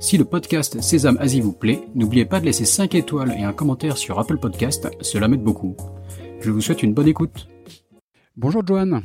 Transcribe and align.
Si 0.00 0.16
le 0.16 0.24
podcast 0.24 0.80
Sésame 0.80 1.18
Asie 1.18 1.40
vous 1.40 1.52
plaît, 1.52 1.80
n'oubliez 1.96 2.24
pas 2.24 2.38
de 2.38 2.44
laisser 2.44 2.64
5 2.64 2.94
étoiles 2.94 3.34
et 3.36 3.42
un 3.42 3.52
commentaire 3.52 3.98
sur 3.98 4.20
Apple 4.20 4.38
Podcast, 4.38 4.88
cela 5.00 5.26
m'aide 5.26 5.42
beaucoup. 5.42 5.76
Je 6.40 6.52
vous 6.52 6.60
souhaite 6.60 6.84
une 6.84 6.94
bonne 6.94 7.08
écoute. 7.08 7.48
Bonjour 8.36 8.64
Joanne. 8.64 9.02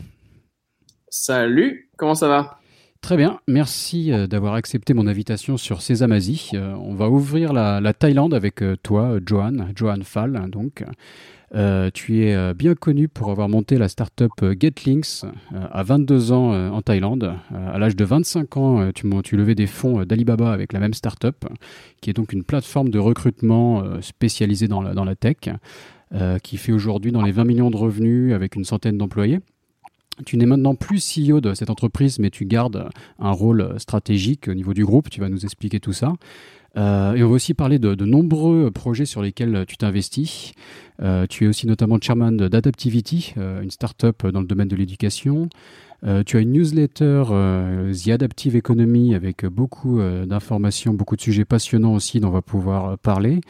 Salut, 1.09 1.89
comment 1.97 2.13
ça 2.13 2.27
va? 2.27 2.59
Très 3.01 3.17
bien, 3.17 3.39
merci 3.47 4.11
euh, 4.11 4.27
d'avoir 4.27 4.53
accepté 4.53 4.93
mon 4.93 5.07
invitation 5.07 5.57
sur 5.57 5.81
Sésame 5.81 6.11
Asie. 6.11 6.51
Euh, 6.53 6.73
on 6.75 6.93
va 6.93 7.09
ouvrir 7.09 7.53
la, 7.53 7.93
Thaïlande 7.93 8.35
avec 8.35 8.61
euh, 8.61 8.77
toi, 8.81 9.17
Joanne, 9.25 9.73
Joanne 9.75 10.03
Fall, 10.03 10.47
donc. 10.49 10.85
Euh, 11.55 11.91
tu 11.93 12.23
es 12.23 12.33
euh, 12.33 12.55
bien 12.55 12.73
connu 12.73 13.07
pour 13.07 13.29
avoir 13.29 13.47
monté 13.47 13.77
la 13.77 13.87
startup 13.87 14.31
euh, 14.41 14.55
GetLinks 14.59 15.23
à 15.71 15.83
22 15.83 16.31
ans 16.31 16.73
en 16.73 16.81
Thaïlande. 16.81 17.35
à 17.53 17.77
l'âge 17.77 17.95
de 17.95 18.03
25 18.03 18.57
ans, 18.57 18.91
tu, 18.93 19.07
tu 19.23 19.37
levais 19.37 19.55
des 19.55 19.67
fonds 19.67 20.03
d'Alibaba 20.03 20.51
avec 20.51 20.73
la 20.73 20.79
même 20.79 20.93
startup, 20.93 21.45
qui 22.01 22.09
est 22.09 22.13
donc 22.13 22.33
une 22.33 22.43
plateforme 22.43 22.89
de 22.89 22.99
recrutement 22.99 23.83
spécialisée 24.01 24.67
dans 24.67 24.81
la, 24.81 24.93
dans 24.93 25.05
la 25.05 25.15
tech, 25.15 25.37
qui 26.43 26.57
fait 26.57 26.71
aujourd'hui 26.71 27.11
dans 27.11 27.21
les 27.21 27.31
20 27.31 27.43
millions 27.45 27.71
de 27.71 27.77
revenus 27.77 28.33
avec 28.33 28.55
une 28.55 28.65
centaine 28.65 28.97
d'employés. 28.97 29.39
Tu 30.25 30.37
n'es 30.37 30.45
maintenant 30.45 30.75
plus 30.75 30.99
CEO 30.99 31.41
de 31.41 31.53
cette 31.53 31.69
entreprise, 31.69 32.19
mais 32.19 32.29
tu 32.29 32.45
gardes 32.45 32.89
un 33.19 33.31
rôle 33.31 33.75
stratégique 33.77 34.47
au 34.47 34.53
niveau 34.53 34.73
du 34.73 34.85
groupe. 34.85 35.09
Tu 35.09 35.19
vas 35.19 35.29
nous 35.29 35.43
expliquer 35.43 35.79
tout 35.79 35.93
ça. 35.93 36.13
Euh, 36.75 37.13
et 37.13 37.23
on 37.23 37.29
va 37.29 37.35
aussi 37.35 37.53
parler 37.53 37.79
de, 37.79 38.05
nombreux 38.05 38.71
projets 38.71 39.05
sur 39.05 39.21
lesquels 39.21 39.65
tu 39.67 39.77
t'investis. 39.77 40.53
Euh, 41.01 41.25
tu 41.27 41.45
es 41.45 41.47
aussi 41.47 41.67
notamment 41.67 41.97
chairman 42.01 42.37
d'Adaptivity, 42.37 43.33
euh, 43.37 43.61
une 43.61 43.71
start-up 43.71 44.25
dans 44.27 44.41
le 44.41 44.47
domaine 44.47 44.67
de 44.67 44.75
l'éducation. 44.75 45.49
Euh, 46.05 46.23
tu 46.23 46.37
as 46.37 46.41
une 46.41 46.51
newsletter 46.51 47.23
euh, 47.29 47.93
The 47.93 48.09
Adaptive 48.09 48.55
Economy 48.57 49.15
avec 49.15 49.45
beaucoup 49.45 49.99
euh, 49.99 50.25
d'informations, 50.25 50.93
beaucoup 50.93 51.15
de 51.15 51.21
sujets 51.21 51.45
passionnants 51.45 51.93
aussi 51.93 52.19
dont 52.19 52.27
on 52.27 52.31
va 52.31 52.41
pouvoir 52.41 52.97
parler. 52.97 53.41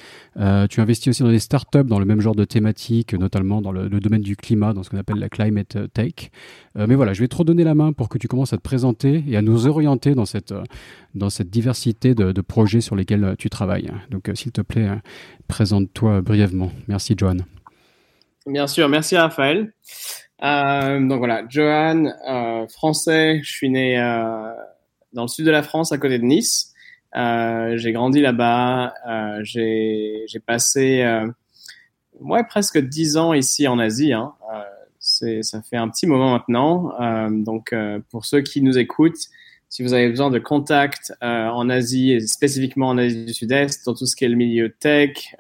tu 0.70 0.82
investis 0.82 1.10
aussi 1.10 1.24
dans 1.24 1.30
des 1.30 1.40
startups 1.40 1.84
dans 1.86 2.00
le 2.00 2.06
même 2.06 2.22
genre 2.22 2.36
de 2.36 2.46
thématiques, 2.46 3.14
notamment 3.14 3.62
dans 3.62 3.72
le, 3.72 3.90
domaine 3.90 4.22
du 4.22 4.36
climat, 4.36 4.74
dans 4.74 4.84
ce 4.84 4.90
qu'on 4.90 4.98
appelle 4.98 5.18
la 5.18 5.30
climate 5.30 5.78
tech. 5.94 6.32
mais 6.76 6.96
voilà, 6.96 7.14
je 7.14 7.22
vais 7.22 7.28
te 7.28 7.36
redonner 7.36 7.64
la 7.64 7.76
main 7.76 7.94
pour 7.94 8.10
que 8.10 8.18
tu 8.18 8.28
commences 8.28 8.54
à 8.54 8.58
te 8.58 8.62
présenter 8.62 9.24
et 9.28 9.38
à 9.38 9.42
nous 9.42 9.68
orienter 9.68 10.16
dans 10.16 10.26
cette, 10.26 10.54
dans 11.16 11.30
cette 11.30 11.50
diversité 11.50 12.14
de, 12.16 12.32
de 12.32 12.42
projets 12.42 12.82
sur 12.82 12.96
lesquels 12.96 13.36
tu 13.38 13.50
travailles. 13.50 13.92
Donc, 14.10 14.30
s'il 14.34 14.52
te 14.52 14.62
plaît, 14.62 14.90
présente-toi 15.48 16.22
brièvement. 16.22 16.72
Merci, 16.88 17.16
Johan. 17.18 17.38
Bien 18.46 18.68
sûr, 18.68 18.90
merci 18.90 19.16
Raphaël. 19.16 19.74
Euh, 20.42 21.00
donc 21.08 21.20
voilà, 21.20 21.44
Johan, 21.48 22.06
euh, 22.28 22.68
français, 22.68 23.40
je 23.44 23.52
suis 23.52 23.70
né 23.70 24.00
euh, 24.00 24.52
dans 25.14 25.24
le 25.24 25.28
sud 25.28 25.46
de 25.46 25.52
la 25.52 25.64
France, 25.64 25.92
à 25.92 25.98
côté 25.98 26.18
de 26.18 26.24
Nice. 26.24 26.74
J'ai 27.16 27.92
grandi 27.92 28.22
là-bas. 28.22 28.94
J'ai 29.44 30.26
passé 30.46 31.06
ouais, 32.20 32.44
presque 32.44 32.80
dix 32.80 33.18
ans 33.18 33.34
ici 33.34 33.68
en 33.68 33.78
Asie. 33.80 34.14
Hein. 34.14 34.34
ça 35.00 35.62
fait 35.62 35.78
un 35.78 35.90
petit 35.90 36.08
moment 36.08 36.32
maintenant. 36.32 37.30
donc 37.30 37.74
pour 38.10 38.26
ceux 38.26 38.42
qui 38.42 38.62
nous 38.62 38.80
écoutent, 38.80 39.30
si 39.70 39.84
vous 39.84 39.94
avez 39.94 40.10
besoin 40.10 40.32
de 40.32 40.40
contacts 40.40 41.14
en 41.22 41.70
Asie, 41.70 42.14
et 42.14 42.20
spécifiquement 42.22 42.90
en 42.90 42.98
Asie 42.98 43.26
du 43.26 43.34
Sud-Est, 43.34 43.86
dans 43.86 43.94
tout 43.94 44.08
ce 44.08 44.16
qui 44.16 44.26
est 44.26 44.30
le 44.30 44.36
milieu 44.36 44.70
tech 44.72 45.36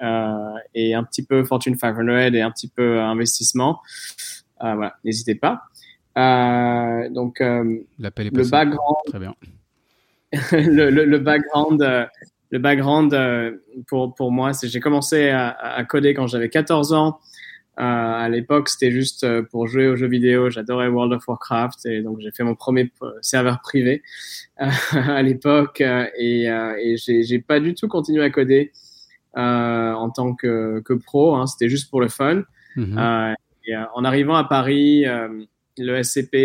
et 0.75 0.93
un 0.93 1.03
petit 1.03 1.25
peu 1.25 1.43
Fortune 1.43 1.75
500 1.75 2.07
et 2.33 2.41
un 2.41 2.51
petit 2.51 2.67
peu 2.67 3.01
investissement, 3.01 3.81
voilà, 4.59 4.95
n'hésitez 5.03 5.35
pas. 5.35 5.63
Euh, 6.17 7.09
donc, 7.09 7.41
euh, 7.41 7.79
L'appel 7.99 8.27
est 8.27 8.35
le 8.35 8.43
background. 8.43 8.97
Très 9.07 9.19
bien. 9.19 9.35
le, 10.51 10.89
le, 10.89 11.19
background, 11.19 12.09
le 12.49 12.59
background 12.59 13.15
pour, 13.87 14.15
pour 14.15 14.31
moi, 14.31 14.53
c'est 14.53 14.67
j'ai 14.67 14.79
commencé 14.79 15.29
à, 15.29 15.49
à, 15.49 15.83
coder 15.83 16.13
quand 16.13 16.27
j'avais 16.27 16.49
14 16.49 16.93
ans. 16.93 17.19
Euh, 17.79 17.81
à 17.83 18.29
l'époque, 18.29 18.69
c'était 18.69 18.91
juste 18.91 19.25
pour 19.49 19.67
jouer 19.67 19.87
aux 19.87 19.95
jeux 19.95 20.07
vidéo. 20.07 20.49
J'adorais 20.49 20.87
World 20.87 21.13
of 21.13 21.27
Warcraft 21.27 21.85
et 21.85 22.01
donc 22.01 22.19
j'ai 22.19 22.31
fait 22.31 22.43
mon 22.43 22.55
premier 22.55 22.91
serveur 23.21 23.61
privé 23.61 24.03
euh, 24.61 24.69
à 24.91 25.21
l'époque 25.21 25.81
et, 25.81 26.43
et 26.45 26.95
j'ai 26.97 27.39
pas 27.39 27.59
du 27.59 27.73
tout 27.73 27.87
continué 27.87 28.23
à 28.23 28.29
coder 28.29 28.71
en 29.35 30.09
tant 30.09 30.33
que, 30.35 30.81
que 30.81 30.93
pro. 30.93 31.35
Hein. 31.35 31.47
C'était 31.47 31.69
juste 31.69 31.89
pour 31.89 32.01
le 32.01 32.09
fun. 32.09 32.43
Mm-hmm. 32.75 33.35
Euh, 33.69 33.83
en 33.93 34.03
arrivant 34.03 34.35
à 34.35 34.43
Paris, 34.43 35.05
euh, 35.05 35.27
le 35.77 36.03
SCP 36.03 36.35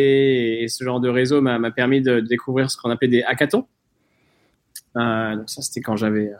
et, 0.63 0.69
ce 0.69 0.85
genre 0.85 1.01
de 1.01 1.09
réseau 1.09 1.41
m'a 1.41 1.71
permis 1.71 2.01
de, 2.01 2.21
découvrir 2.21 2.71
ce 2.71 2.77
qu'on 2.77 2.91
appelait 2.91 3.09
des 3.09 3.23
hackathons. 3.23 3.67
Euh, 4.97 5.37
donc 5.37 5.51
ça, 5.51 5.63
c'était 5.63 5.81
quand 5.81 5.97
j'avais 5.97 6.31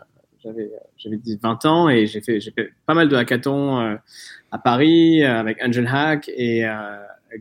j'avais 0.43 0.71
j'avais 0.97 1.19
20 1.43 1.67
ans 1.67 1.89
et 1.89 2.07
j'ai 2.07 2.21
fait 2.21 2.41
j'ai 2.41 2.53
fait 2.53 2.71
pas 2.87 2.95
mal 2.95 3.09
de 3.09 3.17
hackathons 3.17 3.99
à 4.53 4.59
Paris 4.59 5.25
avec 5.25 5.63
Angel 5.63 5.87
Hack 5.87 6.29
et 6.29 6.65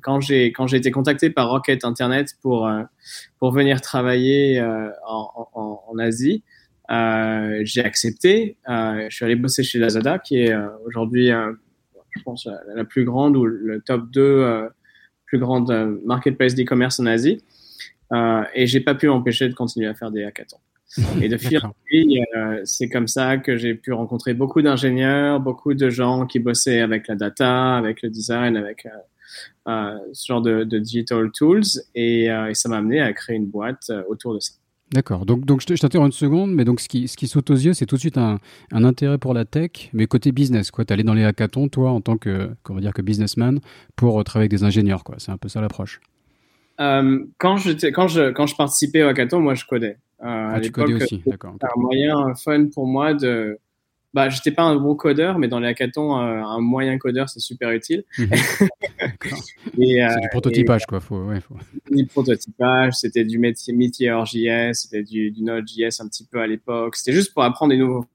quand 0.02 0.20
j'ai 0.20 0.48
quand 0.48 0.66
j'ai 0.66 0.78
été 0.78 0.90
contacté 0.90 1.30
par 1.30 1.50
Rocket 1.50 1.86
Internet 1.86 2.36
pour 2.42 2.70
pour 3.38 3.52
venir 3.52 3.82
travailler 3.82 4.60
en, 5.08 5.48
en, 5.54 5.84
en, 5.88 5.98
Asie, 6.00 6.44
j'ai 6.90 7.84
accepté. 7.84 8.58
je 8.68 9.08
suis 9.12 9.24
allé 9.24 9.36
bosser 9.36 9.62
chez 9.64 9.78
Lazada 9.78 10.18
qui 10.18 10.40
est 10.40 10.56
aujourd'hui 10.86 11.32
je 12.18 12.24
pense, 12.24 12.48
la, 12.76 12.86
plus 12.86 13.06
grande 13.06 13.38
ou 13.38 13.46
le 13.46 13.82
top 13.82 14.10
2 14.12 14.22
euh, 14.22 14.68
plus 15.26 15.40
grande 15.40 15.72
euh, 15.72 15.98
marketplace 16.06 16.56
d'e-commerce 16.56 17.00
en 17.00 17.06
Asie. 17.06 17.44
Euh, 18.14 18.44
et 18.54 18.68
j'ai 18.68 18.80
pas 18.80 18.96
pu 18.96 19.08
m'empêcher 19.08 19.50
de 19.50 19.54
continuer 19.54 19.88
à 19.88 19.94
faire 19.94 20.12
des 20.12 20.24
hackathons. 20.24 20.60
Et 21.22 21.28
de 21.28 21.36
fil 21.36 21.60
en 21.66 21.74
c'est 22.64 22.88
comme 22.88 23.10
ça 23.10 23.38
que 23.38 23.58
j'ai 23.58 23.76
pu 23.76 23.92
rencontrer 23.92 24.34
beaucoup 24.34 24.62
d'ingénieurs, 24.62 25.42
beaucoup 25.42 25.74
de 25.74 25.90
gens 25.90 26.26
qui 26.26 26.40
bossaient 26.40 26.80
avec 26.80 27.10
la 27.10 27.16
data, 27.16 27.76
avec 27.76 28.02
le 28.02 28.10
design, 28.10 28.56
avec 28.56 28.88
ce 29.66 30.26
genre 30.26 30.42
de, 30.42 30.64
digital 30.64 31.30
tools. 31.32 31.64
Et, 31.94 32.28
et 32.28 32.54
ça 32.54 32.70
m'a 32.70 32.78
amené 32.78 33.02
à 33.02 33.12
créer 33.12 33.36
une 33.36 33.48
boîte 33.48 33.92
autour 34.08 34.34
de 34.34 34.40
ça. 34.40 34.54
D'accord. 34.94 35.26
Donc, 35.26 35.44
donc 35.46 35.62
je 35.62 35.74
t'interromps 35.76 36.08
une 36.08 36.12
seconde, 36.18 36.54
mais 36.54 36.64
donc 36.64 36.80
ce 36.80 36.88
qui, 36.88 37.08
ce 37.08 37.18
qui 37.18 37.28
saute 37.28 37.50
aux 37.50 37.56
yeux, 37.56 37.74
c'est 37.74 37.86
tout 37.86 37.96
de 37.96 38.00
suite 38.00 38.18
un, 38.18 38.40
un, 38.72 38.84
intérêt 38.86 39.18
pour 39.18 39.34
la 39.34 39.44
tech, 39.44 39.90
mais 39.94 40.08
côté 40.08 40.32
business. 40.32 40.72
Tu 40.72 40.82
es 40.82 40.92
allé 40.92 41.04
dans 41.04 41.14
les 41.14 41.26
hackathons, 41.26 41.68
toi, 41.68 41.92
en 41.92 42.00
tant 42.00 42.18
que, 42.18 42.52
comment 42.64 42.80
dire, 42.80 42.94
que 42.94 43.02
businessman, 43.02 43.60
pour 43.96 44.24
travailler 44.24 44.46
avec 44.50 44.52
des 44.52 44.64
ingénieurs. 44.64 45.04
quoi. 45.04 45.16
C'est 45.18 45.32
un 45.32 45.38
peu 45.38 45.50
ça 45.50 45.60
l'approche. 45.60 46.00
Euh, 46.80 47.26
quand, 47.38 47.58
quand, 47.94 48.08
je, 48.08 48.32
quand 48.32 48.48
je 48.48 48.56
participais 48.56 49.04
au 49.04 49.08
hackathon, 49.08 49.42
moi, 49.42 49.56
je 49.56 49.66
codais. 49.66 49.98
Euh, 50.24 50.52
ah, 50.56 50.60
tu 50.62 50.72
codais 50.72 50.94
aussi, 50.94 51.22
d'accord. 51.26 51.54
C'était 51.54 51.74
un 51.76 51.82
moyen 51.82 52.34
fun 52.36 52.68
pour 52.74 52.88
moi 52.88 53.14
de, 53.14 53.60
bah, 54.18 54.30
j'étais 54.30 54.50
pas 54.50 54.64
un 54.64 54.78
bon 54.78 54.96
codeur, 54.96 55.38
mais 55.38 55.48
dans 55.48 55.60
les 55.60 55.68
hackathons, 55.68 56.18
euh, 56.18 56.42
un 56.42 56.60
moyen 56.60 56.98
codeur, 56.98 57.30
c'est 57.30 57.40
super 57.40 57.70
utile. 57.70 58.04
Mhm. 58.18 58.30
Euh, 59.80 60.10
c'est 60.10 60.22
du 60.22 60.30
prototypage, 60.30 60.86
quoi. 60.88 61.00
Faut, 61.00 61.18
ouais, 61.26 61.40
faut... 61.40 61.56
Du 61.92 62.08
prototypage, 62.08 62.94
c'était 62.94 63.24
du 63.24 63.38
Meteor.js, 63.38 64.74
c'était 64.74 65.04
du, 65.04 65.30
du 65.30 65.44
Node.js 65.44 66.02
un 66.02 66.08
petit 66.08 66.26
peu 66.26 66.40
à 66.40 66.48
l'époque. 66.48 66.96
C'était 66.96 67.14
juste 67.14 67.32
pour 67.32 67.44
apprendre 67.44 67.72
des 67.72 67.78
nouveaux 67.78 68.06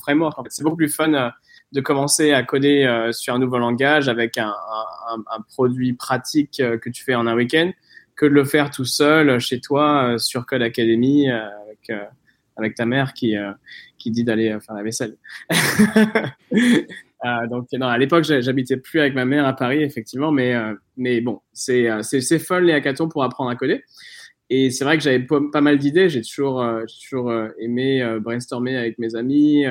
frameworks. 0.00 0.38
En 0.38 0.42
fait. 0.42 0.50
C'est 0.50 0.64
beaucoup 0.64 0.76
plus 0.76 0.88
fun 0.88 1.14
euh, 1.14 1.30
de 1.70 1.80
commencer 1.80 2.32
à 2.32 2.42
coder 2.42 3.10
sur 3.12 3.32
un 3.32 3.38
nouveau 3.38 3.58
langage 3.58 4.08
avec 4.08 4.36
un, 4.38 4.52
un, 5.08 5.18
un, 5.18 5.40
produit 5.52 5.92
pratique 5.92 6.56
que 6.56 6.90
tu 6.90 7.04
fais 7.04 7.14
en 7.14 7.28
un 7.28 7.36
week-end 7.36 7.70
que 8.16 8.26
de 8.26 8.32
le 8.32 8.44
faire 8.44 8.70
tout 8.70 8.84
seul 8.84 9.38
chez 9.38 9.60
toi 9.60 10.16
sur 10.18 10.46
Code 10.46 10.62
Academy 10.62 11.30
avec 11.30 11.90
avec 12.56 12.74
ta 12.74 12.86
mère 12.86 13.14
qui, 13.14 13.36
euh, 13.36 13.52
qui 14.04 14.10
dit 14.10 14.22
d'aller 14.22 14.50
euh, 14.50 14.60
faire 14.60 14.74
la 14.74 14.82
vaisselle. 14.82 15.16
euh, 16.52 17.46
donc, 17.50 17.68
non, 17.72 17.86
à 17.86 17.96
l'époque, 17.96 18.24
j'habitais 18.24 18.76
plus 18.76 19.00
avec 19.00 19.14
ma 19.14 19.24
mère 19.24 19.46
à 19.46 19.54
Paris, 19.54 19.82
effectivement, 19.82 20.30
mais, 20.30 20.54
euh, 20.54 20.74
mais 20.98 21.22
bon, 21.22 21.40
c'est 21.54 21.88
fun 22.38 22.60
les 22.60 22.74
hackathons 22.74 23.08
pour 23.08 23.24
apprendre 23.24 23.50
à 23.50 23.56
coder. 23.56 23.82
Et 24.50 24.70
c'est 24.70 24.84
vrai 24.84 24.98
que 24.98 25.02
j'avais 25.02 25.20
pas 25.20 25.62
mal 25.62 25.78
d'idées. 25.78 26.10
J'ai 26.10 26.20
toujours, 26.20 26.62
toujours 27.02 27.32
aimé 27.58 28.04
brainstormer 28.20 28.76
avec 28.76 28.98
mes 28.98 29.16
amis 29.16 29.64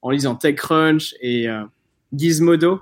en 0.00 0.10
lisant 0.10 0.34
TechCrunch 0.34 1.14
et 1.20 1.46
Gizmodo. 2.14 2.80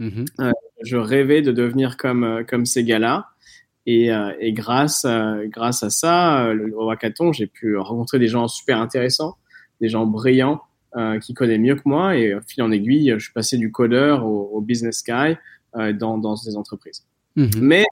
Mm-hmm. 0.00 0.52
je 0.82 0.96
rêvais 0.96 1.42
de 1.42 1.52
devenir 1.52 1.98
comme, 1.98 2.44
comme 2.48 2.64
ces 2.64 2.82
gars-là. 2.82 3.28
Et, 3.84 4.08
et 4.40 4.52
grâce, 4.54 5.06
grâce 5.48 5.82
à 5.82 5.90
ça, 5.90 6.54
le, 6.54 6.74
au 6.74 6.88
hackathon, 6.90 7.34
j'ai 7.34 7.46
pu 7.46 7.76
rencontrer 7.76 8.18
des 8.18 8.28
gens 8.28 8.48
super 8.48 8.80
intéressants, 8.80 9.36
des 9.80 9.88
gens 9.88 10.06
brillants 10.06 10.62
qui 11.20 11.34
connaît 11.34 11.58
mieux 11.58 11.74
que 11.74 11.82
moi. 11.84 12.16
Et 12.16 12.36
fil 12.46 12.62
en 12.62 12.70
aiguille, 12.70 13.12
je 13.16 13.24
suis 13.24 13.32
passé 13.32 13.58
du 13.58 13.72
codeur 13.72 14.24
au, 14.24 14.60
business 14.60 15.02
guy 15.02 15.36
dans, 15.94 16.18
dans 16.18 16.36
ces 16.36 16.56
entreprises. 16.56 17.04
Mhm. 17.34 17.50
Mais, 17.60 17.84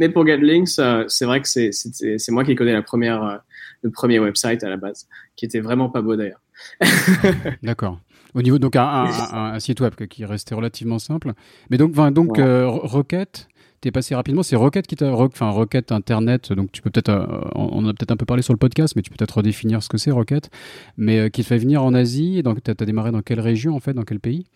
mais 0.00 0.08
pour 0.08 0.26
GetLinks, 0.26 0.80
c'est 1.08 1.24
vrai 1.24 1.40
que 1.40 1.48
c'est 1.48 2.30
moi 2.30 2.44
qui 2.44 2.56
connais 2.56 2.72
la 2.72 2.82
première, 2.82 3.42
le 3.82 3.90
premier 3.90 4.18
website 4.18 4.64
à 4.64 4.68
la 4.68 4.76
base, 4.76 5.06
qui 5.36 5.44
était 5.44 5.60
vraiment 5.60 5.88
pas 5.88 6.02
beau 6.02 6.16
d'ailleurs. 6.16 6.40
D'accord. 7.62 8.00
Au 8.34 8.42
niveau 8.42 8.58
donc 8.58 8.76
un, 8.76 9.58
site 9.58 9.80
web 9.80 9.94
qui 9.94 10.24
restait 10.24 10.54
relativement 10.54 10.98
simple, 10.98 11.32
mais 11.70 11.78
donc 11.78 11.92
donc 12.12 12.38
Rocket, 12.38 13.48
t'es 13.80 13.90
passé 13.90 14.14
rapidement. 14.14 14.42
C'est 14.42 14.56
Rocket 14.56 14.86
qui 14.86 14.96
t'a, 14.96 15.12
enfin 15.12 15.50
Rocket 15.50 15.92
Internet. 15.92 16.52
Donc 16.52 16.72
tu 16.72 16.82
peux 16.82 16.90
peut-être, 16.90 17.10
euh, 17.10 17.26
on 17.54 17.86
a 17.86 17.92
peut-être 17.92 18.10
un 18.10 18.16
peu 18.16 18.26
parlé 18.26 18.42
sur 18.42 18.52
le 18.52 18.58
podcast, 18.58 18.94
mais 18.96 19.02
tu 19.02 19.10
peux 19.10 19.16
peut-être 19.16 19.38
redéfinir 19.38 19.82
ce 19.82 19.88
que 19.88 19.98
c'est 19.98 20.10
Rocket, 20.10 20.50
mais 20.96 21.18
euh, 21.18 21.28
qui 21.28 21.42
te 21.42 21.46
fait 21.46 21.58
venir 21.58 21.82
en 21.82 21.94
Asie. 21.94 22.42
Donc 22.42 22.62
tu 22.62 22.70
as, 22.70 22.74
démarré 22.74 23.10
dans 23.10 23.22
quelle 23.22 23.40
région 23.40 23.74
en 23.74 23.80
fait, 23.80 23.94
dans 23.94 24.04
quel 24.04 24.20
pays? 24.20 24.46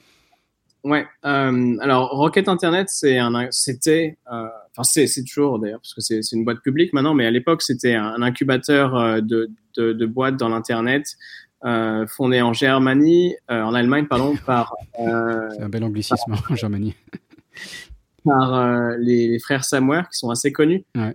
Ouais. 0.85 1.07
Euh, 1.25 1.77
alors 1.81 2.11
Rocket 2.11 2.49
Internet, 2.49 2.89
c'est 2.91 3.19
un, 3.19 3.47
c'était, 3.51 4.19
enfin 4.27 4.83
c'est, 4.83 5.07
toujours 5.25 5.61
d'ailleurs 5.61 5.81
parce 5.81 5.95
que 5.95 6.01
c'est, 6.01 6.21
une 6.33 6.45
boîte 6.45 6.61
publique 6.61 6.93
maintenant, 6.93 7.15
mais 7.15 7.25
à 7.25 7.31
l'époque 7.31 7.63
c'était 7.63 7.95
un, 7.95 8.21
incubateur 8.21 9.23
de, 9.23 9.51
de, 9.77 9.93
de 9.93 10.07
boîtes 10.07 10.37
dans 10.37 10.49
l'internet. 10.49 11.07
fondé 12.09 12.43
en 12.43 12.53
Germanie, 12.53 13.37
en 13.49 13.75
Allemagne, 13.75 14.07
pardon, 14.09 14.35
par. 14.45 14.75
c'est 14.97 15.63
un 15.63 15.69
bel 15.69 15.85
anglicisme 15.85 16.35
en 16.51 16.57
Germanie 16.57 16.97
par 18.25 18.55
euh, 18.55 18.97
les, 18.99 19.39
frères 19.39 19.65
Samware 19.65 20.09
qui 20.09 20.19
sont 20.19 20.31
assez 20.31 20.53
connus. 20.53 20.85
Euh, 20.97 21.13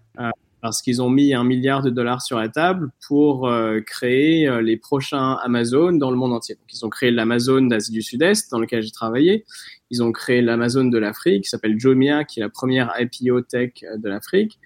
parce 0.61 0.81
qu'ils 0.81 1.01
ont 1.01 1.09
mis 1.09 1.33
un 1.33 1.43
milliard 1.43 1.83
de 1.83 1.89
dollars 1.89 2.21
sur 2.21 2.39
la 2.39 2.49
table 2.49 2.89
pour 3.07 3.47
euh, 3.47 3.79
créer 3.81 4.49
les 4.61 4.75
prochains 4.75 5.33
Amazon 5.43 5.93
dans 5.93 6.09
le 6.09 6.17
monde 6.17 6.33
entier. 6.33 6.55
Donc, 6.55 6.73
ils 6.73 6.85
ont 6.85 6.89
créé 6.89 7.11
l'Amazon 7.11 7.61
d'Asie 7.61 7.91
du 7.91 8.01
Sud-Est, 8.01 8.51
dans 8.51 8.59
lequel 8.59 8.81
j'ai 8.81 8.91
travaillé. 8.91 9.45
Ils 9.91 10.03
ont 10.03 10.11
créé 10.11 10.41
l'Amazon 10.41 10.85
de 10.85 10.97
l'Afrique, 10.97 11.43
qui 11.43 11.49
s'appelle 11.49 11.79
Jomia, 11.79 12.23
qui 12.23 12.39
est 12.39 12.43
la 12.43 12.49
première 12.49 12.91
IPO 12.99 13.41
tech 13.41 13.71
de 13.95 14.09
l'Afrique. 14.09 14.59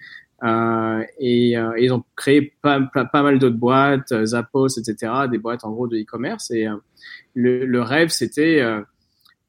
Et, 1.20 1.50
ils 1.78 1.92
ont 1.92 2.02
créé 2.16 2.54
pas, 2.62 2.80
pas, 2.80 3.22
mal 3.22 3.38
d'autres 3.38 3.56
boîtes, 3.56 4.24
Zappos, 4.24 4.78
etc., 4.78 5.12
des 5.30 5.38
boîtes 5.38 5.64
en 5.64 5.70
gros 5.70 5.86
de 5.86 5.98
e-commerce. 5.98 6.50
Et 6.50 6.66
le, 7.34 7.66
le, 7.66 7.82
rêve, 7.82 8.08
c'était 8.08 8.62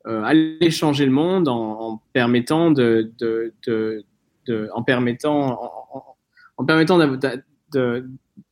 aller 0.05 0.71
changer 0.71 1.05
le 1.05 1.11
monde 1.11 1.47
en, 1.47 2.01
permettant 2.11 2.71
de, 2.71 3.11
de, 3.19 3.53
de, 3.65 4.03
de, 4.47 4.69
en 4.73 4.83
permettant 4.83 5.63
en, 5.63 5.83
en 6.57 6.65
permettant 6.65 6.99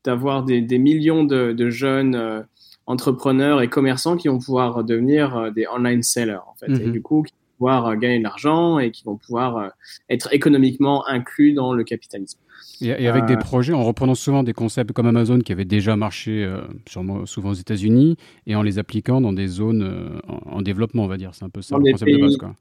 d'avoir 0.04 0.44
des, 0.44 0.62
des, 0.62 0.78
millions 0.78 1.24
de, 1.24 1.70
jeunes 1.70 2.16
euh, 2.16 2.42
entrepreneurs 2.86 3.62
et 3.62 3.70
commerçants 3.70 4.18
qui 4.18 4.28
vont 4.28 4.40
pouvoir 4.40 4.84
devenir 4.84 5.38
euh, 5.38 5.52
des 5.52 5.68
online 5.68 6.04
sellers 6.04 6.40
en 6.48 6.56
fait 6.56 6.72
et 6.72 6.88
mhm. 6.88 6.92
du 6.92 7.02
coup 7.02 7.24
qui 7.24 7.34
vont 7.34 7.41
pouvoir 7.62 7.96
gagner 7.96 8.18
de 8.18 8.24
l'argent 8.24 8.80
et 8.80 8.90
qui 8.90 9.04
vont 9.04 9.18
pouvoir 9.18 9.72
être 10.10 10.34
économiquement 10.34 11.08
inclus 11.08 11.54
dans 11.54 11.74
le 11.74 11.84
capitalisme. 11.84 12.40
Et, 12.82 13.08
avec 13.08 13.26
des 13.26 13.36
euh. 13.36 13.38
projets, 13.38 13.74
en 13.74 13.84
reprenant 13.84 14.16
souvent 14.16 14.42
des 14.42 14.54
concepts 14.54 14.92
comme 14.92 15.06
Amazon 15.06 15.40
qui 15.40 15.52
avaient 15.52 15.66
déjà 15.66 15.96
marché 15.96 16.44
euh, 16.44 16.62
sûrement, 16.90 17.28
souvent 17.28 17.52
aux 17.52 17.56
États-Unis 17.56 18.18
et 18.48 18.56
en 18.56 18.64
les 18.64 18.80
appliquant 18.80 19.22
dans 19.22 19.34
des 19.34 19.48
zones 19.48 19.84
euh, 19.84 20.20
en, 20.28 20.64
développement, 20.64 21.04
on 21.04 21.08
va 21.08 21.18
dire. 21.18 21.36
C'est 21.36 21.46
un 21.46 21.50
peu 21.50 21.62
ça 21.62 21.78
le 21.78 21.92
concept 21.92 22.12
de 22.12 22.18
base. 22.18 22.38
Quoi. 22.38 22.56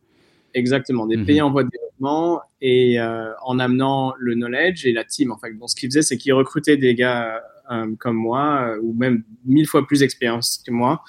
Exactement, 0.52 1.06
des 1.06 1.16
mhm. 1.16 1.24
pays 1.24 1.40
en 1.40 1.50
voie 1.50 1.64
de 1.64 1.70
développement 1.70 2.42
et 2.60 2.98
en 3.00 3.58
amenant 3.58 4.12
le 4.18 4.34
knowledge 4.34 4.84
et 4.84 4.92
la 4.92 5.04
team. 5.04 5.32
En 5.32 5.38
fait, 5.38 5.52
bon, 5.52 5.66
ce 5.66 5.76
qu'ils 5.76 5.88
faisaient, 5.88 6.02
c'est 6.02 6.18
qu'ils 6.18 6.34
recrutaient 6.34 6.76
des 6.76 6.94
gars 6.94 7.40
comme 7.98 8.16
moi 8.16 8.74
ou 8.82 8.92
même 8.94 9.22
mille 9.44 9.66
fois 9.66 9.86
plus 9.86 10.00
d'expérience 10.00 10.60
que 10.66 10.72
moi 10.72 11.02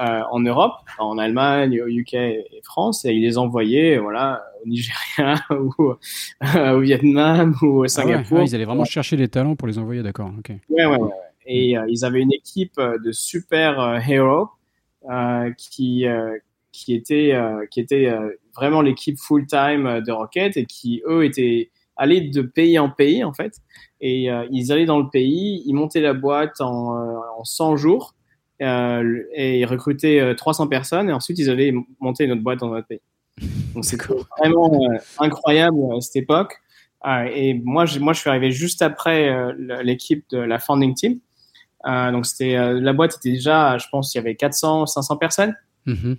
euh, 0.00 0.22
en 0.30 0.38
Europe, 0.38 0.74
en 0.98 1.18
Allemagne, 1.18 1.82
au 1.82 1.88
UK 1.88 2.14
et 2.14 2.60
France, 2.62 3.04
et 3.04 3.12
ils 3.12 3.22
les 3.22 3.36
envoyaient 3.36 3.98
voilà, 3.98 4.44
au 4.62 4.68
Nigeria 4.68 5.34
ou 5.50 5.90
euh, 5.90 6.70
au 6.76 6.80
Vietnam 6.80 7.56
ou 7.62 7.80
au 7.80 7.84
ah 7.84 7.88
Singapour. 7.88 8.38
Ah 8.40 8.44
ils 8.44 8.54
allaient 8.54 8.64
vraiment 8.64 8.84
chercher 8.84 9.16
des 9.16 9.26
talents 9.26 9.56
pour 9.56 9.66
les 9.66 9.76
envoyer, 9.76 10.04
d'accord. 10.04 10.30
Ouais, 10.70 10.86
ouais. 10.86 10.98
Et 11.46 11.76
euh, 11.76 11.84
ils 11.88 12.04
avaient 12.04 12.20
une 12.20 12.32
équipe 12.32 12.78
de 12.78 13.10
super 13.10 14.00
héros 14.08 14.50
qui, 15.56 16.04
qui 16.70 16.94
était, 16.94 17.34
qui 17.70 17.80
était 17.80 18.12
vraiment 18.54 18.82
l'équipe 18.82 19.18
full-time 19.18 20.00
de 20.00 20.12
Rocket 20.12 20.56
et 20.56 20.66
qui, 20.66 21.02
eux, 21.08 21.24
étaient 21.24 21.70
allés 21.96 22.20
de 22.20 22.42
pays 22.42 22.78
en 22.78 22.90
pays, 22.90 23.24
en 23.24 23.32
fait. 23.32 23.54
Et 24.00 24.28
ils 24.50 24.70
allaient 24.70 24.86
dans 24.86 24.98
le 24.98 25.08
pays, 25.10 25.62
ils 25.66 25.74
montaient 25.74 26.02
la 26.02 26.14
boîte 26.14 26.60
en, 26.60 26.94
en 27.38 27.44
100 27.44 27.76
jours 27.76 28.14
et 28.60 29.60
ils 29.60 29.66
recrutaient 29.66 30.34
300 30.34 30.64
euh, 30.64 30.68
personnes 30.68 31.10
et 31.10 31.12
ensuite 31.12 31.38
ils 31.38 31.50
allaient 31.50 31.72
monter 32.00 32.24
une 32.24 32.32
autre 32.32 32.42
boîte 32.42 32.60
dans 32.60 32.70
notre 32.70 32.86
pays. 32.86 33.00
Donc 33.74 33.84
c'est 33.84 34.00
vraiment 34.38 34.72
euh, 34.90 34.98
incroyable 35.18 35.78
à 35.96 36.00
cette 36.00 36.16
époque. 36.16 36.56
et 37.06 37.54
moi, 37.54 37.86
je, 37.86 38.00
moi, 38.00 38.12
je 38.12 38.20
suis 38.20 38.30
arrivé 38.30 38.50
juste 38.50 38.82
après 38.82 39.54
l'équipe 39.82 40.24
de 40.30 40.38
la 40.38 40.58
founding 40.58 40.94
team. 40.94 41.20
donc 41.84 42.26
c'était 42.26 42.80
la 42.80 42.92
boîte 42.92 43.16
était 43.16 43.30
déjà, 43.30 43.78
je 43.78 43.86
pense, 43.90 44.14
il 44.14 44.18
y 44.18 44.20
avait 44.20 44.34
400, 44.34 44.86
500 44.86 45.16
personnes. 45.16 45.54
Mm-hmm. 45.86 46.16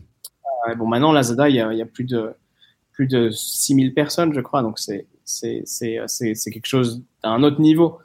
bon, 0.77 0.87
maintenant, 0.87 1.11
Lazada, 1.11 1.49
il 1.49 1.55
y 1.55 1.59
a, 1.59 1.73
il 1.73 1.77
y 1.77 1.81
a 1.81 1.85
plus 1.85 2.05
de 2.05 2.33
plus 2.99 3.07
de 3.07 3.29
6000 3.29 3.93
personnes, 3.93 4.33
je 4.33 4.41
crois. 4.41 4.61
Donc 4.61 4.77
c'est 4.77 5.05
quelque 5.25 6.65
chose 6.65 7.01
d'un 7.23 7.43
autre 7.43 7.61
niveau. 7.61 7.99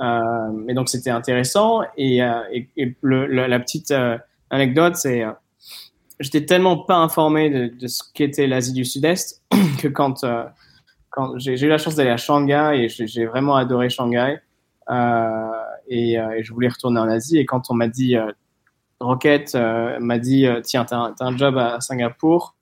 Euh, 0.00 0.50
mais 0.52 0.74
donc 0.74 0.88
c'était 0.88 1.10
intéressant. 1.10 1.82
Et, 1.96 2.22
euh, 2.22 2.40
la 3.02 3.60
petite 3.60 3.90
euh, 3.90 4.18
anecdote 4.50 4.96
c'est 4.96 5.24
j'étais 6.20 6.44
tellement 6.46 6.78
pas 6.78 6.96
informé 6.96 7.50
de, 7.50 7.86
ce 7.86 8.02
qu'était 8.12 8.46
l'Asie 8.46 8.72
du 8.72 8.84
Sud-Est 8.84 9.42
que 9.80 9.88
quand 9.88 10.24
j'ai 11.36 11.60
eu 11.60 11.68
la 11.68 11.78
chance 11.78 11.94
d'aller 11.94 12.10
à 12.10 12.16
Shanghai 12.16 12.84
et 12.84 12.88
j'ai 12.88 13.26
vraiment 13.26 13.56
adoré 13.56 13.88
Shanghai 13.88 14.38
euh, 14.90 15.50
et, 15.88 16.16
je 16.40 16.52
voulais 16.52 16.68
retourner 16.68 17.00
en 17.00 17.08
Asie. 17.08 17.38
Et 17.38 17.46
quand 17.46 17.70
on 17.70 17.74
m'a 17.74 17.88
dit 17.88 18.16
Rocket 19.00 19.54
m'a 19.54 20.18
dit 20.18 20.46
tiens 20.64 20.84
t'as 20.84 20.96
un, 20.96 21.14
un, 21.20 21.36
job 21.36 21.56
à 21.56 21.80
Singapour 21.80 22.56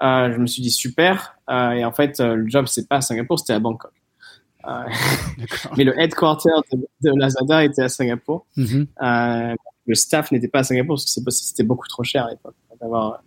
je 0.00 0.36
me 0.38 0.46
suis 0.46 0.62
dit 0.62 0.70
super. 0.70 1.36
Et 1.50 1.84
en 1.84 1.92
fait 1.92 2.20
le 2.20 2.48
job 2.48 2.66
c'est 2.68 2.88
pas 2.88 2.96
à 2.96 3.00
Singapour 3.00 3.40
c'était 3.40 3.54
à 3.54 3.58
Bangkok 3.58 3.97
mais 5.76 5.84
le 5.84 5.98
headquarter 5.98 6.50
de, 6.72 6.78
de, 7.02 7.18
Lazada 7.18 7.64
était 7.64 7.82
à 7.82 7.88
Singapour. 7.88 8.46
Mhm. 8.56 8.86
Euh, 9.02 9.54
le 9.86 9.94
staff 9.94 10.30
n'était 10.32 10.48
pas 10.48 10.60
à 10.60 10.64
Singapour 10.64 10.96
parce 10.96 11.14
que 11.14 11.30
c'était 11.30 11.62
beaucoup 11.62 11.88
trop 11.88 12.04
cher 12.04 12.26
à 12.26 12.30
l'époque 12.30 12.54
d'avoir 12.80 13.22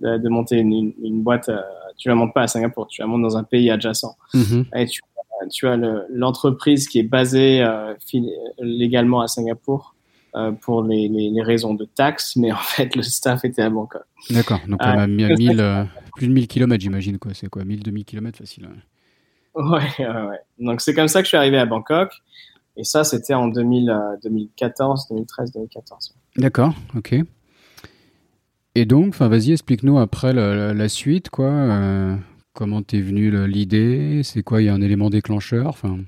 de, 0.00 0.28
monter 0.28 0.58
une, 0.58 0.92
une, 1.02 1.22
boîte. 1.22 1.48
Euh, 1.48 1.60
tu 1.96 2.08
la 2.08 2.14
montes 2.14 2.34
pas 2.34 2.42
à 2.42 2.46
Singapour, 2.46 2.88
tu 2.88 3.00
la 3.00 3.06
montes 3.06 3.22
dans 3.22 3.36
un 3.36 3.44
pays 3.44 3.70
adjacent. 3.70 4.16
Mhm. 4.34 4.64
Et 4.76 4.86
tu, 4.86 5.00
tu 5.50 5.68
as 5.68 5.76
l'entreprise 6.10 6.88
qui 6.88 6.98
est 6.98 7.04
basée 7.04 7.62
euh, 7.62 7.94
légalement 8.58 9.20
à 9.20 9.28
Singapour. 9.28 9.94
Euh, 10.36 10.52
pour 10.52 10.84
les, 10.84 11.08
les, 11.08 11.28
les, 11.28 11.42
raisons 11.42 11.74
de 11.74 11.84
taxes, 11.84 12.36
mais 12.36 12.52
en 12.52 12.56
fait, 12.56 12.94
le 12.94 13.02
staff 13.02 13.44
était 13.44 13.62
à 13.62 13.70
Bangkok. 13.70 14.02
D'accord, 14.30 14.60
donc 14.68 14.78
on 14.80 14.86
a 14.86 15.06
mis 15.08 15.26
plus 16.14 16.28
de 16.28 16.32
1000 16.32 16.46
km, 16.46 16.80
j'imagine. 16.80 17.18
quoi. 17.18 17.32
C'est 17.34 17.48
quoi? 17.48 17.64
1000, 17.64 17.82
2000 17.82 18.04
km 18.04 18.38
facile 18.38 18.66
hein. 18.66 18.76
Ouais, 19.60 20.06
ouais, 20.06 20.38
Donc 20.58 20.80
c'est 20.80 20.94
comme 20.94 21.08
ça 21.08 21.20
que 21.20 21.24
je 21.24 21.30
suis 21.30 21.36
arrivé 21.36 21.58
à 21.58 21.66
Bangkok. 21.66 22.12
Et 22.76 22.84
ça, 22.84 23.04
c'était 23.04 23.34
en 23.34 23.48
2000, 23.48 23.94
2014, 24.22 25.08
2013, 25.10 25.52
2014. 25.52 26.14
D'accord, 26.36 26.72
ok. 26.96 27.16
Et 28.74 28.84
donc, 28.84 29.16
vas-y, 29.16 29.52
explique-nous 29.52 29.98
après 29.98 30.32
la, 30.32 30.88
suite, 30.88 31.28
quoi. 31.28 31.50
Euh, 31.50 32.16
comment 32.54 32.82
t'es 32.82 33.00
venu 33.00 33.46
l'idée? 33.46 34.22
C'est 34.22 34.42
quoi? 34.42 34.62
Il 34.62 34.66
y 34.66 34.68
a 34.68 34.74
un 34.74 34.80
élément 34.80 35.10
déclencheur, 35.10 35.66
enfin. 35.66 35.98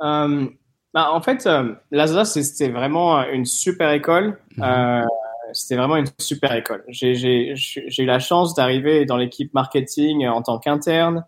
Euh, 0.00 0.46
bah, 0.94 1.12
en 1.12 1.20
fait, 1.20 1.46
euh, 1.46 1.74
Lazada, 1.90 2.24
c'était 2.24 2.70
vraiment 2.70 3.22
une 3.24 3.44
super 3.44 3.92
école. 3.92 4.38
Mhm 4.56 5.04
c'était 5.52 5.76
vraiment 5.76 5.96
une 5.96 6.06
super 6.18 6.54
école. 6.54 6.84
J'ai 6.88 7.54
eu 7.54 8.04
la 8.04 8.18
chance 8.18 8.54
d'arriver 8.54 9.04
dans 9.04 9.16
l'équipe 9.16 9.52
marketing 9.54 10.26
en 10.26 10.42
tant 10.42 10.58
qu'interne. 10.58 11.24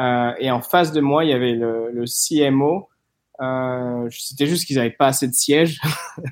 Euh, 0.00 0.32
et 0.38 0.50
en 0.50 0.60
face 0.60 0.92
de 0.92 1.00
moi, 1.00 1.24
il 1.24 1.30
y 1.30 1.32
avait 1.32 1.52
le, 1.52 1.90
le 1.92 2.04
CMO. 2.04 2.88
Euh, 3.40 4.08
c'était 4.10 4.46
juste 4.46 4.66
qu'ils 4.66 4.76
n'avaient 4.76 4.90
pas 4.90 5.08
assez 5.08 5.28
de 5.28 5.32
sièges. 5.32 5.80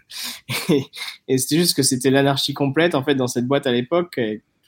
et, 0.69 0.85
et 1.29 1.39
c'était 1.39 1.57
juste 1.57 1.77
que 1.77 1.83
c'était 1.83 2.11
l'anarchie 2.11 2.55
complète 2.55 2.95
en 2.95 3.03
fait 3.03 3.15
dans 3.15 3.29
cette 3.29 3.47
boîte 3.47 3.67
à 3.67 3.73
l'époque. 3.73 4.21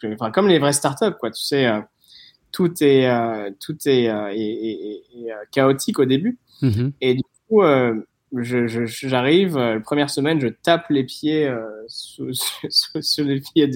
Enfin, 0.05 0.31
comme 0.31 0.49
les 0.49 0.59
vraies 0.59 0.73
startups, 0.73 1.17
quoi. 1.19 1.31
Tu 1.31 1.43
sais, 1.43 1.67
euh, 1.67 1.81
tout 2.53 2.73
est 2.83 3.09
euh, 3.09 3.51
tout 3.61 3.77
est, 3.87 4.11
chaotique 5.51 5.99
au 5.99 6.05
début. 6.05 6.39
Mm-hmm. 6.63 6.93
Et 7.01 7.15
du 7.15 7.23
coup, 7.49 7.63
j'arrive, 8.43 9.57
euh, 9.57 9.75
la 9.75 9.81
première 9.81 10.11
semaine, 10.11 10.41
je 10.41 10.49
tape 10.49 10.87
les 10.91 11.05
pieds 11.05 11.47
euh, 11.47 11.65
sur 11.89 12.27
les 13.25 13.41
pieds 13.41 13.69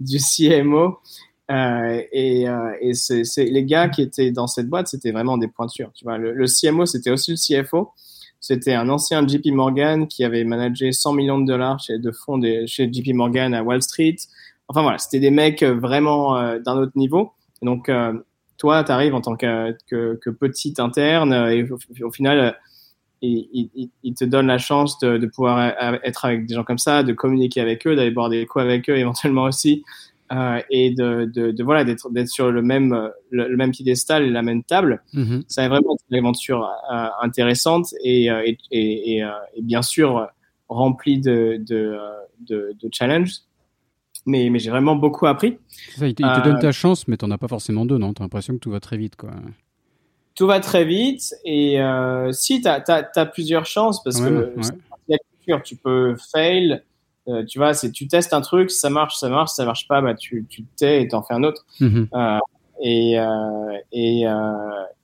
du, 0.00 0.18
CMO. 0.18 0.98
Euh, 1.50 2.02
et, 2.12 2.46
c'est 2.94 3.44
les 3.44 3.64
gars 3.64 3.88
qui 3.88 4.02
étaient 4.02 4.30
dans 4.30 4.46
cette 4.46 4.68
boîte, 4.68 4.88
c'était 4.88 5.12
vraiment 5.12 5.38
des 5.38 5.48
pointures. 5.48 5.90
Tu 5.94 6.04
vois, 6.04 6.18
le, 6.18 6.46
CMO, 6.46 6.86
c'était 6.86 7.10
aussi 7.10 7.32
le 7.32 7.62
CFO. 7.62 7.92
C'était 8.40 8.74
un 8.74 8.88
ancien 8.88 9.26
JP 9.26 9.46
Morgan 9.46 10.06
qui 10.06 10.22
avait 10.22 10.44
managé 10.44 10.92
100 10.92 11.12
millions 11.14 11.40
de 11.40 11.46
dollars 11.46 11.82
de 11.88 12.12
fonds 12.12 12.40
chez 12.66 12.92
JP 12.92 13.14
Morgan 13.14 13.52
à 13.52 13.64
Wall 13.64 13.82
Street. 13.82 14.16
Enfin 14.68 14.82
voilà, 14.82 14.98
c'était 14.98 15.18
des 15.18 15.30
mecs 15.30 15.64
vraiment 15.64 16.56
d'un 16.58 16.76
autre 16.76 16.92
niveau. 16.94 17.32
donc, 17.62 17.90
toi, 18.58 18.82
tu 18.84 18.92
arrives 18.92 19.14
en 19.14 19.20
tant 19.20 19.36
que, 19.36 19.76
petite 20.30 20.80
interne 20.80 21.32
et 21.32 21.64
au, 22.02 22.10
final, 22.10 22.58
il, 23.22 24.14
te 24.14 24.24
donne 24.24 24.46
la 24.46 24.58
chance 24.58 24.98
de, 25.00 25.18
de, 25.18 25.26
pouvoir 25.26 25.72
être 26.04 26.24
avec 26.24 26.46
des 26.46 26.54
gens 26.54 26.64
comme 26.64 26.78
ça, 26.78 27.02
de 27.02 27.12
communiquer 27.12 27.60
avec 27.60 27.86
eux, 27.86 27.96
d'aller 27.96 28.10
boire 28.10 28.28
des 28.28 28.46
coups 28.46 28.64
avec 28.64 28.88
eux 28.88 28.96
éventuellement 28.98 29.44
aussi, 29.44 29.84
euh, 30.32 30.60
et 30.70 30.90
de, 30.90 31.30
de, 31.32 31.52
de 31.52 31.64
voilà 31.64 31.84
d'être 31.84 32.08
sur 32.26 32.50
le 32.50 32.62
même 32.62 33.10
le, 33.30 33.56
même 33.56 33.70
piédestal 33.70 34.24
et 34.24 34.30
la 34.30 34.42
même 34.42 34.62
table. 34.62 35.02
Mm-hmm. 35.14 35.44
Ça 35.48 35.64
est 35.64 35.68
vraiment 35.68 35.96
une 36.10 36.18
aventure 36.18 36.68
euh, 36.92 37.06
intéressante 37.22 37.86
et, 38.04 38.30
euh, 38.30 38.42
et, 38.44 38.58
et, 38.70 39.18
et, 39.18 39.62
bien 39.62 39.82
sûr 39.82 40.28
remplie 40.68 41.18
de, 41.18 41.56
de, 41.66 41.98
de, 42.40 42.76
de 42.80 42.88
challenges. 42.92 43.36
Mais, 44.26 44.50
mais 44.50 44.58
j'ai 44.58 44.68
vraiment 44.68 44.96
beaucoup 44.96 45.26
appris. 45.26 45.56
Ça, 45.96 46.06
il, 46.06 46.14
te, 46.14 46.22
il 46.22 46.42
te 46.42 46.44
donne 46.46 46.58
ta 46.58 46.72
chance, 46.72 47.08
mais 47.08 47.16
t'en 47.16 47.30
as 47.30 47.38
pas 47.38 47.48
forcément 47.48 47.86
deux, 47.86 47.96
non? 47.96 48.12
T'as 48.12 48.24
l'impression 48.24 48.52
que 48.52 48.58
tout 48.58 48.70
va 48.70 48.80
très 48.80 48.98
vite, 48.98 49.16
quoi 49.16 49.30
tout 50.38 50.46
va 50.46 50.60
très 50.60 50.84
vite 50.84 51.34
et 51.44 51.80
euh, 51.80 52.30
si 52.30 52.62
tu 52.62 52.68
as, 52.68 53.26
plusieurs 53.26 53.66
chances 53.66 54.04
parce 54.04 54.20
que 54.20 54.54
la 55.08 55.18
culture, 55.18 55.62
tu 55.64 55.74
peux 55.74 56.14
fail, 56.32 56.80
euh, 57.26 57.44
tu 57.44 57.58
vois, 57.58 57.74
c'est 57.74 57.90
tu 57.90 58.06
testes 58.06 58.32
un 58.32 58.40
truc, 58.40 58.70
ça 58.70 58.88
marche, 58.88 59.16
ça 59.16 59.28
marche, 59.28 59.50
ça 59.50 59.64
marche 59.64 59.88
pas, 59.88 60.00
bah 60.00 60.14
tu 60.14 60.46
tu 60.48 60.62
tais 60.76 61.02
et 61.02 61.08
t'en 61.08 61.24
fais 61.24 61.34
un 61.34 61.42
autre. 61.42 61.66
Mm-hmm. 61.80 62.08
Euh, 62.14 62.38
et, 62.80 63.16
et, 63.90 64.26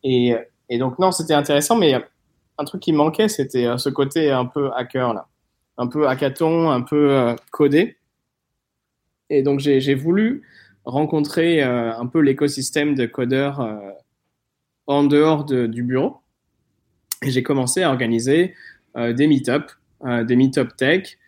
et 0.05 0.37
et 0.69 0.79
donc 0.79 1.01
non, 1.01 1.11
c'était 1.11 1.35
intéressant, 1.35 1.77
mais 1.77 1.95
un 2.57 2.65
truc 2.65 2.81
qui 2.81 2.93
manquait, 2.93 3.29
c'était 3.29 3.67
ce 3.77 3.89
côté 3.89 4.31
un 4.31 4.47
peu 4.47 4.71
hacker 4.77 5.15
là, 5.15 5.27
un 5.79 5.89
peu 5.89 6.07
hackathon, 6.07 6.71
un 6.71 6.83
peu 6.83 7.35
codé. 7.51 7.97
Et 9.31 9.43
donc 9.43 9.59
j'ai 9.59 9.95
voulu 9.97 10.45
rencontrer 10.85 11.61
un 11.61 12.07
peu 12.07 12.21
l'écosystème 12.21 12.95
de 12.95 13.07
codeurs 13.07 13.69
en 14.87 15.05
dehors 15.05 15.45
de, 15.45 15.67
du 15.67 15.83
bureau. 15.83 16.19
Et 17.23 17.31
j'ai 17.31 17.43
commencé 17.43 17.83
à 17.83 17.91
organiser 17.91 18.55
euh, 18.97 19.13
des 19.13 19.27
meet-up, 19.27 19.71
euh, 20.05 20.25
des 20.25 20.37
meet-up 20.37 20.77
tech, 20.77 21.19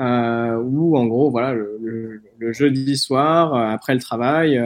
euh, 0.00 0.56
où 0.56 0.96
en 0.96 1.06
gros, 1.06 1.30
voilà, 1.30 1.54
le, 1.54 2.20
le, 2.38 2.52
jeudi 2.52 2.96
soir, 2.96 3.54
euh, 3.54 3.68
après 3.68 3.94
le 3.94 4.00
travail, 4.00 4.60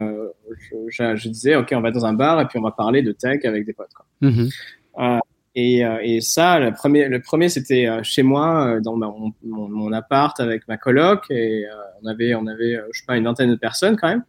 je, 0.00 1.16
je, 1.16 1.28
disais, 1.28 1.56
OK, 1.56 1.72
on 1.74 1.80
va 1.80 1.90
dans 1.90 2.04
un 2.04 2.12
bar 2.12 2.40
et 2.40 2.46
puis 2.46 2.58
on 2.58 2.62
va 2.62 2.72
parler 2.72 3.02
de 3.02 3.12
tech 3.12 3.44
avec 3.44 3.64
des 3.64 3.72
potes. 3.72 3.92
Quoi. 3.94 4.06
Mm-hmm. 4.22 5.20
Et, 5.54 5.82
et, 6.02 6.20
ça, 6.20 6.58
le 6.58 6.72
premier, 6.72 7.08
le 7.08 7.20
premier 7.20 7.48
c'était 7.48 7.88
chez 8.02 8.22
moi, 8.22 8.80
dans 8.80 8.96
mon, 8.96 9.32
mon, 9.44 9.68
mon, 9.68 9.92
appart 9.92 10.38
avec 10.40 10.66
ma 10.66 10.76
coloc, 10.76 11.24
et 11.30 11.66
on 12.02 12.06
avait, 12.06 12.34
on 12.34 12.46
avait, 12.46 12.80
je 12.90 13.00
sais 13.00 13.06
pas, 13.06 13.16
une 13.16 13.24
vingtaine 13.24 13.50
de 13.50 13.56
personnes 13.56 13.96
quand 13.96 14.08
même. 14.08 14.24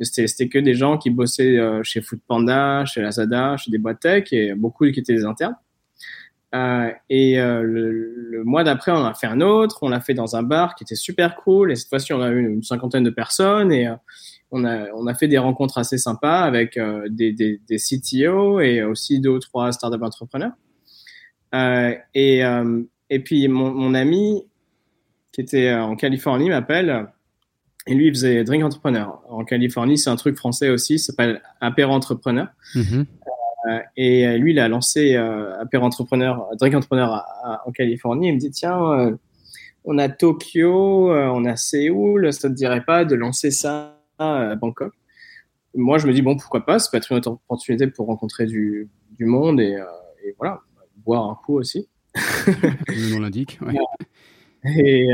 C'était 0.00 0.48
que 0.48 0.58
des 0.58 0.74
gens 0.74 0.96
qui 0.96 1.10
bossaient 1.10 1.58
euh, 1.58 1.82
chez 1.82 2.00
Foodpanda, 2.00 2.84
chez 2.84 3.00
Lazada, 3.00 3.56
chez 3.56 3.70
des 3.70 3.78
boîtes 3.78 4.00
tech 4.00 4.32
et 4.32 4.54
beaucoup 4.54 4.88
qui 4.90 5.00
étaient 5.00 5.14
des 5.14 5.24
internes. 5.24 5.56
Euh, 6.54 6.90
et 7.10 7.40
euh, 7.40 7.62
le, 7.62 8.42
mois 8.44 8.64
d'après, 8.64 8.92
on 8.92 9.04
a 9.04 9.12
fait 9.14 9.26
un 9.26 9.40
autre. 9.40 9.78
On 9.82 9.88
l'a 9.88 10.00
fait 10.00 10.14
dans 10.14 10.36
un 10.36 10.42
bar 10.42 10.76
qui 10.76 10.84
était 10.84 10.94
super 10.94 11.36
cool. 11.36 11.72
Et 11.72 11.76
cette 11.76 11.88
fois-ci, 11.88 12.12
on 12.12 12.22
a 12.22 12.30
eu 12.30 12.48
une, 12.48 12.62
cinquantaine 12.62 13.04
de 13.04 13.10
personnes 13.10 13.72
et 13.72 13.88
on 14.50 14.64
a, 14.64 14.86
on 14.94 15.06
a 15.06 15.14
fait 15.14 15.28
des 15.28 15.38
rencontres 15.38 15.78
assez 15.78 15.98
sympas 15.98 16.40
avec 16.40 16.78
des, 17.10 17.32
des, 17.32 17.60
des, 17.68 17.76
CTO 17.76 18.60
et 18.60 18.82
aussi 18.82 19.20
deux 19.20 19.30
ou 19.30 19.38
trois 19.40 19.72
startup 19.72 20.02
entrepreneurs. 20.02 20.52
et, 22.14 22.42
et 23.10 23.18
puis, 23.20 23.48
mon, 23.48 23.72
mon 23.72 23.94
ami 23.94 24.44
qui 25.32 25.42
était 25.42 25.74
en 25.74 25.96
Californie 25.96 26.48
m'appelle 26.48 27.08
et 27.88 27.94
lui, 27.94 28.08
il 28.08 28.12
faisait 28.12 28.44
Drink 28.44 28.62
Entrepreneur. 28.62 29.22
En 29.30 29.44
Californie, 29.44 29.96
c'est 29.96 30.10
un 30.10 30.16
truc 30.16 30.36
français 30.36 30.68
aussi, 30.68 30.98
ça 30.98 31.06
s'appelle 31.06 31.40
Apéro 31.60 31.92
Entrepreneur. 31.92 32.48
Mm-hmm. 32.74 33.06
Euh, 33.66 33.78
et 33.96 34.38
lui, 34.38 34.52
il 34.52 34.58
a 34.58 34.68
lancé 34.68 35.16
euh, 35.16 35.58
Apéro 35.58 35.86
Entrepreneur, 35.86 36.48
Drink 36.58 36.74
Entrepreneur 36.74 37.24
en 37.64 37.72
Californie. 37.72 38.28
Il 38.28 38.34
me 38.34 38.38
dit, 38.38 38.50
tiens, 38.50 38.78
euh, 38.92 39.16
on 39.84 39.96
a 39.96 40.10
Tokyo, 40.10 41.10
euh, 41.10 41.30
on 41.32 41.46
a 41.46 41.56
Séoul, 41.56 42.30
ça 42.30 42.50
te 42.50 42.54
dirait 42.54 42.84
pas 42.84 43.06
de 43.06 43.14
lancer 43.14 43.50
ça 43.50 43.98
à 44.18 44.54
Bangkok? 44.54 44.92
Moi, 45.74 45.96
je 45.96 46.06
me 46.06 46.12
dis, 46.12 46.20
bon, 46.20 46.36
pourquoi 46.36 46.66
pas, 46.66 46.78
ça 46.78 46.90
peut 46.90 46.98
être 46.98 47.10
une 47.10 47.18
autre 47.18 47.30
opportunité 47.30 47.86
pour 47.86 48.06
rencontrer 48.06 48.44
du, 48.44 48.90
du 49.16 49.24
monde 49.24 49.60
et, 49.60 49.78
et, 50.24 50.34
voilà, 50.36 50.60
boire 51.06 51.24
un 51.30 51.38
coup 51.42 51.56
aussi. 51.56 51.88
Comme 52.44 52.54
le 52.88 53.14
nom 53.14 53.20
l'indique, 53.20 53.58
ouais. 53.62 53.74
Et, 54.76 55.08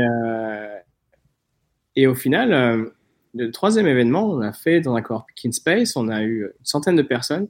et 1.95 2.07
au 2.07 2.15
final, 2.15 2.53
euh, 2.53 2.85
le 3.33 3.51
troisième 3.51 3.87
événement, 3.87 4.29
on 4.29 4.41
a 4.41 4.53
fait 4.53 4.81
dans 4.81 4.95
un 4.95 5.01
coworking 5.01 5.51
space, 5.51 5.95
on 5.95 6.09
a 6.09 6.23
eu 6.23 6.43
une 6.43 6.65
centaine 6.65 6.95
de 6.95 7.01
personnes. 7.01 7.47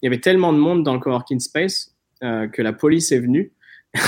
Il 0.00 0.06
y 0.06 0.08
avait 0.08 0.20
tellement 0.20 0.52
de 0.52 0.58
monde 0.58 0.82
dans 0.82 0.94
le 0.94 1.00
coworking 1.00 1.40
space 1.40 1.94
euh, 2.22 2.48
que 2.48 2.62
la 2.62 2.72
police 2.72 3.12
est 3.12 3.20
venue. 3.20 3.52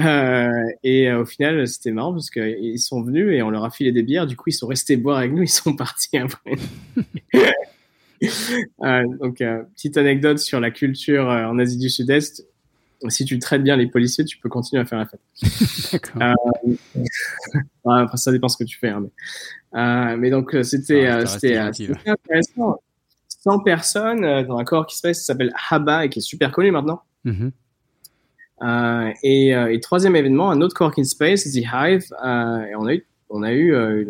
euh, 0.00 0.64
et 0.82 1.10
au 1.12 1.24
final, 1.24 1.66
c'était 1.66 1.92
marrant 1.92 2.12
parce 2.12 2.30
qu'ils 2.30 2.78
sont 2.78 3.02
venus 3.02 3.32
et 3.32 3.42
on 3.42 3.50
leur 3.50 3.64
a 3.64 3.70
filé 3.70 3.90
des 3.90 4.02
bières. 4.02 4.26
Du 4.26 4.36
coup, 4.36 4.50
ils 4.50 4.54
sont 4.54 4.66
restés 4.66 4.96
boire 4.96 5.18
avec 5.18 5.32
nous, 5.32 5.42
ils 5.42 5.48
sont 5.48 5.74
partis 5.74 6.18
après. 6.18 6.56
donc, 9.20 9.38
petite 9.38 9.96
anecdote 9.96 10.38
sur 10.38 10.60
la 10.60 10.70
culture 10.70 11.26
en 11.26 11.58
Asie 11.58 11.78
du 11.78 11.88
Sud-Est 11.88 12.46
si 13.08 13.24
tu 13.24 13.38
traites 13.38 13.62
bien 13.62 13.76
les 13.76 13.86
policiers, 13.86 14.24
tu 14.24 14.38
peux 14.38 14.48
continuer 14.48 14.82
à 14.82 14.86
faire 14.86 14.98
la 14.98 15.06
fête. 15.06 15.20
euh, 17.86 18.06
ça 18.14 18.32
dépend 18.32 18.48
ce 18.48 18.56
que 18.56 18.64
tu 18.64 18.78
fais. 18.78 18.88
Hein, 18.88 19.00
mais, 19.72 19.80
euh, 19.80 20.16
mais, 20.16 20.30
donc, 20.30 20.54
euh, 20.54 20.62
c'était 20.62 21.06
ah, 21.06 21.24
intéressant. 22.06 22.80
100 23.28 23.60
personnes 23.60 24.42
dans 24.46 24.58
un 24.58 24.64
corps 24.64 24.86
qui 24.86 24.96
s'appelle 25.14 25.52
Haba 25.70 26.04
et 26.04 26.08
qui 26.08 26.18
est 26.18 26.22
super 26.22 26.50
connu 26.50 26.72
maintenant. 26.72 27.02
Mm-hmm. 27.24 27.50
euh, 28.62 29.12
et, 29.22 29.50
et, 29.50 29.80
troisième 29.80 30.16
événement, 30.16 30.50
un 30.50 30.60
autre 30.60 30.74
coworking 30.74 31.04
space, 31.04 31.44
The 31.44 31.58
Hive. 31.58 32.06
et 32.12 32.74
on 32.76 32.86
a 32.86 32.94
eu, 32.94 33.06
on 33.30 33.42
a 33.44 33.52
eu 33.52 34.08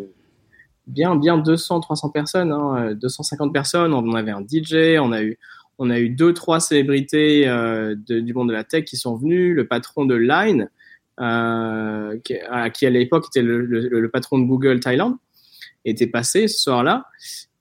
bien, 0.86 1.16
bien 1.16 1.36
200, 1.36 1.80
300 1.80 2.10
personnes, 2.10 2.52
hein, 2.52 2.94
250 2.94 3.52
personnes. 3.52 3.92
On 3.92 4.14
avait 4.14 4.30
un 4.30 4.40
DJ, 4.40 4.98
on 4.98 5.12
a 5.12 5.22
eu, 5.22 5.38
on 5.78 5.90
a 5.90 5.98
eu 5.98 6.08
deux, 6.08 6.32
trois 6.32 6.60
célébrités 6.60 7.46
euh, 7.48 7.94
du 7.96 8.32
monde 8.32 8.48
de 8.48 8.52
la 8.52 8.64
tech 8.64 8.84
qui 8.84 8.96
sont 8.96 9.16
venues. 9.16 9.54
Le 9.54 9.66
patron 9.66 10.06
de 10.06 10.14
Line, 10.14 10.70
euh, 11.20 12.18
qui, 12.24 12.36
à, 12.38 12.90
l'époque 12.90 13.26
était 13.28 13.42
le, 13.42 14.08
patron 14.10 14.38
de 14.38 14.44
Google 14.44 14.80
Thailand, 14.80 15.18
était 15.84 16.06
passé 16.06 16.48
ce 16.48 16.60
soir-là. 16.60 17.06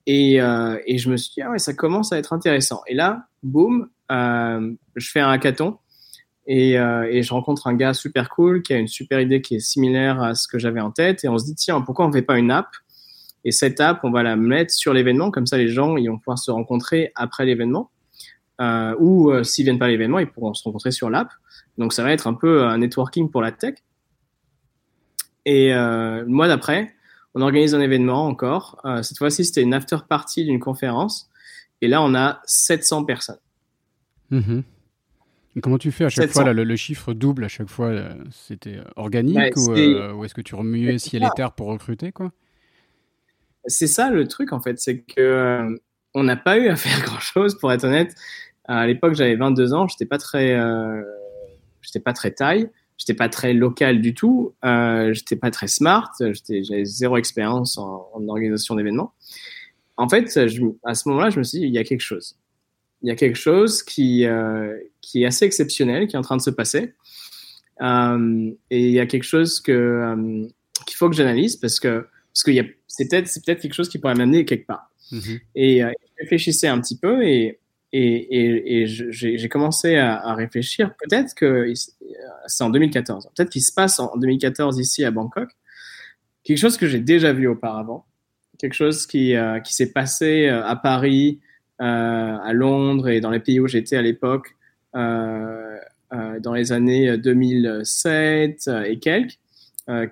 Et, 0.07 0.41
euh, 0.41 0.77
et, 0.85 0.97
je 0.97 1.09
me 1.09 1.17
suis 1.17 1.33
dit, 1.35 1.41
ah 1.41 1.51
ouais, 1.51 1.59
ça 1.59 1.73
commence 1.73 2.13
à 2.13 2.17
être 2.17 2.31
intéressant. 2.31 2.81
Et 2.87 2.93
là, 2.93 3.27
boum, 3.43 3.89
je 4.09 5.09
fais 5.11 5.19
un 5.19 5.29
hackathon. 5.29 5.77
Et, 6.47 6.73
et, 6.73 7.23
je 7.23 7.33
rencontre 7.33 7.67
un 7.67 7.73
gars 7.73 7.93
super 7.93 8.29
cool 8.29 8.61
qui 8.61 8.73
a 8.73 8.77
une 8.77 8.87
super 8.87 9.19
idée 9.19 9.41
qui 9.41 9.55
est 9.55 9.59
similaire 9.59 10.21
à 10.21 10.35
ce 10.35 10.47
que 10.47 10.59
j'avais 10.59 10.81
en 10.81 10.91
tête. 10.91 11.23
Et 11.25 11.27
on 11.27 11.37
se 11.37 11.45
dit, 11.45 11.55
tiens, 11.55 11.81
pourquoi 11.81 12.05
on 12.05 12.09
ne 12.09 12.13
fait 12.13 12.21
pas 12.21 12.37
une 12.37 12.51
app? 12.51 12.67
Et 13.43 13.51
cette 13.51 13.79
app, 13.79 13.99
on 14.03 14.11
va 14.11 14.23
la 14.23 14.35
mettre 14.35 14.73
sur 14.73 14.93
l'événement. 14.93 15.31
Comme 15.31 15.47
ça, 15.47 15.57
les 15.57 15.67
gens 15.67 15.97
ils 15.97 16.07
vont 16.07 16.17
pouvoir 16.17 16.39
se 16.39 16.49
rencontrer 16.49 17.11
après 17.15 17.45
l'événement 17.45 17.91
euh, 18.61 18.95
ou 18.99 19.31
euh, 19.31 19.43
s'ils 19.43 19.65
viennent 19.65 19.79
pas 19.79 19.85
à 19.85 19.89
l'événement, 19.89 20.19
ils 20.19 20.27
pourront 20.27 20.53
se 20.53 20.63
rencontrer 20.63 20.91
sur 20.91 21.09
l'app. 21.09 21.29
Donc 21.77 21.93
ça 21.93 22.03
va 22.03 22.11
être 22.11 22.27
un 22.27 22.33
peu 22.33 22.63
un 22.63 22.77
networking 22.77 23.29
pour 23.29 23.41
la 23.41 23.51
tech. 23.51 23.75
Et 25.45 25.73
euh, 25.73 26.21
le 26.21 26.27
mois 26.27 26.47
d'après, 26.47 26.95
on 27.33 27.41
organise 27.41 27.75
un 27.75 27.81
événement 27.81 28.25
encore. 28.25 28.81
Euh, 28.85 29.03
cette 29.03 29.17
fois-ci, 29.17 29.45
c'était 29.45 29.61
une 29.61 29.73
after 29.73 29.97
party 30.07 30.45
d'une 30.45 30.59
conférence. 30.59 31.29
Et 31.81 31.87
là, 31.87 32.01
on 32.01 32.15
a 32.15 32.41
700 32.45 33.05
personnes. 33.05 33.39
Et 34.31 35.61
comment 35.61 35.77
tu 35.77 35.91
fais 35.91 36.05
à 36.05 36.09
chaque 36.09 36.31
fois 36.31 36.51
le, 36.51 36.75
chiffre 36.75 37.13
double 37.13 37.45
à 37.45 37.47
chaque 37.47 37.69
fois 37.69 37.91
C'était 38.31 38.79
organique 38.95 39.55
ou, 39.55 39.71
ou 39.71 40.25
est-ce 40.25 40.33
que 40.33 40.41
tu 40.41 40.55
remuais 40.55 40.97
ciel 40.97 41.23
et 41.23 41.29
terre 41.35 41.53
pour 41.53 41.67
recruter 41.67 42.11
quoi? 42.11 42.31
C'est 43.67 43.87
ça 43.87 44.09
le 44.09 44.27
truc 44.27 44.51
en 44.51 44.61
fait, 44.61 44.79
c'est 44.79 45.01
que 45.01 45.79
on 46.15 46.23
n'a 46.23 46.37
pas 46.37 46.57
eu 46.57 46.69
à 46.69 46.75
faire 46.75 46.99
grand 47.05 47.19
chose 47.19 47.59
pour 47.59 47.71
être 47.71 47.83
honnête. 47.83 48.15
À 48.63 48.87
l'époque, 48.87 49.13
j'avais 49.13 49.35
22 49.35 49.73
ans, 49.73 49.87
j'étais 49.87 50.07
pas 50.07 50.17
très, 50.17 50.53
euh, 50.53 51.03
j'étais 51.81 51.99
pas 51.99 52.13
très 52.13 52.31
taille, 52.31 52.67
j'étais 52.97 53.13
pas 53.13 53.29
très 53.29 53.53
local 53.53 54.01
du 54.01 54.15
tout, 54.15 54.55
euh, 54.63 55.13
j'étais 55.13 55.35
pas 55.35 55.51
très 55.51 55.67
smart, 55.67 56.11
j'avais 56.19 56.85
zéro 56.85 57.17
expérience 57.17 57.77
en, 57.77 58.09
organisation 58.27 58.73
d'événements. 58.75 59.13
En 59.97 60.09
fait, 60.09 60.47
je, 60.47 60.61
à 60.83 60.95
ce 60.95 61.07
moment-là, 61.09 61.29
je 61.29 61.37
me 61.37 61.43
suis 61.43 61.59
dit, 61.59 61.65
il 61.65 61.73
y 61.73 61.77
a 61.77 61.83
quelque 61.83 62.01
chose. 62.01 62.37
Il 63.03 63.09
y 63.09 63.11
a 63.11 63.15
quelque 63.15 63.37
chose 63.37 63.83
qui, 63.83 64.25
euh, 64.25 64.75
qui 65.01 65.23
est 65.23 65.25
assez 65.27 65.45
exceptionnel, 65.45 66.07
qui 66.07 66.15
est 66.15 66.19
en 66.19 66.23
train 66.23 66.37
de 66.37 66.41
se 66.41 66.49
passer. 66.49 66.95
Euh, 67.81 68.51
et 68.71 68.87
il 68.87 68.91
y 68.91 68.99
a 68.99 69.05
quelque 69.05 69.23
chose 69.23 69.59
que 69.59 70.47
qu'il 70.85 70.95
faut 70.95 71.09
que 71.09 71.15
j'analyse 71.15 71.57
parce 71.57 71.81
que 71.81 72.07
parce 72.33 72.43
que 72.43 72.51
c'est 72.87 73.09
peut-être 73.09 73.27
c'est 73.27 73.43
peut-être 73.43 73.61
quelque 73.61 73.73
chose 73.73 73.89
qui 73.89 73.99
pourrait 73.99 74.15
m'amener 74.15 74.45
quelque 74.45 74.65
part. 74.65 74.89
Mm-hmm. 75.11 75.39
Et 75.55 75.83
réfléchissais 76.25 76.67
un 76.67 76.79
petit 76.79 76.97
peu 76.97 77.23
et 77.23 77.59
et, 77.97 78.81
et, 78.81 78.87
j'ai 78.87 79.47
commencé 79.47 79.95
à, 79.95 80.33
réfléchir. 80.35 80.93
Peut-être 81.01 81.33
que 81.33 81.71
c'est 82.45 82.63
en 82.65 82.69
2014. 82.69 83.29
Peut-être 83.33 83.49
qu'il 83.49 83.61
se 83.61 83.71
passe 83.71 84.01
en 84.01 84.17
2014 84.17 84.79
ici 84.79 85.05
à 85.05 85.11
Bangkok 85.11 85.47
quelque 86.45 86.57
chose 86.57 86.77
que 86.77 86.87
j'ai 86.87 86.99
déjà 86.99 87.33
vu 87.33 87.47
auparavant, 87.47 88.05
quelque 88.57 88.73
chose 88.73 89.05
qui, 89.05 89.35
euh, 89.35 89.59
qui 89.59 89.73
s'est 89.73 89.91
passé 89.91 90.47
euh, 90.47 90.65
à 90.65 90.77
Paris, 90.77 91.41
euh, 91.81 92.37
à 92.37 92.53
Londres 92.53 93.09
et 93.09 93.19
dans 93.19 93.31
les 93.31 93.41
pays 93.41 93.59
où 93.59 93.67
j'étais 93.67 93.97
à 93.97 94.01
l'époque, 94.01 94.55
dans 94.93 96.53
les 96.53 96.71
années 96.71 97.17
2007 97.17 98.69
et 98.85 98.99
quelques, 98.99 99.37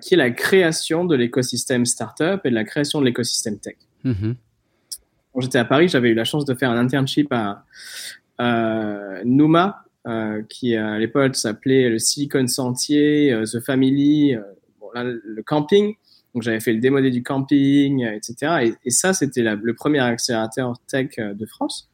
qui 0.02 0.12
est 0.12 0.16
la 0.18 0.30
création 0.30 1.06
de 1.06 1.16
l'écosystème 1.16 1.86
startup 1.86 2.40
et 2.44 2.50
de 2.50 2.54
la 2.54 2.64
création 2.64 3.00
de 3.00 3.06
l'écosystème 3.06 3.58
tech. 3.58 3.76
Mm-hmm. 4.04 4.34
Quand 5.34 5.40
j'étais 5.40 5.58
à 5.58 5.64
Paris, 5.64 5.88
j'avais 5.88 6.08
eu 6.08 6.14
la 6.14 6.24
chance 6.24 6.44
de 6.44 6.54
faire 6.54 6.70
un 6.70 6.78
internship 6.78 7.32
à 7.32 7.64
Numa, 9.24 9.84
qui 10.48 10.76
à 10.76 10.98
l'époque 10.98 11.36
s'appelait 11.36 11.90
le 11.90 11.98
Silicon 11.98 12.46
Sentier, 12.46 13.36
The 13.44 13.60
Family, 13.60 14.36
bon, 14.80 14.86
là, 14.94 15.04
le 15.04 15.42
camping. 15.42 15.94
Donc 16.34 16.42
j'avais 16.42 16.60
fait 16.60 16.72
le 16.72 16.80
démodé 16.80 17.10
du 17.10 17.22
camping, 17.22 18.04
euh, 18.04 18.16
etc. 18.16 18.74
Et, 18.84 18.90
ça, 18.90 19.14
c'était 19.14 19.42
le 19.42 19.74
premier 19.74 20.00
accélérateur 20.00 20.74
tech 20.88 21.10
euh, 21.18 21.32
de 21.32 21.46
France. 21.46 21.88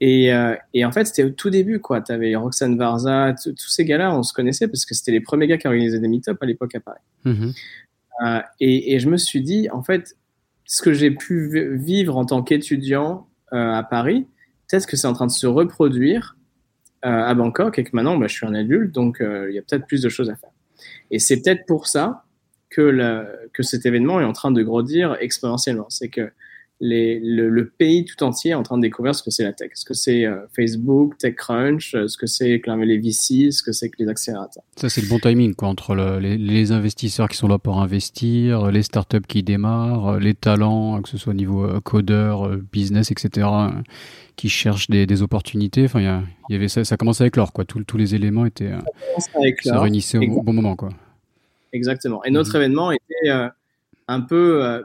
Et, 0.00 0.32
euh, 0.32 0.54
et 0.72 0.84
en 0.84 0.92
fait, 0.92 1.06
c'était 1.06 1.24
au 1.24 1.30
tout 1.30 1.50
début, 1.50 1.80
quoi. 1.80 2.00
Tu 2.00 2.12
avais 2.12 2.34
Roxane 2.36 2.76
Varza, 2.76 3.34
tous 3.42 3.68
ces 3.68 3.84
gars-là, 3.84 4.16
on 4.16 4.22
se 4.22 4.32
connaissait 4.32 4.68
parce 4.68 4.84
que 4.84 4.94
c'était 4.94 5.12
les 5.12 5.20
premiers 5.20 5.46
gars 5.46 5.58
qui 5.58 5.66
organisaient 5.66 6.00
des 6.00 6.08
meet-up 6.08 6.38
à 6.40 6.46
l'époque 6.46 6.74
à 6.74 6.80
Paris. 6.80 7.00
Mm-hmm. 7.24 7.54
euh, 8.24 8.40
et, 8.60 8.94
et, 8.94 8.98
je 9.00 9.08
me 9.08 9.16
suis 9.16 9.40
dit, 9.40 9.68
en 9.72 9.82
fait, 9.82 10.16
ce 10.64 10.82
que 10.82 10.92
j'ai 10.92 11.10
pu 11.10 11.76
vivre 11.76 12.16
en 12.16 12.24
tant 12.24 12.42
qu'étudiant 12.42 13.28
euh, 13.52 13.72
à 13.72 13.82
Paris, 13.82 14.26
peut-être 14.68 14.86
que 14.86 14.96
c'est 14.96 15.06
en 15.06 15.12
train 15.12 15.26
de 15.26 15.32
se 15.32 15.46
reproduire 15.46 16.36
euh, 17.04 17.08
à 17.08 17.34
Bangkok 17.34 17.78
et 17.78 17.84
que 17.84 17.90
maintenant, 17.92 18.16
bah, 18.16 18.26
je 18.28 18.34
suis 18.34 18.46
un 18.46 18.54
adulte, 18.54 18.92
donc 18.92 19.18
il 19.20 19.54
y 19.54 19.58
a 19.58 19.62
peut-être 19.62 19.86
plus 19.86 20.02
de 20.02 20.08
choses 20.08 20.30
à 20.30 20.36
faire. 20.36 20.50
Et 21.10 21.18
c'est 21.18 21.40
peut-être 21.42 21.66
pour 21.66 21.86
ça 21.86 22.24
que, 22.70 23.26
que 23.52 23.62
cet 23.62 23.86
événement 23.86 24.20
est 24.20 24.24
en 24.24 24.32
train 24.32 24.50
de 24.50 24.62
grandir 24.62 25.16
exponentiellement. 25.20 25.86
C'est 25.90 26.08
que 26.08 26.32
les, 26.80 27.20
le, 27.20 27.68
pays 27.68 28.04
tout 28.04 28.22
entier 28.22 28.50
est 28.50 28.54
en 28.54 28.62
train 28.62 28.76
de 28.76 28.82
découvrir 28.82 29.14
ce 29.14 29.22
que 29.22 29.30
c'est 29.30 29.44
la 29.44 29.52
tech, 29.52 29.70
ce 29.74 29.84
que 29.84 29.94
c'est 29.94 30.24
euh, 30.24 30.36
Facebook, 30.54 31.16
TechCrunch, 31.18 31.94
euh, 31.94 32.08
ce 32.08 32.16
que 32.16 32.26
c'est 32.26 32.60
que 32.60 32.70
les 32.70 32.98
VC, 32.98 33.52
ce 33.52 33.62
que 33.62 33.72
c'est 33.72 33.88
que 33.88 33.96
les 33.98 34.08
accélérateurs. 34.08 34.62
Ça, 34.76 34.88
c'est 34.88 35.00
le 35.00 35.08
bon 35.08 35.18
timing 35.18 35.54
quoi, 35.54 35.68
entre 35.68 35.94
les, 35.94 36.72
investisseurs 36.72 37.28
qui 37.28 37.36
sont 37.36 37.48
là 37.48 37.58
pour 37.58 37.80
investir, 37.80 38.70
les 38.70 38.82
startups 38.82 39.26
qui 39.26 39.42
démarrent, 39.42 40.18
les 40.18 40.34
talents, 40.34 41.00
que 41.02 41.08
ce 41.08 41.18
soit 41.18 41.32
au 41.32 41.36
niveau 41.36 41.64
euh, 41.64 41.80
codeur, 41.80 42.56
business, 42.72 43.10
etc., 43.10 43.46
qui 44.36 44.48
cherchent 44.48 44.90
des, 44.90 45.22
opportunités. 45.22 45.84
Enfin, 45.84 46.00
il 46.00 46.52
y, 46.52 46.56
avait 46.56 46.68
ça, 46.68 46.84
ça 46.84 46.96
commençait 46.96 47.22
avec 47.22 47.36
l'or, 47.36 47.52
quoi. 47.52 47.64
Tous, 47.64 47.82
tous 47.84 47.96
les 47.96 48.14
éléments 48.14 48.46
étaient 48.46 48.72
se 49.18 49.72
réunissaient 49.72 50.18
au 50.18 50.42
bon 50.42 50.52
moment, 50.52 50.74
quoi 50.74 50.90
exactement. 51.74 52.24
Et 52.24 52.30
notre 52.30 52.50
mhm. 52.50 52.56
événement 52.56 52.92
était 52.92 53.30
euh, 53.30 53.48
un 54.08 54.20
peu 54.20 54.64
euh, 54.64 54.82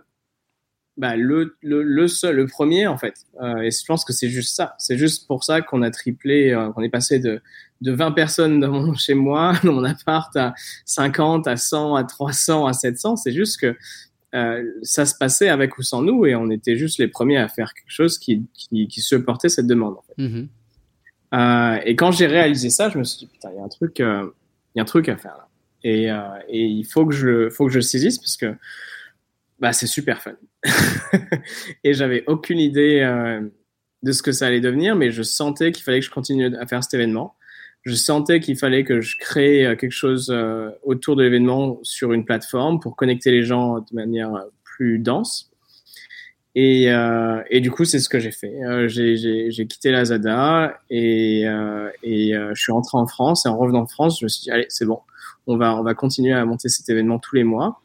bah, 0.99 1.15
le, 1.15 1.57
le, 1.61 2.07
seul, 2.07 2.35
le 2.35 2.45
premier 2.45 2.85
en 2.85 2.97
fait. 2.97 3.25
Euh, 3.41 3.61
et 3.61 3.71
je 3.71 3.85
pense 3.85 4.05
que 4.05 4.13
c'est 4.13 4.29
juste 4.29 4.55
ça. 4.55 4.75
C'est 4.77 4.97
juste 4.97 5.27
pour 5.27 5.43
ça 5.43 5.61
qu'on 5.61 5.81
a 5.81 5.89
triplé, 5.89 6.55
qu'on 6.75 6.83
est 6.83 6.89
passé 6.89 7.19
de, 7.19 7.41
de 7.81 7.91
20 7.91 8.11
personnes 8.11 8.59
dans 8.59 8.71
mon, 8.71 8.93
chez 8.93 9.15
moi, 9.15 9.53
dans 9.63 9.73
mon 9.73 9.83
appart, 9.83 10.35
à 10.35 10.53
50, 10.85 11.47
à 11.47 11.57
100, 11.57 11.95
à 11.95 12.03
300, 12.03 12.67
à 12.67 12.73
700. 12.73 13.15
C'est 13.15 13.31
juste 13.31 13.59
que 13.59 13.75
ça 14.83 15.07
se 15.07 15.15
passait 15.15 15.49
avec 15.49 15.79
ou 15.79 15.81
sans 15.81 16.03
nous 16.03 16.27
et 16.27 16.35
on 16.35 16.51
était 16.51 16.77
juste 16.77 16.99
les 16.99 17.07
premiers 17.07 17.37
à 17.37 17.47
faire 17.47 17.73
quelque 17.73 17.89
chose 17.89 18.19
qui, 18.19 18.45
qui, 18.53 18.87
qui 18.87 19.01
supportait 19.01 19.49
cette 19.49 19.65
demande. 19.65 19.95
En 19.95 20.03
fait. 20.03 20.21
Mhm. 20.21 21.79
et 21.85 21.95
quand 21.95 22.11
j'ai 22.11 22.27
réalisé 22.27 22.69
ça, 22.69 22.89
je 22.89 22.99
me 22.99 23.03
suis 23.03 23.19
dit, 23.19 23.25
putain, 23.25 23.49
il 23.51 23.57
y 23.57 23.59
a 23.59 23.63
un 23.63 23.69
truc, 23.69 23.97
il 23.99 24.03
y 24.75 24.79
a 24.79 24.83
un 24.83 24.85
truc 24.85 25.09
à 25.09 25.17
faire 25.17 25.35
là. 25.35 25.49
Et, 25.83 26.11
euh, 26.11 26.19
et, 26.47 26.65
il 26.65 26.83
faut 26.83 27.05
que 27.05 27.13
je, 27.13 27.49
faut 27.49 27.65
que 27.65 27.71
je 27.71 27.77
le 27.77 27.83
saisisse 27.83 28.17
parce 28.17 28.37
que 28.37 28.55
bah, 29.59 29.73
c'est 29.73 29.87
super 29.87 30.21
fun. 30.21 30.35
et 31.83 31.93
j'avais 31.93 32.23
aucune 32.27 32.59
idée 32.59 33.01
euh, 33.01 33.41
de 34.03 34.11
ce 34.11 34.23
que 34.23 34.31
ça 34.31 34.47
allait 34.47 34.61
devenir, 34.61 34.95
mais 34.95 35.11
je 35.11 35.21
sentais 35.21 35.71
qu'il 35.71 35.83
fallait 35.83 35.99
que 35.99 36.05
je 36.05 36.11
continue 36.11 36.55
à 36.55 36.65
faire 36.65 36.83
cet 36.83 36.93
événement. 36.93 37.35
Je 37.83 37.95
sentais 37.95 38.39
qu'il 38.39 38.57
fallait 38.57 38.83
que 38.83 39.01
je 39.01 39.17
crée 39.17 39.65
euh, 39.65 39.75
quelque 39.75 39.91
chose 39.91 40.29
euh, 40.31 40.69
autour 40.83 41.15
de 41.15 41.23
l'événement 41.23 41.79
sur 41.83 42.13
une 42.13 42.25
plateforme 42.25 42.79
pour 42.79 42.95
connecter 42.95 43.31
les 43.31 43.43
gens 43.43 43.79
de 43.79 43.95
manière 43.95 44.31
plus 44.63 44.99
dense. 44.99 45.51
Et, 46.55 46.91
du 47.61 47.71
coup, 47.71 47.85
c'est 47.85 47.99
ce 47.99 48.09
que 48.09 48.19
j'ai 48.19 48.31
fait. 48.31 48.59
J'ai 48.89 49.67
quitté 49.67 49.91
la 49.91 50.03
Zada 50.03 50.77
et, 50.89 51.43
je 51.45 52.53
suis 52.55 52.71
rentré 52.73 52.97
en 52.97 53.07
France. 53.07 53.45
Et 53.45 53.49
en 53.49 53.57
revenant 53.57 53.83
en 53.83 53.87
France, 53.87 54.19
je 54.19 54.25
me 54.25 54.29
suis 54.29 54.41
dit, 54.41 54.51
allez, 54.51 54.65
c'est 54.67 54.85
bon, 54.85 54.99
on 55.47 55.55
va 55.55 55.93
continuer 55.93 56.33
à 56.33 56.43
monter 56.43 56.67
cet 56.67 56.89
événement 56.89 57.17
tous 57.17 57.35
les 57.35 57.45
mois. 57.45 57.81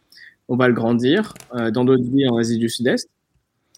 On 0.49 0.57
va 0.57 0.69
le 0.69 0.75
grandir 0.75 1.35
euh, 1.55 1.71
dans 1.71 1.85
d'autres 1.85 2.05
villes 2.05 2.29
en 2.29 2.37
Asie 2.37 2.59
du 2.59 2.69
Sud-Est 2.69 3.09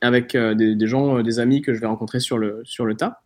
avec 0.01 0.35
euh, 0.35 0.55
des, 0.55 0.87
gens, 0.87 1.19
euh, 1.19 1.23
des 1.23 1.39
amis 1.39 1.63
que 1.63 1.73
je 1.73 1.81
vais 1.81 1.87
rencontrer 1.87 2.21
sur 2.21 2.39
le, 2.39 2.61
sur 2.65 2.85
le 2.85 2.97
tas. 2.97 3.23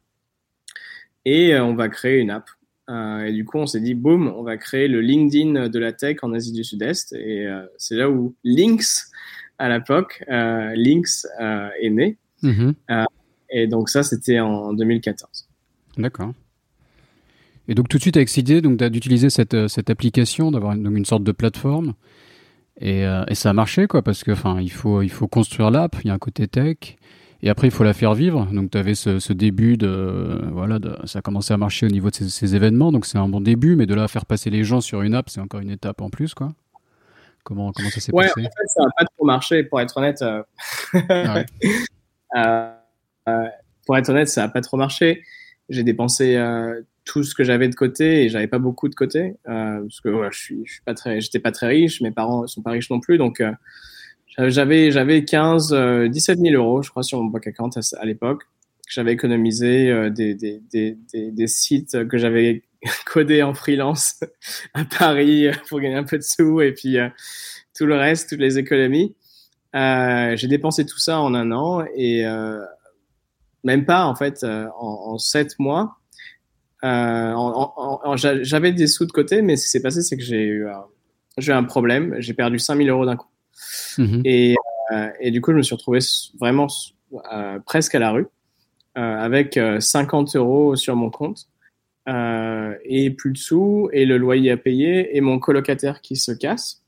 Et 1.24 1.58
on 1.58 1.74
va 1.74 1.88
créer 1.88 2.18
une 2.18 2.30
app. 2.30 2.48
et 2.88 3.32
du 3.32 3.44
coup, 3.44 3.58
on 3.58 3.66
s'est 3.66 3.80
dit, 3.80 3.94
boum, 3.94 4.32
on 4.34 4.42
va 4.42 4.56
créer 4.56 4.88
le 4.88 5.02
LinkedIn 5.02 5.68
de 5.68 5.78
la 5.78 5.92
tech 5.92 6.16
en 6.22 6.32
Asie 6.32 6.52
du 6.52 6.64
Sud-Est. 6.64 7.12
Et 7.12 7.46
c'est 7.76 7.94
là 7.94 8.08
où 8.08 8.34
Lynx, 8.42 9.10
à 9.58 9.68
l'époque, 9.68 10.24
Lynx 10.28 11.26
est 11.38 11.90
né. 11.90 12.16
Mm-hmm. 12.42 13.04
et 13.50 13.66
donc 13.66 13.90
ça, 13.90 14.02
c'était 14.02 14.40
en 14.40 14.72
2014. 14.72 15.46
D'accord. 15.98 16.32
Et 17.68 17.74
donc 17.74 17.90
tout 17.90 17.98
de 17.98 18.02
suite 18.02 18.16
avec 18.16 18.30
cette 18.30 18.48
idée 18.48 18.62
d'utiliser 18.62 19.28
cette, 19.28 19.68
cette 19.68 19.90
application, 19.90 20.50
d'avoir 20.50 20.72
une, 20.72 20.96
une, 20.96 21.04
sorte 21.04 21.22
de 21.22 21.32
plateforme. 21.32 21.92
Et, 22.80 23.04
euh, 23.04 23.24
et, 23.28 23.34
ça 23.34 23.50
a 23.50 23.52
marché, 23.52 23.86
quoi, 23.86 24.02
parce 24.02 24.24
que 24.24 24.30
enfin, 24.32 24.60
il 24.60 24.70
faut, 24.70 25.02
il 25.02 25.10
faut 25.10 25.28
construire 25.28 25.70
l'app, 25.70 25.96
il 26.02 26.08
y 26.08 26.10
a 26.10 26.14
un 26.14 26.18
côté 26.18 26.48
tech. 26.48 26.96
Et 27.42 27.48
après, 27.48 27.68
il 27.68 27.70
faut 27.70 27.84
la 27.84 27.94
faire 27.94 28.14
vivre. 28.14 28.46
Donc, 28.52 28.70
tu 28.70 28.78
avais 28.78 28.94
ce, 28.94 29.18
ce, 29.18 29.32
début 29.32 29.76
de. 29.76 30.40
Voilà, 30.52 30.78
de, 30.78 30.96
ça 31.04 31.20
a 31.20 31.22
commencé 31.22 31.54
à 31.54 31.56
marcher 31.56 31.86
au 31.86 31.90
niveau 31.90 32.10
de 32.10 32.14
ces, 32.14 32.28
ces 32.28 32.54
événements. 32.54 32.92
Donc, 32.92 33.06
c'est 33.06 33.18
un 33.18 33.28
bon 33.28 33.40
début. 33.40 33.76
Mais 33.76 33.86
de 33.86 33.94
là 33.94 34.04
à 34.04 34.08
faire 34.08 34.26
passer 34.26 34.50
les 34.50 34.64
gens 34.64 34.80
sur 34.80 35.02
une 35.02 35.14
app, 35.14 35.30
c'est 35.30 35.40
encore 35.40 35.60
une 35.60 35.70
étape 35.70 36.00
en 36.00 36.10
plus, 36.10 36.34
quoi. 36.34 36.52
Comment, 37.42 37.72
comment 37.72 37.88
ça 37.88 38.00
s'est 38.00 38.12
ouais, 38.12 38.26
passé 38.26 38.40
en 38.40 38.42
fait, 38.42 38.66
ça 38.66 38.82
n'a 38.82 38.90
pas 38.98 39.04
trop 39.06 39.24
marché, 39.24 39.64
pour 39.64 39.80
être 39.80 39.96
honnête. 39.96 40.22
Euh... 40.22 40.42
Ah 41.08 41.44
euh, 43.28 43.48
pour 43.86 43.96
être 43.96 44.08
honnête, 44.10 44.28
ça 44.28 44.42
n'a 44.42 44.48
pas 44.48 44.60
trop 44.60 44.76
marché. 44.76 45.22
J'ai 45.68 45.82
dépensé 45.82 46.36
tout 47.10 47.24
ce 47.24 47.34
que 47.34 47.42
j'avais 47.42 47.68
de 47.68 47.74
côté 47.74 48.22
et 48.22 48.28
j'avais 48.28 48.46
pas 48.46 48.60
beaucoup 48.60 48.88
de 48.88 48.94
côté 48.94 49.34
euh, 49.48 49.80
parce 49.80 50.00
que 50.00 50.28
je 50.30 50.38
suis, 50.38 50.64
pas 50.84 50.94
très, 50.94 51.20
j'étais 51.20 51.40
pas 51.40 51.50
très 51.50 51.66
riche, 51.66 52.00
mes 52.02 52.12
parents 52.12 52.46
sont 52.46 52.62
pas 52.62 52.70
riches 52.70 52.88
non 52.88 53.00
plus, 53.00 53.18
donc 53.18 53.40
euh, 53.40 53.50
j'avais 54.38 54.92
j'avais 54.92 55.24
15, 55.24 55.74
17 56.08 56.38
000 56.38 56.54
euros, 56.54 56.82
je 56.82 56.90
crois, 56.90 57.02
sur 57.02 57.20
mon 57.20 57.24
bank 57.24 57.48
account 57.48 57.70
à, 57.74 57.80
à 58.00 58.04
l'époque. 58.04 58.44
J'avais 58.88 59.12
économisé 59.12 59.90
euh, 59.90 60.08
des, 60.08 60.36
des, 60.36 60.60
des, 60.72 60.96
des, 61.12 61.46
sites 61.48 62.06
que 62.06 62.16
j'avais 62.16 62.62
codés 63.06 63.42
en 63.42 63.54
freelance 63.54 64.20
à 64.74 64.84
Paris 64.84 65.48
pour 65.68 65.80
gagner 65.80 65.96
un 65.96 66.04
peu 66.04 66.16
de 66.16 66.22
sous 66.22 66.60
et 66.60 66.72
puis 66.72 66.96
tout 67.76 67.86
le 67.86 67.96
reste, 67.96 68.30
toutes 68.30 68.38
les 68.38 68.56
économies. 68.56 69.16
j'ai 69.74 70.46
dépensé 70.46 70.86
tout 70.86 70.98
ça 70.98 71.18
en 71.18 71.34
un 71.34 71.50
an 71.50 71.84
et 71.96 72.24
même 73.64 73.84
pas 73.84 74.04
en 74.06 74.14
fait 74.14 74.44
en, 74.44 75.18
sept 75.18 75.58
mois 75.58 75.99
j'avais 76.82 78.72
des 78.72 78.86
sous 78.86 79.06
de 79.06 79.12
côté, 79.12 79.42
mais 79.42 79.56
ce 79.56 79.64
qui 79.64 79.70
s'est 79.70 79.82
passé, 79.82 80.02
c'est 80.02 80.16
que 80.16 80.22
j'ai 80.22 80.44
eu, 80.44 80.66
euh, 80.66 80.72
un 81.48 81.64
problème. 81.64 82.16
J'ai 82.18 82.34
perdu 82.34 82.58
5000 82.58 82.88
euros 82.88 83.06
d'un 83.06 83.16
coup. 83.16 83.28
Mhm. 83.98 84.22
Et, 84.24 84.56
euh, 84.92 85.10
et, 85.20 85.30
du 85.30 85.40
coup, 85.40 85.52
je 85.52 85.56
me 85.56 85.62
suis 85.62 85.74
retrouvé 85.74 86.00
vraiment 86.38 86.68
presque 87.66 87.94
à 87.94 87.98
la 87.98 88.10
rue, 88.10 88.26
avec 88.94 89.58
50 89.78 90.36
euros 90.36 90.76
sur 90.76 90.96
mon 90.96 91.10
compte. 91.10 91.48
et 92.06 93.10
plus 93.10 93.32
de 93.32 93.38
sous, 93.38 93.88
et 93.92 94.06
le 94.06 94.16
loyer 94.16 94.50
à 94.50 94.56
payer, 94.56 95.16
et 95.16 95.20
mon 95.20 95.38
colocataire 95.38 96.00
qui 96.00 96.16
se 96.16 96.32
casse, 96.32 96.82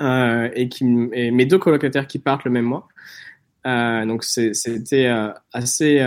et, 0.00 0.68
qui, 0.70 0.84
et 1.12 1.30
mes 1.30 1.46
deux 1.46 1.58
colocataires 1.58 2.06
qui 2.06 2.18
partent 2.18 2.44
le 2.44 2.50
même 2.50 2.64
mois. 2.64 2.88
donc 3.64 4.24
c'était 4.24 5.10
assez 5.52 6.00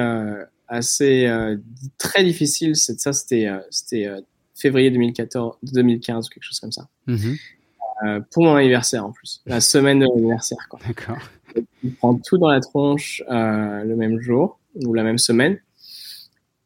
assez 0.69 1.25
euh, 1.25 1.57
très 1.97 2.23
difficile. 2.23 2.75
Ça, 2.75 3.11
c'était 3.11 3.47
euh, 3.47 3.59
c'était 3.69 4.05
euh, 4.07 4.21
février 4.55 4.91
2014, 4.91 5.57
2015 5.63 6.29
quelque 6.29 6.43
chose 6.43 6.59
comme 6.59 6.71
ça. 6.71 6.87
Mhm. 7.07 7.37
pour 8.31 8.43
mon 8.43 8.55
anniversaire 8.55 9.05
en 9.05 9.11
plus, 9.11 9.41
la 9.45 9.59
semaine 9.59 9.99
de 9.99 10.05
l'anniversaire. 10.05 10.57
D'accord. 10.87 11.17
Il 11.83 11.93
prend 11.95 12.15
tout 12.15 12.37
dans 12.37 12.49
la 12.49 12.59
tronche 12.59 13.23
le 13.27 13.95
même 13.95 14.21
jour 14.21 14.59
ou 14.85 14.93
la 14.93 15.03
même 15.03 15.17
semaine. 15.17 15.59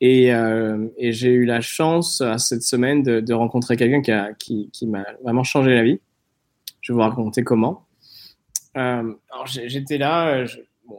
Et, 0.01 0.27
et 0.27 1.11
j'ai 1.13 1.31
eu 1.31 1.45
la 1.45 1.61
chance 1.61 2.19
à 2.19 2.37
cette 2.37 2.63
semaine 2.63 3.03
de, 3.03 3.21
de 3.21 3.33
rencontrer 3.33 3.77
quelqu'un 3.77 4.01
qui, 4.01 4.11
a, 4.11 4.33
qui, 4.33 4.69
qui 4.73 4.85
m'a 4.85 5.05
vraiment 5.23 5.43
changé 5.43 5.73
la 5.73 5.83
vie. 5.83 6.01
Je 6.81 6.91
vais 6.91 6.95
vous 6.95 7.01
raconter 7.01 7.43
comment. 7.43 7.87
alors 8.75 9.45
j'étais 9.45 9.97
là, 9.97 10.45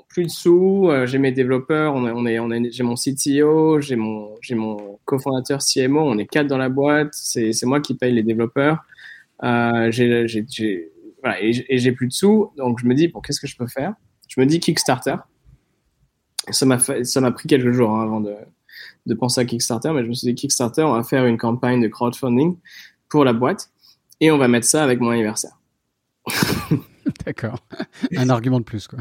plus 0.08 0.24
de 0.24 0.30
sous, 0.30 0.90
j'ai 1.04 1.18
mes 1.18 1.32
développeurs, 1.32 1.94
on, 1.94 2.04
on 2.04 2.26
est, 2.26 2.38
on 2.38 2.50
est, 2.50 2.70
j'ai 2.70 2.82
mon 2.82 2.94
CTO, 2.94 3.80
j'ai 3.80 3.96
mon, 3.96 4.34
j'ai 4.40 4.54
mon 4.54 4.98
cofondateur 5.04 5.60
CMO, 5.60 6.00
on 6.00 6.18
est 6.18 6.26
quatre 6.26 6.46
dans 6.46 6.58
la 6.58 6.68
boîte, 6.68 7.10
c'est, 7.12 7.52
c'est 7.52 7.66
moi 7.66 7.80
qui 7.80 7.94
paye 7.94 8.12
les 8.12 8.22
développeurs. 8.22 8.84
j'ai, 9.42 10.26
j'ai, 10.26 10.46
j'ai, 10.48 10.92
voilà, 11.22 11.42
et, 11.42 11.52
j'ai 11.52 11.92
plus 11.92 12.08
de 12.08 12.12
sous, 12.12 12.50
donc 12.56 12.78
je 12.80 12.86
me 12.86 12.94
dis, 12.94 13.12
qu'est-ce 13.24 13.40
que 13.40 13.46
je 13.46 13.56
peux 13.56 13.66
faire? 13.66 13.94
Je 14.28 14.40
me 14.40 14.46
dis 14.46 14.60
Kickstarter. 14.60 15.16
Ça 16.50 16.66
m'a, 16.66 16.78
ça 16.78 17.20
m'a 17.20 17.30
pris 17.30 17.48
quelques 17.48 17.72
jours 17.72 17.90
hein, 17.90 18.02
avant 18.02 18.20
de, 18.20 18.34
de 19.06 19.14
penser 19.14 19.40
à 19.40 19.44
Kickstarter, 19.44 19.92
mais 19.92 20.02
je 20.02 20.08
me 20.08 20.14
suis 20.14 20.26
dit, 20.26 20.34
Kickstarter, 20.34 20.82
on 20.82 20.92
va 20.92 21.02
faire 21.02 21.26
une 21.26 21.38
campagne 21.38 21.80
de 21.80 21.88
crowdfunding 21.88 22.56
pour 23.08 23.24
la 23.24 23.32
boîte 23.32 23.70
et 24.20 24.30
on 24.30 24.38
va 24.38 24.48
mettre 24.48 24.66
ça 24.66 24.82
avec 24.82 25.00
mon 25.00 25.10
anniversaire. 25.10 25.58
D'accord. 27.26 27.58
Un 28.16 28.28
argument 28.30 28.58
de 28.58 28.64
plus, 28.64 28.86
quoi. 28.86 28.98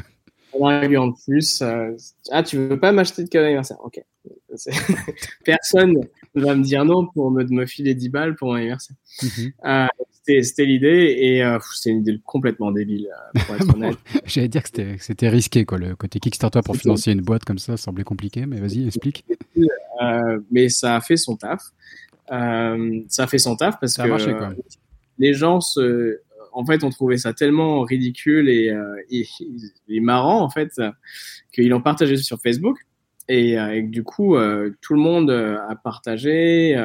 Un 0.62 0.66
argument 0.66 1.08
de 1.08 1.16
plus. 1.26 1.62
Euh, 1.62 1.92
ah, 2.32 2.44
tu 2.44 2.58
veux 2.58 2.80
pas 2.80 2.92
m'acheter 2.92 3.24
de 3.24 3.30
cadeau 3.30 3.46
d'anniversaire 3.46 3.78
Ok. 3.84 4.04
Personne 5.46 5.98
ne 6.36 6.42
va 6.42 6.56
me 6.56 6.64
dire 6.64 6.86
non 6.86 7.08
pour 7.08 7.32
me, 7.32 7.44
me 7.44 7.66
filer 7.66 7.96
10 7.96 8.10
balles 8.10 8.36
pour 8.36 8.50
mon 8.50 8.56
anniversaire. 8.56 8.96
Mhm. 9.22 9.52
Euh, 9.66 9.88
c'était 10.26 10.66
l'idée 10.66 11.16
et 11.20 11.44
euh, 11.44 11.58
c'est 11.74 11.90
une 11.90 12.00
idée 12.00 12.20
complètement 12.24 12.72
débile, 12.72 13.10
pour 13.46 13.56
être 13.56 13.70
honnête. 13.76 13.98
J'allais 14.26 14.48
dire 14.48 14.64
que 14.64 14.98
c'était 15.00 15.30
risqué, 15.30 15.66
quoi. 15.66 15.78
Le 15.78 15.96
côté 15.96 16.20
Kickstarter 16.20 16.62
pour 16.64 16.78
financer 16.78 17.12
une 17.12 17.22
boîte 17.22 17.44
comme 17.44 17.58
ça 17.60 17.76
semblait 17.76 18.06
compliqué, 18.06 18.46
mais 18.46 18.60
vas-y, 18.60 18.88
explique. 18.88 19.26
mais 20.52 20.70
ça 20.70 20.96
a 20.96 21.02
fait 21.02 21.18
son 21.18 21.36
taf. 21.36 21.62
ça 22.30 23.24
a 23.24 23.28
fait 23.28 23.40
son 23.40 23.56
taf 23.56 23.80
parce 23.80 23.94
ça 23.94 24.04
a 24.04 24.06
que 24.06 24.12
marché, 24.12 24.34
les 25.18 25.34
gens 25.34 25.62
se, 25.62 26.20
en 26.54 26.66
fait, 26.66 26.84
on 26.84 26.90
trouvait 26.90 27.18
ça 27.18 27.34
tellement 27.34 27.82
ridicule 27.82 28.50
et, 28.50 28.70
euh, 28.70 30.02
marrant, 30.02 30.42
en 30.42 30.50
fait, 30.50 30.80
qu'ils 31.52 31.70
l'ont 31.70 31.82
partagé 31.82 32.18
sur 32.18 32.40
Facebook. 32.42 32.78
Et, 33.30 33.58
euh, 33.58 33.82
du 33.82 34.04
coup, 34.04 34.36
euh, 34.36 34.72
tout 34.82 34.94
le 34.94 35.00
monde 35.00 35.32
a 35.32 35.76
partagé, 35.84 36.76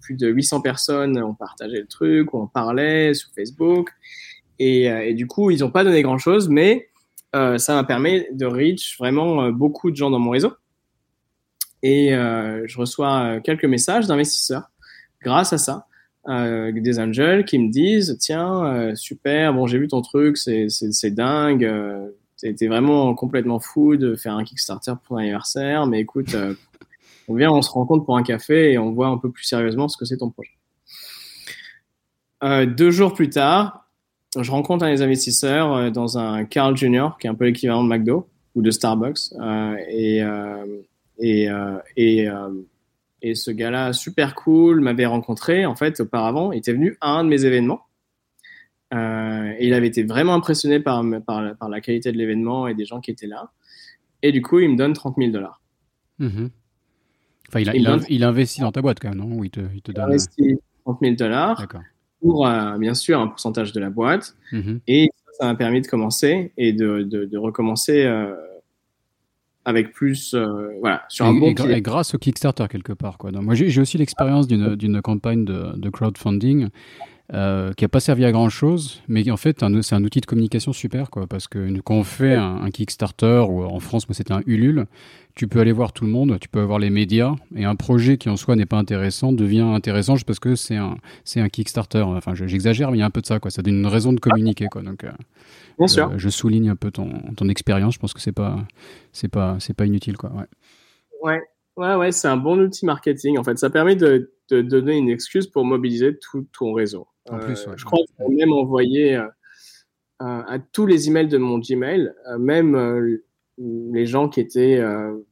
plus, 0.00 0.16
de 0.16 0.28
800 0.28 0.60
personnes 0.60 1.22
ont 1.22 1.34
partagé 1.34 1.80
le 1.80 1.86
truc, 1.86 2.34
on 2.34 2.46
parlait 2.46 3.14
sur 3.14 3.30
Facebook. 3.34 3.90
Et, 4.58 5.14
du 5.14 5.26
coup, 5.26 5.50
ils 5.50 5.60
n'ont 5.60 5.70
pas 5.70 5.84
donné 5.84 6.02
grand-chose, 6.02 6.48
mais 6.48 6.88
ça 7.32 7.74
m'a 7.74 7.84
permis 7.84 8.24
de 8.32 8.46
reach 8.46 8.98
vraiment 8.98 9.50
beaucoup 9.50 9.90
de 9.90 9.96
gens 9.96 10.10
dans 10.10 10.18
mon 10.18 10.30
réseau. 10.30 10.52
Et 11.82 12.10
je 12.10 12.78
reçois 12.78 13.40
quelques 13.40 13.64
messages 13.64 14.06
d'investisseurs 14.06 14.70
grâce 15.22 15.52
à 15.52 15.58
ça. 15.58 15.87
Euh, 16.28 16.72
des 16.72 16.98
angels 16.98 17.46
qui 17.46 17.58
me 17.58 17.70
disent 17.70 18.18
tiens 18.20 18.66
euh, 18.66 18.94
super 18.94 19.54
bon 19.54 19.66
j'ai 19.66 19.78
vu 19.78 19.88
ton 19.88 20.02
truc 20.02 20.36
c'est 20.36 20.66
c'est 20.68 21.10
dingue 21.10 21.64
euh, 21.64 22.10
vraiment 22.60 23.14
complètement 23.14 23.60
fou 23.60 23.96
de 23.96 24.14
faire 24.14 24.34
un 24.34 24.44
Kickstarter 24.44 24.92
pour 25.04 25.16
l'anniversaire 25.16 25.86
mais 25.86 26.00
écoute 26.00 26.36
on 27.28 27.34
vient 27.34 27.50
on 27.50 27.62
se 27.62 27.70
rencontre 27.70 28.04
pour 28.04 28.18
un 28.18 28.22
café 28.22 28.72
et 28.72 28.78
on 28.78 28.92
voit 28.92 29.06
un 29.06 29.16
peu 29.16 29.30
plus 29.30 29.44
sérieusement 29.44 29.88
ce 29.88 29.96
que 29.96 30.04
c'est 30.04 30.18
ton 30.18 30.30
projet. 30.30 30.50
Deux 32.66 32.90
jours 32.90 33.14
plus 33.14 33.30
tard 33.30 33.88
je 34.38 34.50
rencontre 34.50 34.84
un 34.84 34.90
des 34.90 35.00
investisseurs 35.00 35.90
dans 35.92 36.18
un 36.18 36.44
Carl 36.44 36.76
Jr 36.76 37.08
qui 37.18 37.26
est 37.26 37.30
un 37.30 37.34
peu 37.36 37.46
l'équivalent 37.46 37.82
de 37.82 37.88
McDo 37.88 38.28
ou 38.54 38.60
de 38.60 38.70
Starbucks 38.70 39.32
et 39.88 40.22
et 43.22 43.34
ce 43.34 43.50
gars-là, 43.50 43.92
super 43.92 44.34
cool, 44.34 44.80
m'avait 44.80 45.06
rencontré 45.06 45.66
en 45.66 45.74
fait 45.74 46.00
auparavant. 46.00 46.52
Il 46.52 46.58
était 46.58 46.72
venu 46.72 46.96
à 47.00 47.10
un 47.10 47.24
de 47.24 47.28
mes 47.28 47.44
événements. 47.44 47.82
Euh, 48.94 49.52
et 49.58 49.66
il 49.66 49.74
avait 49.74 49.88
été 49.88 50.02
vraiment 50.02 50.34
impressionné 50.34 50.80
par, 50.80 51.04
par, 51.26 51.56
par 51.56 51.68
la 51.68 51.80
qualité 51.80 52.10
de 52.12 52.16
l'événement 52.16 52.68
et 52.68 52.74
des 52.74 52.84
gens 52.84 53.00
qui 53.00 53.10
étaient 53.10 53.26
là. 53.26 53.50
Et 54.22 54.32
du 54.32 54.40
coup, 54.40 54.60
il 54.60 54.70
me 54.70 54.76
donne 54.76 54.92
30 54.92 55.16
000 55.18 55.30
dollars. 55.30 55.60
Mhm. 56.18 56.50
Enfin, 57.48 57.60
il, 57.60 57.68
a, 57.68 57.74
il, 57.76 58.04
il, 58.08 58.24
investit 58.24 58.60
dans 58.60 58.72
ta 58.72 58.82
boîte 58.82 58.98
quand 59.00 59.08
même, 59.10 59.18
non? 59.18 59.42
Il 59.42 59.50
te, 59.50 59.60
il 59.74 59.82
te 59.82 59.92
donne... 59.92 60.04
Investit 60.04 60.58
30 60.84 60.98
000 61.00 61.14
dollars 61.16 61.66
pour, 62.20 62.46
euh, 62.46 62.76
bien 62.78 62.94
sûr, 62.94 63.20
un 63.20 63.28
pourcentage 63.28 63.72
de 63.72 63.80
la 63.80 63.90
boîte. 63.90 64.36
Mhm. 64.52 64.80
Et 64.86 65.10
ça 65.38 65.46
m'a 65.46 65.54
permis 65.54 65.80
de 65.80 65.86
commencer 65.86 66.52
et 66.56 66.72
de, 66.72 67.02
de, 67.02 67.24
de 67.24 67.38
recommencer 67.38 68.04
euh, 68.04 68.34
avec 69.68 69.92
plus, 69.92 70.32
euh, 70.32 70.70
voilà, 70.80 71.04
sur 71.10 71.26
un 71.26 71.34
bon 71.34 71.50
et, 71.50 71.82
grâce 71.82 72.14
au 72.14 72.18
Kickstarter 72.18 72.64
quelque 72.70 72.94
part, 72.94 73.18
quoi. 73.18 73.30
moi, 73.32 73.54
j'ai 73.54 73.80
aussi 73.82 73.98
l'expérience 73.98 74.46
d'une 74.48 75.02
campagne 75.02 75.44
de, 75.44 75.76
de 75.76 75.90
crowdfunding 75.90 76.68
euh, 77.34 77.74
qui 77.74 77.84
n'a 77.84 77.88
pas 77.88 78.00
servi 78.00 78.24
à 78.24 78.32
grand 78.32 78.48
chose, 78.48 79.02
mais 79.06 79.30
en 79.30 79.36
fait, 79.36 79.62
c'est 79.82 79.94
un 79.94 80.02
outil 80.04 80.20
de 80.20 80.26
communication 80.26 80.72
super, 80.72 81.10
quoi, 81.10 81.26
parce 81.26 81.46
que 81.46 81.78
quand 81.80 81.94
on 81.94 82.04
fait 82.04 82.34
un, 82.34 82.70
Kickstarter, 82.70 83.44
ou 83.48 83.64
en 83.64 83.80
France, 83.80 84.08
moi, 84.08 84.14
c'était 84.14 84.32
un 84.32 84.40
Ulule, 84.46 84.86
tu 85.34 85.46
peux 85.46 85.60
aller 85.60 85.72
voir 85.72 85.92
tout 85.92 86.04
le 86.04 86.10
monde, 86.10 86.38
tu 86.40 86.48
peux 86.48 86.60
avoir 86.60 86.78
les 86.78 86.88
médias, 86.88 87.34
et 87.54 87.66
un 87.66 87.76
projet 87.76 88.16
qui 88.16 88.30
en 88.30 88.36
soi 88.36 88.56
n'est 88.56 88.64
pas 88.64 88.78
intéressant 88.78 89.32
devient 89.32 89.60
intéressant 89.60 90.14
juste 90.16 90.26
parce 90.26 90.38
que 90.38 90.54
c'est 90.54 90.76
un, 90.76 90.96
c'est 91.24 91.40
un 91.40 91.50
Kickstarter. 91.50 92.00
Enfin, 92.00 92.34
j'exagère, 92.34 92.90
mais 92.90 92.96
il 92.96 93.00
y 93.00 93.02
a 93.02 93.06
un 93.06 93.10
peu 93.10 93.20
de 93.20 93.26
ça, 93.26 93.38
quoi. 93.38 93.50
Ça 93.50 93.60
donne 93.60 93.74
une 93.74 93.86
raison 93.86 94.14
de 94.14 94.20
communiquer, 94.20 94.66
quoi. 94.70 94.82
Donc, 94.82 95.04
euh, 95.04 95.12
Bien 95.78 95.86
sûr. 95.86 96.18
je 96.18 96.28
souligne 96.30 96.70
un 96.70 96.76
peu 96.76 96.90
ton, 96.90 97.10
ton 97.36 97.48
expérience. 97.50 97.94
Je 97.94 97.98
pense 97.98 98.14
que 98.14 98.20
c'est 98.20 98.32
pas, 98.32 98.66
c'est 99.12 99.28
pas, 99.28 99.58
c'est 99.60 99.74
pas 99.74 99.84
inutile, 99.84 100.16
quoi. 100.16 100.32
Ouais. 100.32 100.46
Ouais. 101.22 101.40
Ouais, 101.76 101.94
ouais, 101.94 102.10
c'est 102.10 102.26
un 102.26 102.36
bon 102.36 102.58
outil 102.58 102.86
marketing. 102.86 103.38
En 103.38 103.44
fait, 103.44 103.56
ça 103.56 103.70
permet 103.70 103.94
de, 103.94 104.32
de 104.50 104.62
donner 104.62 104.96
une 104.96 105.08
excuse 105.08 105.46
pour 105.46 105.64
mobiliser 105.64 106.18
tout 106.18 106.46
ton 106.58 106.72
réseau. 106.72 107.06
En 107.30 107.38
plus, 107.38 107.66
euh, 107.66 107.72
je 107.76 107.84
crois 107.84 107.98
que 107.98 108.12
j'ai 108.18 108.34
même 108.34 108.52
envoyé 108.52 109.16
euh, 109.16 109.26
à 110.18 110.58
tous 110.72 110.86
les 110.86 111.08
emails 111.08 111.28
de 111.28 111.38
mon 111.38 111.58
Gmail, 111.58 112.12
euh, 112.26 112.38
même 112.38 113.18
les 113.58 114.06
gens 114.06 114.28
qui 114.28 114.40
étaient, 114.40 114.82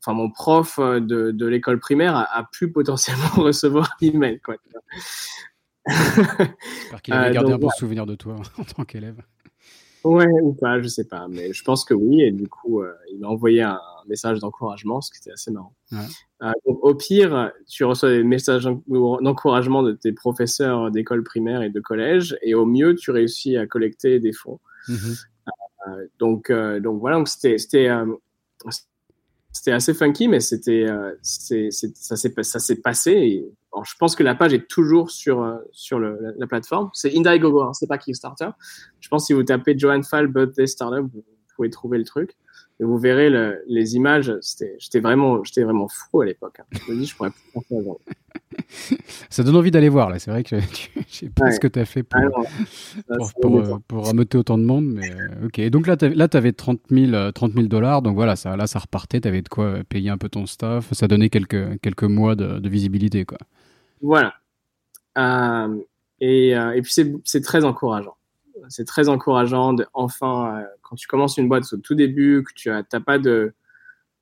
enfin 0.00 0.12
mon 0.12 0.30
prof 0.30 0.78
de, 0.80 1.30
de 1.30 1.46
l'école 1.46 1.78
primaire 1.78 2.16
a, 2.16 2.48
pu 2.52 2.70
potentiellement 2.72 3.28
recevoir 3.36 3.96
l'email. 4.00 4.40
Quoi. 4.40 4.56
J'espère 5.88 7.02
qu'il 7.02 7.14
avait 7.14 7.32
gardé 7.32 7.52
un 7.52 7.58
bon 7.58 7.70
souvenir 7.70 8.06
de 8.06 8.16
toi 8.16 8.36
en 8.58 8.64
tant 8.64 8.84
qu'élève. 8.84 9.22
Ouais, 10.06 10.28
ou 10.40 10.52
pas, 10.52 10.80
je 10.80 10.86
sais 10.86 11.08
pas, 11.08 11.26
mais 11.28 11.52
je 11.52 11.64
pense 11.64 11.84
que 11.84 11.92
oui. 11.92 12.22
Et 12.22 12.30
du 12.30 12.46
coup, 12.46 12.80
euh, 12.80 12.92
il 13.10 13.18
m'a 13.18 13.26
envoyé 13.26 13.62
un 13.62 13.80
message 14.08 14.40
d'encouragement, 14.40 15.00
ce 15.00 15.10
qui 15.10 15.18
était 15.18 15.32
assez 15.32 15.50
marrant. 15.50 15.74
Euh, 16.42 16.52
au 16.66 16.94
pire, 16.94 17.52
tu 17.68 17.84
reçois 17.84 18.10
des 18.10 18.24
messages 18.24 18.68
d'encouragement 18.88 19.82
de 19.82 19.92
tes 19.92 20.12
professeurs 20.12 20.90
d'école 20.90 21.22
primaire 21.22 21.62
et 21.62 21.70
de 21.70 21.80
collège, 21.80 22.36
et 22.42 22.54
au 22.54 22.66
mieux, 22.66 22.94
tu 22.94 23.10
réussis 23.10 23.56
à 23.56 23.66
collecter 23.66 24.20
des 24.20 24.32
fonds. 24.32 24.60
Mm-hmm. 24.88 25.24
Euh, 25.88 26.06
donc, 26.18 26.52
donc 26.52 27.00
voilà, 27.00 27.16
donc 27.16 27.28
c'était 27.28 27.58
c'était 27.58 27.88
assez 29.72 29.94
funky, 29.94 30.28
mais 30.28 30.40
c'était 30.40 30.86
ça 31.22 32.16
s'est 32.16 32.80
passé. 32.82 33.12
Et 33.12 33.50
je 33.84 33.94
pense 33.98 34.16
que 34.16 34.22
la 34.22 34.34
page 34.34 34.52
est 34.52 34.68
toujours 34.68 35.10
sur, 35.10 35.42
euh, 35.42 35.58
sur 35.72 35.98
le, 35.98 36.34
la, 36.36 36.46
plateforme. 36.46 36.90
C'est 36.92 37.16
Indiegogo, 37.16 37.62
hein, 37.62 37.72
c'est 37.72 37.86
pas 37.86 37.98
Kickstarter. 37.98 38.50
Je 39.00 39.08
pense 39.08 39.24
que 39.24 39.26
si 39.26 39.32
vous 39.32 39.42
tapez 39.42 39.76
Johan 39.76 40.02
Fall 40.02 40.28
Birthday 40.28 40.66
Startup, 40.66 41.06
vous, 41.12 41.24
pouvez 41.54 41.70
trouver 41.70 41.98
le 41.98 42.04
truc. 42.04 42.36
Et 42.78 42.84
vous 42.84 42.98
verrez 42.98 43.30
le, 43.30 43.62
les 43.66 43.96
images. 43.96 44.32
J'étais 44.78 45.00
vraiment, 45.00 45.42
fou 45.88 46.20
à 46.20 46.26
l'époque. 46.26 46.60
Hein. 46.60 46.64
Je 46.86 46.92
me 46.92 46.98
dis, 46.98 47.06
je 47.06 47.16
pourrais 47.16 47.30
plus 47.30 47.40
faire 47.52 47.62
ça 47.82 48.96
Ça 49.30 49.42
donne 49.42 49.56
envie 49.56 49.70
d'aller 49.70 49.88
voir, 49.88 50.10
là. 50.10 50.18
C'est 50.18 50.30
vrai 50.30 50.42
que 50.42 50.60
je 51.08 51.14
sais 51.14 51.30
pas 51.30 51.50
ce 51.50 51.60
que 51.60 51.68
tu 51.68 51.78
as 51.78 51.84
fait 51.84 52.02
pour, 52.02 52.20
ah 52.20 52.28
pour, 53.18 53.32
pour, 53.40 53.58
euh, 53.58 53.78
pour, 53.88 54.08
ameuter 54.08 54.36
autant 54.36 54.58
de 54.58 54.64
monde. 54.64 54.86
Mais 54.86 55.10
euh, 55.10 55.46
ok. 55.46 55.58
Et 55.58 55.70
donc 55.70 55.86
là, 55.86 55.96
tu 55.96 56.04
avais 56.36 56.52
30 56.52 56.80
000 56.90 57.10
dollars. 57.68 58.02
Donc 58.02 58.14
voilà, 58.14 58.36
ça, 58.36 58.56
là, 58.56 58.66
ça 58.66 58.78
repartait. 58.78 59.20
Tu 59.20 59.28
avais 59.28 59.42
de 59.42 59.48
quoi 59.48 59.78
payer 59.88 60.10
un 60.10 60.18
peu 60.18 60.28
ton 60.28 60.44
staff. 60.46 60.92
Ça 60.92 61.08
donnait 61.08 61.30
quelques, 61.30 61.80
quelques 61.80 62.04
mois 62.04 62.34
de, 62.34 62.58
de 62.58 62.68
visibilité, 62.68 63.24
quoi. 63.24 63.38
Voilà. 64.02 64.34
Euh, 65.16 65.78
et, 66.20 66.56
euh, 66.56 66.72
et, 66.72 66.82
puis 66.82 66.92
c'est 67.24 67.40
très 67.40 67.64
encourageant. 67.64 68.16
C'est 68.68 68.84
très 68.86 69.08
encourageant 69.08 69.72
de 69.72 69.86
enfin 69.94 70.58
euh, 70.58 70.64
quand 70.82 70.96
tu 70.96 71.06
commences 71.06 71.36
une 71.36 71.48
boîte 71.48 71.72
au 71.72 71.76
tout 71.78 71.94
début, 71.94 72.44
que 72.44 72.52
tu 72.54 72.70
as 72.70 72.82
t'as 72.82 73.00
pas 73.00 73.18
de 73.18 73.54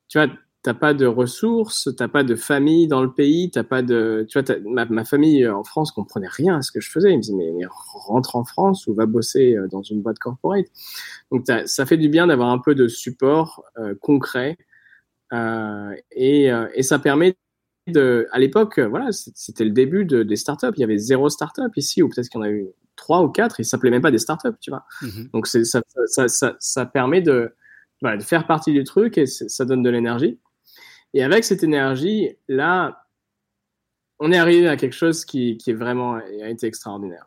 tu 0.09 0.18
vois 0.18 0.28
t'as 0.62 0.74
pas 0.74 0.94
de 0.94 1.07
ressources, 1.07 1.90
t'as 1.96 2.09
pas 2.09 2.24
de 2.24 2.35
famille 2.37 2.88
dans 2.88 3.02
le 3.02 3.12
pays, 3.12 3.50
t'as 3.50 3.64
pas 3.64 3.83
de 3.83 4.26
tu 4.28 4.40
vois 4.40 4.57
ma, 4.88 5.04
famille 5.04 5.46
en 5.48 5.64
France 5.64 5.92
comprenait 5.92 6.28
rien 6.28 6.59
à 6.59 6.62
ce 6.62 6.72
que 6.72 6.80
je 6.80 6.90
faisais. 6.90 7.12
Ils 7.12 7.16
me 7.18 7.22
disaient 7.22 7.35
mais, 7.37 7.66
rentre 7.68 8.37
en 8.37 8.44
France 8.44 8.87
ou 8.87 8.94
va 8.94 9.07
bosser 9.07 9.57
dans 9.70 9.83
une 9.83 10.02
boîte 10.02 10.18
corporate. 10.18 10.66
Donc 11.30 11.46
ça 11.66 11.87
fait 11.87 11.98
du 11.98 12.09
bien 12.09 12.26
d'avoir 12.26 12.48
un 12.48 12.59
peu 12.59 12.74
de 12.74 12.88
support 12.88 13.64
concret 14.00 14.57
euh, 15.33 15.94
et, 16.12 16.50
et, 16.74 16.83
ça 16.83 16.98
permet 16.98 17.37
de, 17.87 18.27
à 18.33 18.38
l'époque, 18.38 18.79
euh, 18.79 18.88
voilà, 18.88 19.12
c'était 19.12 19.64
le 19.64 19.70
début 19.70 20.05
de, 20.05 20.23
des 20.23 20.37
startups. 20.37 20.73
Il 20.77 20.81
y 20.81 20.85
avait 20.85 20.99
zéro 20.99 21.29
startup 21.29 21.77
ici, 21.77 22.03
ou 22.03 22.09
peut-être 22.09 22.29
qu'il 22.29 22.40
y 22.40 22.42
en 22.42 22.47
a 22.47 22.51
eu 22.51 22.66
trois 22.97 23.23
ou 23.23 23.29
quatre, 23.29 23.61
et 23.61 23.64
ça 23.64 23.70
s'appelait 23.70 23.90
même 23.90 24.03
pas 24.03 24.11
des 24.11 24.18
startups, 24.18 24.57
tu 24.61 24.70
vois. 24.70 24.85
Mhm. 25.03 25.29
Donc 25.33 25.47
ça, 25.47 25.62
ça, 25.64 26.29
ça, 26.29 26.57
ça, 26.59 26.87
permet 26.87 27.20
de, 27.20 27.55
voilà, 28.01 28.16
de 28.16 28.23
faire 28.23 28.47
partie 28.47 28.73
du 28.73 28.85
truc 28.85 29.18
et 29.18 29.27
ça 29.27 29.64
donne 29.64 29.83
de 29.83 29.90
l'énergie. 29.90 30.38
Et 31.12 31.23
avec 31.23 31.44
cette 31.44 31.62
énergie, 31.62 32.37
là, 32.49 33.07
on 34.18 34.33
est 34.33 34.38
arrivé 34.38 34.68
à 34.68 34.77
quelque 34.77 34.94
chose 34.94 35.25
qui, 35.25 35.59
qui 35.59 35.70
est 35.70 35.75
vraiment 35.75 36.14
a 36.14 36.49
été 36.49 36.66
extraordinaire. 36.66 37.27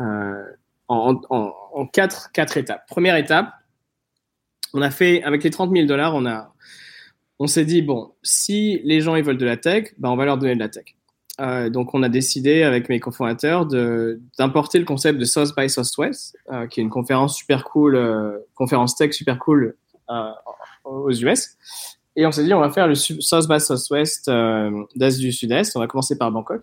Euh, 0.00 0.44
en, 0.88 1.20
en, 1.30 1.54
en, 1.72 1.86
quatre, 1.86 2.32
quatre 2.32 2.56
étapes. 2.56 2.86
Première 2.88 3.16
étape, 3.16 3.52
on 4.74 4.82
a 4.82 4.90
fait, 4.90 5.22
avec 5.22 5.44
les 5.44 5.50
30 5.50 5.70
000 5.72 5.86
dollars, 5.86 6.14
on 6.14 6.26
a, 6.26 6.52
on 7.42 7.48
s'est 7.48 7.64
dit, 7.64 7.82
bon, 7.82 8.12
si 8.22 8.80
les 8.84 9.00
gens 9.00 9.16
ils 9.16 9.24
veulent 9.24 9.36
de 9.36 9.44
la 9.44 9.56
tech, 9.56 9.94
ben, 9.98 10.10
on 10.10 10.16
va 10.16 10.24
leur 10.24 10.38
donner 10.38 10.54
de 10.54 10.60
la 10.60 10.68
tech. 10.68 10.94
Euh, 11.40 11.70
donc, 11.70 11.92
on 11.92 12.04
a 12.04 12.08
décidé 12.08 12.62
avec 12.62 12.88
mes 12.88 13.00
cofondateurs 13.00 13.66
d'importer 14.38 14.78
le 14.78 14.84
concept 14.84 15.18
de 15.18 15.24
South 15.24 15.52
by 15.56 15.68
Southwest, 15.68 16.38
euh, 16.52 16.68
qui 16.68 16.78
est 16.78 16.84
une 16.84 16.88
conférence 16.88 17.36
super 17.36 17.64
cool, 17.64 17.96
euh, 17.96 18.38
conférence 18.54 18.94
tech 18.94 19.12
super 19.12 19.40
cool 19.40 19.74
euh, 20.08 20.30
aux 20.84 21.10
US. 21.10 21.56
Et 22.14 22.24
on 22.26 22.30
s'est 22.30 22.44
dit, 22.44 22.54
on 22.54 22.60
va 22.60 22.70
faire 22.70 22.86
le 22.86 22.94
South 22.94 23.48
by 23.48 23.58
Southwest 23.58 24.30
d'Asie 24.94 25.22
du 25.22 25.32
Sud-Est. 25.32 25.76
On 25.76 25.80
va 25.80 25.88
commencer 25.88 26.16
par 26.16 26.30
Bangkok. 26.30 26.62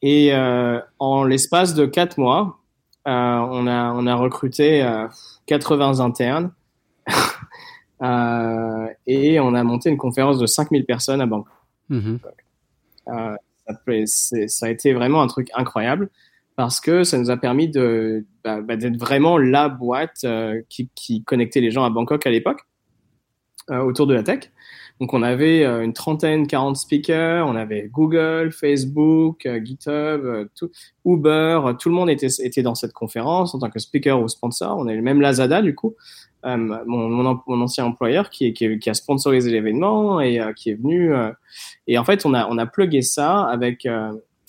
Et 0.00 0.32
en 0.98 1.24
l'espace 1.24 1.74
de 1.74 1.84
quatre 1.84 2.16
mois, 2.16 2.60
on, 3.04 3.66
a, 3.66 3.92
on 3.92 4.06
a 4.06 4.14
recruté 4.14 4.88
80 5.44 6.00
internes. 6.00 6.52
et 8.02 9.40
on 9.40 9.54
a 9.54 9.62
monté 9.62 9.90
une 9.90 9.98
conférence 9.98 10.38
de 10.38 10.46
5000 10.46 10.84
personnes 10.84 11.20
à 11.20 11.26
Bangkok. 11.26 11.52
Mm-hmm. 11.90 12.18
Euh, 13.08 13.36
ça, 14.06 14.36
ça, 14.48 14.66
a 14.66 14.68
été 14.68 14.92
vraiment 14.92 15.22
un 15.22 15.26
truc 15.26 15.48
incroyable 15.54 16.08
parce 16.56 16.80
que 16.80 17.04
ça 17.04 17.18
nous 17.18 17.30
a 17.30 17.36
permis 17.36 17.68
de 17.68 18.24
bah, 18.44 18.60
bah, 18.60 18.76
d'être 18.76 18.98
vraiment 18.98 19.38
la 19.38 19.68
boîte 19.68 20.24
euh, 20.24 20.62
qui, 20.68 20.88
qui, 20.94 21.22
connectait 21.24 21.60
les 21.60 21.70
gens 21.70 21.84
à 21.84 21.90
Bangkok 21.90 22.26
à 22.26 22.30
l'époque 22.30 22.60
euh, 23.70 23.78
autour 23.80 24.06
de 24.06 24.14
la 24.14 24.22
tech. 24.22 24.50
Donc 25.00 25.14
on 25.14 25.22
avait 25.22 25.64
une 25.64 25.94
trentaine, 25.94 26.46
40 26.46 26.76
speakers, 26.76 27.46
on 27.46 27.56
avait 27.56 27.88
Google, 27.90 28.52
Facebook, 28.52 29.48
GitHub, 29.64 30.50
tout, 30.54 30.70
Uber, 31.06 31.62
tout 31.78 31.88
le 31.88 31.94
monde 31.94 32.10
était, 32.10 32.26
était 32.40 32.62
dans 32.62 32.74
cette 32.74 32.92
conférence 32.92 33.54
en 33.54 33.60
tant 33.60 33.70
que 33.70 33.78
speaker 33.78 34.20
ou 34.20 34.28
sponsor. 34.28 34.76
On 34.76 34.86
avait 34.86 35.00
même 35.00 35.22
Lazada 35.22 35.62
du 35.62 35.74
coup, 35.74 35.96
euh, 36.46 36.56
mon, 36.86 37.08
mon, 37.08 37.60
ancien 37.60 37.84
employeur 37.84 38.30
qui, 38.30 38.54
qui, 38.54 38.78
qui 38.78 38.90
a 38.90 38.94
sponsorisé 38.94 39.50
l'événement 39.50 40.20
et 40.20 40.40
euh, 40.40 40.54
qui 40.54 40.70
est 40.70 40.74
venu. 40.74 41.12
Euh, 41.12 41.30
et 41.86 41.98
en 41.98 42.04
fait, 42.04 42.24
on 42.24 42.32
a, 42.32 42.48
on 42.48 42.56
a 42.56 42.64
plugué 42.64 43.02
ça 43.02 43.42
avec, 43.42 43.86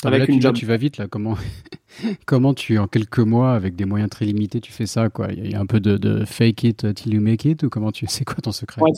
avec 0.06 0.30
une 0.30 0.36
tu, 0.36 0.42
job. 0.42 0.56
tu 0.56 0.66
vas 0.66 0.78
vite 0.78 0.98
là. 0.98 1.08
Comment, 1.10 1.36
comment 2.26 2.54
tu, 2.54 2.78
en 2.78 2.88
quelques 2.88 3.20
mois, 3.20 3.54
avec 3.54 3.76
des 3.76 3.84
moyens 3.84 4.10
très 4.10 4.24
limités, 4.24 4.62
tu 4.62 4.72
fais 4.72 4.86
ça 4.86 5.10
quoi? 5.10 5.28
Il 5.34 5.52
y 5.52 5.56
a 5.56 5.60
un 5.60 5.66
peu 5.66 5.82
de, 5.82 5.98
de, 5.98 6.24
fake 6.24 6.64
it 6.64 6.94
till 6.94 7.14
you 7.14 7.20
make 7.20 7.44
it 7.44 7.62
ou 7.64 7.70
comment 7.70 7.92
tu 7.92 8.06
sais 8.08 8.24
quoi 8.24 8.38
ton 8.42 8.54
secret? 8.54 8.80
Pour 8.80 8.88
être 8.88 8.98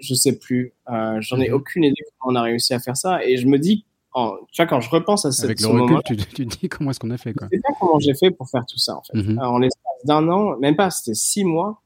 je 0.00 0.14
sais 0.14 0.38
plus. 0.38 0.74
j'en 0.86 1.40
ai 1.40 1.48
mhm. 1.48 1.54
aucune 1.54 1.84
idée 1.84 2.02
comment 2.18 2.38
on 2.38 2.42
a 2.42 2.42
réussi 2.42 2.74
à 2.74 2.80
faire 2.80 2.98
ça. 2.98 3.24
Et 3.24 3.38
je 3.38 3.46
me 3.46 3.58
dis, 3.58 3.86
tu 4.14 4.62
vois, 4.62 4.66
quand 4.66 4.80
je 4.82 4.90
repense 4.90 5.24
à 5.24 5.32
cette, 5.32 5.46
Avec 5.46 5.60
le 5.62 5.68
recul, 5.68 6.00
tu, 6.04 6.16
tu, 6.16 6.46
te 6.46 6.58
dis 6.58 6.68
comment 6.68 6.90
est-ce 6.90 7.00
qu'on 7.00 7.10
a 7.10 7.18
fait 7.18 7.32
quoi? 7.32 7.48
Je 7.50 7.56
sais 7.56 7.62
pas 7.62 7.74
comment 7.80 7.98
j'ai 7.98 8.14
fait 8.14 8.30
pour 8.30 8.50
faire 8.50 8.66
tout 8.66 8.78
ça 8.78 8.94
en 8.94 9.02
fait. 9.02 9.16
Mhm. 9.16 9.38
en 9.38 9.58
l'espace 9.58 10.04
d'un 10.04 10.28
an, 10.28 10.58
même 10.58 10.76
pas, 10.76 10.90
c'était 10.90 11.14
six 11.14 11.42
mois 11.42 11.80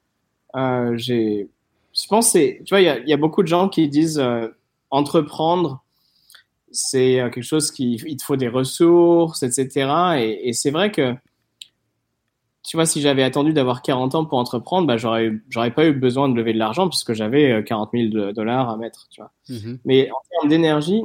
euh, 0.56 0.96
j'ai, 0.96 1.48
je 1.94 2.06
pense, 2.08 2.30
c'est, 2.30 2.62
tu 2.64 2.70
vois, 2.70 2.80
il 2.80 2.84
y 2.84 2.88
a, 2.88 2.98
y 3.00 3.12
a, 3.12 3.16
beaucoup 3.16 3.42
de 3.42 3.48
gens 3.48 3.68
qui 3.68 3.88
disent 3.88 4.18
euh, 4.18 4.48
entreprendre, 4.90 5.82
c'est 6.70 7.20
euh, 7.20 7.30
quelque 7.30 7.44
chose 7.44 7.70
qui, 7.70 7.94
il 8.06 8.16
te 8.16 8.24
faut 8.24 8.36
des 8.36 8.48
ressources, 8.48 9.42
etc. 9.42 10.16
Et, 10.18 10.48
et 10.48 10.52
c'est 10.52 10.70
vrai 10.70 10.90
que, 10.90 11.14
tu 12.62 12.76
vois, 12.76 12.86
si 12.86 13.00
j'avais 13.00 13.22
attendu 13.22 13.52
d'avoir 13.52 13.82
40 13.82 14.14
ans 14.14 14.24
pour 14.24 14.38
entreprendre, 14.38 14.86
bah, 14.86 14.96
j'aurais, 14.96 15.32
j'aurais 15.48 15.72
pas 15.72 15.86
eu 15.86 15.92
besoin 15.92 16.28
de 16.28 16.34
lever 16.34 16.52
de 16.52 16.58
l'argent 16.58 16.88
puisque 16.88 17.14
j'avais 17.14 17.64
40 17.64 17.90
000 17.92 18.32
dollars 18.32 18.68
à 18.68 18.76
mettre, 18.76 19.08
tu 19.10 19.20
vois. 19.20 19.32
Mm-hmm. 19.48 19.78
Mais 19.84 20.10
en 20.10 20.20
termes 20.30 20.50
d'énergie, 20.50 21.02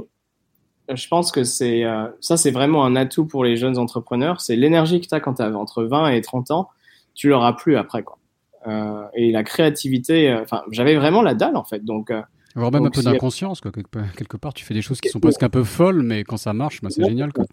je 0.93 1.07
pense 1.07 1.31
que 1.31 1.43
c'est 1.43 1.83
ça, 2.19 2.37
c'est 2.37 2.51
vraiment 2.51 2.85
un 2.85 2.95
atout 2.95 3.25
pour 3.25 3.43
les 3.43 3.57
jeunes 3.57 3.77
entrepreneurs. 3.77 4.41
C'est 4.41 4.55
l'énergie 4.55 5.01
que 5.01 5.07
tu 5.07 5.15
as 5.15 5.19
quand 5.19 5.35
tu 5.35 5.41
as 5.41 5.51
entre 5.57 5.83
20 5.83 6.09
et 6.09 6.21
30 6.21 6.51
ans, 6.51 6.69
tu 7.15 7.29
l'auras 7.29 7.53
plus 7.53 7.77
après, 7.77 8.03
quoi. 8.03 8.17
Euh, 8.67 9.05
et 9.13 9.31
la 9.31 9.43
créativité. 9.43 10.29
Euh, 10.29 10.41
enfin, 10.41 10.63
j'avais 10.71 10.95
vraiment 10.95 11.21
la 11.21 11.33
dalle 11.33 11.55
en 11.55 11.63
fait. 11.63 11.83
Donc, 11.83 12.11
euh, 12.11 12.21
avoir 12.55 12.71
même 12.71 12.85
un 12.85 12.89
peu 12.89 13.01
d'inconscience, 13.01 13.61
quoi. 13.61 13.71
Quelque 13.71 14.37
part, 14.37 14.53
tu 14.53 14.63
fais 14.63 14.73
des 14.73 14.81
choses 14.81 15.01
qui 15.01 15.09
sont 15.09 15.19
presque 15.19 15.43
un 15.43 15.49
peu 15.49 15.63
folles, 15.63 16.01
mais 16.03 16.23
quand 16.23 16.37
ça 16.37 16.53
marche, 16.53 16.81
bah, 16.81 16.89
c'est 16.89 17.03
génial, 17.03 17.33
quoi. 17.33 17.45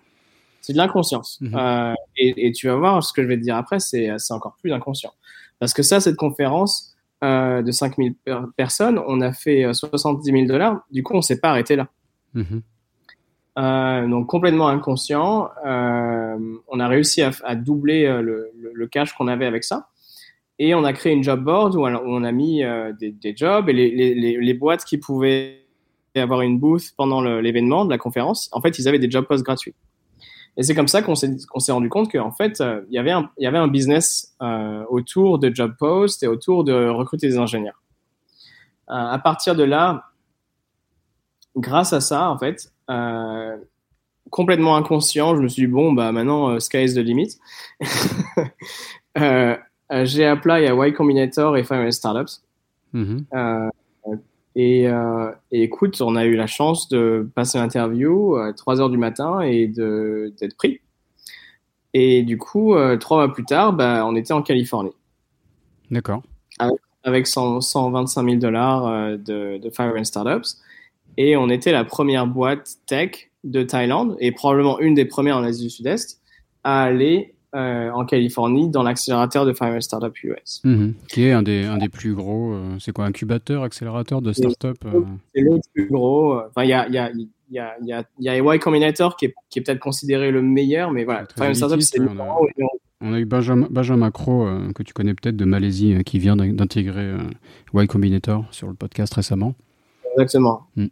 C'est 0.61 0.73
de 0.73 0.79
l'inconscience. 0.79 1.39
Mhm. 1.41 1.97
et, 2.17 2.53
tu 2.53 2.69
vas 2.69 2.77
voir, 2.77 3.03
ce 3.03 3.13
que 3.13 3.21
je 3.21 3.27
vais 3.27 3.37
te 3.37 3.43
dire 3.43 3.57
après, 3.57 3.81
c'est 3.81 4.11
encore 4.31 4.57
plus 4.61 4.73
inconscient. 4.73 5.13
Parce 5.59 5.73
que 5.73 5.83
ça, 5.83 5.99
cette 5.99 6.15
conférence 6.15 6.95
de 7.21 7.69
5000 7.69 8.15
personnes, 8.57 9.01
on 9.09 9.21
a 9.21 9.33
fait 9.33 9.75
70 9.75 10.25
000 10.25 10.47
dollars. 10.47 10.83
Du 10.93 11.03
coup, 11.03 11.15
on 11.15 11.23
s'est 11.23 11.41
pas 11.41 11.51
arrêté 11.51 11.75
là. 11.75 11.89
Mhm. 12.35 12.63
donc 14.09 14.29
complètement 14.29 14.69
inconscient. 14.69 15.51
on 15.65 16.81
a 16.81 16.89
réussi 16.89 17.23
à, 17.23 17.57
doubler 17.57 18.07
le 18.23 18.87
cash 18.87 19.15
qu'on 19.15 19.27
avait 19.27 19.47
avec 19.47 19.65
ça. 19.65 19.89
Et 20.65 20.77
on 20.77 20.85
a 20.85 20.93
créé 20.93 21.13
une 21.13 21.25
job 21.25 21.43
board 21.43 21.75
où 21.75 21.85
on 21.85 22.23
a 22.23 22.31
mis 22.31 22.63
euh, 22.63 22.93
des, 22.93 23.35
jobs 23.37 23.69
et 23.69 23.73
les, 23.73 24.55
boîtes 24.55 24.85
qui 24.85 24.97
pouvaient 24.97 25.67
avoir 26.15 26.43
une 26.43 26.61
booth 26.61 26.93
pendant 26.97 27.21
l'événement 27.21 27.85
de 27.85 27.91
la 27.91 27.99
conférence, 27.99 28.49
en 28.53 28.61
fait, 28.61 28.79
ils 28.79 28.87
avaient 28.87 29.01
des 29.01 29.11
job 29.11 29.25
posts 29.27 29.43
gratuits. 29.43 29.75
Et 30.57 30.63
c'est 30.63 30.77
comme 30.77 30.87
ça 30.87 31.03
qu'on 31.03 31.17
s'est 31.17 31.73
rendu 31.73 31.89
compte 31.89 32.13
qu'en 32.13 32.31
fait, 32.31 32.61
euh, 32.61 32.83
il, 32.89 32.95
y 32.95 32.99
avait 33.01 33.11
un, 33.59 33.67
business 33.67 34.37
euh, 34.41 34.85
autour 34.89 35.41
de 35.41 35.53
job 35.53 35.75
posts 35.77 36.23
et 36.23 36.29
autour 36.29 36.63
de 36.63 36.89
recruter 36.91 37.27
des 37.27 37.39
ingénieurs. 37.39 37.83
à 38.87 39.19
partir 39.19 39.57
de 39.57 39.65
là, 39.65 40.13
grâce 41.57 41.93
à 41.93 42.01
ça, 42.01 42.31
en 42.31 42.39
fait, 42.39 42.73
complètement 44.31 44.77
inconscient, 44.77 45.35
je 45.35 45.43
me 45.43 45.49
suis 45.49 45.63
dit, 45.63 45.73
bon, 45.73 45.93
bah 45.93 46.13
maintenant, 46.13 46.61
sky 46.61 46.85
is 46.85 46.95
the 46.95 46.99
limit. 46.99 47.41
Euh, 49.19 49.57
j'ai 50.05 50.27
appelé 50.27 50.67
à 50.67 50.75
Y 50.75 50.95
Combinator 50.95 51.57
et 51.57 51.65
Fire 51.65 51.93
Startups. 51.93 52.41
Mm-hmm. 52.95 53.25
Euh, 53.35 53.71
et, 54.55 54.89
euh, 54.89 55.31
et, 55.51 55.63
écoute, 55.63 56.01
on 56.01 56.17
a 56.17 56.25
eu 56.25 56.35
la 56.35 56.47
chance 56.47 56.89
de 56.89 57.29
passer 57.35 57.59
l'interview 57.59 58.37
à 58.37 58.53
3 58.53 58.81
heures 58.81 58.91
du 58.91 58.99
matin 58.99 59.41
et 59.41 59.67
d'être 59.67 60.57
pris. 60.57 60.81
Et 61.95 62.23
du 62.23 62.39
coup, 62.39 62.75
trois 63.01 63.19
mois 63.19 63.33
plus 63.33 63.45
tard, 63.45 63.75
bah, 63.75 64.05
on 64.07 64.17
était 64.17 64.33
en 64.33 64.43
Californie. 64.43 64.95
D'accord. 65.91 66.23
Avec, 67.05 67.27
125 67.27 68.25
000 68.25 68.37
dollars 68.37 69.19
de, 69.19 69.59
de 69.59 69.71
Fire 69.71 69.95
and 69.97 70.05
Startups. 70.05 70.57
Et 71.17 71.37
on 71.37 71.51
était 71.51 71.73
la 71.73 71.85
première 71.85 72.27
boîte 72.27 72.77
tech 72.87 73.31
de 73.45 73.63
Thaïlande 73.63 74.17
et 74.21 74.33
probablement 74.33 74.79
une 74.79 74.95
des 74.95 75.05
premières 75.05 75.37
en 75.37 75.45
Asie 75.45 75.65
du 75.65 75.71
Sud-Est 75.71 76.21
à 76.65 76.83
aller 76.83 77.35
euh, 77.55 77.91
en 77.91 78.07
Californie 78.07 78.71
dans 78.71 78.83
l'accélérateur 78.83 79.45
de 79.45 79.53
Fire 79.53 79.83
Startup 79.83 80.15
US. 80.25 80.63
Mhm. 80.65 80.95
qui 81.07 81.25
est 81.25 81.33
un 81.33 81.43
des, 81.43 81.65
un 81.65 81.77
des 81.77 81.91
plus 81.91 82.15
gros, 82.15 82.55
euh, 82.55 82.79
c'est 82.81 82.93
quoi, 82.93 83.05
incubateur, 83.05 83.63
accélérateur 83.63 84.23
de 84.23 84.33
startup 84.33 84.79
euh 84.87 85.03
C'est 85.35 85.43
le 85.43 85.61
plus 85.75 85.87
gros. 85.89 86.41
Enfin, 86.49 86.65
il 86.65 86.71
y 86.71 86.73
a, 86.73 86.89
y, 86.89 86.97
a, 86.97 87.11
y, 87.51 87.59
a, 87.59 87.77
y, 87.83 87.93
a, 87.93 88.05
y 88.19 88.29
a 88.31 88.39
Y 88.39 88.59
Combinator 88.59 89.19
qui 89.19 89.27
est, 89.27 89.35
qui 89.51 89.59
est 89.59 89.63
peut-être 89.63 89.81
considéré 89.81 90.31
le 90.31 90.41
meilleur, 90.41 90.93
mais 90.93 91.05
voilà, 91.05 91.27
Startup, 91.53 91.79
c'est 91.83 91.99
le 91.99 92.09
on, 92.09 92.21
a, 92.21 92.39
on 93.03 93.13
a 93.13 93.21
eu 93.21 93.27
Benjamin, 93.27 93.67
Benjamin 93.69 93.99
Macro, 93.99 94.49
que 94.75 94.83
tu 94.83 94.95
connais 94.95 95.13
peut-être 95.13 95.37
de 95.37 95.45
Malaisie, 95.45 96.03
qui 96.07 96.19
vient 96.19 96.37
d'intégrer 96.37 97.13
Y 97.75 97.87
Combinator 97.87 98.47
sur 98.51 98.69
le 98.69 98.75
podcast 98.75 99.13
récemment. 99.13 99.55
Exactement. 100.13 100.63
Mm. 100.77 100.87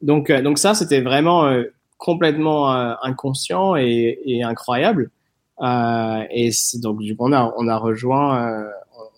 Donc, 0.00 0.32
donc 0.32 0.56
ça, 0.56 0.72
c'était 0.72 1.02
vraiment 1.02 1.52
complètement 1.98 2.70
inconscient 3.02 3.76
et, 3.76 4.18
et 4.24 4.42
incroyable. 4.42 5.10
Euh, 5.62 6.24
et 6.30 6.50
donc, 6.76 7.00
du 7.00 7.16
coup, 7.16 7.26
on 7.26 7.32
a, 7.32 7.52
on 7.56 7.68
a 7.68 7.76
rejoint, 7.76 8.50
euh, 8.50 8.70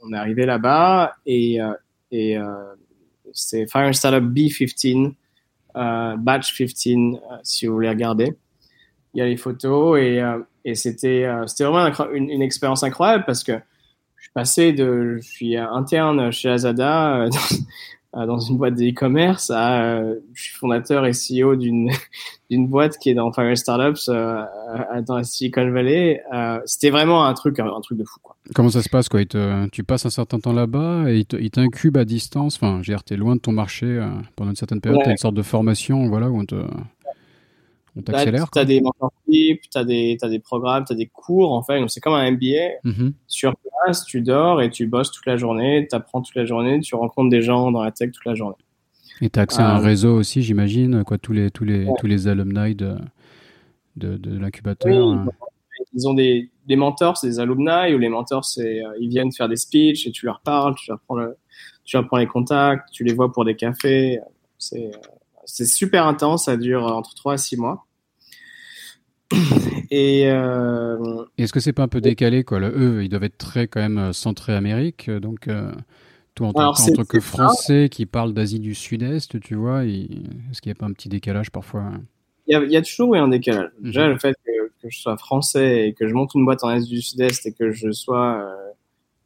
on 0.03 0.13
est 0.13 0.17
arrivé 0.17 0.45
là-bas 0.45 1.15
et, 1.27 1.61
euh, 1.61 2.75
c'est 3.33 3.67
Fire 3.67 3.93
Startup 3.95 4.23
B15, 4.23 5.15
Batch 5.75 6.57
15, 6.57 7.21
si 7.43 7.67
vous 7.67 7.75
voulez 7.75 7.89
regarder. 7.89 8.35
Il 9.15 9.19
y 9.19 9.23
a 9.23 9.27
les 9.27 9.37
photos 9.37 9.99
et, 9.99 10.23
c'était 10.75 11.29
c'était 11.47 11.65
vraiment 11.65 11.93
une, 12.13 12.31
une, 12.31 12.43
expérience 12.43 12.85
incroyable 12.85 13.25
parce 13.27 13.43
que 13.43 13.53
je 14.17 14.23
suis 14.23 14.33
passé 14.33 14.73
de, 14.73 15.19
je 15.21 15.27
suis 15.27 15.57
interne 15.57 16.31
chez 16.31 16.51
Azada 16.51 17.29
dans 18.15 18.39
une 18.39 18.57
boîte 18.57 18.75
d'e-commerce. 18.75 19.51
Euh, 19.55 20.15
je 20.33 20.43
suis 20.43 20.55
fondateur 20.55 21.05
et 21.07 21.13
CEO 21.13 21.57
d'une 21.57 21.91
d'une 22.51 22.69
boîte 22.69 22.99
qui 22.99 23.11
est 23.11 23.15
dans 23.15 23.33
Fire 23.33 23.57
Startups 23.57 24.09
euh, 24.09 24.45
dans 25.07 25.17
la 25.17 25.25
Silicon 25.25 25.71
Valley. 25.71 26.23
C'était 26.65 26.91
vraiment 26.91 27.25
un 27.25 27.35
truc 27.35 27.59
un, 27.59 27.81
truc 27.81 27.99
de 27.99 28.05
fou. 28.05 28.21
Quoi. 28.23 28.37
Comment 28.55 28.71
ça 28.71 28.83
se 28.83 28.89
passe 28.89 29.09
quoi? 29.09 29.21
Tu 29.25 29.85
passes 29.85 30.07
un 30.07 30.11
certain 30.11 30.39
temps 30.39 30.53
là-bas 30.53 31.11
et 31.11 31.25
ils 31.33 31.51
t'incubent 31.51 31.97
à 31.97 32.05
distance? 32.05 32.57
Enfin, 32.61 32.81
tu 32.83 33.15
es 33.15 33.17
loin 33.17 33.37
de 33.37 33.41
ton 33.41 33.53
marché 33.53 34.01
pendant 34.37 34.51
une 34.51 34.57
certaine 34.57 34.81
période. 34.81 35.03
Tu 35.03 35.09
as 35.09 35.13
une 35.13 35.17
sorte 35.17 35.35
de 35.35 35.43
formation 35.43 36.07
voilà, 36.09 36.31
où 36.31 36.39
on 36.39 36.45
te 36.45 36.57
on 37.97 38.03
t'accélère. 38.03 38.51
Tu 38.51 38.59
as 38.59 38.65
des 38.65 38.81
mentorships, 38.81 39.63
tu 39.71 39.79
as 39.79 39.85
des, 39.85 40.17
as 40.21 40.29
des 40.29 40.39
programmes, 40.39 40.85
tu 40.85 40.93
as 40.93 40.97
des 40.97 41.07
cours, 41.07 41.53
en 41.53 41.63
fait. 41.63 41.81
C'est 41.89 42.01
comme 42.01 42.15
un 42.15 42.31
MBA. 42.31 42.81
Mm-hmm. 42.85 43.13
Sur 43.27 43.55
place, 43.57 44.05
tu 44.05 44.21
dors 44.21 44.63
et 44.63 44.71
tu 44.71 44.87
bosses 44.87 45.11
toute 45.11 45.27
la 45.27 45.37
journée, 45.37 45.87
tu 45.89 45.95
apprends 45.95 46.23
toute 46.23 46.35
la 46.35 46.45
journée, 46.45 46.81
tu 46.81 46.95
rencontres 46.95 47.31
des 47.31 47.43
gens 47.43 47.71
dans 47.71 47.83
la 47.83 47.93
tech 47.93 48.11
toute 48.13 48.25
la 48.25 48.35
journée. 48.35 48.57
Et 49.21 49.31
tu 49.31 49.39
as 49.39 49.43
accès 49.43 49.63
à 49.63 49.71
un 49.71 49.79
euh, 49.79 49.85
réseau 49.85 50.17
aussi, 50.17 50.43
j'imagine, 50.43 51.05
quoi, 51.05 51.19
tous 51.19 51.33
les, 51.33 51.51
tous 51.51 51.65
les, 51.65 51.87
tous 51.99 52.07
les 52.07 52.27
alumni 52.27 52.75
de, 52.75 52.97
de, 53.97 54.17
de 54.17 54.39
l'incubateur. 54.39 55.07
Oui, 55.07 55.31
ils 55.95 56.09
ont 56.09 56.15
des, 56.15 56.51
des 56.67 56.77
mentors, 56.77 57.17
c'est 57.17 57.29
des 57.29 57.39
alumni, 57.39 57.95
ou 57.95 57.99
les 57.99 58.09
mentors, 58.09 58.45
c'est, 58.45 58.85
euh, 58.85 58.91
ils 59.01 59.09
viennent 59.09 59.33
faire 59.33 59.49
des 59.49 59.57
speeches 59.57 60.07
et 60.07 60.11
tu 60.11 60.27
leur 60.27 60.41
parles, 60.41 60.75
tu 60.75 60.91
leur 60.91 60.99
prends 61.01 61.15
le, 61.15 61.37
tu 61.85 61.97
leur 61.97 62.07
prends 62.07 62.17
les 62.17 62.27
contacts, 62.27 62.91
tu 62.91 63.05
les 63.05 63.13
vois 63.13 63.33
pour 63.33 63.45
des 63.45 63.55
cafés. 63.55 64.19
C'est 64.59 64.91
c'est 65.47 65.67
super 65.67 66.07
intense, 66.07 66.47
ça 66.47 66.57
dure 66.57 66.85
entre 66.85 67.15
3 67.15 67.35
à 67.35 67.39
6 67.39 67.57
mois. 67.57 67.87
Et 69.91 70.25
euh, 70.27 71.25
est-ce 71.39 71.53
que 71.53 71.61
c'est 71.61 71.73
pas 71.73 71.83
un 71.83 71.89
peu 71.89 72.01
décalé 72.01 72.45
quoi? 72.45 72.61
Eux, 72.61 73.03
ils 73.03 73.09
doivent 73.09 73.25
être 73.25 73.39
très 73.39 73.67
quand 73.67 73.81
même 73.81 74.13
centrés 74.13 74.55
Amérique, 74.55 75.11
donc 75.11 75.49
euh, 75.49 75.73
toi 76.35 76.49
en, 76.49 76.53
tant 76.53 77.05
que 77.05 77.21
Français 77.21 77.89
qui 77.91 78.07
parle 78.07 78.33
d'Asie 78.35 78.61
du 78.61 78.75
Sud-Est, 78.75 79.41
tu 79.41 79.55
vois, 79.55 79.85
est-ce 79.85 80.61
qu'il 80.61 80.71
n'y 80.71 80.73
a 80.73 80.79
pas 80.79 80.87
un 80.87 80.93
petit 80.93 81.09
décalage 81.09 81.51
parfois? 81.51 81.93
Il 82.47 82.71
y, 82.71 82.77
a, 82.77 82.83
toujours 82.83 83.17
un 83.17 83.29
décalage. 83.29 83.71
Mhm. 83.79 83.87
Déjà 83.87 84.07
le 84.07 84.19
fait 84.19 84.37
que, 84.45 84.51
je 84.87 84.99
sois 84.99 85.17
français 85.17 85.89
et 85.89 85.93
que 85.95 86.07
je 86.07 86.13
monte 86.13 86.35
une 86.35 86.45
boîte 86.45 86.63
en 86.63 86.69
Asie 86.69 86.91
du 86.91 87.01
Sud-Est 87.01 87.47
et 87.47 87.53
que 87.53 87.73
je 87.73 87.91
sois 87.91 88.39
euh, 88.39 88.73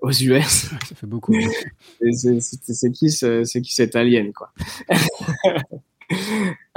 aux 0.01 0.13
US, 0.13 0.45
ça 0.89 0.95
fait 0.95 1.07
beaucoup. 1.07 1.35
c'est 2.13 2.93
qui, 2.93 3.11
c'est 3.11 3.61
qui 3.61 3.75
cette 3.75 3.97
alien 3.97 4.33
quoi? 4.33 4.53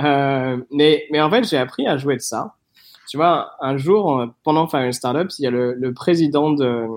Euh, 0.01 0.57
mais, 0.71 1.05
mais 1.11 1.21
en 1.21 1.29
fait, 1.29 1.47
j'ai 1.47 1.57
appris 1.57 1.85
à 1.85 1.95
jouer 1.95 2.15
de 2.15 2.21
ça. 2.21 2.55
Tu 3.07 3.17
vois, 3.17 3.51
un 3.59 3.77
jour, 3.77 4.25
pendant 4.41 4.65
Fire 4.65 4.91
Startups, 4.91 5.35
il 5.37 5.43
y 5.43 5.47
a 5.47 5.51
le, 5.51 5.93
président 5.93 6.49
de. 6.49 6.87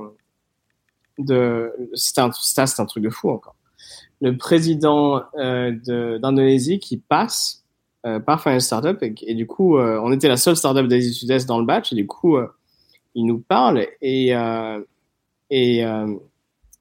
de 1.19 1.71
c'est 1.93 2.19
un, 2.19 2.31
un, 2.31 2.87
truc 2.87 3.05
de 3.05 3.11
fou 3.11 3.29
encore. 3.29 3.57
Le 4.23 4.39
président 4.39 5.23
euh, 5.37 6.19
d'Indonésie 6.19 6.79
qui 6.79 6.97
passe 6.97 7.65
euh, 8.07 8.21
par 8.21 8.43
Fire 8.43 8.61
Startup 8.61 8.99
et, 9.03 9.35
du 9.35 9.47
coup, 9.47 9.79
euh, 9.79 9.99
on 10.05 10.13
était 10.13 10.29
la 10.29 10.37
seule 10.37 10.57
startup 10.57 10.87
d'Asie 10.89 11.15
Sud-Est 11.15 11.49
dans 11.49 11.59
le 11.59 11.65
batch 11.65 11.91
et 11.91 11.95
du 11.95 12.07
coup, 12.07 12.37
euh, 12.37 12.49
il 13.15 13.25
nous 13.25 13.39
parle 13.39 13.87
et, 14.03 14.35
et 15.49 15.85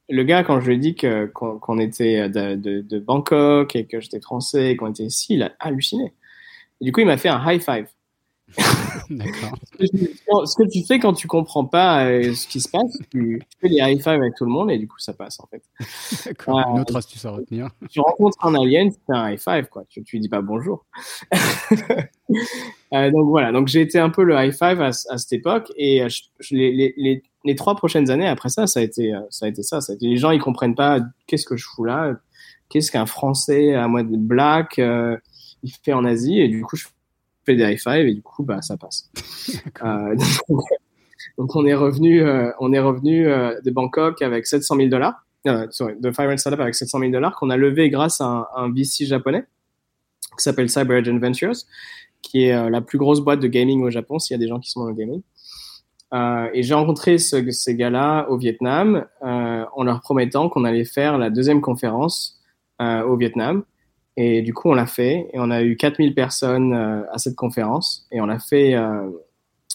le 0.10 0.24
gars, 0.24 0.44
quand 0.44 0.60
je 0.60 0.68
lui 0.68 0.76
ai 0.76 0.78
dit 0.78 0.96
qu'on 0.96 1.80
était 1.80 2.30
de, 2.30 2.56
de, 2.56 3.00
Bangkok 3.00 3.76
et 3.76 3.86
que 3.86 4.00
j'étais 4.00 4.20
français 4.20 4.72
et 4.72 4.76
qu'on 4.76 4.92
était 4.92 5.04
ici, 5.04 5.36
il 5.36 5.44
a 5.44 5.54
halluciné. 5.60 6.14
Et 6.82 6.86
du 6.86 6.92
coup, 6.92 7.00
il 7.00 7.08
m'a 7.08 7.18
fait 7.18 7.30
un 7.30 7.42
high 7.46 7.62
five. 7.62 7.88
D'accord. 9.10 9.58
ce 9.80 10.56
que 10.56 10.70
tu 10.70 10.86
fais 10.86 11.00
quand 11.00 11.14
tu 11.14 11.28
comprends 11.28 11.66
pas 11.66 12.06
euh, 12.06 12.34
ce 12.34 12.48
qui 12.48 12.60
se 12.60 12.70
passe, 12.70 12.98
tu, 13.10 13.42
fais 13.62 13.70
des 13.70 13.78
high 13.78 13.98
five 14.02 14.22
avec 14.22 14.36
tout 14.36 14.46
le 14.46 14.52
monde 14.52 14.70
et 14.70 14.78
du 14.78 14.88
coup 14.88 15.00
ça 15.00 15.14
passe 15.14 15.40
en 15.40 15.48
fait. 15.48 15.64
D'accord. 16.26 16.60
Une 16.70 16.82
autre 16.82 16.96
astuce 16.96 17.24
à 17.26 17.32
retenir. 17.32 17.70
Tu 17.90 18.00
rencontres 18.00 18.38
un 18.46 18.54
alien, 18.56 18.92
tu 18.92 19.00
fais 19.08 19.16
un 19.16 19.32
high 19.32 19.40
five 19.40 19.68
quoi. 19.70 19.84
Tu, 19.90 20.04
tu 20.04 20.18
lui 20.18 20.22
dis 20.22 20.30
pas 20.30 20.42
bonjour. 20.42 20.86
euh, 22.94 23.12
donc 23.12 23.30
voilà. 23.30 23.52
Donc 23.52 23.68
j'ai 23.68 23.82
été 23.82 23.98
un 23.98 24.10
peu 24.10 24.24
le 24.24 24.36
high 24.36 24.54
five 24.54 24.82
à, 24.82 24.88
à 24.88 25.18
cette 25.18 25.34
époque 25.34 25.72
et 25.76 26.04
euh, 26.04 26.10
je, 26.10 26.56
les, 26.56 26.94
les, 26.98 27.24
les, 27.44 27.56
trois 27.56 27.76
prochaines 27.76 28.10
années 28.10 28.28
après 28.28 28.50
ça, 28.50 28.68
ça 28.68 28.80
a 28.80 28.84
été 28.84 29.14
euh, 29.14 29.20
ça 29.30 29.46
a 29.46 29.50
été 29.50 29.64
ça. 29.64 29.82
ça 29.82 29.94
a 29.94 29.96
été, 29.96 30.08
les 30.08 30.18
gens 30.18 30.32
ils 30.32 30.40
comprennent 30.40 30.76
pas 30.76 31.00
qu'est-ce 31.28 31.46
que 31.46 31.58
je 31.58 31.66
fous 31.66 31.86
là, 31.86 32.16
qu'est-ce 32.70 32.92
qu'un 32.92 33.06
Français 33.06 33.76
à 33.76 33.88
moi 33.88 34.04
de 34.04 34.18
black 34.18 34.80
euh, 34.80 35.18
il 35.64 35.72
fait 35.84 35.94
en 35.94 36.06
Asie? 36.06 36.40
Et 36.40 36.48
du 36.48 36.62
coup 36.64 36.76
je 36.76 36.88
fais 37.46 37.56
des 37.56 37.64
high 37.64 37.80
five 37.80 38.08
et 38.08 38.14
du 38.14 38.22
coup 38.22 38.44
bah 38.44 38.62
ça 38.62 38.78
passe. 38.78 39.10
euh, 39.84 40.16
donc, 41.38 41.56
on 41.56 41.66
est 41.66 41.74
revenu 41.74 42.22
euh, 42.22 42.52
on 42.60 42.74
est 42.74 42.80
revenu 42.80 43.26
de 43.26 43.72
Bangkok 43.72 44.22
avec 44.22 44.48
700 44.48 44.76
000 44.78 44.90
dollars, 44.90 45.26
de 45.46 46.12
Fire 46.12 46.40
Startup 46.40 46.60
avec 46.60 46.76
700 46.76 47.00
000 47.00 47.12
dollars 47.12 47.36
qu'on 47.36 47.50
a 47.50 47.58
levé 47.58 47.90
grâce 47.90 48.22
à 48.22 48.26
un, 48.26 48.48
un 48.56 48.72
VC 48.72 49.06
japonais 49.06 49.46
qui 50.38 50.44
s'appelle 50.44 50.70
Cyber 50.70 50.98
Agent 50.98 51.20
Ventures, 51.20 51.54
qui 52.24 52.46
est 52.46 52.70
la 52.70 52.82
plus 52.82 52.98
grosse 52.98 53.20
boîte 53.20 53.40
de 53.40 53.48
gaming 53.48 53.84
au 53.84 53.92
Japon 53.92 54.18
s'il 54.18 54.34
y 54.34 54.38
a 54.38 54.40
des 54.40 54.48
gens 54.48 54.60
qui 54.60 54.72
sont 54.72 54.80
dans 54.80 54.88
le 54.88 54.96
gaming. 54.96 55.22
Euh, 56.14 56.50
et 56.54 56.62
j'ai 56.62 56.74
rencontré 56.74 57.18
ce, 57.18 57.50
ces 57.52 57.76
gars-là 57.76 58.28
au 58.30 58.38
Vietnam 58.38 59.06
euh, 59.24 59.66
en 59.76 59.84
leur 59.84 60.02
promettant 60.02 60.48
qu'on 60.48 60.64
allait 60.64 60.86
faire 60.86 61.18
la 61.18 61.30
deuxième 61.30 61.62
conférence 61.62 62.40
euh, 62.82 63.02
au 63.04 63.18
Vietnam. 63.18 63.64
Et 64.16 64.44
du 64.44 64.54
coup, 64.54 64.70
on 64.70 64.76
l'a 64.76 64.86
fait 64.86 65.28
et 65.34 65.40
on 65.40 65.50
a 65.50 65.64
eu 65.64 65.76
4000 65.76 66.14
personnes 66.14 66.74
à 67.12 67.18
cette 67.18 67.36
conférence 67.36 68.08
et 68.12 68.22
on 68.22 68.28
l'a 68.28 68.38
fait 68.38 68.76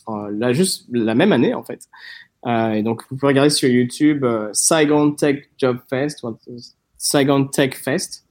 là 0.07 0.53
juste 0.53 0.87
la 0.92 1.16
même 1.16 1.33
année 1.33 1.55
en 1.55 1.64
fait. 1.64 1.88
Et 2.46 2.85
donc, 2.85 3.03
vous 3.11 3.16
pouvez 3.16 3.33
regarder 3.33 3.51
sur 3.51 3.68
YouTube 3.68 4.24
Saigon 4.53 5.11
Tech 5.11 5.48
Job 5.59 5.79
Fest, 5.90 6.24
Saigon 6.98 7.46
Tech 7.46 7.74
Fest. 7.74 8.27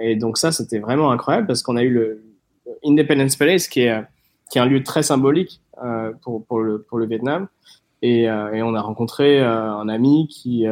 et 0.00 0.16
donc 0.16 0.38
ça, 0.38 0.52
c'était 0.52 0.78
vraiment 0.78 1.10
incroyable 1.10 1.46
parce 1.46 1.62
qu'on 1.62 1.76
a 1.76 1.82
eu 1.82 1.90
le 1.90 2.24
Independence 2.82 3.36
Palace 3.36 3.68
qui 3.68 3.80
est 3.80 4.02
qui 4.50 4.56
est 4.56 4.62
un 4.62 4.66
lieu 4.66 4.82
très 4.82 5.02
symbolique 5.02 5.60
pour 6.22 6.44
pour 6.46 6.60
le 6.60 6.82
pour 6.82 6.98
le 6.98 7.06
Vietnam. 7.06 7.48
Et, 8.02 8.22
et 8.22 8.62
on 8.62 8.74
a 8.74 8.80
rencontré 8.80 9.40
un 9.40 9.88
ami 9.88 10.28
qui 10.28 10.66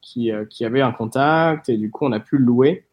qui, 0.00 0.30
qui 0.50 0.64
avait 0.64 0.82
un 0.82 0.92
contact 0.92 1.68
et 1.68 1.76
du 1.76 1.90
coup 1.90 2.04
on 2.04 2.12
a 2.12 2.20
pu 2.20 2.38
louer 2.38 2.84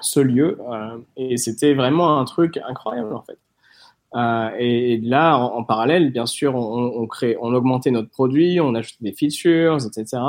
ce 0.00 0.20
lieu. 0.20 0.58
Euh, 0.70 0.98
et 1.16 1.36
c'était 1.36 1.74
vraiment 1.74 2.18
un 2.18 2.24
truc 2.24 2.58
incroyable 2.68 3.14
en 3.14 3.22
fait. 3.22 3.38
Euh, 4.14 4.50
et, 4.58 4.98
là, 4.98 5.36
en, 5.36 5.64
parallèle, 5.64 6.12
bien 6.12 6.26
sûr, 6.26 6.54
on, 6.54 7.04
crée, 7.08 7.36
on 7.40 7.52
augmentait 7.52 7.90
notre 7.90 8.10
produit, 8.10 8.60
on 8.60 8.76
ajoutait 8.76 9.02
des 9.02 9.12
features, 9.12 9.78
etc. 9.84 10.22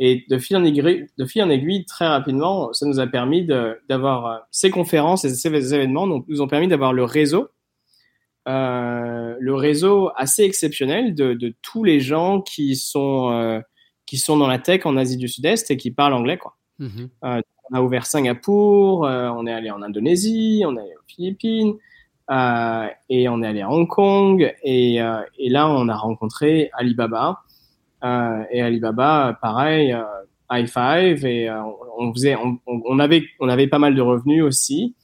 Et 0.00 0.24
de 0.28 0.36
fil 0.36 0.56
en 0.56 0.64
aiguille, 0.64 1.06
de 1.16 1.24
fil 1.24 1.40
en 1.44 1.48
aiguille 1.48 1.84
très 1.84 2.08
rapidement, 2.08 2.72
ça 2.72 2.86
nous 2.86 2.98
a 2.98 3.06
permis 3.06 3.46
d'avoir 3.88 4.26
euh, 4.26 4.38
ces 4.50 4.70
conférences 4.70 5.24
et 5.24 5.28
ces 5.28 5.74
événements 5.74 6.08
donc, 6.08 6.24
nous 6.26 6.42
ont 6.42 6.48
permis 6.48 6.66
d'avoir 6.66 6.92
le 6.92 7.04
réseau, 7.04 7.42
euh, 7.42 7.46
le 8.46 9.54
réseau 9.54 10.10
assez 10.16 10.42
exceptionnel 10.42 11.14
de, 11.14 11.34
de, 11.34 11.54
tous 11.62 11.84
les 11.84 12.00
gens 12.00 12.40
qui 12.40 12.76
sont 12.76 13.30
euh, 13.32 13.60
qui 14.06 14.18
sont 14.18 14.36
dans 14.36 14.46
la 14.46 14.58
tech 14.58 14.86
en 14.86 14.96
Asie 14.96 15.16
du 15.16 15.28
Sud-Est 15.28 15.70
et 15.70 15.76
qui 15.76 15.90
parlent 15.90 16.14
anglais, 16.14 16.38
quoi. 16.38 16.56
Mm-hmm. 16.80 17.08
Euh, 17.24 17.40
on 17.70 17.76
a 17.76 17.82
ouvert 17.82 18.06
Singapour, 18.06 19.06
euh, 19.06 19.30
on 19.30 19.46
est 19.46 19.52
allé 19.52 19.70
en 19.70 19.82
Indonésie, 19.82 20.62
on 20.66 20.76
est 20.76 20.80
allé 20.80 20.94
aux 20.94 21.06
Philippines, 21.06 21.74
euh, 22.30 22.86
et 23.08 23.28
on 23.28 23.42
est 23.42 23.46
allé 23.46 23.62
à 23.62 23.70
Hong 23.70 23.88
Kong, 23.88 24.54
et, 24.62 25.00
euh, 25.00 25.22
et 25.38 25.48
là 25.48 25.68
on 25.68 25.88
a 25.88 25.96
rencontré 25.96 26.70
Alibaba, 26.74 27.42
euh, 28.04 28.44
et 28.50 28.60
Alibaba, 28.60 29.38
pareil, 29.40 29.96
high 30.50 30.66
five, 30.66 31.24
et 31.24 31.50
on, 31.98 32.12
faisait, 32.12 32.36
on, 32.36 32.58
on, 32.66 32.98
avait, 32.98 33.24
on 33.40 33.48
avait 33.48 33.66
pas 33.66 33.78
mal 33.78 33.94
de 33.94 34.02
revenus 34.02 34.42
aussi, 34.42 34.94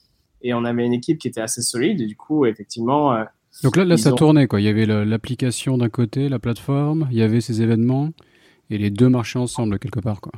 et 0.43 0.55
on 0.55 0.65
avait 0.65 0.85
une 0.85 0.93
équipe 0.93 1.19
qui 1.19 1.29
était 1.29 1.41
assez 1.41 1.63
solide, 1.63 2.01
et 2.01 2.07
du 2.07 2.17
coup 2.17 2.47
effectivement. 2.47 3.17
Donc 3.63 3.77
là, 3.77 3.85
là 3.85 3.97
ça 3.97 4.13
tournait 4.13 4.47
quoi. 4.47 4.61
Il 4.61 4.65
y 4.65 4.69
avait 4.69 4.87
l'application 4.87 5.79
d'un 5.79 5.89
côté, 5.89 6.29
la 6.29 6.39
plateforme, 6.39 7.09
il 7.11 7.19
y 7.19 7.23
avait 7.23 7.41
ces 7.41 7.63
événements, 7.63 8.11
et 8.71 8.79
les 8.79 8.91
deux 8.91 9.09
marchaient 9.09 9.39
ensemble 9.39 9.79
quelque 9.79 10.01
part 10.01 10.21
quoi. 10.21 10.33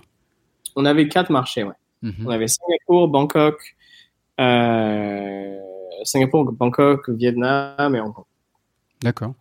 On 0.76 0.84
avait 0.84 1.08
quatre 1.08 1.30
marchés, 1.30 1.64
ouais. 1.64 1.74
Mhm. 2.02 2.26
On 2.26 2.30
avait 2.30 2.48
Singapour, 2.48 3.08
Bangkok, 3.08 3.76
euh, 4.40 5.58
Singapour, 6.04 6.52
Bangkok, 6.52 7.10
Vietnam 7.10 7.94
et 7.94 8.00
Hong 8.00 8.12
Kong. 8.12 8.24
D'accord. 9.02 9.34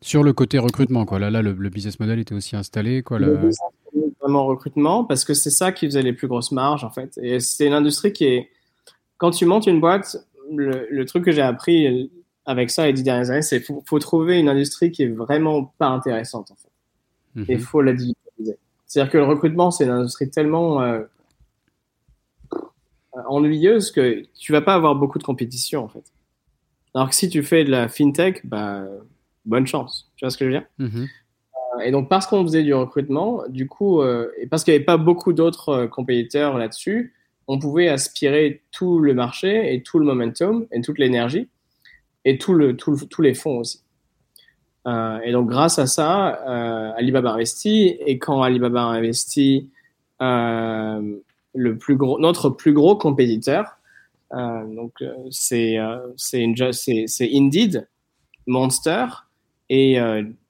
Sur 0.00 0.22
le 0.22 0.32
côté 0.32 0.58
recrutement, 0.58 1.04
quoi. 1.04 1.18
Là, 1.18 1.30
là, 1.30 1.42
le, 1.42 1.52
business 1.70 1.98
model 1.98 2.18
était 2.18 2.34
aussi 2.34 2.56
installé, 2.56 3.02
quoi. 3.02 3.18
Le... 3.18 3.50
Vraiment 4.20 4.46
recrutement, 4.46 5.04
parce 5.04 5.24
que 5.24 5.34
c'est 5.34 5.50
ça 5.50 5.72
qui 5.72 5.86
faisait 5.86 6.02
les 6.02 6.12
plus 6.12 6.28
grosses 6.28 6.52
marges, 6.52 6.84
en 6.84 6.90
fait. 6.90 7.18
Et 7.22 7.40
c'est 7.40 7.66
une 7.66 7.72
industrie 7.72 8.12
qui 8.12 8.24
est, 8.24 8.50
quand 9.18 9.30
tu 9.30 9.46
montes 9.46 9.66
une 9.66 9.80
boîte, 9.80 10.16
le, 10.50 11.04
truc 11.04 11.24
que 11.24 11.32
j'ai 11.32 11.42
appris 11.42 12.10
avec 12.44 12.70
ça 12.70 12.86
les 12.86 12.92
dix 12.92 13.02
dernières 13.02 13.30
années, 13.30 13.42
c'est 13.42 13.60
faut, 13.60 13.82
faut 13.86 13.98
trouver 13.98 14.38
une 14.38 14.48
industrie 14.48 14.90
qui 14.90 15.02
est 15.04 15.08
vraiment 15.08 15.64
pas 15.78 15.88
intéressante, 15.88 16.50
en 16.50 16.56
fait. 16.56 16.70
Mhm. 17.34 17.44
Et 17.48 17.58
faut 17.58 17.80
la 17.80 17.92
digitaliser. 17.92 18.58
C'est-à-dire 18.86 19.12
que 19.12 19.18
le 19.18 19.24
recrutement, 19.24 19.70
c'est 19.70 19.84
une 19.84 19.90
industrie 19.90 20.30
tellement 20.30 20.82
euh, 20.82 21.02
ennuyeuse 23.26 23.90
que 23.90 24.24
tu 24.38 24.52
vas 24.52 24.60
pas 24.60 24.74
avoir 24.74 24.94
beaucoup 24.94 25.18
de 25.18 25.24
compétition 25.24 25.84
en 25.84 25.88
fait. 25.88 26.04
Alors 26.94 27.08
que 27.08 27.14
si 27.14 27.28
tu 27.28 27.42
fais 27.42 27.64
de 27.64 27.70
la 27.70 27.88
fintech, 27.88 28.46
bah, 28.46 28.84
bonne 29.44 29.66
chance. 29.66 30.10
Tu 30.16 30.24
vois 30.24 30.30
ce 30.30 30.38
que 30.38 30.44
je 30.44 30.50
veux 30.50 30.58
dire? 30.58 30.66
Mm-hmm. 30.78 31.08
euh, 31.78 31.80
Et 31.80 31.90
donc 31.90 32.08
parce 32.08 32.26
qu'on 32.26 32.42
faisait 32.44 32.62
du 32.62 32.74
recrutement, 32.74 33.42
du 33.48 33.66
coup, 33.66 34.00
euh, 34.00 34.30
et 34.38 34.46
parce 34.46 34.64
qu'il 34.64 34.72
n'y 34.72 34.76
avait 34.76 34.84
pas 34.84 34.96
beaucoup 34.96 35.32
d'autres 35.32 35.68
euh, 35.70 35.86
compétiteurs 35.86 36.56
là-dessus, 36.56 37.14
on 37.46 37.58
pouvait 37.58 37.88
aspirer 37.88 38.62
tout 38.72 38.98
le 38.98 39.14
marché 39.14 39.74
et 39.74 39.82
tout 39.82 39.98
le 39.98 40.06
momentum 40.06 40.66
et 40.72 40.80
toute 40.80 40.98
l'énergie 40.98 41.48
et 42.24 42.38
le, 42.48 42.76
tout 42.76 42.96
tous 43.10 43.22
les 43.22 43.34
fonds 43.34 43.58
aussi. 43.58 43.82
et 44.86 45.32
donc 45.32 45.48
grâce 45.48 45.78
à 45.78 45.86
ça, 45.86 46.28
Alibaba 46.96 47.32
investit 47.32 47.96
et 48.06 48.18
quand 48.18 48.42
Alibaba 48.42 48.82
investit, 48.82 49.68
le 51.54 51.78
plus 51.78 51.96
gros, 51.96 52.18
notre 52.18 52.50
plus 52.50 52.72
gros 52.72 52.96
compétiteur. 52.96 53.78
Euh, 54.32 54.74
donc 54.74 54.94
euh, 55.00 55.14
c'est 55.30 55.78
euh, 55.78 55.98
c'est 56.16 57.30
Indeed, 57.32 57.88
Monster 58.46 59.06
et 59.70 59.96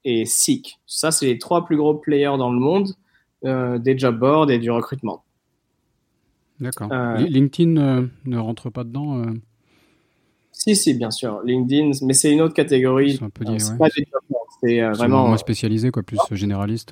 et 0.05 0.25
Seek. 0.25 0.79
Ça 0.87 1.11
c'est 1.11 1.27
les 1.27 1.39
trois 1.39 1.65
plus 1.65 1.77
gros 1.77 1.95
players 1.95 2.37
dans 2.39 2.53
le 2.53 2.59
monde 2.59 2.95
des 3.43 3.99
job 3.99 4.19
boards 4.19 4.51
et 4.51 4.59
du 4.59 4.71
recrutement. 4.71 5.24
D'accord. 6.61 6.89
LinkedIn 7.19 8.09
ne 8.25 8.39
rentre 8.39 8.71
pas 8.71 8.85
dedans. 8.85 9.25
Si, 10.53 10.77
si, 10.77 10.95
bien 10.95 11.11
sûr. 11.11 11.41
LinkedIn, 11.45 11.91
mais 12.03 12.15
c'est 12.15 12.33
une 12.33 12.41
autre 12.41 12.55
catégorie. 12.55 13.17
C'est 13.17 13.25
un 13.25 13.31
peu 13.31 13.45
pas 13.45 13.89
des 13.89 14.07
C'est 14.63 14.81
vraiment. 14.93 15.27
moins 15.27 15.37
spécialisé, 15.37 15.91
quoi, 15.91 16.03
plus 16.03 16.19
généraliste 16.31 16.91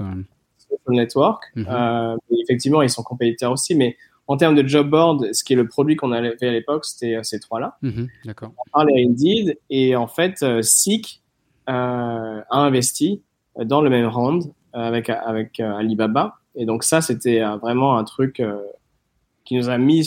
social 0.59 0.79
network. 0.89 1.45
Mhm. 1.55 2.19
effectivement, 2.43 2.83
ils 2.83 2.91
sont 2.91 3.03
compétiteurs 3.03 3.53
aussi, 3.53 3.75
mais 3.75 3.97
en 4.27 4.37
termes 4.37 4.55
de 4.55 4.67
job 4.67 4.89
board, 4.91 5.33
ce 5.33 5.45
qui 5.45 5.53
est 5.53 5.57
le 5.57 5.67
produit 5.69 5.97
qu'on 5.97 6.13
avait 6.13 6.35
à 6.41 6.51
l'époque, 6.51 6.85
c'était 6.85 7.23
ces 7.23 7.41
trois-là. 7.41 7.79
Mhm, 7.83 8.09
d'accord. 8.25 8.53
On 8.59 8.71
parlait 8.71 8.95
à 8.95 9.07
Indeed 9.09 9.59
et 9.71 9.97
en 9.97 10.07
fait, 10.07 10.45
Seek 10.63 11.21
a 11.67 12.45
investi 12.51 13.23
dans 13.65 13.81
le 13.81 13.91
même 13.91 14.07
round 14.07 14.53
avec, 14.73 15.09
avec 15.09 15.61
Alibaba. 15.61 16.37
Et 16.55 16.67
donc 16.67 16.85
ça, 16.85 17.01
c'était 17.01 17.43
vraiment 17.63 17.97
un 17.97 18.05
truc 18.05 18.43
qui 19.45 19.57
nous 19.57 19.69
a 19.69 19.79
mis, 19.79 20.05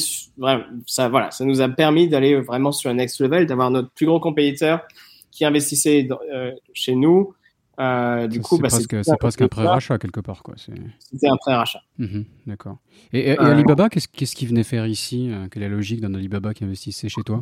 ça, 0.85 1.09
voilà, 1.09 1.31
ça 1.31 1.45
nous 1.45 1.61
a 1.61 1.69
permis 1.69 2.07
d'aller 2.07 2.39
vraiment 2.39 2.71
sur 2.71 2.89
un 2.89 2.95
next 2.95 3.19
level, 3.19 3.45
d'avoir 3.45 3.69
notre 3.71 3.89
plus 3.91 4.05
gros 4.05 4.19
compétiteur 4.19 4.81
qui 5.31 5.45
investissait 5.45 6.07
euh, 6.33 6.51
chez 6.73 6.95
nous. 6.95 7.33
Euh, 7.77 8.27
du 8.27 8.39
coup, 8.39 8.55
c'est 8.55 8.61
bah, 8.61 8.69
presque, 8.69 9.17
presque 9.19 9.41
un 9.41 9.47
pré-rachat 9.49 9.97
quelque 9.97 10.21
part. 10.21 10.41
Quoi. 10.43 10.55
C'était 10.57 11.27
un 11.27 11.35
pré-rachat. 11.35 11.81
Mhm, 11.97 12.23
d'accord. 12.47 12.77
Et, 13.11 13.31
et, 13.31 13.37
Alibaba, 13.37 13.89
qu'est-ce, 13.89 14.07
qu'est-ce 14.07 14.35
qu'il 14.35 14.47
venait 14.47 14.63
faire 14.63 14.87
ici 14.87 15.29
euh, 15.29 15.47
Quelle 15.51 15.63
est 15.63 15.69
la 15.69 15.75
logique 15.75 15.99
d'un 15.99 16.13
Alibaba 16.13 16.53
qui 16.53 16.63
investissait 16.63 17.09
chez 17.09 17.21
toi? 17.23 17.41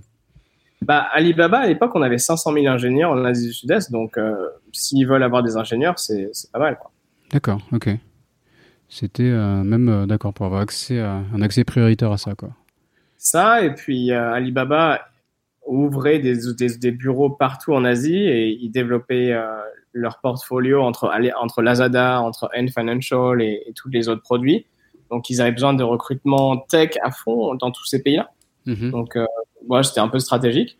Bah, 0.81 1.07
Alibaba, 1.13 1.59
à 1.59 1.67
l'époque, 1.67 1.91
on 1.93 2.01
avait 2.01 2.17
500 2.17 2.51
000 2.53 2.65
ingénieurs 2.65 3.11
en 3.11 3.23
Asie 3.23 3.47
du 3.47 3.53
Sud-Est, 3.53 3.91
donc 3.91 4.17
s'ils 4.73 5.07
veulent 5.07 5.23
avoir 5.23 5.43
des 5.43 5.55
ingénieurs, 5.55 5.97
c'est, 5.97 6.29
c'est 6.33 6.51
pas 6.51 6.59
mal. 6.59 6.77
Quoi. 6.77 6.91
D'accord, 7.31 7.61
ok. 7.71 7.89
C'était 8.93 9.23
euh, 9.23 9.63
même, 9.63 9.89
euh, 9.89 10.05
d'accord, 10.05 10.35
pour 10.35 10.45
avoir 10.45 10.61
accès 10.61 10.99
à, 10.99 11.23
un 11.33 11.41
accès 11.41 11.63
prioritaire 11.63 12.11
à 12.11 12.17
ça, 12.17 12.35
quoi. 12.35 12.49
Ça, 13.17 13.63
et 13.63 13.73
puis 13.73 14.11
euh, 14.11 14.33
Alibaba 14.33 15.01
ouvrait 15.65 16.19
des, 16.19 16.35
des, 16.77 16.91
bureaux 16.91 17.31
partout 17.31 17.73
en 17.73 17.85
Asie 17.85 18.17
et 18.17 18.49
ils 18.49 18.69
développaient 18.69 19.33
leur 19.93 20.19
portfolio 20.19 20.83
entre, 20.83 21.09
entre 21.41 21.61
Lazada, 21.63 22.21
entre 22.21 22.49
N 22.53 22.69
Financial 22.69 23.41
et, 23.41 23.73
tous 23.75 23.89
les 23.89 24.09
autres 24.09 24.21
produits. 24.21 24.67
Donc, 25.09 25.29
ils 25.29 25.41
avaient 25.41 25.53
besoin 25.53 25.73
de 25.73 25.83
recrutement 25.83 26.57
tech 26.57 26.91
à 27.01 27.11
fond 27.11 27.55
dans 27.55 27.71
tous 27.71 27.85
ces 27.85 28.03
pays-là. 28.03 28.29
Mm-hmm. 28.67 28.91
Donc, 28.91 29.17
moi, 29.65 29.83
c'était 29.83 30.01
un 30.01 30.09
peu 30.09 30.19
stratégique. 30.19 30.77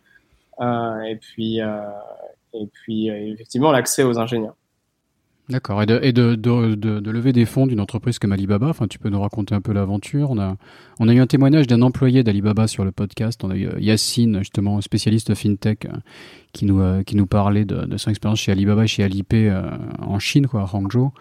et 0.60 1.16
puis, 1.18 1.60
et 1.60 2.66
puis 2.74 3.08
effectivement, 3.08 3.72
l'accès 3.72 4.02
aux 4.02 4.18
ingénieurs. 4.18 4.54
D'accord. 5.50 5.82
Et, 5.82 5.86
de, 5.86 6.00
et 6.02 6.12
de, 6.12 6.36
de, 6.36 6.74
de, 6.74 7.10
lever 7.10 7.34
des 7.34 7.44
fonds 7.44 7.66
d'une 7.66 7.80
entreprise 7.80 8.18
comme 8.18 8.32
Alibaba, 8.32 8.68
enfin, 8.68 8.86
tu 8.88 8.98
peux 8.98 9.10
nous 9.10 9.20
raconter 9.20 9.54
un 9.54 9.60
peu 9.60 9.74
l'aventure. 9.74 10.30
On 10.30 10.38
a, 10.38 10.56
on 11.00 11.06
a 11.06 11.12
eu 11.12 11.20
un 11.20 11.26
témoignage 11.26 11.66
d'un 11.66 11.82
employé 11.82 12.22
d'Alibaba 12.22 12.66
sur 12.66 12.82
le 12.82 12.92
podcast. 12.92 13.44
On 13.44 13.50
a 13.50 13.56
eu 13.56 13.66
euh, 13.66 13.78
Yacine, 13.78 14.38
justement, 14.38 14.80
spécialiste 14.80 15.34
fintech, 15.34 15.84
euh, 15.84 15.90
qui 16.54 16.64
nous, 16.64 16.80
euh, 16.80 17.02
qui 17.02 17.14
nous 17.14 17.26
parlait 17.26 17.66
de, 17.66 17.94
son 17.98 18.08
expérience 18.08 18.40
chez 18.40 18.52
Alibaba 18.52 18.84
et 18.84 18.86
chez 18.86 19.04
Alipay 19.04 19.52
en 20.00 20.18
Chine, 20.18 20.46
quoi, 20.46 20.62
à 20.62 20.76
Hangzhou. 20.76 21.12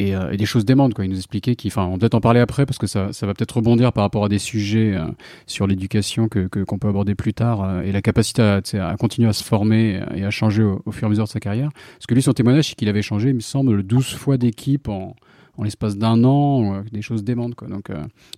Euh, 0.00 0.30
et, 0.32 0.36
des 0.36 0.44
choses 0.44 0.64
démentes 0.64 0.92
quoi 0.92 1.04
il 1.04 1.10
nous 1.10 1.18
expliquait 1.18 1.54
qu'il 1.54 1.70
enfin 1.70 1.84
on 1.84 1.98
peut-être 1.98 2.14
en 2.14 2.20
parler 2.20 2.40
après 2.40 2.66
parce 2.66 2.78
que 2.78 2.88
ça, 2.88 3.12
ça 3.12 3.26
va 3.26 3.34
peut-être 3.34 3.58
rebondir 3.58 3.92
par 3.92 4.02
rapport 4.02 4.24
à 4.24 4.28
des 4.28 4.40
sujets 4.40 4.92
euh, 4.92 5.06
sur 5.46 5.68
l'éducation 5.68 6.26
que 6.26 6.48
qu'on 6.48 6.78
peut 6.78 6.88
aborder 6.88 7.14
plus 7.14 7.32
tard 7.32 7.62
euh, 7.62 7.82
et 7.82 7.92
la 7.92 8.02
capacité 8.02 8.42
à, 8.42 8.60
à, 8.88 8.96
continuer 8.96 9.28
à 9.28 9.32
se 9.32 9.44
former 9.44 10.02
et 10.16 10.24
à 10.24 10.30
changer 10.30 10.64
au, 10.64 10.90
fur 10.90 11.04
et 11.04 11.06
à 11.06 11.10
mesure 11.10 11.24
de 11.24 11.28
sa 11.28 11.38
carrière 11.38 11.70
parce 11.72 12.06
que 12.08 12.14
lui 12.14 12.22
son 12.22 12.32
témoignage 12.32 12.70
c'est 12.70 12.74
qu'il 12.74 12.88
avait 12.88 13.02
changé 13.02 13.28
il 13.28 13.36
me 13.36 13.40
semble 13.40 13.84
12 13.84 14.14
fois 14.14 14.36
d'équipe 14.36 14.88
en 14.88 15.14
en 15.56 15.62
l'espace 15.62 15.96
d'un 15.96 16.24
an, 16.24 16.82
des 16.90 17.00
choses 17.00 17.22
démentes. 17.22 17.54
Quoi. 17.54 17.68
Donc, 17.68 17.88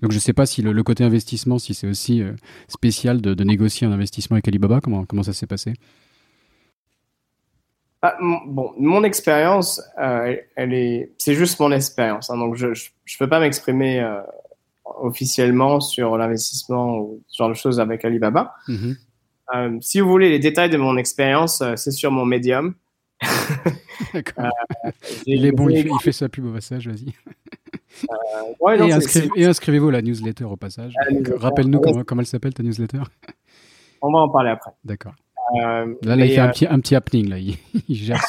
donc 0.02 0.12
je 0.12 0.18
sais 0.18 0.34
pas 0.34 0.44
si 0.44 0.61
le, 0.61 0.82
côté 0.82 1.02
investissement, 1.02 1.59
si 1.59 1.72
c'est 1.72 1.86
aussi 1.86 2.22
spécial 2.68 3.22
de, 3.22 3.32
de, 3.32 3.42
négocier 3.42 3.86
un 3.86 3.92
investissement 3.92 4.34
avec 4.34 4.46
Alibaba, 4.48 4.82
comment, 4.82 5.07
comment 5.07 5.22
ça 5.22 5.32
s'est 5.32 5.46
passé? 5.46 5.72
Ah, 8.03 8.16
bon, 8.20 8.72
mon 8.78 9.05
expérience, 9.05 9.82
euh, 9.99 10.36
elle 10.55 10.74
est, 10.74 11.12
c'est 11.18 11.34
juste 11.34 11.59
mon 11.61 11.72
expérience. 11.72 12.30
Hein, 12.30 12.36
donc, 12.36 12.55
je 12.57 12.66
ne 12.66 13.18
peux 13.18 13.28
pas 13.28 13.40
m'exprimer 13.40 14.01
euh, 14.01 14.20
officiellement 14.84 15.80
sur 15.80 16.16
l'investissement 16.18 16.99
ou 16.99 17.22
ce 17.26 17.38
genre 17.38 17.49
de 17.49 17.55
choses 17.55 17.80
avec 17.80 18.05
Alibaba. 18.05 18.55
Mm-hmm. 18.68 18.97
Euh, 19.55 19.78
si 19.80 20.01
vous 20.01 20.09
voulez 20.09 20.28
les 20.28 20.38
détails 20.38 20.70
de 20.70 20.76
mon 20.76 20.97
expérience, 20.97 21.62
c'est 21.76 21.90
sur 21.90 22.11
mon 22.11 22.26
Medium. 22.26 22.74
il 25.26 25.47
est 25.47 25.53
bon, 25.53 25.70
il 25.70 25.90
fait, 26.03 26.12
sa 26.12 26.28
pub 26.28 26.47
au 26.47 26.53
passage, 26.53 26.86
vas-y. 26.86 27.14
et, 29.36 29.47
inscrivez-vous 29.47 29.88
à 29.88 29.92
la 29.92 30.03
newsletter 30.03 30.44
au 30.44 30.57
passage. 30.57 30.92
Rappelle-nous 31.36 31.80
comment, 31.80 32.05
comment 32.05 32.20
elle 32.20 32.26
s'appelle 32.26 32.53
ta 32.53 32.62
newsletter? 32.62 33.03
On 34.03 34.12
va 34.12 34.18
en 34.18 34.28
parler 34.28 34.51
après. 34.51 34.72
D'accord. 34.84 35.14
Euh, 35.55 35.94
là, 36.03 36.16
il 36.16 36.32
fait 36.32 36.38
un, 36.38 36.49
euh, 36.49 36.53
petit, 36.53 36.66
un 36.66 36.80
petit 36.80 36.94
happening, 36.94 37.28
là. 37.28 37.38
Il, 37.88 37.97
gère. 37.97 38.20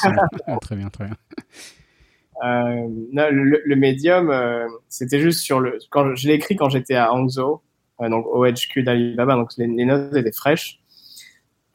Ah, 0.46 0.56
très 0.60 0.76
bien, 0.76 0.88
très 0.88 1.06
bien. 1.06 1.16
Euh, 2.44 2.86
le, 3.12 3.74
médium, 3.76 4.32
c'était 4.88 5.20
juste 5.20 5.40
sur 5.40 5.60
le. 5.60 5.78
Quand 5.90 6.14
je, 6.14 6.28
l'ai 6.28 6.34
écrit 6.34 6.56
quand 6.56 6.68
j'étais 6.68 6.94
à 6.94 7.12
Hangzhou, 7.12 7.60
donc 8.00 8.26
au 8.26 8.46
HQ 8.46 8.84
d'Alibaba, 8.84 9.34
donc 9.34 9.50
les, 9.56 9.66
notes 9.66 10.14
étaient 10.14 10.32
fraîches. 10.32 10.80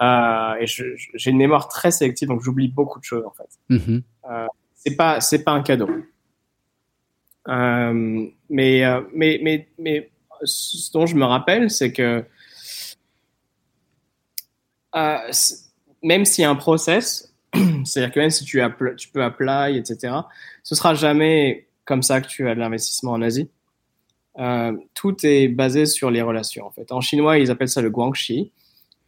et 0.02 0.66
j'ai 0.66 1.32
une 1.32 1.38
mémoire 1.38 1.68
très 1.68 1.92
sélective, 1.92 2.30
donc 2.30 2.42
j'oublie 2.42 2.70
beaucoup 2.70 3.00
de 3.00 3.04
choses 3.04 3.26
en 3.26 3.32
fait. 3.32 3.76
Mm-hmm. 3.76 4.48
c'est 4.76 4.96
pas 4.96 5.20
c'est 5.20 5.44
pas 5.44 5.52
un 5.52 5.62
cadeau. 5.62 5.90
mais, 7.46 8.84
mais 9.14 9.40
mais 9.44 9.68
mais 9.78 10.10
ce 10.46 10.92
dont 10.94 11.06
je 11.06 11.18
me 11.18 11.26
rappelle, 11.26 11.70
c'est 11.70 11.92
que 11.92 12.24
euh, 14.96 15.18
même 16.02 16.26
s'il 16.26 16.44
y 16.44 16.46
a 16.46 16.50
un 16.50 16.56
process, 16.56 17.34
c'est-à-dire 17.86 18.14
que 18.14 18.20
même 18.20 18.30
si 18.30 18.46
tu, 18.46 18.62
tu 18.98 19.10
peux 19.10 19.24
apply, 19.24 19.78
etc., 19.78 20.16
ce 20.64 20.76
sera 20.76 20.94
jamais 20.94 21.68
comme 21.86 22.02
ça 22.02 22.22
que 22.22 22.28
tu 22.28 22.48
as 22.48 22.56
de 22.56 22.60
l'investissement 22.60 23.12
en 23.12 23.22
Asie. 23.22 23.50
Euh, 24.40 24.76
tout 24.94 25.16
est 25.24 25.48
basé 25.48 25.86
sur 25.86 26.10
les 26.10 26.22
relations 26.22 26.66
en 26.66 26.72
fait. 26.72 26.92
En 26.92 27.02
chinois, 27.02 27.38
ils 27.38 27.52
appellent 27.52 27.70
ça 27.70 27.82
le 27.82 27.90
guangxi, 27.90 28.52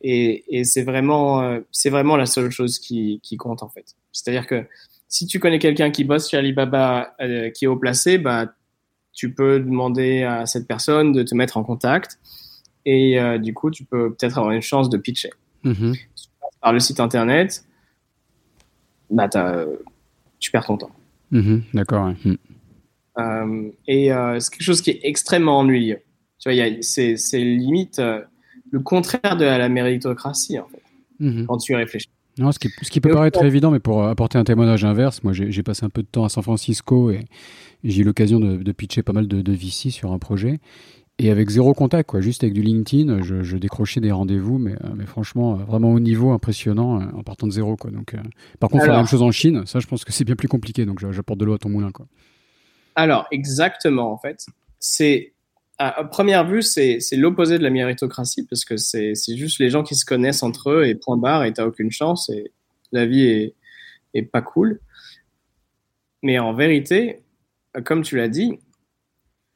et, 0.01 0.43
et 0.55 0.63
c'est 0.63 0.83
vraiment, 0.83 1.41
euh, 1.41 1.61
c'est 1.71 1.89
vraiment 1.89 2.15
la 2.15 2.25
seule 2.25 2.51
chose 2.51 2.79
qui, 2.79 3.19
qui 3.23 3.37
compte 3.37 3.63
en 3.63 3.69
fait. 3.69 3.95
C'est-à-dire 4.11 4.45
que 4.45 4.65
si 5.07 5.25
tu 5.25 5.39
connais 5.39 5.59
quelqu'un 5.59 5.91
qui 5.91 6.03
bosse 6.03 6.29
chez 6.29 6.37
Alibaba, 6.37 7.15
qui 7.53 7.65
est 7.65 7.67
haut 7.67 7.77
placé, 7.77 8.17
bah 8.17 8.53
tu 9.13 9.33
peux 9.33 9.59
demander 9.59 10.23
à 10.23 10.45
cette 10.45 10.67
personne 10.67 11.13
de 11.13 11.23
te 11.23 11.33
mettre 11.35 11.57
en 11.57 11.63
contact, 11.63 12.19
et 12.85 13.17
du 13.39 13.53
coup, 13.53 13.71
tu 13.71 13.85
peux 13.85 14.13
peut-être 14.13 14.37
avoir 14.37 14.51
une 14.51 14.61
chance 14.61 14.89
de 14.89 14.97
pitcher. 14.97 15.29
Mhm. 15.65 15.95
par 16.61 16.71
le 16.73 16.79
site 16.79 16.99
internet, 16.99 17.65
bah, 19.09 19.27
tu 20.39 20.51
perds 20.51 20.65
ton 20.65 20.77
temps. 20.77 20.91
Mhm, 21.31 21.63
d'accord. 21.73 22.13
Mhm. 22.23 22.37
Euh, 23.17 23.69
et 23.87 24.11
euh, 24.11 24.39
c'est 24.39 24.51
quelque 24.51 24.63
chose 24.63 24.81
qui 24.81 24.91
est 24.91 24.99
extrêmement 25.03 25.59
ennuyeux. 25.59 26.01
Tu 26.39 26.51
vois, 26.51 26.77
c'est, 26.81 27.15
limite 27.39 27.99
euh, 27.99 28.21
le 28.71 28.79
contraire 28.79 29.37
de 29.37 29.45
la 29.45 29.69
méritocratie, 29.69 30.59
en 30.59 30.67
fait, 30.67 31.45
quand 31.47 31.57
tu 31.57 31.71
y 31.71 31.75
réfléchis. 31.75 32.09
Non, 32.37 32.51
ce 32.51 32.59
qui, 32.59 32.69
ce 32.81 32.91
qui 32.91 32.99
peut 32.99 33.11
paraître 33.11 33.43
évident, 33.45 33.71
mais 33.71 33.79
pour 33.79 34.03
apporter 34.03 34.37
un 34.37 34.43
témoignage 34.43 34.83
inverse, 34.83 35.23
moi 35.23 35.31
j'ai, 35.31 35.63
passé 35.63 35.85
un 35.85 35.89
peu 35.89 36.01
de 36.01 36.07
temps 36.07 36.25
à 36.25 36.29
San 36.29 36.43
Francisco 36.43 37.09
et, 37.09 37.25
j'ai 37.83 38.01
eu 38.01 38.03
l'occasion 38.03 38.39
de, 38.39 38.71
pitcher 38.71 39.03
pas 39.03 39.13
mal 39.13 39.27
de, 39.27 39.41
de 39.41 39.53
VC 39.53 39.91
sur 39.91 40.11
un 40.11 40.17
projet. 40.17 40.59
Et 41.17 41.31
avec 41.31 41.49
zéro 41.49 41.73
contact, 41.73 42.09
quoi, 42.09 42.19
juste 42.19 42.43
avec 42.43 42.53
du 42.53 42.61
LinkedIn, 42.61 43.21
je, 43.23 43.41
je 43.41 43.55
décrochais 43.55 44.01
des 44.01 44.11
rendez-vous, 44.11 44.57
mais, 44.57 44.73
euh, 44.73 44.89
mais 44.95 45.05
franchement, 45.05 45.53
euh, 45.53 45.63
vraiment 45.63 45.93
au 45.93 46.01
niveau 46.01 46.31
impressionnant 46.31 46.99
euh, 46.99 47.05
en 47.15 47.23
partant 47.23 47.47
de 47.47 47.53
zéro. 47.53 47.77
Quoi. 47.77 47.91
Donc, 47.91 48.15
par 48.59 48.69
contre, 48.69 48.83
faire 48.83 48.93
la 48.93 48.99
même 48.99 49.07
chose 49.07 49.21
en 49.21 49.31
Chine, 49.31 49.65
ça, 49.65 49.79
je 49.79 49.87
pense 49.87 50.03
que 50.03 50.11
c'est 50.11 50.25
bien 50.25 50.35
plus 50.35 50.49
compliqué. 50.49 50.85
Donc, 50.85 50.99
j'apporte 51.11 51.39
de 51.39 51.45
l'eau 51.45 51.53
à 51.53 51.57
ton 51.57 51.69
moulin. 51.69 51.91
Quoi. 51.91 52.05
Alors, 52.95 53.27
exactement, 53.31 54.11
en 54.11 54.17
fait. 54.17 54.45
C'est 54.79 55.33
à, 55.77 56.03
première 56.03 56.45
vue, 56.45 56.61
c'est 56.61 56.99
l'opposé 57.13 57.57
de 57.57 57.63
la 57.63 57.69
méritocratie, 57.69 58.45
parce 58.45 58.65
que 58.65 58.75
c'est 58.75 59.15
juste 59.37 59.59
les 59.59 59.69
gens 59.69 59.83
qui 59.83 59.95
se 59.95 60.05
connaissent 60.05 60.43
entre 60.43 60.69
eux 60.69 60.85
et 60.85 60.95
point 60.95 61.17
barre, 61.17 61.45
et 61.45 61.53
t'as 61.53 61.65
aucune 61.65 61.91
chance, 61.91 62.29
et 62.29 62.51
la 62.91 63.05
vie 63.05 63.25
est, 63.25 63.55
est 64.13 64.23
pas 64.23 64.41
cool. 64.41 64.81
Mais 66.23 66.39
en 66.39 66.53
vérité, 66.53 67.21
comme 67.85 68.01
tu 68.01 68.17
l'as 68.17 68.29
dit, 68.29 68.59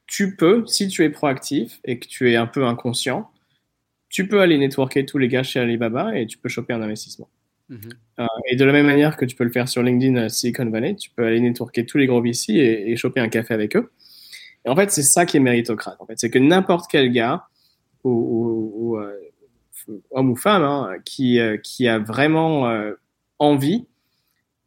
tu 0.09 0.35
peux, 0.35 0.65
si 0.65 0.87
tu 0.87 1.03
es 1.03 1.09
proactif 1.09 1.79
et 1.85 1.99
que 1.99 2.07
tu 2.07 2.31
es 2.31 2.35
un 2.35 2.47
peu 2.47 2.65
inconscient, 2.65 3.29
tu 4.09 4.27
peux 4.27 4.41
aller 4.41 4.57
networker 4.57 5.05
tous 5.05 5.19
les 5.19 5.27
gars 5.27 5.43
chez 5.43 5.59
Alibaba 5.59 6.17
et 6.17 6.25
tu 6.25 6.39
peux 6.39 6.49
choper 6.49 6.73
un 6.73 6.81
investissement. 6.81 7.29
Mhm. 7.69 7.79
Euh, 8.19 8.25
et 8.49 8.55
de 8.55 8.65
la 8.65 8.73
même 8.73 8.87
manière 8.87 9.15
que 9.15 9.25
tu 9.25 9.35
peux 9.35 9.43
le 9.43 9.51
faire 9.51 9.69
sur 9.69 9.83
LinkedIn 9.83 10.15
euh, 10.15 10.29
Silicon 10.29 10.67
Valley, 10.71 10.95
tu 10.95 11.11
peux 11.11 11.23
aller 11.23 11.39
networker 11.39 11.85
tous 11.85 11.99
les 11.99 12.07
gros 12.07 12.21
VC 12.21 12.49
et, 12.49 12.91
et 12.91 12.95
choper 12.95 13.19
un 13.19 13.29
café 13.29 13.53
avec 13.53 13.75
eux. 13.75 13.91
Et 14.65 14.69
en 14.69 14.75
fait, 14.75 14.89
c'est 14.89 15.03
ça 15.03 15.27
qui 15.27 15.37
est 15.37 15.39
méritocrate. 15.39 15.97
En 15.99 16.07
fait, 16.07 16.17
c'est 16.17 16.31
que 16.31 16.39
n'importe 16.39 16.89
quel 16.89 17.11
gars 17.11 17.45
ou, 18.03 18.97
euh, 18.97 19.13
homme 20.09 20.31
ou 20.31 20.35
femme 20.35 20.63
hein, 20.63 20.95
qui, 21.05 21.39
qui 21.63 21.87
a 21.87 21.99
vraiment 21.99 22.71
envie 23.37 23.85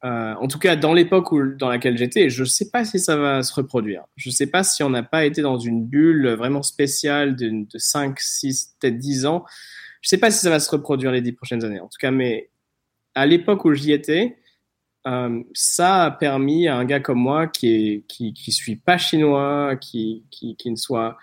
euh, 0.05 0.35
en 0.35 0.49
tout 0.49 0.59
cas, 0.59 0.75
dans 0.75 0.95
l'époque 0.95 1.29
dans 1.59 1.69
laquelle 1.69 1.97
j'étais, 1.97 2.29
je 2.29 2.41
ne 2.41 2.49
sais 2.49 2.71
pas 2.71 2.85
si 2.85 2.99
ça 2.99 3.17
va 3.17 3.43
se 3.43 3.55
reproduire. 3.55 4.05
Je 4.17 4.31
ne 4.31 4.35
sais 4.35 4.49
pas 4.49 4.65
si 4.65 4.83
on 4.83 4.91
n'a 4.91 5.05
pas 5.05 5.25
été 5.25 5.43
dans 5.43 5.59
une 5.59 5.87
bulle 5.87 6.31
vraiment 6.31 6.63
spéciale 6.63 7.37
de, 7.37 7.67
5, 7.75 8.19
6, 8.19 8.77
peut-être 8.81 8.99
10 8.99 9.27
ans. 9.27 9.45
Je 10.01 10.07
ne 10.07 10.09
sais 10.09 10.19
pas 10.19 10.33
si 10.33 10.41
ça 10.41 10.51
va 10.51 10.59
se 10.59 10.71
reproduire 10.71 11.13
les 11.13 11.21
10 11.21 11.33
prochaines 11.33 11.65
années. 11.65 11.79
En 11.79 11.87
tout 11.87 11.99
cas, 12.01 12.11
mais 12.11 12.51
à 13.15 13.27
l'époque 13.27 13.65
où 13.65 13.73
j'y 13.75 13.93
étais, 13.93 14.39
euh, 15.07 15.43
ça 15.53 16.05
a 16.05 16.11
permis 16.11 16.67
à 16.67 16.77
un 16.77 16.85
gars 16.85 17.01
comme 17.01 17.19
moi 17.19 17.47
qui 17.47 17.69
est 17.69 18.05
qui 18.07 18.35
qui 18.35 18.53
suis 18.53 18.77
pas 18.77 18.99
chinois, 18.99 19.77
qui 19.77 20.25
qui, 20.31 20.57
ne 20.67 20.77
soit 20.77 21.17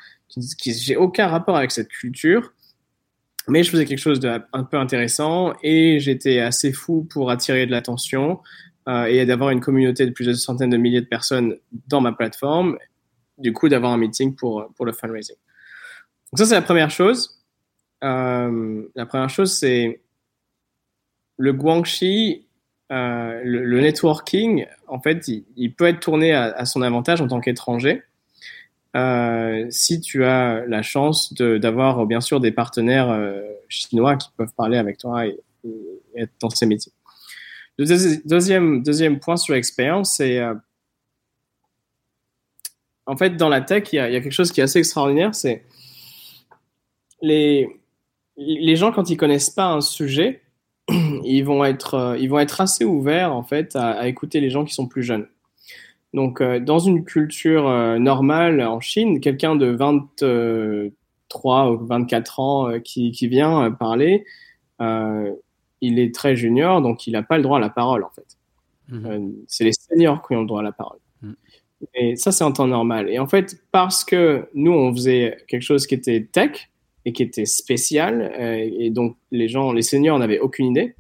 aucun 0.98 1.28
rapport 1.28 1.58
avec 1.58 1.72
cette 1.72 1.88
culture, 1.88 2.54
mais 3.48 3.64
je 3.64 3.72
faisais 3.72 3.86
quelque 3.86 4.00
chose 4.00 4.20
de 4.20 4.42
un 4.54 4.64
peu 4.64 4.78
intéressant 4.78 5.54
et 5.64 6.00
j'étais 6.00 6.40
assez 6.40 6.74
fou 6.74 7.08
pour 7.10 7.32
attirer 7.32 7.66
de 7.66 7.72
l'attention 7.72 8.40
et 9.08 9.26
d'avoir 9.26 9.52
une 9.52 9.60
communauté 9.60 10.06
de 10.06 10.12
plusieurs 10.12 10.36
centaines 10.36 10.72
de 10.72 10.78
milliers 10.78 11.02
de 11.02 11.06
personnes 11.06 11.58
dans 11.88 12.02
ma 12.02 12.12
plateforme. 12.12 12.78
Du 13.38 13.54
coup, 13.54 13.70
d'avoir 13.70 13.92
un 13.92 13.98
meeting 13.98 14.36
pour 14.36 14.72
pour 14.76 14.86
le 14.86 14.92
fundraising. 14.92 15.36
Donc 16.32 16.40
ça 16.40 16.46
c'est 16.46 16.56
la 16.56 16.62
première 16.62 16.90
chose. 16.90 17.44
Euh, 18.04 18.84
la 18.96 19.06
première 19.06 19.30
chose 19.30 19.54
c'est 19.54 20.02
le 21.38 21.54
guangxi 21.54 22.48
euh, 22.92 23.42
le, 23.44 23.82
networking, 23.82 24.66
en 24.88 25.00
fait, 25.00 25.28
il, 25.56 25.74
peut 25.74 25.86
être 25.86 26.00
tourné 26.00 26.34
à, 26.34 26.66
son 26.66 26.82
avantage 26.82 27.22
en 27.22 27.28
tant 27.28 27.40
qu'étranger. 27.40 28.02
Euh, 28.96 29.68
si 29.70 30.02
tu 30.02 30.26
as 30.26 30.66
la 30.66 30.82
chance 30.82 31.34
d'avoir 31.34 32.08
bien 32.08 32.22
sûr 32.22 32.40
des 32.40 32.52
partenaires 32.52 33.12
euh, 33.12 33.44
chinois 33.68 34.16
qui 34.16 34.30
peuvent 34.36 34.54
parler 34.56 34.78
avec 34.78 34.98
toi 34.98 35.28
et, 35.28 35.40
être 36.16 36.32
dans 36.40 36.50
ces 36.50 36.66
métiers. 36.66 36.92
Deuxième, 37.86 38.84
deuxième 38.84 39.20
point 39.20 39.38
sur 39.38 39.54
l'expérience, 39.54 40.16
c'est 40.18 40.42
en 43.06 43.18
fait 43.18 43.38
dans 43.38 43.50
la 43.50 43.62
tech, 43.62 43.92
il 43.94 43.96
y, 43.96 44.00
a, 44.00 44.10
il 44.10 44.14
y, 44.14 44.18
a, 44.18 44.22
quelque 44.22 44.34
chose 44.34 44.52
qui 44.52 44.60
est 44.60 44.64
assez 44.64 44.80
extraordinaire, 44.80 45.34
c'est 45.34 45.64
les, 47.22 47.70
les 48.38 48.76
gens 48.76 48.92
quand 48.92 49.10
ils 49.10 49.18
connaissent 49.18 49.50
pas 49.50 49.66
un 49.66 49.82
sujet, 49.82 50.44
ils 50.90 51.42
vont 51.42 51.66
être, 51.66 51.96
euh, 51.96 52.18
ils 52.18 52.30
vont 52.30 52.40
être 52.40 52.62
assez 52.62 52.86
ouverts 52.86 53.34
en 53.34 53.44
fait 53.44 53.76
à, 53.76 54.08
écouter 54.08 54.40
les 54.40 54.50
gens 54.50 54.64
qui 54.66 54.74
sont 54.74 54.88
plus 54.88 55.04
jeunes. 55.04 55.28
Donc, 56.14 56.42
euh, 56.42 56.60
dans 56.60 56.80
une 56.80 57.06
culture 57.06 57.68
euh, 57.68 58.00
normale 58.00 58.62
en 58.62 58.80
Chine, 58.80 59.20
quelqu'un 59.20 59.56
de 59.56 59.68
23 59.68 61.72
ou 61.72 61.86
24 61.86 62.40
ans 62.40 62.80
qui, 62.84 63.12
qui, 63.12 63.28
vient 63.28 63.70
parler, 63.72 64.26
il 65.82 66.00
est 66.00 66.14
très 66.14 66.36
junior, 66.36 66.82
donc 66.82 67.08
il 67.08 67.14
n'a 67.14 67.24
pas 67.24 67.38
le 67.38 67.44
droit 67.44 67.58
à 67.58 67.62
la 67.62 67.70
parole 67.70 68.04
en 68.04 68.10
fait. 68.10 68.26
Mhm. 68.92 69.36
c'est 69.48 69.66
les 69.66 69.74
seniors 69.74 70.28
qui 70.28 70.34
ont 70.36 70.42
le 70.42 70.48
droit 70.48 70.62
à 70.62 70.64
la 70.64 70.72
parole. 70.72 70.98
Mhm. 71.22 71.36
Et 71.94 72.16
ça, 72.16 72.32
c'est 72.32 72.44
en 72.44 72.52
temps 72.52 72.66
normal. 72.66 73.08
Et 73.08 73.20
en 73.20 73.28
fait, 73.28 73.62
parce 73.72 74.04
que 74.04 74.50
nous, 74.56 74.72
on 74.72 74.92
faisait 74.92 75.38
quelque 75.48 75.62
chose 75.62 75.86
qui 75.86 75.94
était 75.94 76.28
tech, 76.32 76.70
et 77.06 77.14
qui 77.14 77.24
était 77.24 77.46
spécial, 77.46 78.34
euh, 78.40 78.70
et 78.80 78.90
donc 78.90 79.18
les 79.32 79.48
gens, 79.48 79.72
les 79.72 79.82
seniors 79.82 80.20
n'avaient 80.20 80.40
aucune 80.40 80.68
idée, 80.68 80.96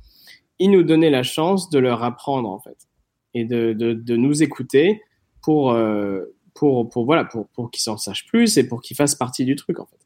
ils 0.57 0.71
nous 0.71 0.83
donnaient 0.83 1.09
la 1.09 1.23
chance 1.23 1.69
de 1.69 1.79
leur 1.79 2.03
apprendre 2.03 2.49
en 2.49 2.59
fait, 2.59 2.87
et 3.33 3.45
de, 3.45 3.73
de, 3.73 3.93
de 3.93 4.15
nous 4.15 4.41
écouter 4.41 5.01
pour, 5.41 5.71
euh, 5.71 6.35
pour, 6.53 6.89
pour, 6.89 7.05
voilà, 7.05 7.25
pour, 7.25 7.47
pour 7.49 7.69
qu'ils 7.71 7.81
s'en 7.81 7.97
sachent 7.97 8.25
plus 8.27 8.57
et 8.57 8.67
pour 8.67 8.81
qu'ils 8.81 8.97
fassent 8.97 9.15
partie 9.15 9.45
du 9.45 9.55
truc 9.55 9.79
en 9.79 9.85
fait. 9.85 9.97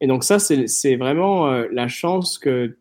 Et 0.00 0.06
donc 0.06 0.24
ça, 0.24 0.38
c'est 0.38 0.96
vraiment 0.96 1.48
euh, 1.48 1.66
la 1.72 1.88
chance 1.88 2.38
que 2.38 2.78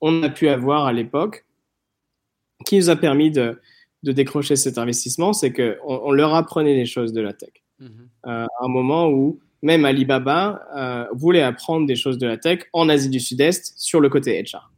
on 0.00 0.22
a 0.22 0.28
pu 0.28 0.48
avoir 0.48 0.86
à 0.86 0.92
l'époque, 0.92 1.44
qui 2.66 2.76
nous 2.76 2.90
a 2.90 2.96
permis 2.96 3.30
de, 3.30 3.60
de 4.02 4.12
décrocher 4.12 4.56
cet 4.56 4.78
investissement, 4.78 5.32
c'est 5.32 5.52
qu'on 5.52 5.76
on 5.86 6.12
leur 6.12 6.34
apprenait 6.34 6.74
les 6.74 6.86
choses 6.86 7.12
de 7.12 7.20
la 7.20 7.32
tech. 7.32 7.50
Mmh 7.80 8.04
à 8.24 8.46
un 8.60 8.68
moment 8.68 9.08
où 9.08 9.38
même 9.62 9.84
Alibaba 9.84 10.62
euh, 10.76 11.06
voulait 11.12 11.42
apprendre 11.42 11.86
des 11.86 11.96
choses 11.96 12.18
de 12.18 12.26
la 12.26 12.36
tech 12.36 12.60
en 12.72 12.88
Asie 12.88 13.08
du 13.08 13.20
Sud-Est 13.20 13.74
sur 13.76 14.00
le 14.00 14.08
côté 14.08 14.42
HR. 14.42 14.70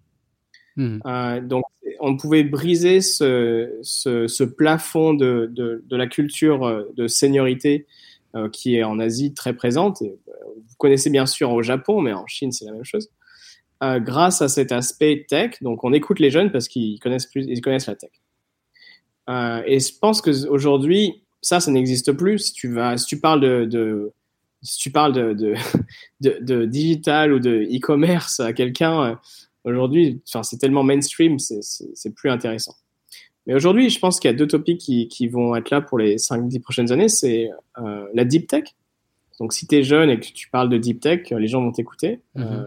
Hmm. 0.76 0.98
Euh, 1.04 1.40
donc, 1.40 1.64
on 2.00 2.16
pouvait 2.16 2.44
briser 2.44 3.00
ce, 3.00 3.78
ce, 3.82 4.26
ce 4.26 4.44
plafond 4.44 5.14
de, 5.14 5.50
de, 5.52 5.84
de, 5.86 5.96
la 5.96 6.06
culture 6.06 6.64
euh, 6.64 6.90
de 6.96 7.08
seniorité 7.08 7.86
euh, 8.34 8.48
qui 8.48 8.76
est 8.76 8.84
en 8.84 8.98
Asie 8.98 9.34
très 9.34 9.54
présente. 9.54 10.00
Et, 10.02 10.18
euh, 10.28 10.32
vous 10.56 10.74
connaissez 10.78 11.10
bien 11.10 11.26
sûr 11.26 11.50
au 11.50 11.62
Japon, 11.62 12.00
mais 12.00 12.12
en 12.12 12.26
Chine, 12.26 12.52
c'est 12.52 12.64
la 12.64 12.72
même 12.72 12.84
chose. 12.84 13.10
Grâce 13.83 14.43
à 14.43 14.49
cet 14.49 14.72
aspect 14.72 15.24
tech, 15.28 15.62
donc 15.62 15.85
on 15.85 15.93
écoute 15.93 16.20
les 16.20 16.31
jeunes 16.31 16.53
parce 16.53 16.68
qu'ils 16.68 16.99
connaissent 17.01 17.26
plus, 17.26 17.47
ils 17.47 17.61
connaissent 17.61 17.87
la 17.87 17.97
tech. 17.97 18.11
et 19.66 19.81
je 19.81 19.99
pense 19.99 20.20
qu'aujourd'hui, 20.20 21.22
ça, 21.43 21.61
ça 21.61 21.70
n'existe 21.70 22.12
plus. 22.12 22.39
Si 22.39 22.53
tu 22.53 22.68
vas, 22.68 22.97
si 22.97 23.07
tu 23.07 23.20
parles 23.20 23.41
de, 23.41 24.12
si 24.62 24.78
tu 24.78 24.91
parles 24.91 25.12
de, 25.37 25.55
de, 26.20 26.64
digital 26.66 27.33
ou 27.33 27.39
de 27.39 27.62
e-commerce 27.70 28.41
à 28.41 28.53
quelqu'un, 28.53 29.05
euh, 29.05 29.14
aujourd'hui, 29.64 30.20
enfin, 30.28 30.43
c'est 30.43 30.59
tellement 30.59 30.83
mainstream, 30.83 31.39
c'est 31.39 32.14
plus 32.14 32.31
intéressant. 32.31 32.74
Mais 33.47 33.55
aujourd'hui, 33.55 33.89
je 33.89 33.99
pense 33.99 34.20
qu'il 34.20 34.31
y 34.31 34.35
a 34.35 34.37
deux 34.37 34.47
topics 34.47 34.78
qui, 34.78 35.28
vont 35.28 35.57
être 35.57 35.70
là 35.70 35.81
pour 35.81 35.99
les 35.99 36.16
5-10 36.16 36.61
prochaines 36.61 36.93
années. 36.93 37.09
C'est 37.09 37.51
euh, 37.78 38.07
la 38.14 38.24
deep 38.24 38.47
tech. 38.47 38.64
Donc, 39.41 39.55
si 39.55 39.66
tu 39.66 39.76
es 39.76 39.83
jeune 39.83 40.11
et 40.11 40.20
que 40.20 40.26
tu 40.26 40.51
parles 40.51 40.68
de 40.68 40.76
deep 40.76 41.01
tech, 41.01 41.31
les 41.31 41.49
gens 41.49 41.62
vont 41.62 41.72
t'écouter. 41.72 42.20
Mm-hmm. 42.37 42.43
euh, 42.43 42.64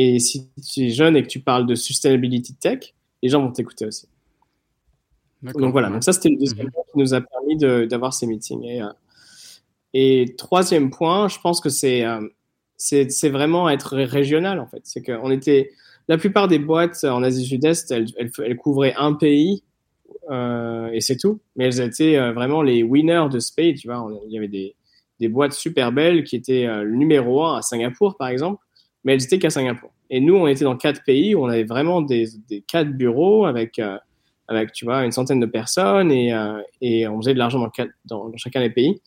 et 0.00 0.20
si 0.20 0.48
tu 0.62 0.86
es 0.86 0.90
jeune 0.90 1.16
et 1.16 1.24
que 1.24 1.26
tu 1.26 1.40
parles 1.40 1.66
de 1.66 1.74
sustainability 1.74 2.54
tech, 2.54 2.94
les 3.20 3.28
gens 3.28 3.42
vont 3.42 3.50
t'écouter 3.50 3.84
aussi. 3.84 4.06
Donc 5.42 5.72
voilà, 5.72 5.90
donc 5.90 6.04
ça 6.04 6.12
c'était 6.12 6.28
le 6.28 6.36
deuxième 6.36 6.68
mm-hmm. 6.68 6.70
point 6.70 6.82
qui 6.92 6.98
nous 7.00 7.14
a 7.14 7.20
permis 7.20 7.56
d'avoir 7.88 8.12
ces 8.14 8.28
meetings. 8.28 8.62
Et, 8.62 8.80
euh, 8.80 8.92
et 9.94 10.36
troisième 10.38 10.90
point, 10.90 11.26
je 11.26 11.40
pense 11.40 11.60
que 11.60 11.68
c'est 11.68 12.04
euh, 12.04 12.20
c'est 12.76 13.28
vraiment 13.28 13.68
être 13.68 13.96
régional 13.96 14.60
en 14.60 14.68
fait. 14.68 14.82
C'est 14.84 15.02
qu'on 15.02 15.32
était 15.32 15.72
la 16.06 16.16
plupart 16.16 16.46
des 16.46 16.60
boîtes 16.60 17.02
en 17.02 17.24
Asie 17.24 17.44
Sud-Est, 17.44 17.90
elles, 17.90 18.06
elles, 18.16 18.56
couvraient 18.56 18.94
un 18.96 19.14
pays 19.14 19.64
euh, 20.30 20.90
et 20.92 21.00
c'est 21.00 21.16
tout. 21.16 21.40
Mais 21.56 21.64
elles 21.64 21.80
étaient 21.80 22.30
vraiment 22.30 22.62
les 22.62 22.84
winners 22.84 23.26
de 23.32 23.40
Spade. 23.40 23.74
Tu 23.74 23.88
vois, 23.88 24.08
il 24.26 24.32
y 24.32 24.38
avait 24.38 24.46
des, 24.46 24.76
des 25.18 25.26
boîtes 25.26 25.54
super 25.54 25.90
belles 25.90 26.22
qui 26.22 26.36
étaient 26.36 26.66
le 26.66 26.94
numéro 26.94 27.42
un 27.44 27.58
à 27.58 27.62
Singapour 27.62 28.16
par 28.16 28.28
exemple, 28.28 28.62
mais 29.04 29.14
elles 29.14 29.24
étaient 29.24 29.38
qu'à 29.38 29.50
Singapour. 29.50 29.90
Et 30.10 30.20
nous, 30.20 30.34
on 30.36 30.46
était 30.46 30.64
dans 30.64 30.76
quatre 30.76 31.04
pays 31.04 31.34
où 31.34 31.44
on 31.44 31.48
avait 31.48 31.64
vraiment 31.64 32.02
des, 32.02 32.26
quatre 32.66 32.90
bureaux 32.90 33.44
avec 33.46 33.80
avec 34.50 34.72
tu 34.72 34.86
vois 34.86 35.04
une 35.04 35.12
centaine 35.12 35.40
de 35.40 35.46
personnes 35.46 36.10
et, 36.10 36.32
et 36.80 37.06
on 37.06 37.18
faisait 37.18 37.34
de 37.34 37.38
l'argent 37.38 37.70
dans, 38.06 38.32
chacun 38.36 38.60
des 38.60 38.70
pays. 38.70 39.00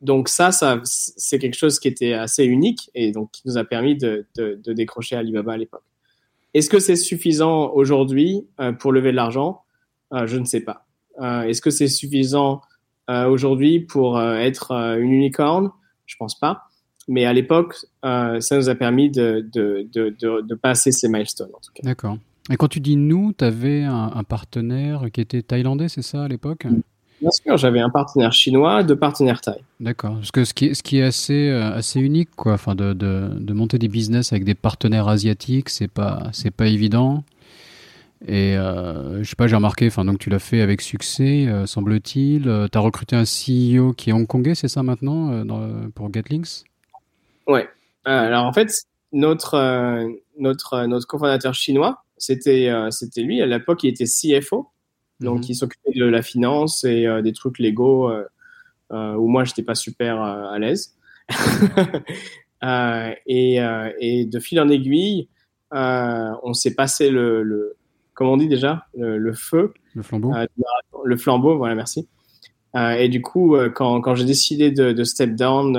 Donc 0.00 0.28
ça, 0.28 0.50
c'est 0.84 1.38
quelque 1.38 1.56
chose 1.56 1.78
qui 1.78 1.88
était 1.88 2.14
assez 2.14 2.44
unique 2.44 2.90
et 2.94 3.12
donc 3.12 3.30
qui 3.32 3.42
nous 3.46 3.58
a 3.58 3.64
permis 3.64 3.96
de, 3.96 4.26
décrocher 4.66 5.16
Alibaba 5.16 5.52
à 5.52 5.56
l'époque. 5.56 5.84
Est-ce 6.54 6.68
que 6.68 6.78
c'est 6.80 6.96
suffisant 6.96 7.70
aujourd'hui 7.70 8.46
euh, 8.60 8.72
pour 8.72 8.92
lever 8.92 9.12
de 9.12 9.16
l'argent? 9.16 9.62
Euh, 10.12 10.26
Je 10.26 10.36
ne 10.36 10.44
sais 10.44 10.60
pas. 10.60 10.86
Euh, 11.20 11.42
Est-ce 11.42 11.60
que 11.60 11.70
c'est 11.70 11.86
suffisant 11.86 12.60
euh, 13.08 13.28
aujourd'hui 13.28 13.80
pour 13.80 14.18
euh, 14.18 14.34
être 14.36 14.72
une 14.72 15.12
unicorn? 15.12 15.70
Je 16.06 16.16
pense 16.16 16.38
pas. 16.38 16.64
Mais 17.08 17.24
à 17.24 17.32
l'époque, 17.32 17.76
ça 18.02 18.38
nous 18.52 18.68
a 18.68 18.74
permis 18.74 19.10
de, 19.10 19.46
de, 19.52 19.86
de, 19.92 20.14
de, 20.42 20.54
passer 20.54 20.92
ces 20.92 21.08
milestones 21.08 21.50
en 21.52 21.58
tout 21.58 21.72
cas. 21.74 21.82
D'accord. 21.82 22.18
Et 22.50 22.56
quand 22.56 22.68
tu 22.68 22.80
dis 22.80 22.96
nous, 22.96 23.32
tu 23.36 23.44
avais 23.44 23.82
un, 23.82 24.12
un, 24.14 24.24
partenaire 24.24 25.06
qui 25.12 25.20
était 25.20 25.42
thaïlandais, 25.42 25.88
c'est 25.88 26.02
ça 26.02 26.24
à 26.24 26.28
l'époque? 26.28 26.66
Bien 27.20 27.30
sûr, 27.30 27.56
j'avais 27.56 27.80
un 27.80 27.90
partenaire 27.90 28.32
chinois, 28.32 28.82
deux 28.82 28.96
partenaires 28.96 29.40
thaï. 29.40 29.60
D'accord. 29.78 30.14
Parce 30.14 30.30
que 30.30 30.44
ce 30.44 30.54
qui 30.54 30.66
est, 30.66 30.74
ce 30.74 30.82
qui 30.82 30.98
est 30.98 31.02
assez, 31.02 31.48
euh, 31.48 31.72
assez 31.74 32.00
unique, 32.00 32.30
quoi, 32.34 32.54
enfin, 32.54 32.74
de, 32.74 32.92
de, 32.92 33.28
de 33.38 33.52
monter 33.52 33.78
des 33.78 33.88
business 33.88 34.32
avec 34.32 34.44
des 34.44 34.54
partenaires 34.54 35.08
asiatiques, 35.08 35.68
c'est 35.68 35.90
pas, 35.90 36.28
c'est 36.32 36.50
pas 36.50 36.66
évident. 36.66 37.24
Et 38.26 38.56
euh, 38.56 39.22
je 39.22 39.28
sais 39.28 39.36
pas, 39.36 39.46
j'ai 39.46 39.56
remarqué, 39.56 39.86
enfin, 39.86 40.04
donc 40.04 40.18
tu 40.18 40.28
l'as 40.28 40.38
fait 40.38 40.60
avec 40.60 40.82
succès, 40.82 41.46
euh, 41.46 41.66
semble-t-il. 41.66 42.48
Euh, 42.48 42.68
tu 42.70 42.76
as 42.76 42.80
recruté 42.80 43.16
un 43.16 43.24
CEO 43.24 43.92
qui 43.94 44.10
est 44.10 44.12
hongkongais, 44.12 44.54
c'est 44.54 44.68
ça 44.68 44.82
maintenant, 44.82 45.44
dans, 45.44 45.90
pour 45.94 46.12
GetLinks? 46.12 46.64
Ouais. 47.46 47.68
alors 48.04 48.44
en 48.44 48.52
fait, 48.52 48.84
notre, 49.12 50.08
notre, 50.38 50.86
notre 50.86 51.06
cofondateur 51.06 51.54
chinois, 51.54 52.04
c'était, 52.16 52.70
c'était 52.90 53.22
lui. 53.22 53.42
À 53.42 53.46
l'époque, 53.46 53.82
il 53.82 53.88
était 53.88 54.04
CFO. 54.04 54.70
Donc, 55.20 55.38
mhm. 55.38 55.46
il 55.50 55.54
s'occupait 55.54 55.98
de 55.98 56.04
la 56.06 56.22
finance 56.22 56.84
et 56.84 57.06
euh, 57.06 57.22
des 57.22 57.32
trucs 57.32 57.58
légaux 57.58 58.10
euh, 58.10 58.24
euh, 58.92 59.14
où 59.14 59.28
moi, 59.28 59.44
j'étais 59.44 59.62
pas 59.62 59.74
super 59.74 60.20
à 60.20 60.58
l'aise. 60.58 60.96
et, 63.26 63.56
et, 64.00 64.24
de 64.24 64.38
fil 64.40 64.60
en 64.60 64.68
aiguille, 64.68 65.28
on 65.70 66.52
s'est 66.54 66.74
passé 66.74 67.10
le, 67.10 67.42
le, 67.42 67.76
comment 68.14 68.32
on 68.32 68.36
dit 68.36 68.48
déjà, 68.48 68.86
le, 68.96 69.32
feu. 69.32 69.72
Le 69.94 70.02
flambeau. 70.02 70.32
le 71.04 71.16
flambeau, 71.16 71.56
voilà, 71.56 71.74
merci. 71.74 72.08
et 72.74 73.08
du 73.08 73.22
coup, 73.22 73.56
quand, 73.74 74.00
quand 74.00 74.16
j'ai 74.16 74.24
décidé 74.24 74.72
de, 74.72 74.90
de, 74.92 75.04
step 75.04 75.36
down 75.36 75.76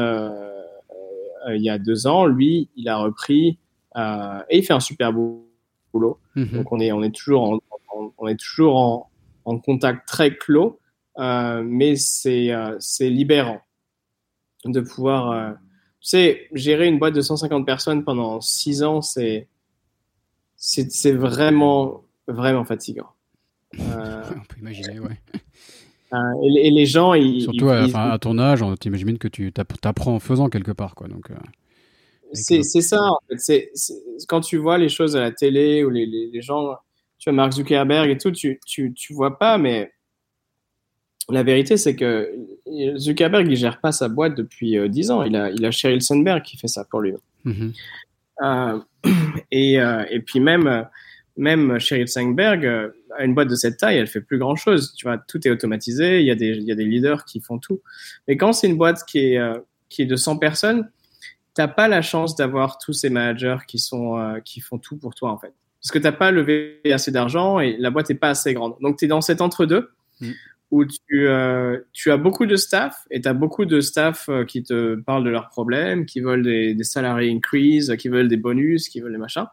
il 1.49 1.61
y 1.61 1.69
a 1.69 1.77
deux 1.77 2.07
ans, 2.07 2.25
lui, 2.25 2.69
il 2.75 2.87
a 2.89 2.97
repris 2.97 3.57
et 3.95 4.57
il 4.57 4.63
fait 4.63 4.73
un 4.73 4.79
super 4.79 5.11
boulot. 5.13 6.19
Mhm. 6.35 6.47
Donc 6.51 6.71
on 6.71 6.79
est, 6.79 6.91
on 6.91 7.03
est 7.03 7.13
toujours 7.13 7.59
on 8.17 8.27
est 8.27 8.39
toujours 8.39 8.77
en, 8.77 9.11
en 9.45 9.59
contact 9.59 10.07
très 10.07 10.35
clos, 10.37 10.79
euh, 11.17 11.63
mais 11.65 11.95
c'est 11.95 12.51
euh, 12.51 12.77
libérant 12.99 13.61
de 14.65 14.79
pouvoir, 14.79 15.31
euh, 15.31 15.51
tu 15.99 16.09
sais, 16.09 16.47
gérer 16.53 16.87
une 16.87 16.99
boîte 16.99 17.15
de 17.15 17.21
150 17.21 17.65
personnes 17.65 18.03
pendant 18.03 18.41
6 18.41 18.83
ans, 18.83 19.01
c'est 19.01 19.47
c'est 20.55 21.13
vraiment 21.13 22.03
vraiment 22.27 22.63
fatigant. 22.63 23.09
on 23.79 24.43
peut 24.47 24.59
imaginer, 24.59 24.99
ouais. 24.99 25.19
Et, 26.43 26.71
les 26.71 26.85
gens, 26.85 27.13
ils, 27.13 27.43
surtout 27.43 27.69
à, 27.69 28.17
ton 28.19 28.37
âge, 28.37 28.61
on 28.61 28.75
t'imagine 28.75 29.17
que 29.17 29.27
tu 29.27 29.53
apprends 29.83 30.15
en 30.15 30.19
faisant 30.19 30.49
quelque 30.49 30.71
part, 30.71 30.95
quoi. 30.95 31.07
Donc. 31.07 31.29
C'est 32.33 32.63
ça, 32.63 33.01
en 33.01 33.17
fait. 33.37 33.71
quand 34.27 34.41
tu 34.41 34.57
vois 34.57 34.77
les 34.77 34.89
choses 34.89 35.15
à 35.15 35.21
la 35.21 35.31
télé 35.31 35.83
ou 35.83 35.89
les, 35.89 36.05
les, 36.05 36.41
gens, 36.41 36.75
tu 37.17 37.29
vois, 37.29 37.33
Mark 37.33 37.53
Zuckerberg 37.53 38.09
et 38.09 38.17
tout, 38.17 38.31
tu, 38.31 38.59
tu, 38.65 38.93
tu 38.93 39.13
vois 39.13 39.37
pas, 39.37 39.57
mais 39.57 39.91
la 41.29 41.43
vérité, 41.43 41.77
c'est 41.77 41.95
que 41.95 42.31
Zuckerberg, 42.97 43.47
il 43.49 43.55
gère 43.55 43.79
pas 43.79 43.91
sa 43.91 44.09
boîte 44.09 44.35
depuis 44.35 44.77
euh, 44.77 44.87
10 44.87 45.11
ans. 45.11 45.23
Il 45.23 45.35
a, 45.35 45.51
il 45.51 45.65
a 45.65 45.71
Sheryl 45.71 46.01
Sandberg 46.01 46.43
qui 46.43 46.57
fait 46.57 46.67
ça 46.67 46.85
pour 46.85 47.01
lui. 47.01 47.13
Mm-hmm. 47.45 47.73
Euh, 48.43 48.79
et, 49.51 49.79
euh, 49.79 50.05
et, 50.09 50.19
puis 50.19 50.39
même, 50.39 50.87
même 51.41 51.79
Sheryl 51.79 52.07
Sandberg 52.07 52.65
a 53.17 53.23
une 53.25 53.33
boîte 53.33 53.49
de 53.49 53.55
cette 53.55 53.77
taille, 53.77 53.97
elle 53.97 54.07
fait 54.07 54.21
plus 54.21 54.37
grand 54.37 54.55
chose. 54.55 54.93
Tu 54.95 55.05
vois, 55.05 55.17
tout 55.17 55.45
est 55.47 55.51
automatisé. 55.51 56.21
Il 56.21 56.25
y 56.25 56.31
a 56.31 56.35
des, 56.35 56.49
il 56.49 56.63
y 56.63 56.71
a 56.71 56.75
des 56.75 56.85
leaders 56.85 57.25
qui 57.25 57.41
font 57.41 57.57
tout. 57.57 57.81
Mais 58.27 58.37
quand 58.37 58.53
c'est 58.53 58.67
une 58.67 58.77
boîte 58.77 59.03
qui 59.05 59.33
est, 59.33 59.41
qui 59.89 60.03
est 60.03 60.05
de 60.05 60.15
100 60.15 60.37
personnes, 60.37 60.87
t'as 61.53 61.67
pas 61.67 61.87
la 61.87 62.01
chance 62.01 62.35
d'avoir 62.35 62.77
tous 62.77 62.93
ces 62.93 63.09
managers 63.09 63.57
qui 63.67 63.79
sont 63.79 64.17
euh, 64.17 64.39
qui 64.39 64.61
font 64.61 64.77
tout 64.77 64.97
pour 64.97 65.15
toi 65.15 65.31
en 65.31 65.37
fait 65.37 65.53
parce 65.81 65.91
que 65.91 65.99
t'as 65.99 66.11
pas 66.11 66.31
levé 66.31 66.79
assez 66.85 67.11
d'argent 67.11 67.59
et 67.59 67.75
la 67.77 67.89
boîte 67.89 68.09
est 68.09 68.15
pas 68.15 68.29
assez 68.29 68.53
grande 68.53 68.75
donc 68.81 68.97
tu 68.97 69.05
es 69.05 69.07
dans 69.07 69.21
cet 69.21 69.41
entre 69.41 69.65
deux 69.65 69.91
mm. 70.21 70.31
où 70.71 70.85
tu 70.85 71.27
euh, 71.27 71.79
tu 71.91 72.11
as 72.11 72.17
beaucoup 72.17 72.45
de 72.45 72.55
staff 72.55 73.05
et 73.11 73.21
tu 73.21 73.27
as 73.27 73.33
beaucoup 73.33 73.65
de 73.65 73.81
staff 73.81 74.29
euh, 74.29 74.45
qui 74.45 74.63
te 74.63 74.95
parlent 74.95 75.23
de 75.23 75.29
leurs 75.29 75.49
problèmes 75.49 76.05
qui 76.05 76.21
veulent 76.21 76.43
des, 76.43 76.73
des 76.73 76.83
salariés 76.83 77.31
increase 77.31 77.95
qui 77.97 78.09
veulent 78.09 78.29
des 78.29 78.37
bonus 78.37 78.87
qui 78.87 79.01
veulent 79.01 79.13
des 79.13 79.17
machins 79.17 79.47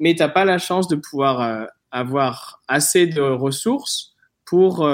mais 0.00 0.16
t'as 0.16 0.28
pas 0.28 0.44
la 0.44 0.58
chance 0.58 0.88
de 0.88 0.96
pouvoir 0.96 1.68
avoir 1.92 2.60
assez 2.66 3.06
de 3.06 3.20
ressources 3.20 4.16
pour 4.44 4.88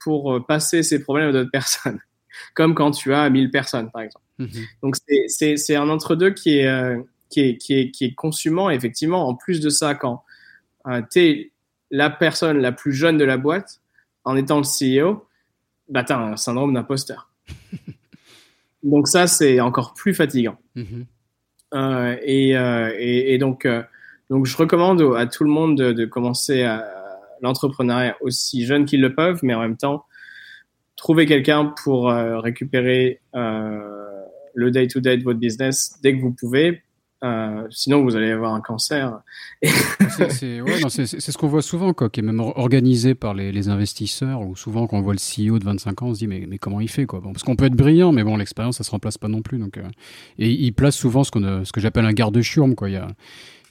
pour 0.00 0.44
passer 0.46 0.82
ces 0.82 1.00
problèmes 1.02 1.28
à 1.28 1.32
d'autres 1.32 1.50
personnes 1.52 2.00
comme 2.54 2.74
quand 2.74 2.90
tu 2.90 3.14
as 3.14 3.30
1000 3.30 3.50
personnes 3.50 3.90
par 3.90 4.02
exemple 4.02 4.24
Mhm. 4.38 4.66
Donc 4.82 4.96
c'est 5.28 5.76
un 5.76 5.88
entre-deux 5.88 6.30
qui, 6.30 6.58
est, 6.58 6.66
euh, 6.66 7.00
qui, 7.28 7.40
est, 7.40 7.56
qui, 7.56 7.74
est, 7.74 7.90
qui 7.90 8.06
est 8.06 8.14
consumant. 8.14 8.70
Effectivement, 8.70 9.28
en 9.28 9.34
plus 9.34 9.60
de 9.60 9.68
ça, 9.68 9.94
quand 9.94 10.24
euh, 10.86 11.02
tu 11.10 11.20
es 11.20 11.52
la 11.90 12.10
personne 12.10 12.58
la 12.58 12.72
plus 12.72 12.92
jeune 12.92 13.18
de 13.18 13.24
la 13.24 13.36
boîte, 13.36 13.80
en 14.24 14.36
étant 14.36 14.60
le 14.60 14.64
CEO, 14.64 15.26
bah, 15.88 16.04
tu 16.04 16.12
as 16.12 16.18
un 16.18 16.36
syndrome 16.36 16.74
d'imposteur. 16.74 17.30
donc 18.82 19.08
ça, 19.08 19.26
c'est 19.26 19.60
encore 19.60 19.94
plus 19.94 20.14
fatigant. 20.14 20.58
Mhm. 20.74 21.06
Euh, 21.74 22.16
et, 22.22 22.56
euh, 22.56 22.94
et, 22.96 23.34
et, 23.34 23.38
donc, 23.38 23.66
euh, 23.66 23.82
donc, 24.30 24.46
je 24.46 24.56
recommande 24.56 25.00
à 25.16 25.26
tout 25.26 25.44
le 25.44 25.50
monde 25.50 25.76
de, 25.76 26.04
commencer 26.04 26.68
l'entrepreneuriat 27.40 28.16
aussi 28.20 28.66
jeune 28.66 28.84
qu'ils 28.84 29.00
le 29.00 29.14
peuvent, 29.14 29.40
mais 29.42 29.54
en 29.54 29.60
même 29.60 29.76
temps, 29.76 30.04
trouver 30.96 31.26
quelqu'un 31.26 31.72
pour 31.82 32.10
récupérer 32.10 33.20
le 33.34 34.70
day-to-day 34.70 35.18
de 35.18 35.24
votre 35.24 35.38
business 35.38 35.98
dès 36.02 36.16
que 36.16 36.20
vous 36.20 36.32
pouvez. 36.32 36.82
Euh, 37.24 37.66
sinon, 37.70 38.04
vous 38.04 38.14
allez 38.14 38.30
avoir 38.30 38.54
un 38.54 38.60
cancer. 38.60 39.20
c'est 39.62 40.60
ce 40.60 41.38
qu'on 41.38 41.48
voit 41.48 41.62
souvent, 41.62 41.92
quoi, 41.92 42.10
qui 42.10 42.20
est 42.20 42.22
même 42.22 42.38
organisé 42.40 43.14
par 43.14 43.34
les, 43.34 43.68
investisseurs, 43.68 44.40
ou 44.42 44.54
souvent 44.54 44.86
quand 44.86 44.98
on 44.98 45.02
voit 45.02 45.14
le 45.14 45.18
CEO 45.18 45.58
de 45.58 45.64
25 45.64 46.02
ans, 46.02 46.06
on 46.08 46.14
se 46.14 46.20
dit 46.20 46.26
mais, 46.28 46.46
mais 46.48 46.58
comment 46.58 46.80
il 46.80 46.88
fait 46.88 47.06
quoi? 47.06 47.20
Parce 47.20 47.42
qu'on 47.42 47.56
peut 47.56 47.66
être 47.66 47.74
brillant, 47.74 48.12
mais 48.12 48.22
bon, 48.22 48.36
l'expérience, 48.36 48.76
ça 48.76 48.84
se 48.84 48.90
remplace 48.90 49.18
pas 49.18 49.28
non 49.28 49.42
plus. 49.42 49.58
Donc, 49.58 49.78
euh, 49.78 49.88
et 50.38 50.50
il 50.50 50.72
place 50.72 50.96
souvent 50.96 51.24
ce, 51.24 51.30
qu'on 51.30 51.64
ce 51.64 51.72
que 51.72 51.80
j'appelle 51.80 52.04
un 52.04 52.12
garde-chiourme. 52.12 52.74
Il, 52.82 52.92
y 52.92 53.00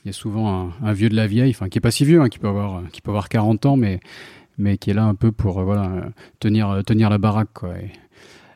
il 0.03 0.07
y 0.07 0.09
a 0.09 0.13
souvent 0.13 0.71
un, 0.81 0.93
vieux 0.93 1.09
de 1.09 1.15
la 1.15 1.27
vieille, 1.27 1.51
enfin 1.51 1.69
qui 1.69 1.77
est 1.77 1.81
pas 1.81 1.91
si 1.91 2.05
vieux, 2.05 2.21
hein, 2.21 2.29
qui, 2.29 2.39
peut 2.39 2.47
avoir, 2.47 2.87
qui 2.91 3.01
peut 3.01 3.11
avoir 3.11 3.29
40 3.29 3.65
ans, 3.65 3.77
mais, 3.77 3.99
mais 4.57 4.77
qui 4.77 4.89
est 4.89 4.93
là 4.93 5.03
un 5.03 5.15
peu 5.15 5.31
pour 5.31 5.59
euh, 5.59 5.63
voilà, 5.63 6.09
tenir, 6.39 6.81
tenir 6.85 7.09
la 7.09 7.17
baraque. 7.17 7.49
Quoi, 7.53 7.75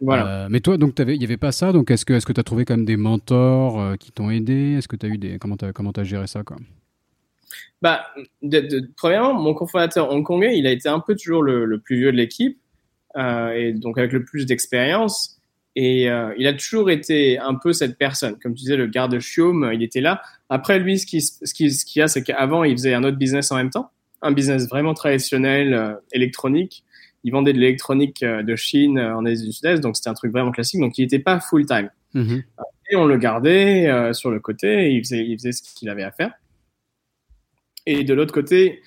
euh, 0.04 0.48
mais 0.50 0.60
toi, 0.62 0.78
donc, 0.78 0.94
il 1.00 1.20
n'y 1.20 1.24
avait 1.24 1.38
pas 1.38 1.52
ça. 1.52 1.72
Donc, 1.72 1.92
est-ce 1.92 2.06
que 2.06 2.34
tu 2.34 2.40
as 2.40 2.44
trouvé 2.44 2.66
quand 2.66 2.76
même 2.76 2.86
des 2.86 2.98
mentors 2.98 3.80
euh, 3.80 3.96
qui 3.96 4.12
t'ont 4.12 4.30
aidé? 4.30 4.76
Est-ce 4.78 4.88
que 4.88 4.96
tu 4.96 5.06
as 5.06 5.10
eu 5.10 5.18
des. 5.18 5.38
Comment 5.38 5.58
tu 5.58 6.00
as, 6.00 6.04
géré 6.04 6.28
ça 6.28 6.44
quoi? 6.44 6.58
Bah, 7.82 8.06
premièrement, 8.96 9.34
mon 9.34 9.54
cofondateur 9.54 10.12
hongkongais, 10.12 10.58
il 10.58 10.68
a 10.68 10.72
été 10.72 10.88
un 10.88 11.00
peu 11.00 11.16
toujours 11.16 11.44
le, 11.44 11.80
plus 11.80 11.98
vieux 11.98 12.12
de 12.12 12.18
l'équipe, 12.18 12.60
euh, 13.18 13.52
et 13.52 13.74
donc 13.74 13.98
avec 13.98 14.14
le 14.14 14.24
plus 14.24 14.46
d'expérience. 14.46 15.41
Et 15.76 16.04
il 16.38 16.48
a 16.48 16.54
toujours 16.54 16.92
été 16.92 17.40
un 17.40 17.56
peu 17.56 17.72
cette 17.72 17.98
personne. 17.98 18.38
Comme 18.40 18.54
tu 18.54 18.64
disais, 18.64 18.76
le 18.76 18.88
garde 18.88 19.18
chaume, 19.20 19.72
il 19.74 19.82
était 19.84 20.02
là. 20.02 20.22
Après, 20.50 20.80
lui, 20.80 21.00
ce 21.00 21.06
qu'il 21.06 21.22
ce 21.22 21.54
qui, 21.54 21.72
ce 21.72 21.86
qui 21.86 22.02
a, 22.02 22.10
c'est 22.10 22.24
qu'avant, 22.24 22.66
il 22.66 22.74
faisait 22.74 22.94
un 22.94 23.06
autre 23.06 23.18
business 23.18 23.52
en 23.54 23.56
même 23.56 23.70
temps. 23.70 23.90
Un 24.22 24.34
business 24.34 24.68
vraiment 24.68 24.94
traditionnel, 24.94 25.98
électronique 26.12 26.84
il 27.24 27.32
vendait 27.32 27.54
de 27.54 27.60
l'électronique 27.60 28.24
euh, 28.24 28.44
de 28.44 28.56
Chine 28.56 28.98
euh, 28.98 29.16
en 29.16 29.26
Asie 29.26 29.46
du 29.46 29.54
Sud-Est, 29.54 29.82
donc 29.82 29.96
c'était 29.96 30.10
un 30.10 30.14
truc 30.14 30.32
vraiment 30.32 30.52
classique. 30.52 30.80
Donc 30.80 30.98
il 30.98 31.02
n'était 31.02 31.20
pas 31.20 31.40
full 31.40 31.66
time. 31.66 31.90
Mhm. 32.14 32.44
Et 32.90 32.96
on 32.96 33.06
le 33.06 33.18
gardait 33.18 33.88
euh, 33.88 34.14
sur 34.14 34.32
le 34.32 34.40
côté, 34.40 34.88
et 34.88 34.92
il 34.92 35.00
faisait, 35.04 35.26
il 35.26 35.38
faisait 35.38 35.52
ce 35.52 35.62
qu'il 35.62 35.90
avait 35.90 36.04
à 36.04 36.12
faire. 36.12 36.34
Et 37.86 38.04
de 38.04 38.14
l'autre 38.14 38.34
côté, 38.34 38.82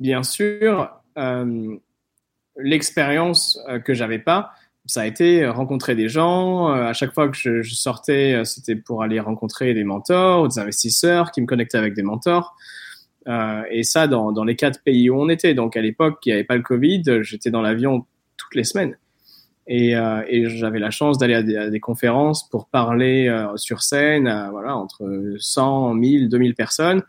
bien 0.00 0.22
sûr, 0.22 0.90
euh, 1.16 1.76
l'expérience 2.56 3.60
que 3.84 3.94
j'avais 3.94 4.18
pas, 4.18 4.52
ça 4.88 5.02
a 5.02 5.06
été 5.06 5.46
rencontrer 5.46 5.94
des 5.94 6.08
gens. 6.08 6.68
à 6.68 6.92
chaque 6.94 7.14
fois 7.14 7.28
que 7.28 7.36
je, 7.36 7.62
sortais, 7.62 8.42
c'était 8.44 8.74
pour 8.74 9.04
aller 9.04 9.20
rencontrer 9.20 9.72
des 9.74 9.84
mentors, 9.84 10.48
des 10.48 10.58
investisseurs 10.58 11.30
qui 11.30 11.40
me 11.40 11.46
connectaient 11.46 11.78
avec 11.78 11.94
des 11.94 12.02
mentors. 12.02 12.56
Euh, 13.28 13.62
et 13.70 13.82
ça, 13.82 14.06
dans, 14.06 14.44
les 14.44 14.56
quatre 14.56 14.82
pays 14.82 15.10
où 15.10 15.20
on 15.20 15.28
était. 15.28 15.54
Donc, 15.54 15.76
à 15.76 15.80
l'époque, 15.80 16.18
il 16.24 16.30
n'y 16.30 16.32
avait 16.34 16.44
pas 16.44 16.56
le 16.56 16.62
Covid, 16.62 17.02
j'étais 17.20 17.50
dans 17.50 17.60
l'avion 17.60 18.06
toutes 18.36 18.54
les 18.54 18.64
semaines. 18.64 18.96
Et, 19.66 19.94
euh, 19.94 20.22
j'avais 20.48 20.78
la 20.78 20.90
chance 20.90 21.18
d'aller 21.18 21.34
à, 21.34 21.70
des 21.70 21.80
conférences 21.80 22.48
pour 22.48 22.68
parler 22.68 23.28
euh, 23.28 23.54
sur 23.56 23.82
scène, 23.82 24.24
voilà, 24.50 24.76
entre 24.76 25.34
100, 25.38 25.94
1000, 25.94 26.28
2000 26.30 26.54
personnes 26.54 27.02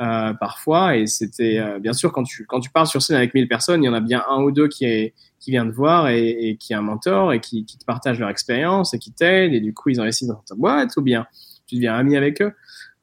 euh, 0.00 0.32
parfois. 0.34 0.96
Et 0.96 1.08
c'était, 1.08 1.60
bien 1.80 1.92
sûr, 1.92 2.12
quand 2.12 2.22
tu, 2.22 2.46
quand 2.46 2.60
tu 2.60 2.70
parles 2.70 2.86
sur 2.86 3.02
scène 3.02 3.16
avec 3.16 3.34
1000 3.34 3.48
personnes, 3.48 3.82
il 3.82 3.86
y 3.86 3.90
en 3.90 3.94
a 3.94 4.00
bien 4.00 4.22
un 4.28 4.42
ou 4.42 4.52
deux 4.52 4.68
qui, 4.68 4.84
est, 4.84 5.14
qui 5.38 5.50
vient 5.50 5.66
te 5.66 5.74
voir 5.74 6.08
et, 6.08 6.28
et 6.28 6.56
qui 6.56 6.72
est 6.72 6.76
un 6.76 6.82
mentor 6.82 7.32
et 7.32 7.40
qui, 7.40 7.64
qui 7.64 7.78
te 7.78 7.84
partage 7.84 8.18
leur 8.18 8.30
expérience 8.30 8.94
et 8.94 8.98
qui 8.98 9.12
t'aide. 9.12 9.52
Et 9.52 9.60
du 9.60 9.74
coup, 9.74 9.90
ils 9.90 10.00
investissent 10.00 10.28
dans 10.28 10.42
ta 10.46 10.54
boîte 10.54 10.96
ou 10.96 11.02
bien 11.02 11.26
tu 11.66 11.76
deviens 11.76 11.94
ami 11.94 12.16
avec 12.16 12.40
eux. 12.40 12.52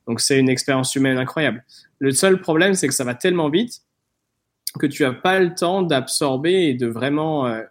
Donc, 0.08 0.20
c'est 0.20 0.40
une 0.40 0.50
expérience 0.50 0.96
humaine 0.96 1.18
incroyable. 1.18 1.64
Le 2.00 2.12
seul 2.12 2.42
problème, 2.42 2.74
c'est 2.74 2.88
que 2.88 2.94
ça 2.94 3.04
va 3.04 3.16
tellement 3.16 3.50
vite 3.50 3.82
que 4.80 4.88
tu 4.88 5.04
n'as 5.04 5.14
pas 5.14 5.40
le 5.40 5.54
temps 5.54 5.82
d'absorber 5.82 6.68
et 6.68 6.74
de 6.74 6.88
vraiment 6.88 7.46
euh, 7.46 7.62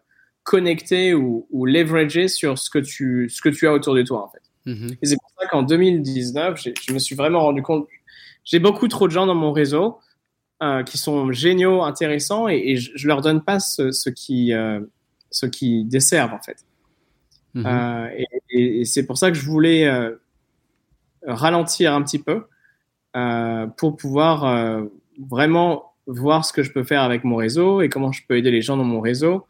connecter 0.45 1.15
ou, 1.15 1.47
ou, 1.51 1.67
leverager 1.67 2.29
sur 2.29 2.59
ce 2.59 2.71
que, 2.71 2.79
tu, 2.79 3.29
ce 3.29 3.41
que 3.41 3.49
tu 3.49 3.67
as 3.67 3.73
autour 3.73 3.95
de 3.95 4.03
toi, 4.03 4.25
en 4.25 4.29
fait. 4.29 4.71
Mm-hmm. 4.71 4.99
Et 5.03 5.07
c'est 5.07 5.17
pour 5.17 5.31
ça 5.39 5.47
qu'en 5.49 5.63
2019, 5.63 6.63
je 6.87 6.93
me 6.93 6.99
suis 6.99 7.17
vraiment 7.17 7.41
rendu 7.41 7.63
compte, 7.63 7.89
j'ai 8.45 8.59
beaucoup 8.59 8.89
trop 8.89 9.09
de 9.09 9.13
gens 9.13 9.27
dans 9.27 9.35
mon 9.35 9.53
réseau 9.53 9.99
euh, 10.63 10.83
qui 10.83 10.99
sont 10.99 11.33
géniaux, 11.33 11.83
intéressants, 11.83 12.49
et, 12.49 12.77
je, 12.77 12.93
ne 12.93 13.09
leur 13.09 13.21
donne 13.21 13.43
pas 13.43 13.61
ce, 13.61 14.09
qui, 14.11 14.53
euh, 14.53 14.81
ce 15.31 15.47
qui 15.47 15.85
desservent, 15.85 16.35
en 16.35 16.41
fait. 16.41 16.65
Mm-hmm. 17.55 18.27
et, 18.49 18.81
et 18.81 18.85
c'est 18.87 19.05
pour 19.05 19.19
ça 19.19 19.31
que 19.31 19.37
je 19.37 19.45
voulais 19.45 19.87
ralentir 21.27 21.93
un 21.93 22.03
petit 22.03 22.19
peu 22.19 22.45
euh, 23.15 23.67
pour 23.67 23.97
pouvoir 23.97 24.45
euh, 24.47 24.85
vraiment 25.19 25.93
voir 26.07 26.47
ce 26.47 26.53
que 26.55 26.63
je 26.63 26.73
peux 26.73 26.83
faire 26.83 27.03
avec 27.03 27.25
mon 27.25 27.37
réseau 27.37 27.83
et 27.83 27.91
comment 27.91 28.11
je 28.11 28.23
peux 28.27 28.39
aider 28.39 28.51
les 28.51 28.63
gens 28.63 28.79
dans 28.79 28.85
mon 28.85 29.01
réseau. 29.01 29.47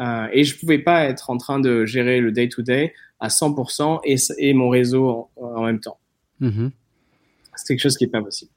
Euh, 0.00 0.28
et 0.32 0.44
je 0.44 0.58
pouvais 0.58 0.78
pas 0.78 1.04
être 1.04 1.28
en 1.28 1.36
train 1.36 1.60
de 1.60 1.84
gérer 1.84 2.20
le 2.20 2.32
day-to-day 2.32 2.94
à 3.20 3.28
100% 3.28 4.00
et, 4.04 4.16
et 4.38 4.54
mon 4.54 4.70
réseau 4.70 5.28
en, 5.36 5.62
même 5.62 5.78
temps. 5.78 5.98
Mm-hmm. 6.40 6.70
C'est 7.56 7.74
quelque 7.74 7.82
chose 7.82 7.98
qui 7.98 8.04
est 8.04 8.08
pas 8.08 8.22
possible. 8.22 8.50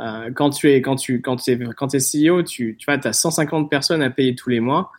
Euh, 0.00 0.30
quand 0.34 0.50
tu 0.50 0.70
es 0.70 0.80
quand 0.80 0.96
tu 0.96 1.20
quand 1.20 1.48
es 1.48 1.58
quand 1.76 1.94
es 1.94 1.98
CEO, 1.98 2.42
tu 2.42 2.76
tu 2.76 2.84
vois, 2.86 3.04
as 3.04 3.12
150 3.12 3.68
personnes 3.70 4.02
à 4.02 4.10
payer 4.10 4.34
tous 4.34 4.50
les 4.50 4.60
mois. 4.60 4.90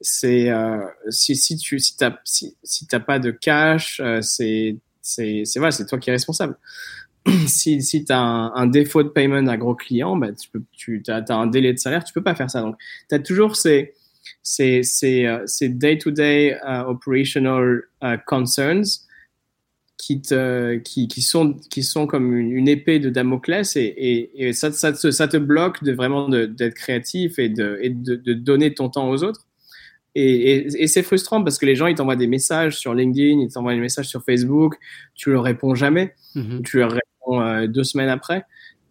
C'est 0.00 0.50
euh, 0.50 0.78
si 1.10 1.34
si 1.36 1.56
tu 1.56 1.78
si 1.80 1.96
t'as 1.96 2.18
si, 2.24 2.56
si 2.62 2.86
t'as 2.86 3.00
pas 3.00 3.18
de 3.18 3.30
cash, 3.30 4.00
euh, 4.00 4.20
c'est 4.22 4.76
c'est 5.02 5.42
c'est 5.44 5.58
voilà, 5.58 5.72
c'est 5.72 5.86
toi 5.86 5.98
qui 5.98 6.10
es 6.10 6.12
responsable. 6.12 6.56
si, 7.46 7.82
si 7.82 8.04
tu 8.04 8.12
as 8.12 8.20
un, 8.20 8.66
défaut 8.66 9.02
de 9.02 9.08
paiement 9.08 9.46
à 9.46 9.56
gros 9.56 9.74
client, 9.74 10.14
bah, 10.14 10.32
tu, 10.32 10.50
peux, 10.50 10.62
tu 10.76 11.02
as, 11.08 11.24
un 11.30 11.46
délai 11.46 11.72
de 11.72 11.78
salaire, 11.78 12.04
tu 12.04 12.12
peux 12.12 12.22
pas 12.22 12.34
faire 12.34 12.50
ça. 12.50 12.60
Donc, 12.60 12.76
tu 13.08 13.14
as 13.14 13.18
toujours 13.18 13.56
ces, 13.56 13.94
ces, 14.42 14.82
ces, 14.82 15.38
ces 15.46 15.70
day-to-day 15.70 16.58
operational 16.86 17.84
concerns 18.26 19.03
qui, 19.96 20.20
te, 20.20 20.76
qui, 20.78 21.08
qui, 21.08 21.22
sont, 21.22 21.54
qui 21.70 21.82
sont 21.82 22.06
comme 22.06 22.34
une, 22.34 22.68
épée 22.68 22.98
de 22.98 23.10
Damoclès 23.10 23.76
et, 23.76 23.80
et, 23.82 24.48
et 24.48 24.52
ça, 24.52 24.72
ça, 24.72 24.92
te, 24.92 25.10
ça 25.10 25.28
te 25.28 25.36
bloque 25.36 25.82
de 25.84 25.92
vraiment 25.92 26.28
d'être 26.28 26.74
créatif 26.74 27.38
et, 27.38 27.48
de, 27.48 27.78
et 27.80 27.90
de, 27.90 28.16
de, 28.16 28.34
donner 28.34 28.74
ton 28.74 28.88
temps 28.88 29.08
aux 29.08 29.22
autres. 29.22 29.46
Et, 30.16 30.82
et, 30.82 30.86
c'est 30.86 31.02
frustrant 31.02 31.42
parce 31.42 31.58
que 31.58 31.66
les 31.66 31.74
gens, 31.74 31.86
ils 31.86 31.94
t'envoient 31.94 32.16
des 32.16 32.28
messages 32.28 32.78
sur 32.78 32.94
LinkedIn, 32.94 33.40
ils 33.40 33.48
t'envoient 33.48 33.74
des 33.74 33.80
messages 33.80 34.08
sur 34.08 34.22
Facebook, 34.22 34.76
tu 35.14 35.30
leur 35.30 35.42
réponds 35.42 35.74
jamais, 35.74 36.14
mm-hmm. 36.36 36.62
tu 36.62 36.78
leur 36.78 36.92
réponds 36.92 37.40
euh, 37.40 37.66
deux 37.66 37.84
semaines 37.84 38.08
après. 38.08 38.44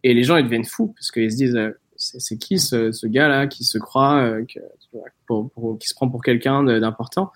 Et 0.03 0.13
les 0.13 0.23
gens, 0.23 0.35
ils 0.37 0.43
deviennent 0.43 0.65
fous 0.65 0.87
parce 0.87 1.11
qu'ils 1.11 1.31
se 1.31 1.37
disent, 1.37 1.55
euh, 1.55 1.71
c'est 1.95 2.37
qui 2.37 2.59
ce, 2.59 2.91
ce 2.91 3.07
gars-là 3.07 3.47
qui 3.47 3.63
se 3.63 3.77
croit, 3.77 4.41
que, 4.53 4.59
pour, 5.27 5.49
pour, 5.51 5.79
qui 5.79 5.87
se 5.87 5.93
prend 5.93 6.09
pour 6.09 6.21
quelqu'un 6.21 6.63
d'important? 6.63 7.31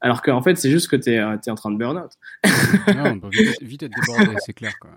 Alors 0.00 0.22
qu'en 0.22 0.42
fait, 0.42 0.56
c'est 0.56 0.70
juste 0.70 0.88
que 0.88 0.96
tu 0.96 1.10
es, 1.10 1.16
es, 1.16 1.50
en 1.50 1.54
train 1.54 1.70
de 1.70 1.76
burn-out. 1.76 2.12
on 2.88 3.20
peut 3.20 3.28
vite, 3.30 3.62
vite 3.62 3.82
être 3.82 3.92
débordé, 3.94 4.36
c'est 4.38 4.52
clair. 4.52 4.78
Quoi. 4.80 4.90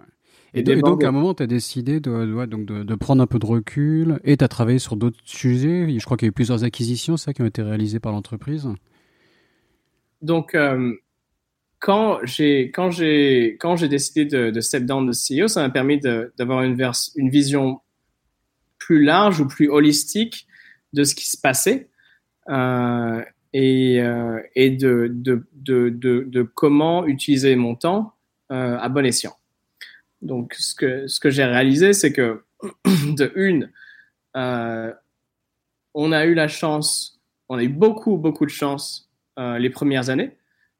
Et, 0.53 0.61
donc, 0.61 1.03
à 1.03 1.07
un 1.07 1.11
moment, 1.11 1.33
tu 1.33 1.43
as 1.43 1.47
décidé 1.47 1.99
de, 1.99 2.45
donc 2.45 2.65
de, 2.65 2.95
prendre 2.95 3.23
un 3.23 3.27
peu 3.27 3.39
de 3.39 3.45
recul 3.45 4.19
et 4.23 4.37
tu 4.37 4.43
as 4.43 4.47
travaillé 4.47 4.77
sur 4.77 4.95
d'autres 4.95 5.17
sujets. 5.25 5.87
Je 5.97 6.05
crois 6.05 6.15
qu'il 6.15 6.27
y 6.27 6.29
a 6.29 6.29
eu 6.29 6.33
plusieurs 6.33 6.63
acquisitions, 6.63 7.17
ça, 7.17 7.33
qui 7.33 7.41
ont 7.41 7.45
été 7.45 7.63
réalisées 7.63 7.99
par 7.99 8.11
l'entreprise. 8.11 8.69
Donc, 10.21 10.53
euh, 10.53 10.93
quand 11.79 12.19
j'ai 12.23 12.71
quand 12.71 12.89
décidé 13.87 14.25
de, 14.25 14.51
de 14.51 14.61
step 14.61 14.85
down 14.85 15.07
de 15.07 15.11
CEO, 15.11 15.47
ça 15.47 15.61
m'a 15.61 15.69
permis 15.69 15.99
d'avoir 15.99 16.61
une, 16.61 16.79
une 17.15 17.29
vision 17.29 17.79
plus 18.77 19.03
large 19.03 19.39
ou 19.41 19.47
plus 19.47 19.69
holistique 19.69 20.47
de 20.93 21.03
ce 21.03 21.15
qui 21.15 21.29
se 21.29 21.37
passait 21.37 21.89
euh, 22.49 23.23
et, 23.53 24.01
euh, 24.01 24.39
et 24.55 24.69
de, 24.71 25.09
de, 25.11 25.45
de, 25.53 25.89
de, 25.89 26.41
comment 26.41 27.05
utiliser 27.05 27.55
mon 27.55 27.75
temps 27.75 28.13
à 28.49 28.87
bon 28.87 29.03
escient. 29.03 29.35
Donc, 30.23 30.53
ce 30.53 30.73
que, 30.73 31.07
ce 31.07 31.19
que 31.19 31.29
j'ai 31.29 31.43
réalisé, 31.43 31.93
c'est 31.93 32.13
que, 32.13 32.43
de 32.85 33.31
une, 33.35 33.69
euh, 34.35 34.91
on 35.93 36.11
a 36.11 36.25
eu 36.25 36.33
la 36.33 36.47
chance, 36.47 37.19
on 37.49 37.57
a 37.57 37.63
eu 37.63 37.69
beaucoup, 37.69 38.17
beaucoup 38.17 38.45
de 38.45 38.51
chance 38.51 39.11
euh, 39.37 39.59
les 39.59 39.69
premières 39.69 40.09
années, 40.09 40.37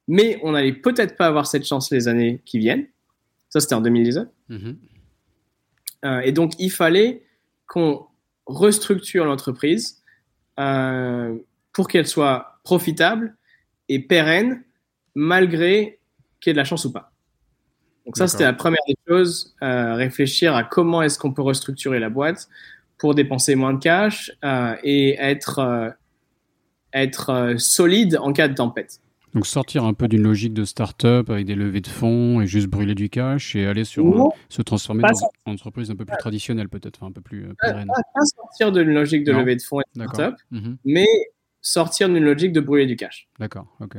mais 0.07 0.39
on 0.43 0.53
n'allait 0.53 0.74
peut-être 0.74 1.17
pas 1.17 1.28
avoir 1.28 1.45
cette 1.45 1.65
chance 1.65 1.91
les 1.91 2.07
années 2.07 2.41
qui 2.45 2.57
viennent. 2.57 2.88
Ça, 3.49 3.59
c'était 3.59 3.76
en 3.76 3.82
2019. 3.82 4.28
Mm-hmm. 4.49 4.76
Euh, 6.05 6.19
et 6.21 6.32
donc, 6.32 6.53
il 6.59 6.71
fallait 6.71 7.24
qu'on 7.67 8.05
restructure 8.45 9.26
l'entreprise 9.26 10.01
pour 11.74 11.88
qu'elle 11.88 12.07
soit 12.07 12.59
profitable 12.63 13.36
et 13.89 13.99
pérenne, 13.99 14.63
malgré 15.15 15.99
qu'il 16.39 16.49
y 16.49 16.51
ait 16.51 16.53
de 16.53 16.57
la 16.57 16.63
chance 16.63 16.86
ou 16.86 16.91
pas. 16.91 17.11
Donc 18.05 18.17
ça, 18.17 18.28
c'était 18.28 18.43
la 18.43 18.53
première 18.53 18.82
des 18.88 18.95
choses, 19.07 19.55
euh, 19.61 19.95
réfléchir 19.95 20.55
à 20.55 20.63
comment 20.63 21.01
est-ce 21.01 21.17
qu'on 21.17 21.34
peut 21.34 21.41
restructurer 21.41 21.99
la 21.99 22.09
boîte 22.09 22.49
pour 22.97 23.15
dépenser 23.15 23.55
moins 23.55 23.74
de 23.74 23.80
cash 23.80 24.32
euh, 24.43 24.76
et 24.84 25.15
être, 25.19 25.59
euh, 25.59 25.89
être 26.93 27.55
solide 27.57 28.17
en 28.21 28.34
cas 28.34 28.47
de 28.47 28.55
tempête. 28.55 28.99
Donc 29.34 29.47
sortir 29.47 29.84
un 29.84 29.93
peu 29.93 30.07
d'une 30.07 30.21
logique 30.21 30.53
de 30.53 30.63
start-up 30.63 31.30
avec 31.30 31.45
des 31.45 31.55
levées 31.55 31.82
de 31.82 31.88
fonds 31.88 32.41
et 32.41 32.45
juste 32.45 32.67
brûler 32.67 32.93
du 32.93 33.09
cash 33.09 33.55
et 33.55 33.65
aller 33.65 33.84
sur 33.84 34.32
se 34.47 34.61
transformer 34.61 35.01
dans 35.01 35.13
une 35.47 35.53
entreprise 35.53 35.89
un 35.89 35.95
peu 35.95 36.05
plus 36.05 36.17
traditionnelle 36.17 36.69
peut-être, 36.69 37.03
un 37.03 37.11
peu 37.11 37.21
plus 37.21 37.47
pérenne. 37.59 37.88
Pas, 37.88 38.26
sortir 38.26 38.71
d'une 38.71 38.93
logique 38.93 39.24
de 39.24 39.32
levée 39.32 39.55
de 39.55 39.61
fonds 39.61 39.80
et 39.80 39.86
de 39.95 40.03
start-up, 40.03 40.36
mhm. 40.51 40.78
mais 40.86 41.07
sortir 41.64 42.09
d'une 42.09 42.24
logique 42.24 42.53
de 42.53 42.59
brûler 42.59 42.86
du 42.86 42.95
cash. 42.95 43.28
D'accord, 43.39 43.66
ok. 43.80 43.95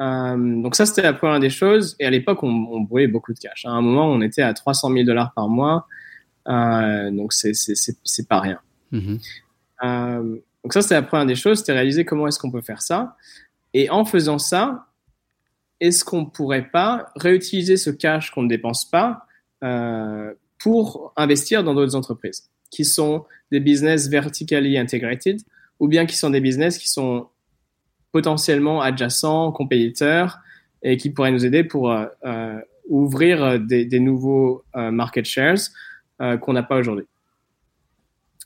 Euh, 0.00 0.62
donc 0.62 0.76
ça, 0.76 0.86
c'était 0.86 1.02
la 1.02 1.12
première 1.12 1.40
des 1.40 1.50
choses. 1.50 1.96
Et 1.98 2.06
à 2.06 2.10
l'époque, 2.10 2.44
on, 2.44 2.68
on, 2.70 2.80
brûlait 2.82 3.08
beaucoup 3.08 3.34
de 3.34 3.38
cash. 3.38 3.64
À 3.64 3.70
un 3.70 3.80
moment, 3.80 4.06
on 4.06 4.20
était 4.20 4.42
à 4.42 4.54
300 4.54 4.92
000 4.92 5.04
dollars 5.04 5.32
par 5.34 5.48
mois. 5.48 5.88
Euh, 6.48 7.10
donc 7.10 7.32
c'est 7.32 8.28
pas 8.28 8.40
rien. 8.40 8.60
Mm-hmm. 8.92 9.20
euh, 9.84 10.36
donc 10.64 10.72
ça, 10.72 10.82
c'était 10.82 10.94
la 10.94 11.02
première 11.02 11.26
des 11.26 11.34
choses. 11.34 11.58
C'était 11.58 11.72
réaliser 11.72 12.04
comment 12.04 12.26
est-ce 12.26 12.38
qu'on 12.38 12.50
peut 12.50 12.62
faire 12.62 12.82
ça. 12.82 13.16
Et 13.74 13.90
en 13.90 14.04
faisant 14.04 14.38
ça, 14.38 14.86
est-ce 15.80 16.04
qu'on 16.04 16.26
pourrait 16.26 16.70
pas 16.70 17.12
réutiliser 17.16 17.76
ce 17.76 17.90
cash 17.90 18.30
qu'on 18.30 18.42
ne 18.42 18.48
dépense 18.48 18.84
pas 18.84 19.26
euh, 19.62 20.32
pour 20.58 21.12
investir 21.16 21.62
dans 21.64 21.74
d'autres 21.74 21.94
entreprises 21.94 22.50
qui 22.70 22.84
sont 22.84 23.24
des 23.50 23.60
business 23.60 24.08
vertically 24.08 24.76
integrated 24.76 25.40
ou 25.80 25.88
bien 25.88 26.06
qui 26.06 26.16
sont 26.16 26.30
des 26.30 26.40
business 26.40 26.78
qui 26.78 26.88
sont 26.88 27.28
potentiellement 28.12 28.80
adjacents, 28.80 29.52
compétiteurs, 29.52 30.38
et 30.82 30.96
qui 30.96 31.10
pourraient 31.10 31.32
nous 31.32 31.44
aider 31.44 31.64
pour 31.64 31.90
euh, 31.90 32.06
euh, 32.24 32.60
ouvrir 32.88 33.60
des, 33.60 33.84
des 33.84 34.00
nouveaux 34.00 34.64
euh, 34.76 34.90
market 34.90 35.24
shares 35.24 35.58
qu'on 36.40 36.52
n'a 36.52 36.64
pas 36.64 36.78
aujourd'hui. 36.78 37.04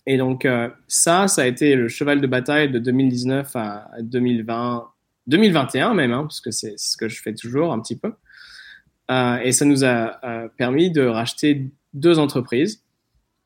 Et 0.04 0.18
donc 0.18 0.46
ça, 0.88 1.26
ça 1.26 1.40
a 1.40 1.46
été 1.46 1.74
le 1.74 1.88
cheval 1.88 2.20
de 2.20 2.26
bataille 2.26 2.70
de 2.70 2.78
2019 2.78 3.56
à 3.56 3.88
2020, 4.02 4.88
2021 5.28 5.94
même, 5.94 6.12
hein, 6.12 6.24
parce 6.24 6.42
que 6.42 6.50
c'est 6.50 6.78
ce 6.78 6.98
que 6.98 7.08
je 7.08 7.22
fais 7.22 7.32
toujours 7.32 7.72
un 7.72 7.80
petit 7.80 7.96
peu. 7.96 8.12
et 9.42 9.52
ça 9.52 9.64
nous 9.64 9.86
a 9.86 10.50
permis 10.58 10.90
de 10.90 11.06
racheter 11.06 11.70
deux 11.94 12.18
entreprises 12.18 12.84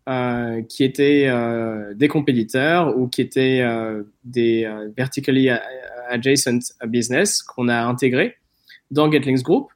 euh, 0.08 0.62
qui 0.62 0.84
étaient 0.84 1.26
euh, 1.26 1.92
des 1.94 2.06
compétiteurs 2.06 2.96
ou 2.96 3.08
qui 3.08 3.20
étaient 3.20 3.60
euh, 3.62 4.04
des 4.22 4.64
vertically 4.96 5.50
adjacent 6.08 6.76
business 6.86 7.42
qu'on 7.42 7.66
a 7.66 7.82
intégré 7.82 8.36
dans 8.92 9.10
Getlinks 9.10 9.42
Group. 9.42 9.72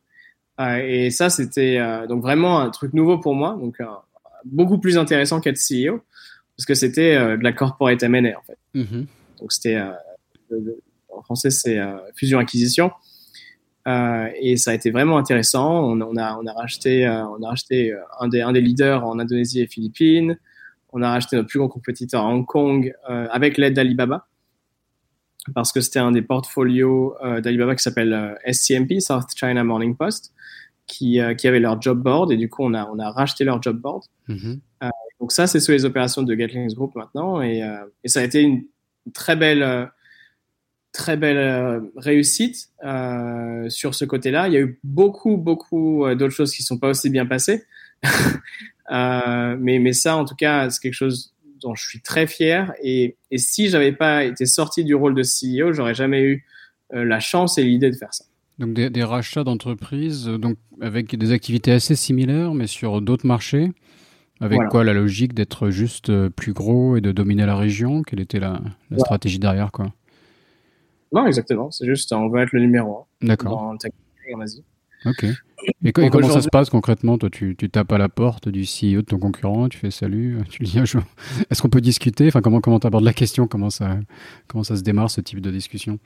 et 0.60 1.10
ça, 1.10 1.30
c'était 1.30 1.80
donc 2.06 2.22
vraiment 2.22 2.60
un 2.60 2.70
truc 2.70 2.94
nouveau 2.94 3.18
pour 3.18 3.34
moi, 3.34 3.58
donc 3.60 3.78
beaucoup 4.44 4.78
plus 4.78 4.98
intéressant 4.98 5.40
qu'être 5.40 5.58
CEO, 5.58 6.00
parce 6.56 6.64
que 6.64 6.74
c'était 6.74 7.16
de 7.16 7.42
la 7.42 7.52
corporate 7.52 8.00
M&A 8.00 8.38
en 8.38 8.42
fait. 8.42 8.58
Mm-hmm. 8.76 9.06
Donc 9.40 9.52
c'était 9.52 9.82
en 11.08 11.22
français 11.22 11.50
c'est 11.50 11.80
fusion-acquisition. 12.14 12.92
Euh, 13.90 14.30
et 14.40 14.56
ça 14.56 14.70
a 14.70 14.74
été 14.74 14.90
vraiment 14.90 15.18
intéressant. 15.18 15.84
On, 15.84 16.00
on, 16.00 16.16
a, 16.16 16.36
on 16.36 16.46
a 16.46 16.52
racheté, 16.52 17.06
euh, 17.06 17.26
on 17.26 17.42
a 17.42 17.48
racheté 17.48 17.92
euh, 17.92 17.98
un, 18.18 18.28
des, 18.28 18.40
un 18.40 18.52
des 18.52 18.60
leaders 18.60 19.04
en 19.04 19.18
Indonésie 19.18 19.60
et 19.60 19.66
Philippines. 19.66 20.38
On 20.92 21.02
a 21.02 21.10
racheté 21.10 21.36
notre 21.36 21.48
plus 21.48 21.58
grand 21.58 21.68
compétiteur 21.68 22.24
à 22.24 22.28
Hong 22.28 22.44
Kong 22.44 22.92
avec 23.06 23.58
l'aide 23.58 23.74
d'Alibaba 23.74 24.26
parce 25.54 25.70
que 25.70 25.80
c'était 25.80 26.00
un 26.00 26.10
des 26.10 26.20
portfolios 26.20 27.14
d'Alibaba 27.22 27.76
qui 27.76 27.82
s'appelle 27.84 28.36
SCMP, 28.44 28.98
South 28.98 29.26
China 29.36 29.62
Morning 29.62 29.96
Post, 29.96 30.32
qui, 30.88 31.20
qui 31.38 31.46
avait 31.46 31.60
leur 31.60 31.80
job 31.80 32.02
board 32.02 32.32
et 32.32 32.36
du 32.36 32.50
coup 32.50 32.64
on 32.64 32.74
a, 32.74 32.90
on 32.92 32.98
a 32.98 33.08
racheté 33.08 33.44
leur 33.44 33.62
job 33.62 33.76
board. 33.76 34.02
Mm-hmm. 34.28 34.58
donc 35.20 35.30
ça 35.30 35.46
c'est 35.46 35.60
sous 35.60 35.70
les 35.70 35.84
opérations 35.84 36.24
de 36.24 36.34
Gatlings 36.34 36.74
Group 36.74 36.96
maintenant 36.96 37.40
et, 37.40 37.62
et 38.02 38.08
ça 38.08 38.18
a 38.18 38.24
été 38.24 38.40
une 38.40 38.64
très 39.14 39.36
belle 39.36 39.90
très 40.92 41.16
belle 41.16 41.36
euh, 41.36 41.80
réussite 41.96 42.70
euh, 42.84 43.68
sur 43.68 43.94
ce 43.94 44.04
côté-là. 44.04 44.48
Il 44.48 44.54
y 44.54 44.56
a 44.56 44.60
eu 44.60 44.78
beaucoup, 44.82 45.36
beaucoup 45.36 46.04
euh, 46.04 46.14
d'autres 46.14 46.34
choses 46.34 46.52
qui 46.52 46.62
ne 46.62 46.66
sont 46.66 46.78
pas 46.78 46.88
aussi 46.88 47.10
bien 47.10 47.26
passées. 47.26 47.64
mais, 48.90 49.78
mais 49.78 49.92
ça, 49.92 50.16
en 50.16 50.24
tout 50.24 50.34
cas, 50.34 50.68
c'est 50.70 50.80
quelque 50.80 50.94
chose 50.94 51.34
dont 51.60 51.74
je 51.74 51.86
suis 51.86 52.00
très 52.00 52.26
fier. 52.26 52.72
Et, 52.82 53.16
et 53.30 53.38
si 53.38 53.68
j'avais 53.68 53.92
pas 53.92 54.24
été 54.24 54.46
sorti 54.46 54.84
du 54.84 54.94
rôle 54.94 55.14
de 55.14 55.22
CEO, 55.22 55.72
j'aurais 55.72 55.94
jamais 55.94 56.22
eu 56.22 56.44
la 56.92 57.20
chance 57.20 57.56
et 57.56 57.62
l'idée 57.62 57.90
de 57.90 57.96
faire 57.96 58.12
ça. 58.12 58.24
Donc 58.58 58.74
des, 58.74 58.90
des 58.90 59.04
rachats 59.04 59.44
d'entreprises, 59.44 60.24
donc 60.24 60.56
avec 60.80 61.14
des 61.14 61.30
activités 61.30 61.70
assez 61.70 61.94
similaires, 61.94 62.52
mais 62.52 62.66
sur 62.66 63.00
d'autres 63.00 63.26
marchés. 63.26 63.70
Avec 64.40 64.58
quoi 64.70 64.84
la 64.84 64.94
logique 64.94 65.34
d'être 65.34 65.68
juste 65.68 66.10
plus 66.30 66.54
gros 66.54 66.96
et 66.96 67.02
de 67.02 67.12
dominer 67.12 67.44
la 67.44 67.56
région? 67.56 68.02
Quelle 68.02 68.20
était 68.20 68.40
la, 68.40 68.60
la 68.90 68.98
stratégie 68.98 69.38
derrière 69.38 69.70
quoi? 69.70 69.92
Non, 71.12 71.26
exactement. 71.26 71.70
C'est 71.70 71.86
juste, 71.86 72.12
on 72.12 72.28
veut 72.28 72.42
être 72.42 72.52
le 72.52 72.60
numéro 72.60 73.06
1 73.22 73.26
D'accord. 73.26 73.58
en 73.62 74.40
Asie. 74.40 74.64
Ok. 75.06 75.24
Et, 75.82 75.92
comment 75.92 76.28
ça 76.28 76.40
se 76.40 76.48
passe 76.48 76.70
concrètement? 76.70 77.18
Toi, 77.18 77.30
tu, 77.30 77.56
tu, 77.56 77.68
tapes 77.68 77.92
à 77.92 77.98
la 77.98 78.08
porte 78.08 78.48
du 78.48 78.62
CEO 78.62 79.02
de 79.02 79.06
ton 79.06 79.18
concurrent, 79.18 79.68
tu 79.68 79.78
fais 79.78 79.90
salut, 79.90 80.38
tu 80.48 80.62
dis 80.62 80.78
est-ce 81.50 81.62
qu'on 81.62 81.68
peut 81.68 81.80
discuter? 81.80 82.28
Enfin, 82.28 82.40
comment 82.40 82.60
comment 82.60 82.78
abordes 82.78 83.04
la 83.04 83.12
question? 83.12 83.46
Comment 83.46 83.70
ça 83.70 83.98
comment 84.46 84.64
ça 84.64 84.76
se 84.76 84.82
démarre 84.82 85.10
ce 85.10 85.20
type 85.20 85.40
de 85.40 85.50
discussion? 85.50 85.98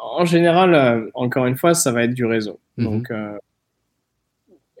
En 0.00 0.24
général, 0.24 0.74
euh, 0.74 1.10
encore 1.14 1.46
une 1.46 1.56
fois, 1.56 1.74
ça 1.74 1.92
va 1.92 2.04
être 2.04 2.14
du 2.14 2.24
réseau. 2.24 2.60
Mhm. 2.76 2.84
Donc, 2.84 3.10
euh, 3.10 3.36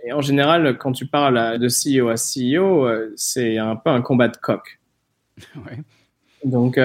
et 0.04 0.12
en 0.12 0.20
général, 0.20 0.78
quand 0.78 0.92
tu 0.92 1.06
parles 1.06 1.58
de 1.58 1.68
CEO 1.68 2.08
à 2.08 2.14
CEO, 2.14 2.86
euh, 2.86 3.12
c'est 3.16 3.58
un 3.58 3.76
peu 3.76 3.90
un 3.90 4.02
combat 4.02 4.28
de 4.28 4.36
coq. 4.36 4.78
ouais. 5.56 5.78
Donc 6.44 6.78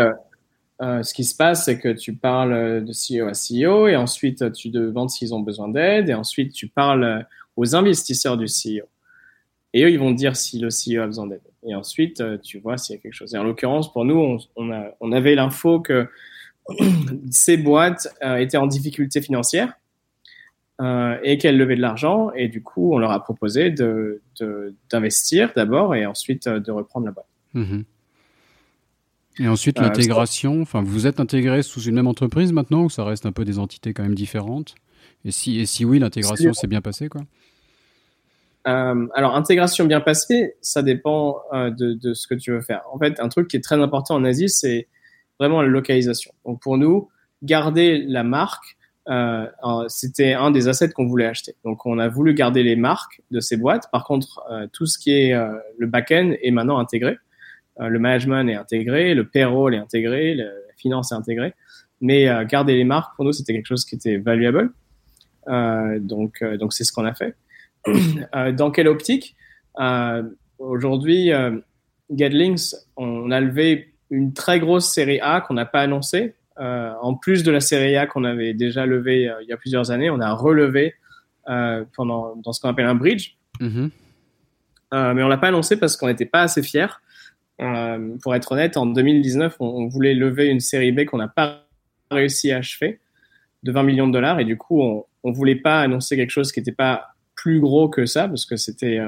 euh, 0.81 1.03
ce 1.03 1.13
qui 1.13 1.23
se 1.23 1.35
passe, 1.35 1.65
c'est 1.65 1.79
que 1.79 1.89
tu 1.89 2.15
parles 2.15 2.83
de 2.83 2.91
CEO 2.91 3.27
à 3.27 3.33
CEO 3.33 3.87
et 3.87 3.95
ensuite 3.95 4.51
tu 4.53 4.69
demandes 4.69 5.09
s'ils 5.09 5.33
ont 5.33 5.39
besoin 5.39 5.69
d'aide 5.69 6.09
et 6.09 6.13
ensuite 6.13 6.53
tu 6.53 6.67
parles 6.67 7.25
aux 7.55 7.75
investisseurs 7.75 8.37
du 8.37 8.45
CEO. 8.45 8.87
Et 9.73 9.83
eux, 9.83 9.91
ils 9.91 9.99
vont 9.99 10.11
dire 10.11 10.35
si 10.35 10.59
le 10.59 10.67
CEO 10.67 11.01
a 11.01 11.07
besoin 11.07 11.27
d'aide. 11.27 11.41
Et 11.63 11.75
ensuite, 11.75 12.21
euh, 12.21 12.37
tu 12.37 12.59
vois 12.59 12.77
s'il 12.77 12.95
y 12.95 12.99
a 12.99 13.01
quelque 13.01 13.13
chose. 13.13 13.33
Et 13.35 13.37
en 13.37 13.43
l'occurrence, 13.43 13.91
pour 13.91 14.05
nous, 14.05 14.39
on, 14.55 15.11
avait 15.11 15.35
l'info 15.35 15.79
que 15.79 16.09
ces 17.31 17.57
boîtes 17.57 18.07
euh, 18.23 18.37
étaient 18.37 18.57
en 18.57 18.67
difficulté 18.67 19.21
financière 19.21 19.73
euh, 20.81 21.17
et 21.23 21.37
qu'elles 21.37 21.57
levaient 21.57 21.75
de 21.75 21.81
l'argent. 21.81 22.31
Et 22.35 22.47
du 22.47 22.63
coup, 22.63 22.93
on 22.93 22.97
leur 22.97 23.11
a 23.11 23.23
proposé 23.23 23.73
d'investir 24.89 25.51
d'abord 25.55 25.95
et 25.95 26.05
ensuite 26.05 26.49
de 26.49 26.71
reprendre 26.71 27.05
la 27.05 27.11
boîte. 27.11 27.27
Mm-hmm. 27.53 27.83
Et 29.41 29.47
ensuite, 29.47 29.79
euh, 29.79 29.83
l'intégration, 29.83 30.61
enfin, 30.61 30.81
vous 30.83 31.07
êtes 31.07 31.19
intégré 31.19 31.63
sous 31.63 31.81
une 31.81 31.95
même 31.95 32.07
entreprise 32.07 32.53
maintenant 32.53 32.83
ou 32.83 32.89
ça 32.89 33.03
reste 33.03 33.25
un 33.25 33.31
peu 33.31 33.43
des 33.43 33.59
entités 33.59 33.93
quand 33.93 34.03
même 34.03 34.15
différentes? 34.15 34.75
Et 35.25 35.31
si, 35.31 35.59
et 35.59 35.65
si 35.65 35.85
oui, 35.85 35.99
l'intégration 35.99 36.53
s'est 36.53 36.67
bien 36.67 36.81
passée 36.81 37.09
quoi? 37.09 37.21
Alors, 38.63 39.35
intégration 39.35 39.85
bien 39.85 40.01
passée, 40.01 40.53
ça 40.61 40.83
dépend 40.83 41.41
de, 41.51 41.93
de, 41.93 42.13
ce 42.13 42.27
que 42.27 42.35
tu 42.35 42.51
veux 42.51 42.61
faire. 42.61 42.83
En 42.93 42.99
fait, 42.99 43.19
un 43.19 43.27
truc 43.27 43.47
qui 43.47 43.57
est 43.57 43.61
très 43.61 43.81
important 43.81 44.13
en 44.13 44.23
Asie, 44.23 44.49
c'est 44.49 44.87
vraiment 45.39 45.63
la 45.63 45.67
localisation. 45.67 46.31
Donc, 46.45 46.61
pour 46.61 46.77
nous, 46.77 47.09
garder 47.41 47.97
la 48.07 48.23
marque, 48.23 48.77
euh, 49.09 49.47
c'était 49.87 50.33
un 50.33 50.51
des 50.51 50.67
assets 50.67 50.89
qu'on 50.89 51.07
voulait 51.07 51.25
acheter. 51.25 51.55
Donc, 51.63 51.85
on 51.85 51.97
a 51.97 52.07
voulu 52.07 52.33
garder 52.33 52.63
les 52.63 52.75
marques 52.75 53.21
de 53.31 53.39
ces 53.39 53.57
boîtes. 53.57 53.89
Par 53.91 54.03
contre, 54.05 54.43
euh, 54.51 54.67
tout 54.71 54.85
ce 54.85 54.99
qui 54.99 55.11
est 55.11 55.33
euh, 55.33 55.51
le 55.77 55.87
back-end 55.87 56.33
est 56.41 56.51
maintenant 56.51 56.77
intégré. 56.77 57.17
Euh, 57.79 57.87
le 57.87 57.99
management 57.99 58.47
est 58.49 58.55
intégré, 58.55 59.13
le 59.13 59.27
payroll 59.27 59.75
est 59.75 59.79
intégré, 59.79 60.35
la 60.35 60.49
finance 60.77 61.11
est 61.11 61.15
intégrée. 61.15 61.53
Mais 62.01 62.27
garder 62.47 62.75
les 62.75 62.83
marques, 62.83 63.15
pour 63.15 63.25
nous, 63.25 63.31
c'était 63.31 63.53
quelque 63.53 63.67
chose 63.67 63.85
qui 63.85 63.93
était 63.93 64.17
valuable. 64.17 64.71
donc, 65.47 66.43
donc 66.43 66.73
c'est 66.73 66.83
ce 66.83 66.91
qu'on 66.91 67.05
a 67.05 67.13
fait. 67.13 67.35
dans 68.53 68.71
quelle 68.71 68.87
optique? 68.87 69.35
Aujourd'hui, 70.57 71.31
Getlinks, 72.09 72.73
on 72.97 73.29
a 73.29 73.39
levé 73.39 73.93
une 74.09 74.33
très 74.33 74.59
grosse 74.59 74.91
série 74.91 75.19
A 75.21 75.41
qu'on 75.41 75.53
n'a 75.53 75.65
pas 75.65 75.81
annoncée, 75.81 76.35
euh, 76.59 76.93
en 77.01 77.15
plus 77.15 77.43
de 77.43 77.51
la 77.51 77.61
série 77.61 77.95
A 77.95 78.05
qu'on 78.05 78.25
avait 78.25 78.53
déjà 78.53 78.85
levée 78.85 79.29
euh, 79.29 79.41
il 79.41 79.47
y 79.47 79.53
a 79.53 79.57
plusieurs 79.57 79.89
années, 79.89 80.09
on 80.09 80.19
a 80.19 80.33
relevé 80.33 80.93
euh, 81.49 81.85
pendant, 81.95 82.35
dans 82.35 82.51
ce 82.51 82.59
qu'on 82.59 82.69
appelle 82.69 82.85
un 82.85 82.95
bridge. 82.95 83.35
Mm-hmm. 83.59 83.89
mais 85.13 85.23
on 85.23 85.27
l'a 85.27 85.37
pas 85.37 85.49
annoncé 85.49 85.77
parce 85.77 85.95
qu'on 85.95 86.07
n'était 86.07 86.25
pas 86.25 86.41
assez 86.41 86.63
fiers. 86.63 86.87
Pour 88.21 88.35
être 88.35 88.51
honnête, 88.51 88.77
en 88.77 88.85
2019, 88.85 89.57
on, 89.59 89.87
voulait 89.87 90.13
lever 90.13 90.47
une 90.47 90.59
série 90.59 90.91
B 90.91 91.05
qu'on 91.05 91.17
n'a 91.17 91.27
pas 91.27 91.67
réussi 92.09 92.51
à 92.51 92.57
achever 92.57 92.99
de 93.63 93.71
20 93.71 93.83
millions 93.83 94.07
de 94.07 94.13
dollars 94.13 94.39
et 94.39 94.45
du 94.45 94.57
coup, 94.57 94.81
on, 94.81 95.05
on 95.23 95.31
voulait 95.31 95.55
pas 95.55 95.81
annoncer 95.81 96.15
quelque 96.15 96.31
chose 96.31 96.51
qui 96.51 96.59
n'était 96.59 96.71
pas 96.71 97.15
plus 97.35 97.59
gros 97.59 97.89
que 97.89 98.05
ça 98.05 98.27
parce 98.27 98.45
que 98.45 98.55
c'était 98.55 98.99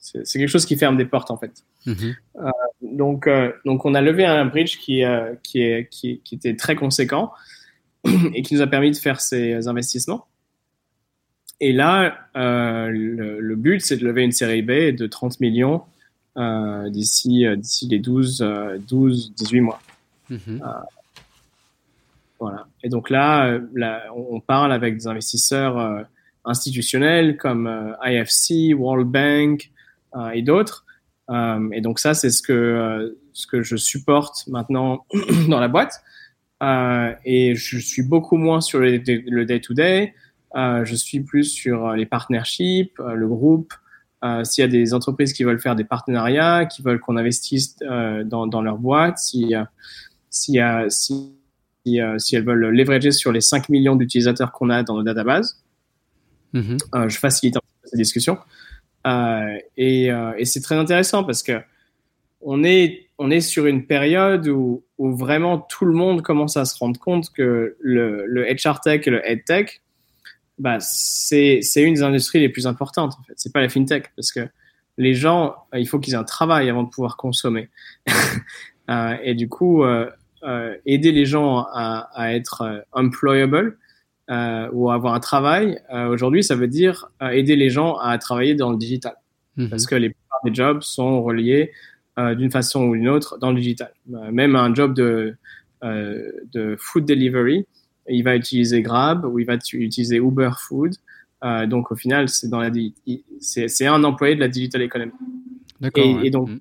c'est 0.00 0.38
quelque 0.38 0.48
chose 0.48 0.66
qui 0.66 0.76
ferme 0.76 0.96
des 0.96 1.04
portes 1.04 1.30
en 1.30 1.36
fait. 1.36 1.52
Mm-hmm. 1.86 2.14
Euh, 2.36 2.50
donc, 2.82 3.26
euh, 3.26 3.52
donc 3.64 3.84
on 3.84 3.94
a 3.94 4.00
levé 4.00 4.24
un 4.24 4.46
bridge 4.46 4.78
qui, 4.78 5.04
euh, 5.04 5.34
qui, 5.42 5.62
est, 5.62 5.88
qui, 5.90 6.20
qui, 6.24 6.34
était 6.36 6.56
très 6.56 6.74
conséquent 6.74 7.32
et 8.34 8.42
qui 8.42 8.54
nous 8.54 8.62
a 8.62 8.66
permis 8.66 8.90
de 8.90 8.96
faire 8.96 9.20
ces 9.20 9.68
investissements. 9.68 10.26
Et 11.62 11.72
là, 11.74 12.26
le, 12.34 13.38
le, 13.38 13.56
but, 13.56 13.80
c'est 13.80 13.98
de 13.98 14.04
lever 14.06 14.22
une 14.22 14.32
série 14.32 14.62
B 14.62 14.96
de 14.96 15.06
30 15.06 15.40
millions 15.40 15.82
d'ici 16.36 17.44
d'ici 17.56 17.88
les 17.88 17.98
12, 17.98 18.44
12, 18.88 19.32
18 19.34 19.60
mois. 19.60 19.80
Mm-hmm. 20.30 20.60
voilà. 22.38 22.66
Et 22.82 22.88
donc 22.88 23.10
là, 23.10 23.58
là, 23.74 24.04
on 24.14 24.40
parle 24.40 24.72
avec 24.72 24.96
des 24.96 25.06
investisseurs 25.06 26.04
institutionnels 26.44 27.36
comme 27.36 27.96
IFC, 28.04 28.74
World 28.74 29.08
Bank, 29.08 29.70
euh, 30.16 30.30
et 30.30 30.42
d'autres. 30.42 30.84
Euh, 31.30 31.70
et 31.72 31.80
donc 31.80 32.00
ça, 32.00 32.14
c'est 32.14 32.30
ce 32.30 32.42
que 32.42 32.52
euh, 32.52 33.10
ce 33.32 33.46
que 33.46 33.62
je 33.62 33.76
supporte 33.76 34.46
maintenant 34.48 35.06
dans 35.48 35.60
la 35.60 35.68
boîte. 35.68 36.02
et 37.24 37.54
je 37.54 37.78
suis 37.78 38.02
beaucoup 38.02 38.36
moins 38.36 38.60
sur 38.60 38.80
le 38.80 39.44
day-to-day. 39.44 40.14
je 40.54 40.94
suis 40.94 41.20
plus 41.20 41.44
sur 41.44 41.92
les 41.92 42.06
partnerships, 42.06 42.98
le 42.98 43.26
groupe, 43.28 43.72
euh, 44.24 44.44
s'il 44.44 44.62
y 44.62 44.64
a 44.64 44.68
des 44.68 44.94
entreprises 44.94 45.32
qui 45.32 45.44
veulent 45.44 45.60
faire 45.60 45.76
des 45.76 45.84
partenariats, 45.84 46.66
qui 46.66 46.82
veulent 46.82 47.00
qu'on 47.00 47.16
investisse 47.16 47.76
euh, 47.82 48.24
dans, 48.24 48.46
dans, 48.46 48.62
leur 48.62 48.78
boîte, 48.78 49.18
si, 49.18 49.54
si, 50.28 50.58
si, 50.88 51.32
si, 51.84 52.36
elles 52.36 52.44
veulent 52.44 52.68
leverager 52.70 53.12
sur 53.12 53.32
les 53.32 53.40
5 53.40 53.68
millions 53.68 53.96
d'utilisateurs 53.96 54.52
qu'on 54.52 54.70
a 54.70 54.82
dans 54.82 54.94
nos 54.94 55.02
databases, 55.02 55.62
mm-hmm. 56.54 57.08
je 57.08 57.18
facilite 57.18 57.56
ces 57.84 57.96
discussions. 57.96 58.38
Euh, 59.06 59.58
et, 59.76 60.12
euh, 60.12 60.32
et 60.36 60.44
c'est 60.44 60.60
très 60.60 60.74
intéressant 60.74 61.24
parce 61.24 61.42
que 61.42 61.60
on 62.42 62.64
est, 62.64 63.08
on 63.18 63.30
est 63.30 63.40
sur 63.40 63.66
une 63.66 63.86
période 63.86 64.48
où, 64.48 64.82
où, 64.98 65.14
vraiment 65.14 65.58
tout 65.58 65.84
le 65.84 65.92
monde 65.92 66.22
commence 66.22 66.56
à 66.56 66.64
se 66.64 66.78
rendre 66.78 66.98
compte 66.98 67.30
que 67.30 67.76
le, 67.80 68.24
le 68.26 68.44
HR 68.44 68.80
tech 68.80 69.06
et 69.06 69.10
le 69.10 69.26
head 69.26 69.44
tech, 69.44 69.79
bah, 70.60 70.78
c'est, 70.80 71.60
une 71.76 71.94
des 71.94 72.02
industries 72.02 72.40
les 72.40 72.48
plus 72.48 72.66
importantes. 72.66 73.14
En 73.18 73.22
fait, 73.24 73.34
c'est 73.36 73.52
pas 73.52 73.60
la 73.60 73.68
fintech 73.68 74.12
parce 74.14 74.30
que 74.30 74.48
les 74.98 75.14
gens, 75.14 75.56
il 75.74 75.88
faut 75.88 75.98
qu'ils 75.98 76.14
aient 76.14 76.18
un 76.18 76.24
travail 76.24 76.68
avant 76.70 76.84
de 76.84 76.88
pouvoir 76.88 77.16
consommer. 77.16 77.68
euh, 78.90 79.16
et 79.22 79.34
du 79.34 79.48
coup, 79.48 79.82
euh, 79.82 80.08
euh, 80.44 80.76
aider 80.86 81.12
les 81.12 81.26
gens 81.26 81.66
à, 81.72 82.10
à 82.14 82.32
être 82.34 82.62
euh, 82.62 82.80
employable, 82.92 83.78
euh, 84.30 84.68
ou 84.72 84.92
avoir 84.92 85.14
un 85.14 85.20
travail, 85.20 85.80
euh, 85.92 86.06
aujourd'hui, 86.06 86.44
ça 86.44 86.54
veut 86.54 86.68
dire 86.68 87.10
euh, 87.20 87.30
aider 87.30 87.56
les 87.56 87.68
gens 87.68 87.96
à 87.96 88.16
travailler 88.16 88.54
dans 88.54 88.70
le 88.70 88.76
digital. 88.76 89.14
Mhm. 89.56 89.70
Parce 89.70 89.86
que 89.86 89.96
les 89.96 90.10
plupart 90.10 90.38
des 90.44 90.54
jobs 90.54 90.82
sont 90.82 91.22
reliés 91.22 91.72
d'une 92.36 92.50
façon 92.50 92.84
ou 92.84 92.94
d'une 92.94 93.08
autre 93.08 93.38
dans 93.38 93.50
le 93.50 93.56
digital. 93.56 93.94
même 94.06 94.54
un 94.54 94.74
job 94.74 94.92
de, 94.92 95.36
de 95.82 96.76
food 96.78 97.06
delivery, 97.06 97.66
il 98.08 98.22
va 98.22 98.36
utiliser 98.36 98.82
Grab 98.82 99.24
ou 99.24 99.38
il 99.38 99.46
va 99.46 99.54
utiliser 99.54 100.16
Uber 100.16 100.50
Food. 100.58 100.94
donc 101.68 101.92
au 101.92 101.96
final, 101.96 102.28
c'est 102.28 102.48
dans 102.48 102.60
la 102.60 102.70
c'est 103.40 103.86
un 103.86 104.04
employé 104.04 104.34
de 104.34 104.40
la 104.40 104.48
digital 104.48 104.82
economy. 104.82 105.12
Et, 105.96 106.26
et, 106.26 106.30
donc 106.30 106.48
mhm. 106.48 106.60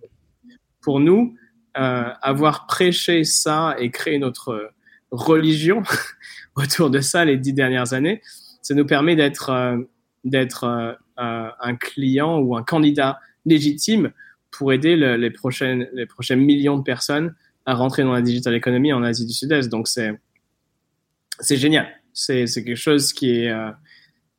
pour 0.82 1.00
nous, 1.00 1.36
avoir 1.74 2.68
prêché 2.68 3.24
ça 3.24 3.76
et 3.80 3.90
créé 3.92 4.20
notre 4.20 4.72
religion 5.12 5.84
autour 6.56 6.90
de 6.90 7.00
ça 7.00 7.26
les 7.26 7.38
dix 7.38 7.54
dernières 7.54 7.94
années, 7.94 8.22
ça 8.62 8.74
nous 8.74 8.86
permet 8.86 9.16
d'être 9.16 9.50
euh, 9.50 9.78
d'être 10.24 10.66
euh, 10.66 10.94
euh, 11.20 11.50
un 11.60 11.76
client 11.76 12.40
ou 12.40 12.56
un 12.56 12.64
candidat 12.64 13.20
légitime 13.46 14.12
pour 14.52 14.74
aider 14.74 14.96
les 14.96 15.32
prochaines 15.32 15.88
les 15.94 16.06
prochains 16.06 16.36
millions 16.36 16.78
de 16.78 16.84
personnes 16.84 17.36
à 17.66 17.76
rentrer 17.76 18.04
dans 18.04 18.14
la 18.14 18.22
digital 18.22 18.54
economy 18.56 18.94
en 18.94 19.04
Asie 19.04 19.26
du 19.26 19.34
Sud-Est. 19.34 19.70
Donc 19.70 19.88
c'est 19.88 20.20
c'est 21.40 21.58
génial. 21.58 21.88
C'est 22.14 22.46
quelque 22.46 22.76
chose 22.76 23.14
qui 23.14 23.32
est 23.32 23.54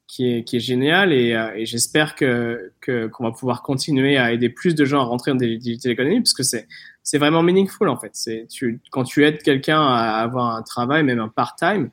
qui 0.06 0.32
est, 0.32 0.44
qui 0.44 0.56
est 0.56 0.60
génial 0.60 1.12
et, 1.12 1.36
et 1.54 1.66
j'espère 1.66 2.16
que 2.16 2.72
qu'on 2.84 3.24
va 3.24 3.30
pouvoir 3.30 3.62
continuer 3.62 4.16
à 4.18 4.32
aider 4.32 4.48
plus 4.48 4.74
de 4.74 4.84
gens 4.84 5.00
à 5.00 5.04
rentrer 5.04 5.30
dans 5.30 5.38
la 5.38 5.56
digital 5.56 5.92
economy 5.92 6.20
parce 6.20 6.34
que 6.34 6.42
c'est 6.42 6.66
c'est 7.02 7.18
vraiment 7.18 7.42
meaningful 7.42 7.88
en 7.88 7.96
fait. 7.96 8.10
C'est 8.12 8.46
tu 8.50 8.80
quand 8.90 9.04
tu 9.04 9.24
aides 9.24 9.42
quelqu'un 9.42 9.80
à 9.80 10.20
avoir 10.20 10.56
un 10.56 10.62
travail, 10.62 11.02
même 11.04 11.20
un 11.20 11.28
part-time, 11.28 11.90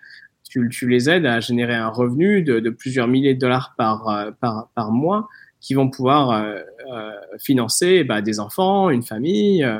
tu, 0.49 0.67
tu, 0.69 0.87
les 0.87 1.09
aides 1.09 1.25
à 1.25 1.39
générer 1.39 1.75
un 1.75 1.89
revenu 1.89 2.41
de, 2.41 2.59
de 2.59 2.69
plusieurs 2.69 3.07
milliers 3.07 3.33
de 3.33 3.39
dollars 3.39 3.75
par 3.77 4.07
euh, 4.09 4.31
par, 4.39 4.69
par 4.75 4.91
mois 4.91 5.27
qui 5.59 5.73
vont 5.73 5.89
pouvoir 5.89 6.31
euh, 6.31 6.59
euh, 6.93 7.11
financer 7.39 8.03
bah, 8.03 8.21
des 8.21 8.39
enfants, 8.39 8.89
une 8.89 9.03
famille. 9.03 9.63
Euh. 9.63 9.79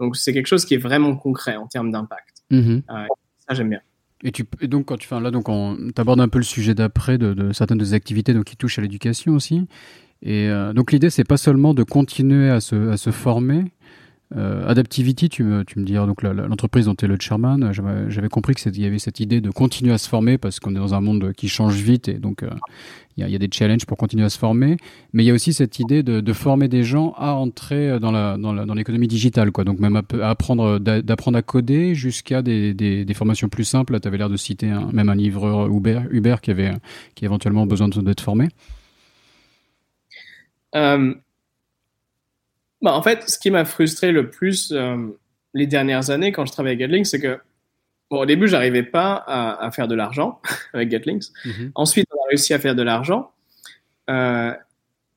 donc 0.00 0.16
c'est 0.16 0.32
quelque 0.32 0.46
chose 0.46 0.64
qui 0.64 0.74
est 0.74 0.78
vraiment 0.78 1.16
concret 1.16 1.56
en 1.56 1.66
termes 1.66 1.90
d'impact. 1.90 2.42
Mm-hmm. 2.50 2.82
ça 3.46 3.54
j'aime 3.54 3.70
bien. 3.70 3.80
Et, 4.24 4.32
tu, 4.32 4.44
et 4.60 4.66
donc 4.66 4.86
quand 4.86 4.96
tu 4.96 5.06
fais 5.06 5.20
là 5.20 5.30
donc 5.30 5.48
on 5.48 5.76
t'abordes 5.94 6.20
un 6.20 6.28
peu 6.28 6.38
le 6.38 6.44
sujet 6.44 6.74
d'après 6.74 7.18
de, 7.18 7.34
de, 7.34 7.52
certaines 7.52 7.78
des 7.78 7.94
activités 7.94 8.34
donc 8.34 8.44
qui 8.44 8.56
touchent 8.56 8.78
à 8.78 8.82
l'éducation 8.82 9.32
aussi. 9.34 9.66
Et 10.22 10.50
donc 10.74 10.90
l'idée 10.90 11.10
c'est 11.10 11.22
pas 11.22 11.36
seulement 11.36 11.72
de 11.72 11.84
continuer 11.84 12.50
à 12.50 12.60
se, 12.60 12.88
à 12.90 12.96
se 12.96 13.10
former, 13.12 13.66
euh, 14.36 14.68
Adaptivity, 14.68 15.30
tu 15.30 15.42
me, 15.42 15.64
tu 15.64 15.78
me 15.78 15.84
dis, 15.84 15.94
donc 15.94 16.22
l'entreprise 16.22 16.84
dont 16.84 16.94
tu 16.94 17.06
es 17.06 17.08
le 17.08 17.16
chairman, 17.18 17.72
j'avais 17.72 18.28
compris 18.28 18.54
qu'il 18.54 18.78
y 18.78 18.84
avait 18.84 18.98
cette 18.98 19.20
idée 19.20 19.40
de 19.40 19.50
continuer 19.50 19.92
à 19.92 19.98
se 19.98 20.08
former 20.08 20.36
parce 20.36 20.60
qu'on 20.60 20.72
est 20.72 20.78
dans 20.78 20.94
un 20.94 21.00
monde 21.00 21.32
qui 21.34 21.48
change 21.48 21.76
vite 21.76 22.08
et 22.08 22.14
donc 22.14 22.42
euh, 22.42 22.50
il 23.16 23.28
y, 23.28 23.34
a, 23.34 23.38
des 23.38 23.48
challenges 23.50 23.84
pour 23.86 23.96
continuer 23.96 24.24
à 24.24 24.28
se 24.28 24.38
former. 24.38 24.76
Mais 25.12 25.24
il 25.24 25.26
y 25.26 25.30
a 25.30 25.34
aussi 25.34 25.52
cette 25.52 25.80
idée 25.80 26.02
de, 26.02 26.32
former 26.32 26.68
des 26.68 26.84
gens 26.84 27.14
à 27.16 27.32
entrer 27.32 27.98
dans 27.98 28.12
la 28.12 28.36
dans 28.36 28.74
l'économie 28.74 29.08
digitale, 29.08 29.50
quoi. 29.50 29.64
Donc 29.64 29.80
même 29.80 29.96
à, 29.96 30.28
apprendre 30.28 30.78
d'apprendre 30.78 31.36
à 31.36 31.42
coder 31.42 31.96
jusqu'à 31.96 32.42
des, 32.42 32.74
des, 32.74 33.14
formations 33.14 33.48
plus 33.48 33.64
simples. 33.64 33.98
Tu 33.98 34.06
avais 34.06 34.18
l'air 34.18 34.30
de 34.30 34.36
citer 34.36 34.72
même 34.92 35.08
un 35.08 35.16
livreur 35.16 35.66
Uber, 35.66 36.02
Uber 36.12 36.36
qui 36.40 36.52
avait 36.52 36.70
qui 37.16 37.24
éventuellement 37.24 37.66
besoin 37.66 37.88
d'être 37.88 38.20
formé. 38.20 38.50
Euh, 40.74 41.14
bah, 42.82 42.94
en 42.94 43.02
fait, 43.02 43.28
ce 43.28 43.38
qui 43.38 43.50
m'a 43.50 43.64
frustré 43.64 44.12
le 44.12 44.30
plus 44.30 44.72
euh, 44.72 44.96
les 45.54 45.66
dernières 45.66 46.10
années 46.10 46.32
quand 46.32 46.44
je 46.44 46.52
travaillais 46.52 46.76
avec 46.76 46.88
Getlings, 46.88 47.04
c'est 47.04 47.20
que 47.20 47.38
bon, 48.10 48.20
au 48.20 48.26
début, 48.26 48.48
j'arrivais 48.48 48.82
pas 48.82 49.14
à, 49.14 49.64
à, 49.64 49.70
faire 49.70 49.88
de 49.88 49.94
l'argent 49.94 50.40
avec 50.72 50.90
Getlings. 50.90 51.30
Mm-hmm. 51.44 51.70
Ensuite, 51.74 52.08
on 52.12 52.24
a 52.24 52.28
réussi 52.28 52.54
à 52.54 52.58
faire 52.58 52.74
de 52.74 52.82
l'argent. 52.82 53.32
Euh, 54.10 54.52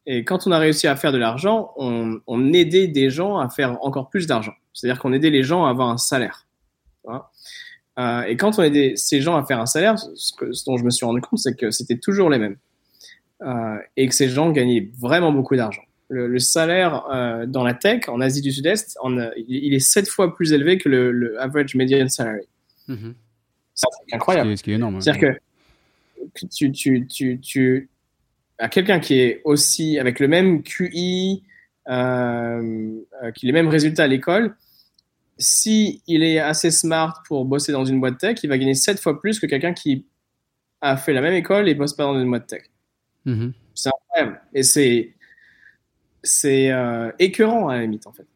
et 0.06 0.24
quand 0.26 0.48
on 0.48 0.52
a 0.52 0.58
réussi 0.58 0.88
à 0.88 0.96
faire 0.96 1.12
de 1.12 1.18
l'argent, 1.18 1.74
on, 1.78 2.20
on, 2.26 2.54
aidait 2.54 2.88
des 2.88 3.10
gens 3.10 3.38
à 3.38 3.50
faire 3.50 3.78
encore 3.84 4.10
plus 4.10 4.26
d'argent. 4.26 4.54
C'est-à-dire 4.74 5.00
qu'on 5.00 5.14
aidait 5.14 5.30
les 5.30 5.44
gens 5.44 5.66
à 5.66 5.70
avoir 5.70 5.90
un 5.90 5.98
salaire. 5.98 6.48
Euh, 8.00 8.22
et 8.24 8.36
quand 8.36 8.58
on 8.58 8.64
aidait 8.64 8.94
ces 8.96 9.22
gens 9.22 9.36
à 9.36 9.46
faire 9.46 9.60
un 9.60 9.66
salaire, 9.66 9.98
ce, 10.00 10.34
que, 10.34 10.52
ce 10.54 10.66
dont 10.66 10.78
je 10.78 10.84
me 10.84 10.90
suis 10.90 11.06
rendu 11.06 11.22
compte, 11.22 11.40
c'est 11.40 11.56
que 11.56 11.70
c'était 11.72 11.98
toujours 11.98 12.30
les 12.30 12.40
mêmes. 12.40 12.58
Euh, 13.42 13.78
et 13.98 14.08
que 14.08 14.14
ces 14.14 14.30
gens 14.30 14.52
gagnaient 14.52 14.92
vraiment 15.00 15.32
beaucoup 15.32 15.56
d'argent 15.56 15.82
le, 16.12 16.40
salaire 16.40 17.06
euh, 17.12 17.46
dans 17.46 17.64
la 17.64 17.74
tech 17.74 18.10
en 18.10 18.20
Asie 18.20 18.42
du 18.42 18.52
Sud-Est, 18.52 18.98
il, 19.48 19.74
est 19.74 19.80
sept 19.80 20.08
fois 20.10 20.36
plus 20.36 20.52
élevé 20.52 20.78
que 20.78 20.90
le, 20.90 21.40
average 21.40 21.76
median 21.76 22.10
salary. 22.10 22.48
Mm-hmm. 22.90 23.14
C'est 23.74 24.16
incroyable. 24.16 24.58
Ce 24.58 24.64
qui 24.64 24.72
est, 24.72 24.76
énorme. 24.76 25.00
C'est-à-dire 25.00 25.40
que 26.34 26.46
tu, 26.48 26.72
tu, 26.72 27.08
tu, 27.08 27.40
tu 27.40 27.90
à 28.60 28.68
quelqu'un 28.68 29.00
qui 29.00 29.20
est 29.20 29.42
aussi 29.46 29.98
avec 30.00 30.20
le 30.20 30.28
même 30.28 30.64
QI, 30.64 31.44
euh, 31.90 33.00
qui 33.34 33.46
a 33.46 33.48
les 33.48 33.54
mêmes 33.54 33.70
résultats 33.70 34.04
à 34.04 34.08
l'école, 34.08 34.56
si 35.38 36.04
il 36.06 36.24
est 36.24 36.40
assez 36.40 36.70
smart 36.70 37.24
pour 37.28 37.46
bosser 37.46 37.72
dans 37.72 37.86
une 37.86 38.00
boîte 38.00 38.20
tech, 38.20 38.38
il 38.44 38.50
va 38.50 38.58
gagner 38.58 38.76
7 38.76 39.00
fois 39.00 39.20
plus 39.20 39.40
que 39.40 39.48
quelqu'un 39.48 39.74
qui 39.74 40.06
a 40.82 40.98
fait 40.98 41.14
la 41.14 41.22
même 41.22 41.34
école 41.34 41.70
et 41.70 41.74
bosse 41.74 41.94
pas 41.94 42.04
dans 42.04 42.20
une 42.20 42.30
boîte 42.30 42.48
tech. 42.48 42.64
Mm-hmm. 43.26 43.52
C'est 43.74 43.90
incroyable. 43.90 44.42
Et 44.54 44.64
c'est 44.64 45.14
c'est 46.24 46.72
euh, 46.72 47.12
écœurant 47.20 47.70
à 47.70 47.76
la 47.76 47.82
limite 47.82 48.08
en 48.08 48.12
fait. 48.12 48.28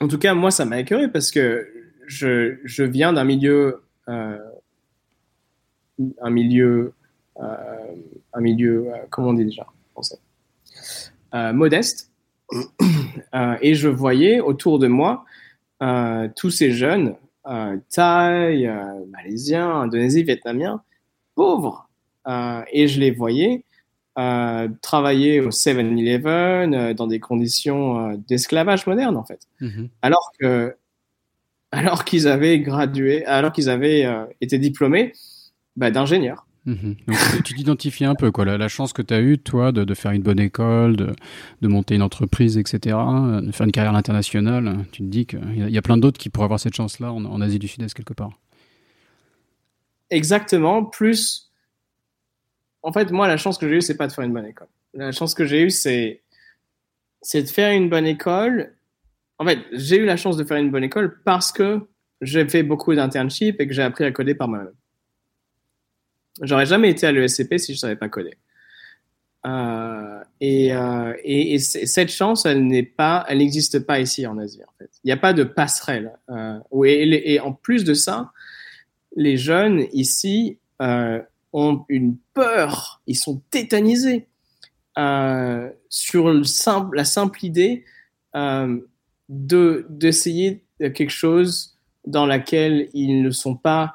En 0.00 0.08
tout 0.08 0.18
cas, 0.18 0.34
moi, 0.34 0.50
ça 0.50 0.64
m'a 0.64 0.78
écœuré 0.78 1.08
parce 1.08 1.30
que 1.30 1.68
je, 2.06 2.58
je 2.64 2.84
viens 2.84 3.12
d'un 3.12 3.24
milieu 3.24 3.82
euh, 4.08 4.38
un 6.20 6.30
milieu 6.30 6.92
euh, 7.40 7.94
un 8.34 8.40
milieu 8.40 8.92
comment 9.10 9.28
on 9.28 9.32
dit 9.32 9.46
déjà 9.46 9.62
en 9.62 9.92
français 9.92 10.18
modeste 11.52 12.12
et 13.60 13.74
je 13.74 13.88
voyais 13.88 14.40
autour 14.40 14.78
de 14.78 14.86
moi 14.86 15.24
tous 16.36 16.50
ces 16.50 16.70
jeunes 16.70 17.16
Thaï, 17.90 18.70
Malaisiens, 19.10 19.70
Indonésiens, 19.70 20.22
Vietnamiens 20.22 20.82
pauvres 21.34 21.88
et 22.70 22.88
je 22.88 23.00
les 23.00 23.10
voyais 23.10 23.64
euh, 24.18 24.68
travailler 24.80 25.40
au 25.40 25.50
7-Eleven 25.50 26.74
euh, 26.74 26.94
dans 26.94 27.06
des 27.06 27.20
conditions 27.20 28.12
euh, 28.12 28.16
d'esclavage 28.16 28.86
moderne 28.86 29.14
en 29.16 29.24
fait. 29.24 29.40
Mhm. 29.60 29.90
Alors 30.00 30.32
que 30.40 30.74
alors 31.70 32.04
qu'ils 32.04 32.26
avaient 32.26 32.58
gradué, 32.60 33.26
alors 33.26 33.52
qu'ils 33.52 33.68
avaient 33.68 34.08
été 34.40 34.58
diplômés 34.58 35.12
bah, 35.74 35.90
d'ingénieurs. 35.90 36.46
Mhm. 36.64 36.96
tu 37.44 37.54
t'identifies 37.54 38.06
un 38.06 38.14
peu 38.14 38.30
quoi, 38.30 38.44
la, 38.44 38.68
chance 38.68 38.92
que 38.92 39.02
tu 39.02 39.12
as 39.12 39.20
eue, 39.20 39.38
toi, 39.38 39.70
de, 39.70 39.84
de, 39.84 39.94
faire 39.94 40.12
une 40.12 40.22
bonne 40.22 40.40
école, 40.40 40.96
de, 40.96 41.14
de, 41.60 41.68
monter 41.68 41.94
une 41.94 42.02
entreprise, 42.02 42.56
etc., 42.56 42.96
de 43.42 43.52
faire 43.52 43.66
une 43.66 43.72
carrière 43.72 43.94
internationale. 43.94 44.84
Tu 44.90 45.02
te 45.02 45.08
dis 45.08 45.26
qu'il 45.26 45.68
y, 45.68 45.72
y, 45.72 45.78
a 45.78 45.82
plein 45.82 45.96
d'autres 45.96 46.18
qui 46.18 46.30
pourraient 46.30 46.46
avoir 46.46 46.58
cette 46.58 46.74
chance-là 46.74 47.12
en, 47.12 47.24
en 47.24 47.40
Asie 47.40 47.58
du 47.58 47.68
Sud-Est 47.68 47.94
quelque 47.94 48.14
part. 48.14 48.30
Exactement, 50.10 50.84
plus 50.84 51.45
en 52.86 52.92
fait, 52.92 53.10
moi, 53.10 53.26
la 53.26 53.36
chance 53.36 53.58
que 53.58 53.68
j'ai 53.68 53.78
eue, 53.78 53.82
c'est 53.82 53.96
pas 53.96 54.06
de 54.06 54.12
faire 54.12 54.22
une 54.22 54.32
bonne 54.32 54.46
école. 54.46 54.68
La 54.94 55.10
chance 55.10 55.34
que 55.34 55.44
j'ai 55.44 55.62
eue, 55.62 55.70
c'est, 55.70 56.22
de 57.34 57.46
faire 57.46 57.72
une 57.72 57.88
bonne 57.88 58.06
école. 58.06 58.76
En 59.38 59.44
fait, 59.44 59.58
j'ai 59.72 59.96
eu 59.96 60.04
la 60.04 60.16
chance 60.16 60.36
de 60.36 60.44
faire 60.44 60.56
une 60.58 60.70
bonne 60.70 60.84
école 60.84 61.20
parce 61.24 61.50
que 61.50 61.80
j'ai 62.20 62.48
fait 62.48 62.62
beaucoup 62.62 62.94
d'internships 62.94 63.60
et 63.60 63.66
que 63.66 63.74
j'ai 63.74 63.82
appris 63.82 64.04
à 64.04 64.12
coder 64.12 64.36
par 64.36 64.46
moi-même. 64.46 64.72
J'aurais 66.42 66.66
jamais 66.66 66.90
été 66.90 67.08
à 67.08 67.12
l'ESCP 67.12 67.58
si 67.58 67.74
je 67.74 67.78
savais 67.80 67.96
pas 67.96 68.08
coder. 68.08 68.38
Euh, 69.46 70.22
et, 70.40 70.72
euh, 70.72 71.12
et, 71.24 71.58
cette 71.58 72.10
chance, 72.10 72.46
elle 72.46 72.70
pas, 72.96 73.26
n'existe 73.34 73.80
pas 73.80 73.98
ici 73.98 74.28
en 74.28 74.38
Asie 74.38 74.62
en 74.62 74.72
fait. 74.78 74.90
Il 75.02 75.08
n'y 75.08 75.12
a 75.12 75.16
pas 75.16 75.32
de 75.32 75.42
passerelle. 75.42 76.12
Euh, 76.30 76.60
et, 76.84 77.34
et, 77.34 77.40
en 77.40 77.52
plus 77.52 77.82
de 77.82 77.94
ça, 77.94 78.30
les 79.16 79.36
jeunes 79.36 79.86
ici 79.92 80.58
ont 81.56 81.84
une 81.88 82.18
peur, 82.34 83.00
ils 83.06 83.16
sont 83.16 83.42
tétanisés 83.50 84.26
euh, 84.98 85.70
sur 85.88 86.30
la 86.30 87.04
simple 87.04 87.44
idée 87.44 87.84
euh, 88.36 88.78
de 89.30 89.86
d'essayer 89.88 90.62
quelque 90.78 91.08
chose 91.10 91.78
dans 92.06 92.26
laquelle 92.26 92.90
ils 92.92 93.22
ne 93.22 93.30
sont 93.30 93.56
pas 93.56 93.94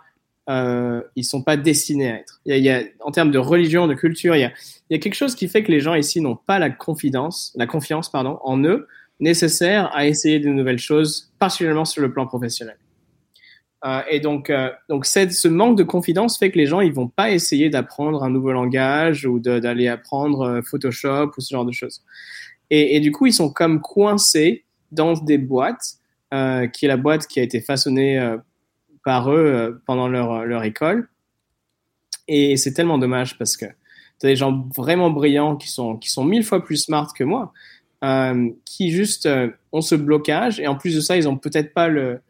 euh, 0.49 1.01
ils 1.15 1.23
sont 1.23 1.43
pas 1.43 1.55
destinés 1.55 2.11
à 2.11 2.15
être. 2.15 2.41
Il 2.45 2.57
y, 2.57 2.69
a, 2.71 2.81
en 2.99 3.11
termes 3.11 3.29
de 3.29 3.37
religion, 3.37 3.85
de 3.87 3.93
culture, 3.93 4.35
il 4.35 4.39
y, 4.39 4.43
a, 4.43 4.51
il 4.89 4.93
y 4.93 4.95
a 4.95 4.99
quelque 4.99 5.13
chose 5.13 5.35
qui 5.35 5.47
fait 5.47 5.63
que 5.63 5.71
les 5.71 5.79
gens 5.79 5.93
ici 5.93 6.19
n'ont 6.19 6.35
pas 6.35 6.57
la 6.57 6.71
confiance, 6.71 7.53
la 7.55 7.67
confiance 7.67 8.09
pardon, 8.09 8.39
en 8.43 8.61
eux 8.63 8.87
nécessaire 9.19 9.95
à 9.95 10.07
essayer 10.07 10.39
de 10.39 10.49
nouvelles 10.49 10.79
choses, 10.79 11.31
particulièrement 11.37 11.85
sur 11.85 12.01
le 12.01 12.11
plan 12.11 12.25
professionnel. 12.25 12.77
Euh, 13.83 14.01
et 14.09 14.19
donc, 14.19 14.49
euh, 14.49 14.69
donc 14.89 15.05
ce 15.05 15.47
manque 15.47 15.77
de 15.77 15.83
confidence 15.83 16.37
fait 16.37 16.51
que 16.51 16.57
les 16.57 16.67
gens 16.67 16.81
ils 16.81 16.93
vont 16.93 17.07
pas 17.07 17.31
essayer 17.31 17.69
d'apprendre 17.69 18.23
un 18.23 18.29
nouveau 18.29 18.51
langage 18.51 19.25
ou 19.25 19.39
d'aller 19.39 19.87
apprendre 19.87 20.41
euh, 20.41 20.61
Photoshop 20.61 21.31
ou 21.35 21.41
ce 21.41 21.53
genre 21.53 21.65
de 21.65 21.71
choses. 21.71 22.03
Et, 22.73 23.01
du 23.01 23.11
coup, 23.11 23.25
ils 23.25 23.33
sont 23.33 23.51
comme 23.51 23.81
coincés 23.81 24.63
dans 24.93 25.11
des 25.11 25.37
boîtes, 25.37 25.97
qui 26.31 26.85
est 26.85 26.87
la 26.87 26.95
boîte 26.95 27.27
qui 27.27 27.41
a 27.41 27.43
été 27.43 27.59
façonnée 27.59 28.37
par 29.03 29.29
eux 29.29 29.81
pendant 29.85 30.07
leur, 30.07 30.45
leur 30.45 30.63
école. 30.63 31.09
Et 32.29 32.55
c'est 32.55 32.71
tellement 32.71 32.97
dommage 32.97 33.37
parce 33.37 33.57
que 33.57 33.65
tu 33.65 34.25
as 34.25 34.29
des 34.29 34.37
gens 34.37 34.69
vraiment 34.73 35.09
brillants 35.09 35.57
qui 35.57 35.67
sont, 35.67 35.97
qui 35.97 36.09
sont 36.09 36.23
mille 36.23 36.45
fois 36.45 36.63
plus 36.63 36.77
smart 36.77 37.11
que 37.13 37.25
moi, 37.25 37.51
qui 38.63 38.91
juste 38.91 39.27
ont 39.73 39.81
ce 39.81 39.95
blocage. 39.95 40.61
Et 40.61 40.67
en 40.67 40.77
plus 40.77 40.95
de 40.95 41.01
ça, 41.01 41.17
ils 41.17 41.27
ont 41.27 41.37
peut-être 41.37 41.73
pas 41.73 41.89
le 41.89 42.21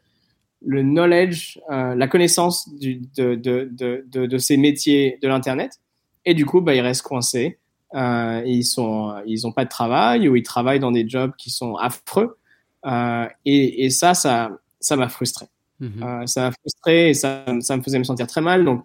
le 0.64 0.82
knowledge, 0.82 1.58
euh, 1.70 1.94
la 1.94 2.08
connaissance 2.08 2.72
du, 2.78 3.02
de, 3.16 3.34
de, 3.34 3.68
de, 3.72 4.26
de, 4.26 4.38
ces 4.38 4.56
métiers 4.56 5.18
de 5.22 5.28
l'Internet. 5.28 5.80
Et 6.24 6.34
du 6.34 6.46
coup, 6.46 6.60
bah, 6.60 6.74
ils 6.74 6.80
restent 6.80 7.02
coincés. 7.02 7.58
Euh, 7.94 8.42
ils 8.46 8.64
sont, 8.64 9.14
ils 9.26 9.46
ont 9.46 9.52
pas 9.52 9.64
de 9.64 9.70
travail 9.70 10.28
ou 10.28 10.36
ils 10.36 10.42
travaillent 10.42 10.80
dans 10.80 10.92
des 10.92 11.08
jobs 11.08 11.32
qui 11.36 11.50
sont 11.50 11.76
affreux. 11.76 12.38
Euh, 12.86 13.26
et, 13.44 13.84
et, 13.84 13.90
ça, 13.90 14.14
ça, 14.14 14.50
ça 14.80 14.96
m'a 14.96 15.08
frustré. 15.08 15.46
Mhm. 15.80 16.26
Ça 16.26 16.42
m'a 16.42 16.52
frustré 16.52 17.10
et 17.10 17.14
ça, 17.14 17.44
ça 17.60 17.76
me 17.76 17.82
faisait 17.82 17.98
me 17.98 18.04
sentir 18.04 18.26
très 18.26 18.40
mal. 18.40 18.64
Donc, 18.64 18.84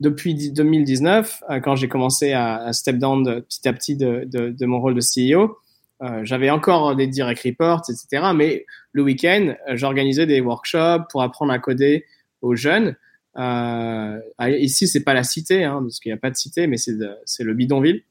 depuis 0.00 0.52
2019, 0.52 1.42
euh, 1.50 1.60
quand 1.60 1.76
j'ai 1.76 1.88
commencé 1.88 2.32
à, 2.32 2.56
à, 2.56 2.72
step 2.72 2.98
down 2.98 3.42
petit 3.42 3.68
à 3.68 3.72
petit 3.72 3.96
de 3.96 4.66
mon 4.66 4.80
rôle 4.80 4.94
de 4.94 5.00
CEO, 5.00 5.58
euh, 6.02 6.20
j'avais 6.22 6.50
encore 6.50 6.94
des 6.94 7.06
direct 7.06 7.42
reports, 7.42 7.82
etc. 7.88 8.30
Mais 8.34 8.66
le 8.92 9.02
week-end, 9.02 9.54
euh, 9.68 9.76
j'organisais 9.76 10.26
des 10.26 10.40
workshops 10.40 11.06
pour 11.10 11.22
apprendre 11.22 11.52
à 11.52 11.58
coder 11.58 12.04
aux 12.40 12.54
jeunes. 12.54 12.96
Euh, 13.36 14.20
ici, 14.40 14.86
c'est 14.86 15.02
pas 15.02 15.14
la 15.14 15.24
cité, 15.24 15.64
hein, 15.64 15.80
parce 15.82 15.98
qu'il 15.98 16.10
n'y 16.10 16.14
a 16.14 16.20
pas 16.20 16.30
de 16.30 16.36
cité, 16.36 16.66
mais 16.66 16.76
c'est 16.76 17.44
le 17.44 17.54
bidonville. 17.54 18.02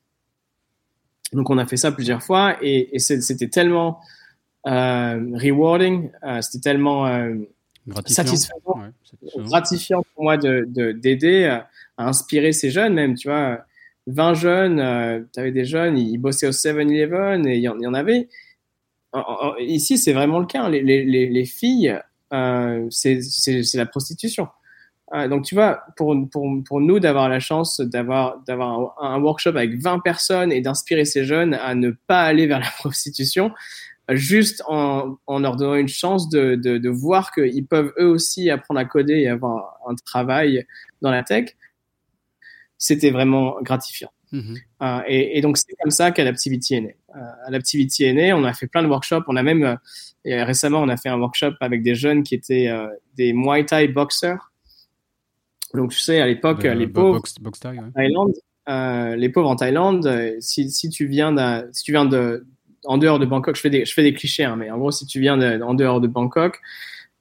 Donc, 1.33 1.49
on 1.49 1.57
a 1.57 1.65
fait 1.65 1.77
ça 1.77 1.91
plusieurs 1.91 2.23
fois 2.23 2.57
et, 2.61 2.95
et 2.95 2.99
c'était 2.99 3.49
tellement 3.49 3.99
euh, 4.65 5.19
rewarding, 5.33 6.11
c'était 6.41 6.61
tellement 6.61 7.05
satisfaisant, 8.05 8.79
gratifiant 9.37 10.03
pour 10.13 10.23
moi 10.23 10.37
de 10.37 10.91
d'aider 10.93 11.45
à 11.45 11.69
inspirer 11.97 12.53
ces 12.53 12.69
jeunes, 12.69 12.93
même, 12.93 13.15
tu 13.15 13.27
vois 13.27 13.65
20 14.07 14.33
jeunes, 14.35 14.79
euh, 14.79 15.19
tu 15.33 15.39
avais 15.39 15.51
des 15.51 15.65
jeunes, 15.65 15.97
ils, 15.97 16.17
bossaient 16.17 16.47
au 16.47 16.51
7-Eleven 16.51 17.45
et 17.45 17.57
il 17.57 17.61
y, 17.61 17.67
en 17.69 17.93
avait. 17.93 18.27
ici, 19.59 19.97
c'est 19.97 20.13
vraiment 20.13 20.39
le 20.39 20.45
cas. 20.45 20.63
Hein. 20.63 20.69
Les, 20.69 20.81
les, 20.81 21.03
les 21.05 21.45
filles, 21.45 21.99
euh, 22.33 22.87
c'est 22.89 23.19
la 23.75 23.85
prostitution. 23.85 24.47
Euh, 25.13 25.27
donc, 25.27 25.43
tu 25.45 25.55
vois, 25.55 25.83
pour, 25.95 26.15
nous 26.15 26.99
d'avoir 26.99 27.29
la 27.29 27.39
chance 27.39 27.79
d'avoir 27.81 28.41
un, 28.99 29.19
workshop 29.19 29.51
avec 29.51 29.79
20 29.79 29.99
personnes 29.99 30.51
et 30.51 30.61
d'inspirer 30.61 31.05
ces 31.05 31.25
jeunes 31.25 31.53
à 31.53 31.75
ne 31.75 31.91
pas 31.91 32.23
aller 32.23 32.47
vers 32.47 32.59
la 32.59 32.69
prostitution, 32.79 33.51
juste 34.09 34.63
en, 34.67 35.17
leur 35.27 35.57
donnant 35.57 35.75
une 35.75 35.89
chance 35.89 36.29
de 36.29 36.89
voir 36.89 37.31
qu'ils 37.31 37.65
peuvent 37.65 37.93
eux 37.99 38.07
aussi 38.07 38.49
apprendre 38.49 38.79
à 38.79 38.85
coder 38.85 39.19
et 39.19 39.27
avoir 39.27 39.79
un 39.87 39.95
travail 39.95 40.65
dans 41.01 41.11
la 41.11 41.23
tech, 41.23 41.55
c'était 42.77 43.11
vraiment 43.11 43.57
gratifiant. 43.61 44.11
Mhm. 44.31 44.55
Euh, 44.81 44.99
et, 45.07 45.37
et, 45.37 45.41
donc, 45.41 45.57
c'est 45.57 45.73
comme 45.81 45.91
ça 45.91 46.11
qu'Adaptivity 46.11 46.75
est 46.75 46.81
né. 46.81 46.97
Euh, 47.15 47.19
Adaptivity 47.47 48.03
est 48.03 48.13
né, 48.13 48.33
on 48.33 48.43
a 48.43 48.53
fait 48.53 48.67
plein 48.67 48.83
de 48.83 48.87
workshops. 48.87 49.23
On 49.27 49.35
a 49.35 49.43
même, 49.43 49.63
euh, 49.63 50.43
récemment, 50.43 50.79
on 50.81 50.89
a 50.89 50.97
fait 50.97 51.09
un 51.09 51.17
workshop 51.17 51.53
avec 51.61 51.81
des 51.81 51.95
jeunes 51.95 52.23
qui 52.23 52.35
étaient 52.35 52.69
des 53.15 53.33
Muay 53.33 53.65
Thai 53.65 53.87
boxers. 53.87 54.51
Donc, 55.73 55.91
tu 55.91 55.99
sais, 55.99 56.21
à 56.21 56.27
l'époque, 56.27 56.63
les 56.63 56.87
pauvres 56.87 57.21
en 57.45 57.91
Thaïlande, 57.91 58.33
les 59.17 59.29
pauvres 59.29 59.49
en 59.49 59.55
Thaïlande, 59.55 60.37
si, 60.39 60.69
si 60.69 60.89
tu 60.89 61.07
viens 61.07 61.31
de, 61.31 61.69
si 61.71 61.83
tu 61.83 61.91
viens 61.91 62.05
de, 62.05 62.45
en 62.85 62.97
dehors 62.97 63.19
de 63.19 63.25
Bangkok, 63.25 63.55
je 63.55 63.61
fais 63.61 63.69
des, 63.69 63.85
je 63.85 63.93
fais 63.93 64.03
des 64.03 64.13
clichés, 64.13 64.43
hein, 64.43 64.55
mais 64.55 64.71
en 64.71 64.77
gros, 64.77 64.91
si 64.91 65.05
tu 65.05 65.19
viens 65.19 65.37
de, 65.37 65.61
en 65.61 65.73
dehors 65.73 65.99
de 65.99 66.07
Bangkok 66.07 66.59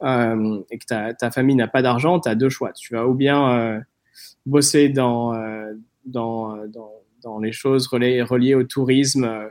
et 0.02 0.78
que 0.78 0.86
ta, 0.86 1.14
ta 1.14 1.30
famille 1.30 1.56
n'a 1.56 1.68
pas 1.68 1.82
d'argent, 1.82 2.20
tu 2.20 2.28
as 2.28 2.34
deux 2.34 2.50
choix. 2.50 2.72
Tu 2.72 2.94
vas 2.94 3.06
ou 3.06 3.14
bien 3.14 3.84
bosser 4.44 4.88
dans, 4.88 5.34
euh, 5.34 5.72
dans, 6.04 6.56
dans, 6.66 6.92
dans, 7.22 7.38
les 7.38 7.52
choses 7.52 7.86
reliées, 7.88 8.22
reliées 8.22 8.54
au 8.54 8.64
tourisme 8.64 9.50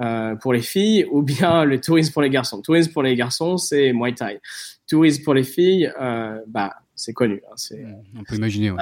euh, 0.00 0.36
pour 0.36 0.52
les 0.52 0.62
filles 0.62 1.06
ou 1.10 1.22
bien 1.22 1.64
le 1.64 1.80
tourisme 1.80 2.12
pour 2.12 2.22
les 2.22 2.30
garçons. 2.30 2.62
tourisme 2.62 2.92
pour 2.92 3.02
les 3.02 3.16
garçons, 3.16 3.56
c'est 3.56 3.92
Muay 3.92 4.14
Thai. 4.14 4.40
Tourisme 4.86 5.24
pour 5.24 5.34
les 5.34 5.42
filles, 5.42 5.92
euh, 6.00 6.38
bah, 6.46 6.72
c'est 6.94 7.12
connu. 7.12 7.42
Hein, 7.50 7.54
c'est, 7.56 7.84
On 8.16 8.22
peut 8.22 8.36
imaginer. 8.36 8.72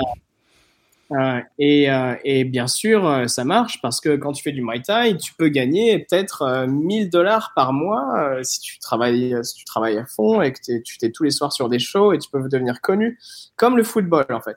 Euh, 1.12 1.41
et, 1.59 1.91
euh, 1.91 2.16
et, 2.22 2.45
bien 2.45 2.66
sûr, 2.66 3.31
ça 3.31 3.45
marche 3.45 3.81
parce 3.81 4.01
que 4.03 4.16
quand 4.16 4.33
tu 4.33 4.43
fais 4.43 4.53
du 4.53 4.61
Muay 4.61 4.83
Thai, 4.83 5.16
tu 5.16 5.33
peux 5.33 5.49
gagner 5.49 6.01
peut-être 6.01 6.66
1000 6.68 7.09
dollars 7.09 7.53
par 7.57 7.72
mois 7.72 8.39
si 8.43 8.61
tu 8.61 8.79
travailles, 8.79 9.37
si 9.43 9.55
tu 9.55 9.64
travailles 9.64 9.97
à 9.97 10.05
fond 10.05 10.43
et 10.43 10.53
que 10.53 10.61
tu 10.61 10.97
es 11.01 11.11
tous 11.12 11.22
les 11.22 11.31
soirs 11.31 11.55
sur 11.55 11.70
des 11.70 11.79
shows 11.79 12.12
et 12.12 12.18
tu 12.18 12.29
peux 12.29 12.47
devenir 12.47 12.83
connu, 12.83 13.18
comme 13.57 13.79
le 13.79 13.85
football 13.85 14.27
en 14.29 14.43
fait. 14.43 14.57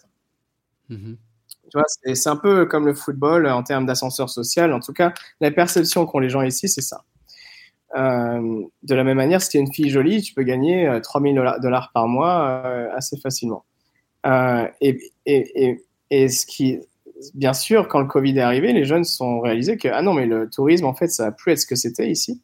Mhm. 0.90 1.18
Tu 1.72 1.78
vois, 1.78 1.86
c'est 1.88 2.30
un 2.30 2.36
peu 2.36 2.66
comme 2.66 2.86
le 2.86 2.94
football 2.94 3.48
en 3.48 3.62
termes 3.64 3.86
d'ascenseur 3.86 4.30
social. 4.30 4.74
En 4.74 4.80
tout 4.80 4.94
cas, 4.94 5.14
la 5.40 5.52
perception 5.52 6.06
qu'ont 6.06 6.20
les 6.20 6.30
gens 6.30 6.42
ici, 6.42 6.68
c'est 6.68 6.82
ça. 6.82 7.04
Euh, 7.96 8.64
de 8.84 8.96
la 8.96 9.04
même 9.04 9.18
manière, 9.18 9.42
si 9.42 9.50
tu 9.50 9.58
es 9.58 9.60
une 9.60 9.72
fille 9.72 9.90
jolie, 9.90 10.22
tu 10.22 10.34
peux 10.34 10.44
gagner 10.44 11.00
3000 11.02 11.36
dollars 11.62 11.92
par 11.94 12.08
mois 12.08 12.64
assez 12.96 13.18
facilement. 13.18 13.66
et, 14.26 15.00
et, 15.28 15.84
et, 16.10 16.28
ce 16.28 16.46
qui, 16.48 16.80
bien 17.34 17.54
sûr, 17.54 17.88
quand 17.88 18.00
le 18.00 18.08
Covid 18.08 18.38
est 18.38 18.42
arrivé, 18.42 18.74
les 18.74 18.86
jeunes 18.86 19.04
se 19.04 19.16
sont 19.16 19.40
réalisés 19.40 19.78
que 19.78 19.88
ah 19.90 20.02
non, 20.02 20.14
mais 20.14 20.26
le 20.26 20.50
tourisme, 20.50 20.86
en 20.86 20.96
fait, 20.96 21.08
ça 21.08 21.26
va 21.26 21.32
plus 21.32 21.52
être 21.52 21.60
ce 21.60 21.68
que 21.68 21.76
c'était 21.76 22.10
ici. 22.10 22.42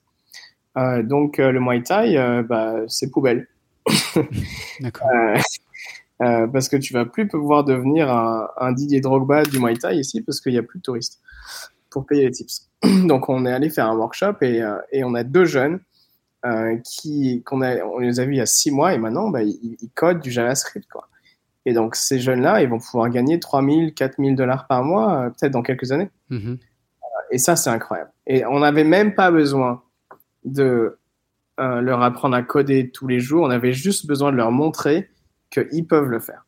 Euh, 0.78 1.04
donc 1.04 1.39
euh, 1.39 1.52
le 1.52 1.60
Muay 1.60 1.82
Thai, 1.84 2.18
euh, 2.18 2.43
bah, 2.43 2.76
c'est 2.88 3.10
poubelle. 3.10 3.48
D'accord. 4.80 5.08
Parce 6.20 6.70
que 6.70 6.78
tu 6.78 6.93
vas 6.93 7.05
plus 7.05 7.28
pouvoir 7.28 7.63
devenir 7.63 8.09
un, 8.11 8.47
un 8.57 8.72
Didier 8.72 9.01
Drogba 9.01 9.43
du 9.43 9.59
Muay 9.59 9.76
Thai 9.76 9.97
ici 9.97 10.22
parce 10.22 10.39
qu'il 10.39 10.53
n'y 10.53 10.57
a 10.57 10.63
plus 10.63 10.80
de 10.80 10.84
touristes 10.84 11.20
pour 11.89 12.05
payer 12.05 12.26
les 12.26 12.32
tips. 12.32 12.70
Donc 13.05 13.30
on 13.30 13.45
est 13.45 13.51
allé 13.51 13.70
faire 13.70 13.88
un 13.88 13.95
workshop 13.95 14.36
et, 14.41 14.61
et 14.91 15.03
on 15.03 15.13
a 15.13 15.24
deux 15.24 15.45
jeunes 15.45 15.80
qui 16.84 17.41
qu'on 17.43 17.61
a 17.61 17.84
on 17.84 17.99
les 17.99 18.20
a 18.20 18.26
vus 18.26 18.36
il 18.36 18.38
y 18.38 18.41
a 18.41 18.45
six 18.45 18.70
mois 18.72 18.93
et 18.93 18.97
maintenant 18.97 19.30
bah, 19.30 19.41
ils, 19.43 19.89
codent 19.95 20.22
du 20.22 20.32
JavaScript 20.32 20.88
quoi. 20.89 21.09
Et 21.66 21.74
donc, 21.74 21.95
ces 21.95 22.20
jeunes-là, 22.20 22.61
ils 22.61 22.70
vont 22.70 22.78
pouvoir 22.78 23.09
gagner 23.09 23.39
3000, 23.39 23.93
4000 23.93 24.36
dollars 24.36 24.68
par 24.68 24.84
mois, 24.84 25.26
euh, 25.26 25.30
peut-être 25.30 25.51
dans 25.51 25.63
quelques 25.63 25.91
années. 25.91 26.09
Mm-hmm. 26.30 26.57
Et 27.32 27.38
ça, 27.38 27.55
c'est 27.55 27.72
incroyable. 27.72 28.11
Et 28.28 28.45
on 28.45 28.59
n'avait 28.59 28.84
même 28.84 29.16
pas 29.16 29.32
besoin 29.32 29.82
de 30.43 30.99
euh, 31.59 31.82
leur 31.82 32.03
apprendre 32.03 32.36
à 32.36 32.43
coder 32.43 32.91
tous 32.91 33.07
les 33.07 33.20
jours. 33.20 33.45
On 33.45 33.49
avait 33.49 33.74
juste 33.74 34.05
besoin 34.05 34.32
de 34.32 34.38
leur 34.38 34.51
montrer 34.51 35.09
qu'ils 35.50 35.86
peuvent 35.88 36.10
le 36.10 36.20
faire. 36.20 36.46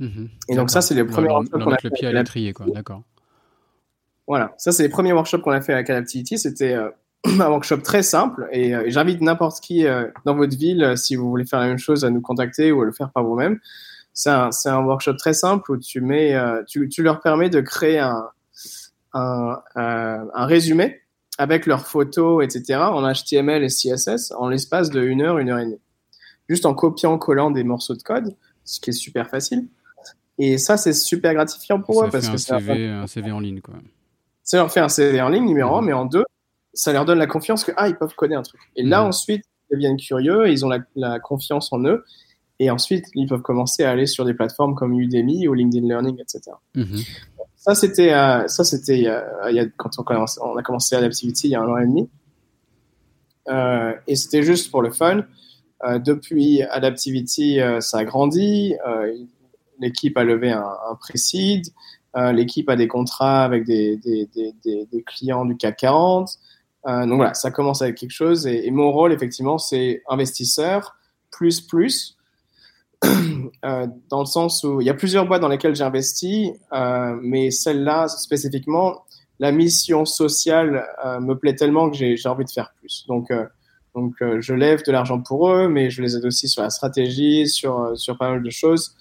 Mm-hmm. 0.00 0.28
Et 0.48 0.56
donc, 0.56 0.70
ça, 0.70 0.80
c'est 0.80 0.94
les 0.94 1.04
premiers 1.04 1.28
workshops 1.28 1.58
qu'on 1.58 1.72
a 1.72 1.78
le 1.82 1.90
pied 1.90 2.08
à 2.08 2.12
l'étrier, 2.12 2.52
quoi. 2.52 2.66
D'accord. 2.66 3.02
Voilà. 4.26 4.54
Ça, 4.58 4.72
c'est 4.72 4.82
les 4.82 4.88
premiers 4.88 5.12
workshops 5.12 5.40
qu'on 5.42 5.52
a 5.52 5.60
fait 5.60 5.72
avec 5.72 5.90
Adaptivity. 5.90 6.38
C'était. 6.38 6.74
Euh, 6.74 6.90
un 7.40 7.48
workshop 7.48 7.78
très 7.78 8.02
simple 8.02 8.46
et, 8.52 8.74
euh, 8.74 8.84
j'invite 8.88 9.22
n'importe 9.22 9.62
qui 9.62 9.86
euh, 9.86 10.08
dans 10.26 10.36
votre 10.36 10.58
ville, 10.58 10.92
si 10.94 11.16
vous 11.16 11.30
voulez 11.30 11.46
faire 11.46 11.58
la 11.58 11.68
même 11.68 11.78
chose, 11.78 12.04
à 12.04 12.10
nous 12.10 12.20
contacter 12.20 12.70
ou 12.70 12.82
à 12.82 12.84
le 12.84 12.92
faire 12.92 13.10
par 13.12 13.24
vous-même. 13.24 13.60
C'est 14.12 14.28
un, 14.28 14.50
un, 14.66 14.84
workshop 14.84 15.14
très 15.14 15.32
simple 15.32 15.72
où 15.72 15.78
tu, 15.78 16.02
mets, 16.02 16.38
tu, 16.68 16.86
tu 16.90 17.02
leur 17.02 17.22
permets 17.22 17.48
de 17.48 17.62
créer 17.62 17.98
un, 17.98 18.28
un, 19.14 19.62
un, 19.74 20.46
résumé 20.46 21.00
avec 21.38 21.66
leurs 21.66 21.86
photos, 21.86 22.44
etc., 22.44 22.80
en 22.80 23.10
HTML 23.10 23.64
et 23.64 23.68
CSS 23.68 24.32
en 24.36 24.48
l'espace 24.48 24.90
de 24.90 25.02
une 25.02 25.22
heure, 25.22 25.38
une 25.38 25.48
heure 25.48 25.58
et 25.58 25.64
demie. 25.64 25.80
Juste 26.48 26.66
en 26.66 26.74
copiant, 26.74 27.16
collant 27.18 27.50
des 27.50 27.64
morceaux 27.64 27.94
de 27.94 28.02
code, 28.02 28.34
ce 28.64 28.80
qui 28.80 28.90
est 28.90 28.94
super 28.94 29.28
facile. 29.28 29.66
Et 30.38 30.58
ça, 30.58 30.76
c'est 30.76 30.92
super 30.92 31.32
gratifiant 31.34 31.80
pour 31.80 32.04
eux 32.04 32.10
parce 32.10 32.28
que 32.28 32.36
c'est 32.36 32.52
un 32.52 33.06
CV 33.06 33.32
en 33.32 33.40
ligne, 33.40 33.60
quoi. 33.60 33.74
Ça 34.42 34.58
leur 34.58 34.70
fait 34.70 34.80
un 34.80 34.90
CV 34.90 35.22
en 35.22 35.30
ligne, 35.30 35.46
numéro 35.46 35.76
un, 35.76 35.82
mais 35.82 35.94
en 35.94 36.04
deux, 36.04 36.24
ça 36.74 36.92
leur 36.92 37.06
donne 37.06 37.18
la 37.18 37.26
confiance 37.26 37.64
que 37.64 37.72
ah 37.76 37.88
ils 37.88 37.96
peuvent 37.96 38.14
coder 38.14 38.34
un 38.34 38.42
truc. 38.42 38.60
Et 38.76 38.82
là 38.82 39.00
mhm. 39.00 39.08
ensuite 39.08 39.44
ils 39.70 39.76
deviennent 39.76 39.96
curieux, 39.96 40.50
ils 40.50 40.66
ont 40.66 40.70
la, 40.94 41.18
confiance 41.20 41.72
en 41.72 41.82
eux, 41.84 42.04
et 42.58 42.70
ensuite 42.70 43.06
ils 43.14 43.26
peuvent 43.26 43.42
commencer 43.42 43.84
à 43.84 43.90
aller 43.90 44.06
sur 44.06 44.24
des 44.24 44.34
plateformes 44.34 44.74
comme 44.74 44.98
Udemy 45.00 45.48
ou 45.48 45.54
LinkedIn 45.54 45.86
Learning, 45.86 46.20
etc. 46.20 46.56
Mhm. 46.74 46.98
Ça 47.56 47.74
c'était 47.74 48.12
euh, 48.12 48.46
ça 48.48 48.64
c'était 48.64 49.04
euh, 49.06 49.66
quand 49.78 49.90
on, 49.98 50.04
on, 50.42 50.56
a 50.56 50.62
commencé 50.62 50.94
Adaptivity 50.94 51.48
il 51.48 51.50
y 51.52 51.54
a 51.54 51.62
un 51.62 51.68
an 51.68 51.78
et 51.78 51.86
demi, 51.86 52.08
euh, 53.48 53.94
et 54.06 54.16
c'était 54.16 54.42
juste 54.42 54.70
pour 54.70 54.82
le 54.82 54.90
fun. 54.90 55.24
Depuis 55.98 56.62
Adaptivity, 56.62 57.60
ça 57.80 57.98
a 57.98 58.04
grandi. 58.04 58.74
L'équipe 59.80 60.16
a 60.16 60.24
levé 60.24 60.50
un, 60.50 60.64
un. 62.14 62.32
L'équipe 62.32 62.68
a 62.68 62.76
des 62.76 62.88
contrats 62.88 63.44
avec 63.44 63.64
des, 63.64 63.98
clients 65.06 65.44
du 65.44 65.56
CAC 65.56 65.76
40. 65.76 66.38
Euh, 66.86 67.06
donc 67.06 67.16
voilà, 67.16 67.34
ça 67.34 67.50
commence 67.50 67.82
avec 67.82 67.96
quelque 67.96 68.10
chose. 68.10 68.46
Et, 68.46 68.70
mon 68.70 68.92
rôle, 68.92 69.12
effectivement, 69.12 69.58
c'est 69.58 70.02
investisseur 70.08 70.96
plus 71.30 71.60
plus. 71.60 72.16
Euh, 73.64 73.86
dans 74.10 74.20
le 74.20 74.26
sens 74.26 74.62
où 74.64 74.82
il 74.82 74.86
y 74.86 74.90
a 74.90 74.94
plusieurs 74.94 75.26
boîtes 75.26 75.40
dans 75.40 75.48
lesquelles 75.48 75.74
j'ai 75.74 75.84
investi, 75.84 76.52
euh, 76.72 77.16
mais 77.22 77.50
celle-là 77.50 78.08
spécifiquement, 78.08 79.04
la 79.38 79.52
mission 79.52 80.04
sociale 80.04 80.86
me 81.20 81.34
plaît 81.34 81.54
tellement 81.54 81.90
que 81.90 81.96
j'ai 81.96 82.28
envie 82.28 82.44
de 82.44 82.50
faire 82.50 82.72
plus. 82.78 83.06
Donc, 83.08 83.30
donc 83.94 84.14
je 84.40 84.54
lève 84.54 84.82
de 84.84 84.92
l'argent 84.92 85.20
pour 85.20 85.50
eux, 85.50 85.68
mais 85.68 85.90
je 85.90 86.02
les 86.02 86.16
aide 86.16 86.24
aussi 86.24 86.48
sur 86.48 86.62
la 86.62 86.70
stratégie, 86.70 87.48
sur, 87.48 87.92
sur 87.96 88.18
pas 88.18 88.30
mal 88.30 88.42
de 88.42 88.50
choses. 88.50 88.96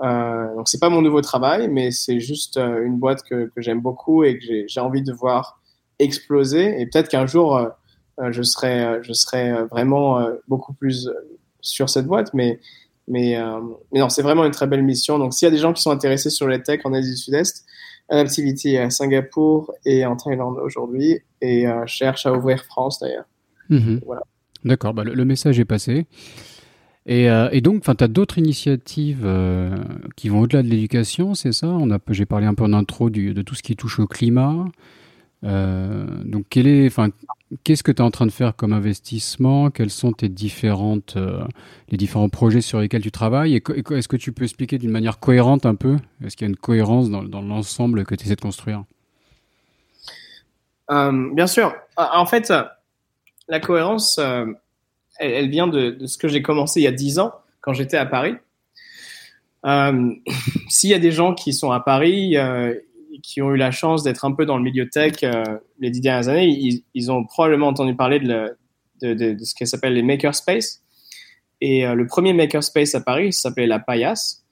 Euh, 0.00 0.54
donc 0.54 0.68
c'est 0.68 0.78
pas 0.78 0.90
mon 0.90 1.02
nouveau 1.02 1.20
travail, 1.20 1.68
mais 1.68 1.90
c'est 1.90 2.20
juste 2.20 2.56
une 2.56 2.98
boîte 2.98 3.22
que, 3.24 3.50
que 3.54 3.60
j'aime 3.60 3.80
beaucoup 3.80 4.24
et 4.24 4.38
que 4.38 4.44
j'ai 4.66 4.80
envie 4.80 5.02
de 5.02 5.12
voir 5.12 5.58
exploser. 5.98 6.80
Et 6.80 6.86
peut-être 6.86 7.08
qu'un 7.08 7.26
jour, 7.26 7.56
euh, 7.56 7.68
euh, 8.20 8.32
je 8.32 8.42
serai, 8.42 8.84
euh, 8.84 9.02
je 9.02 9.12
serai 9.12 9.64
vraiment 9.64 10.26
beaucoup 10.46 10.72
plus 10.72 11.08
sur 11.60 11.88
cette 11.88 12.06
boîte. 12.06 12.32
Mais, 12.34 12.60
mais, 13.06 13.38
mais 13.92 14.00
non, 14.00 14.08
c'est 14.08 14.22
vraiment 14.22 14.44
une 14.44 14.52
très 14.52 14.66
belle 14.66 14.82
mission. 14.82 15.18
Donc, 15.18 15.34
s'il 15.34 15.46
y 15.46 15.50
a 15.50 15.52
des 15.52 15.58
gens 15.58 15.72
qui 15.72 15.82
sont 15.82 15.90
intéressés 15.90 16.30
sur 16.30 16.46
les 16.46 16.62
tech 16.62 16.80
en 16.84 16.92
Asie 16.92 17.10
du 17.10 17.16
Sud-Est, 17.16 17.64
Adaptivity 18.10 18.78
à 18.78 18.88
Singapour 18.88 19.72
et 19.84 20.06
en 20.06 20.16
Thaïlande 20.16 20.58
aujourd'hui 20.58 21.20
et 21.42 21.66
cherche 21.86 22.24
à 22.26 22.32
ouvrir 22.32 22.64
France 22.64 23.00
d'ailleurs. 23.00 23.26
Mhm. 23.68 24.00
Voilà. 24.06 24.22
D'accord, 24.64 24.94
bah, 24.94 25.04
le, 25.04 25.24
message 25.24 25.58
est 25.60 25.64
passé. 25.64 26.06
Et, 27.06 27.24
et 27.52 27.60
donc, 27.62 27.82
tu 27.84 28.04
as 28.04 28.08
d'autres 28.08 28.38
initiatives 28.38 29.26
qui 30.16 30.28
vont 30.28 30.40
au-delà 30.40 30.62
de 30.62 30.68
l'éducation, 30.68 31.34
c'est 31.34 31.52
ça? 31.52 31.74
J'ai 32.10 32.26
parlé 32.26 32.46
un 32.46 32.54
peu 32.54 32.64
en 32.64 32.72
intro 32.74 33.08
du, 33.08 33.32
de 33.32 33.42
tout 33.42 33.54
ce 33.54 33.62
qui 33.62 33.76
touche 33.76 33.98
au 33.98 34.06
climat. 34.06 34.66
Euh, 35.44 36.06
donc, 36.24 36.46
quel 36.50 36.66
est, 36.66 36.92
qu'est-ce 37.64 37.82
que 37.82 37.92
tu 37.92 37.98
es 37.98 38.04
en 38.04 38.10
train 38.10 38.26
de 38.26 38.32
faire 38.32 38.56
comme 38.56 38.72
investissement? 38.72 39.70
Quels 39.70 39.90
sont 39.90 40.12
tes 40.12 40.28
différentes, 40.28 41.14
euh, 41.16 41.44
les 41.90 41.96
différents 41.96 42.28
projets 42.28 42.60
sur 42.60 42.80
lesquels 42.80 43.02
tu 43.02 43.10
travailles? 43.10 43.56
Et, 43.56 43.62
est-ce 43.90 44.08
que 44.08 44.16
tu 44.16 44.32
peux 44.32 44.44
expliquer 44.44 44.78
d'une 44.78 44.90
manière 44.90 45.20
cohérente 45.20 45.66
un 45.66 45.74
peu? 45.74 45.96
Est-ce 46.24 46.36
qu'il 46.36 46.46
y 46.46 46.48
a 46.48 46.50
une 46.50 46.56
cohérence 46.56 47.10
dans, 47.10 47.22
dans 47.22 47.42
l'ensemble 47.42 48.04
que 48.04 48.14
tu 48.14 48.24
essaies 48.24 48.36
de 48.36 48.40
construire? 48.40 48.84
Euh, 50.90 51.34
Bien 51.34 51.46
sûr. 51.46 51.74
En 51.96 52.26
fait, 52.26 52.52
la 53.48 53.60
cohérence, 53.60 54.20
elle, 55.18 55.48
vient 55.50 55.66
de, 55.66 55.96
ce 56.06 56.18
que 56.18 56.28
j'ai 56.28 56.42
commencé 56.42 56.80
il 56.80 56.84
y 56.84 56.88
a 56.88 56.92
10 56.92 57.18
ans 57.18 57.32
quand 57.60 57.72
j'étais 57.72 57.96
à 57.96 58.06
Paris. 58.06 58.34
S'il 60.68 60.90
y 60.90 60.94
a 60.94 60.98
des 60.98 61.12
gens 61.12 61.34
qui 61.34 61.52
sont 61.52 61.70
à 61.70 61.80
Paris, 61.80 62.36
qui 63.22 63.42
ont 63.42 63.52
eu 63.52 63.56
la 63.56 63.70
chance 63.70 64.02
d'être 64.02 64.24
un 64.24 64.32
peu 64.32 64.46
dans 64.46 64.56
le 64.56 64.62
milieu 64.62 64.88
tech 64.88 65.22
euh, 65.22 65.42
les 65.78 65.90
dix 65.90 66.00
dernières 66.00 66.28
années, 66.28 66.82
ils, 66.94 67.12
ont 67.12 67.24
probablement 67.24 67.68
entendu 67.68 67.94
parler 67.94 68.20
de, 68.20 68.56
ce 69.00 69.54
qui 69.54 69.66
s'appelle 69.66 69.94
les 69.94 70.02
makerspace. 70.02 70.82
Et 71.60 71.86
euh, 71.86 71.94
le 71.94 72.06
premier 72.06 72.32
makerspace 72.32 72.94
à 72.94 73.00
Paris 73.00 73.32
s'appelait 73.32 73.66
La 73.66 73.78
Paillasse. 73.78 74.44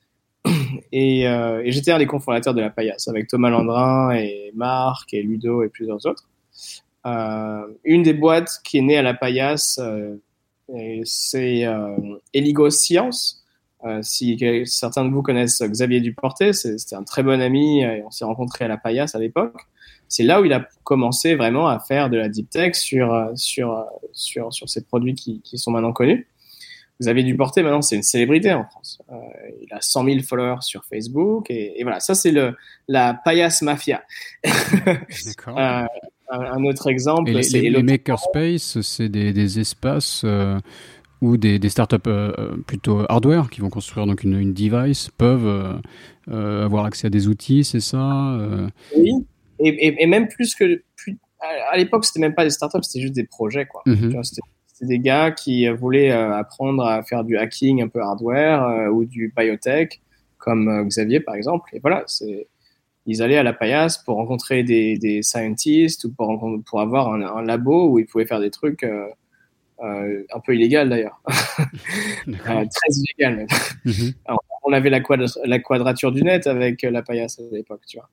Et, 0.92 1.26
euh, 1.26 1.62
et 1.64 1.72
j'étais 1.72 1.90
un 1.90 1.98
des 1.98 2.06
cofondateurs 2.06 2.54
de 2.54 2.60
La 2.60 2.70
Paillasse 2.70 3.08
avec 3.08 3.26
Thomas 3.26 3.50
Landrin 3.50 4.12
et 4.12 4.52
Marc 4.54 5.12
et 5.12 5.22
Ludo 5.22 5.64
et 5.64 5.68
plusieurs 5.68 6.06
autres. 6.06 6.28
Une 7.84 8.02
des 8.02 8.14
boîtes 8.14 8.60
qui 8.64 8.78
est 8.78 8.82
née 8.82 8.96
à 8.96 9.02
La 9.02 9.14
Paillasse, 9.14 9.80
c'est 11.04 11.64
Eligo 12.34 12.70
Science 12.70 13.46
euh, 13.84 14.00
si 14.02 14.38
certains 14.64 15.04
de 15.04 15.10
vous 15.10 15.22
connaissent 15.22 15.62
Xavier 15.62 16.00
Duporté, 16.00 16.52
c'était 16.52 16.96
un 16.96 17.04
très 17.04 17.22
bon 17.22 17.40
ami 17.40 17.82
et 17.82 18.02
on 18.04 18.10
s'est 18.10 18.24
rencontrés 18.24 18.64
à 18.64 18.68
la 18.68 18.78
Paillasse 18.78 19.14
à 19.14 19.18
l'époque. 19.18 19.54
C'est 20.08 20.22
là 20.22 20.40
où 20.40 20.44
il 20.44 20.52
a 20.52 20.66
commencé 20.82 21.34
vraiment 21.34 21.68
à 21.68 21.78
faire 21.78 22.10
de 22.10 22.16
la 22.16 22.28
deep 22.28 22.48
tech 22.48 22.74
sur, 22.74 23.12
euh, 23.12 23.32
sur, 23.34 23.72
euh, 23.72 23.82
sur, 24.12 24.52
sur 24.52 24.68
ces 24.68 24.84
produits 24.84 25.14
qui, 25.14 25.40
qui 25.42 25.58
sont 25.58 25.70
maintenant 25.70 25.92
connus. 25.92 26.26
Xavier 27.00 27.24
Duporté, 27.24 27.62
maintenant, 27.62 27.82
c'est 27.82 27.96
une 27.96 28.02
célébrité 28.02 28.54
en 28.54 28.64
France. 28.64 29.02
il 29.60 29.70
a 29.70 29.82
100 29.82 30.04
000 30.04 30.20
followers 30.22 30.62
sur 30.62 30.82
Facebook 30.86 31.50
et, 31.50 31.78
et 31.78 31.82
voilà, 31.82 32.00
ça 32.00 32.14
c'est 32.14 32.32
la 32.88 33.14
paillasse 33.14 33.60
mafia. 33.60 34.02
euh, 34.46 35.84
un 36.30 36.64
autre 36.64 36.88
exemple, 36.88 37.42
c'est 37.42 37.60
les, 37.60 37.70
les 37.70 37.82
makerspace, 37.82 38.80
c'est 38.80 39.08
des, 39.08 39.32
des, 39.32 39.60
espaces 39.60 40.24
ou 41.20 41.36
des, 41.36 41.58
des 41.58 41.68
startups 41.68 41.96
euh, 42.06 42.32
euh, 42.38 42.56
plutôt 42.66 43.04
hardware 43.08 43.48
qui 43.50 43.60
vont 43.60 43.70
construire 43.70 44.06
donc 44.06 44.22
une, 44.22 44.38
une 44.38 44.52
device 44.52 45.10
peuvent 45.16 45.80
euh, 46.28 46.64
avoir 46.64 46.84
accès 46.84 47.06
à 47.06 47.10
des 47.10 47.28
outils, 47.28 47.64
c'est 47.64 47.80
ça 47.80 48.38
Oui, 48.96 49.12
et, 49.58 50.02
et, 50.02 50.06
même 50.06 50.28
plus 50.28 50.54
que. 50.54 50.82
à 51.70 51.76
l'époque, 51.76 52.04
c'était 52.04 52.20
même 52.20 52.34
pas 52.34 52.44
des 52.44 52.50
startups, 52.50 52.82
c'était 52.82 53.00
juste 53.00 53.14
des 53.14 53.24
projets. 53.24 53.66
quoi. 53.66 53.82
Mhm. 53.86 54.22
C'était 54.22 54.42
des 54.82 54.98
gars 54.98 55.30
qui 55.30 55.66
voulaient 55.68 56.10
apprendre 56.10 56.84
à 56.84 57.02
faire 57.02 57.24
du 57.24 57.38
hacking 57.38 57.82
un 57.82 57.88
peu 57.88 58.00
hardware 58.02 58.92
ou 58.92 59.06
du 59.06 59.32
biotech, 59.34 60.02
comme 60.36 60.86
Xavier 60.86 61.20
par 61.20 61.34
exemple. 61.36 61.70
Et 61.72 61.78
voilà, 61.78 62.04
c'est 62.06 62.48
ils 63.06 63.22
allaient 63.22 63.38
à 63.38 63.42
la 63.42 63.52
paillasse 63.52 63.98
pour 63.98 64.16
rencontrer 64.16 64.64
des, 64.64 64.98
des 64.98 65.22
scientists 65.22 66.04
ou 66.04 66.12
pour, 66.12 66.60
pour 66.66 66.80
avoir 66.80 67.12
un, 67.12 67.22
un, 67.22 67.42
labo 67.42 67.88
où 67.88 67.98
ils 67.98 68.06
pouvaient 68.06 68.26
faire 68.26 68.40
des 68.40 68.50
trucs 68.50 68.84
euh, 68.84 70.24
un 70.32 70.40
peu 70.40 70.54
illégal 70.54 70.88
d'ailleurs, 70.88 71.20
euh, 71.28 72.32
très 72.34 72.90
illégal 72.90 73.36
même. 73.36 73.46
Mhm. 73.84 74.12
on 74.64 74.72
avait 74.72 74.90
la, 74.90 75.00
la, 75.44 75.58
quadrature 75.60 76.10
du 76.10 76.22
net 76.22 76.46
avec 76.48 76.82
la 76.82 77.02
paillasse 77.02 77.38
à 77.38 77.54
l'époque, 77.54 77.82
tu 77.86 77.98
vois, 77.98 78.08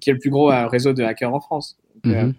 qui 0.00 0.10
est 0.10 0.14
le 0.14 0.18
plus 0.18 0.30
gros 0.30 0.50
réseau 0.68 0.92
de 0.92 1.04
hackers 1.04 1.32
en 1.32 1.40
France. 1.40 1.78
Donc, 2.02 2.34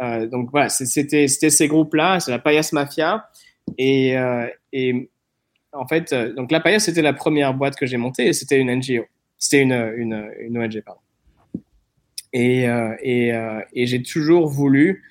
mhm. 0.00 0.30
donc 0.30 0.50
voilà, 0.50 0.70
c'était 0.70 1.28
ces 1.28 1.68
groupes-là, 1.68 2.20
c'est 2.20 2.30
la 2.30 2.38
paillasse 2.38 2.72
mafia. 2.72 3.28
Et, 3.76 4.14
et 4.72 5.10
en 5.72 5.86
fait, 5.86 6.14
donc 6.14 6.50
la 6.50 6.60
paillasse, 6.60 6.84
c'était 6.84 7.02
la 7.02 7.12
première 7.12 7.52
boîte 7.52 7.76
que 7.76 7.84
j'ai 7.84 7.98
montée 7.98 8.28
et 8.28 8.32
c'était 8.32 8.58
une 8.58 8.74
NGO. 8.74 9.04
C'était 9.38 9.62
une, 9.62 9.92
une, 9.96 10.30
une 10.40 10.58
ONG, 10.58 10.82
pardon. 10.84 11.00
Et, 12.32 12.64
et, 13.02 13.32
et 13.72 13.86
j'ai 13.86 14.02
toujours 14.02 14.48
voulu 14.48 15.02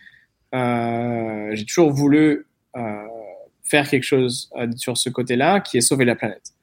euh, 0.54 1.50
j'ai 1.54 1.66
toujours 1.66 1.92
voulu 1.92 2.46
euh, 2.76 3.08
faire 3.64 3.90
quelque 3.90 4.04
chose 4.04 4.50
euh, 4.58 4.68
sur 4.76 4.98
ce 4.98 5.10
côté-là, 5.10 5.60
qui 5.60 5.78
est 5.78 5.82
sauver 5.82 6.06
la 6.06 6.16
planète. 6.16 6.54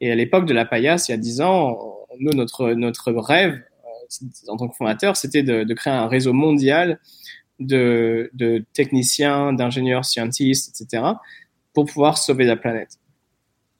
Et 0.00 0.10
à 0.10 0.14
l'époque 0.14 0.46
de 0.46 0.54
la 0.54 0.64
paillasse, 0.64 1.08
il 1.08 1.12
y 1.12 1.14
a 1.14 1.18
dix 1.18 1.40
ans, 1.40 1.78
nous, 2.18 2.32
notre, 2.32 2.72
notre 2.72 3.12
rêve 3.12 3.62
en 4.48 4.58
tant 4.58 4.68
que 4.68 4.76
fondateur, 4.76 5.16
c'était 5.16 5.42
de, 5.42 5.72
créer 5.72 5.92
un 5.92 6.06
réseau 6.06 6.34
mondial 6.34 7.00
de, 7.60 8.30
de 8.34 8.62
techniciens, 8.74 9.54
d'ingénieurs, 9.54 10.04
scientifiques, 10.04 10.68
etc., 10.68 11.04
pour 11.72 11.86
pouvoir 11.86 12.18
sauver 12.18 12.44
la 12.44 12.56
planète. 12.56 12.98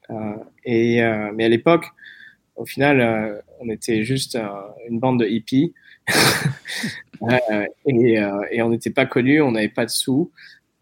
Euh, 0.08 0.36
et, 0.64 1.02
euh, 1.02 1.30
mais 1.34 1.44
à 1.44 1.48
l'époque, 1.50 1.84
au 2.56 2.64
final, 2.64 3.00
euh, 3.00 3.40
on 3.60 3.68
était 3.68 4.04
juste 4.04 4.38
une 4.88 4.98
bande 4.98 5.20
de 5.20 5.26
hippies 5.26 5.74
Euh, 7.22 7.66
et, 7.86 8.18
euh, 8.18 8.40
et, 8.50 8.62
on 8.62 8.70
n'était 8.70 8.90
pas 8.90 9.06
connus, 9.06 9.40
on 9.42 9.52
n'avait 9.52 9.68
pas 9.68 9.84
de 9.84 9.90
sous. 9.90 10.32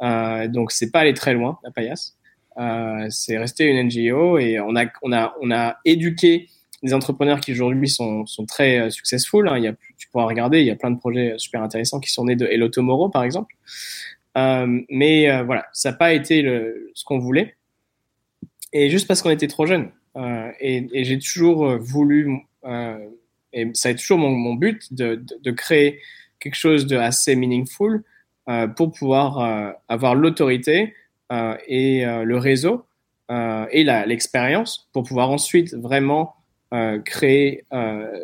Euh, 0.03 0.49
donc, 0.49 0.73
c'est 0.73 0.91
pas 0.91 1.01
allé 1.01 1.13
très 1.13 1.35
loin, 1.35 1.59
la 1.63 1.71
paillasse. 1.71 2.17
c'est 3.11 3.37
resté 3.37 3.67
une 3.67 3.87
NGO 3.87 4.39
et 4.39 4.59
on 4.59 4.75
a, 4.75 4.87
on 5.03 5.13
a, 5.13 5.35
on 5.43 5.51
a 5.51 5.77
éduqué 5.85 6.49
des 6.83 6.95
entrepreneurs 6.95 7.41
qui 7.41 7.53
aujourd'hui 7.53 7.91
sont, 7.91 8.25
sont 8.25 8.47
très 8.47 8.91
successful. 8.91 9.49
Hein. 9.49 9.59
Il 9.59 9.65
y 9.65 9.69
a, 9.69 9.75
tu 9.99 10.09
pourras 10.09 10.25
regarder, 10.25 10.61
il 10.61 10.67
y 10.67 10.71
a 10.71 10.77
plein 10.77 10.91
de 10.91 10.99
projets 10.99 11.35
super 11.37 11.63
intéressants 11.63 12.01
qui 12.01 12.11
sont 12.11 12.25
nés 12.25 12.37
de 12.37 12.47
Hello 12.47 12.69
Tomorrow, 12.69 13.11
par 13.11 13.23
exemple. 13.23 13.55
Euh, 14.39 14.81
mais 14.89 15.43
voilà, 15.43 15.67
ça 15.75 15.91
n'a 15.91 15.97
pas 15.99 16.15
été 16.15 16.41
le, 16.41 16.91
ce 16.95 17.05
qu'on 17.05 17.19
voulait. 17.19 17.55
Et 18.73 18.89
juste 18.89 19.07
parce 19.09 19.21
qu'on 19.21 19.29
était 19.29 19.49
trop 19.49 19.67
jeunes. 19.67 19.91
Euh, 20.21 20.53
et, 20.61 20.87
et 20.93 21.05
j'ai 21.05 21.19
toujours 21.19 21.77
voulu 21.79 22.45
et 23.53 23.71
ça 23.75 23.89
a 23.89 23.93
été 23.93 24.01
toujours 24.01 24.19
mon, 24.19 24.31
mon 24.31 24.55
but 24.55 24.93
de, 24.93 25.17
de, 25.17 25.39
de, 25.43 25.51
créer 25.51 26.01
quelque 26.39 26.55
chose 26.55 26.87
de 26.87 26.97
assez 26.97 27.37
meaningful 27.37 28.03
euh, 28.49 28.67
pour 28.69 28.93
pouvoir 28.93 29.39
euh, 29.39 29.73
avoir 29.89 30.15
l'autorité 30.15 30.95
euh, 31.33 31.57
et 31.67 32.07
euh, 32.07 32.25
le 32.25 32.39
réseau 32.39 32.87
euh, 33.31 33.67
et 33.71 33.85
l'expérience 33.85 34.89
pour 34.93 35.05
pouvoir 35.05 35.31
ensuite 35.31 35.75
vraiment 35.75 36.35
créer 37.05 37.65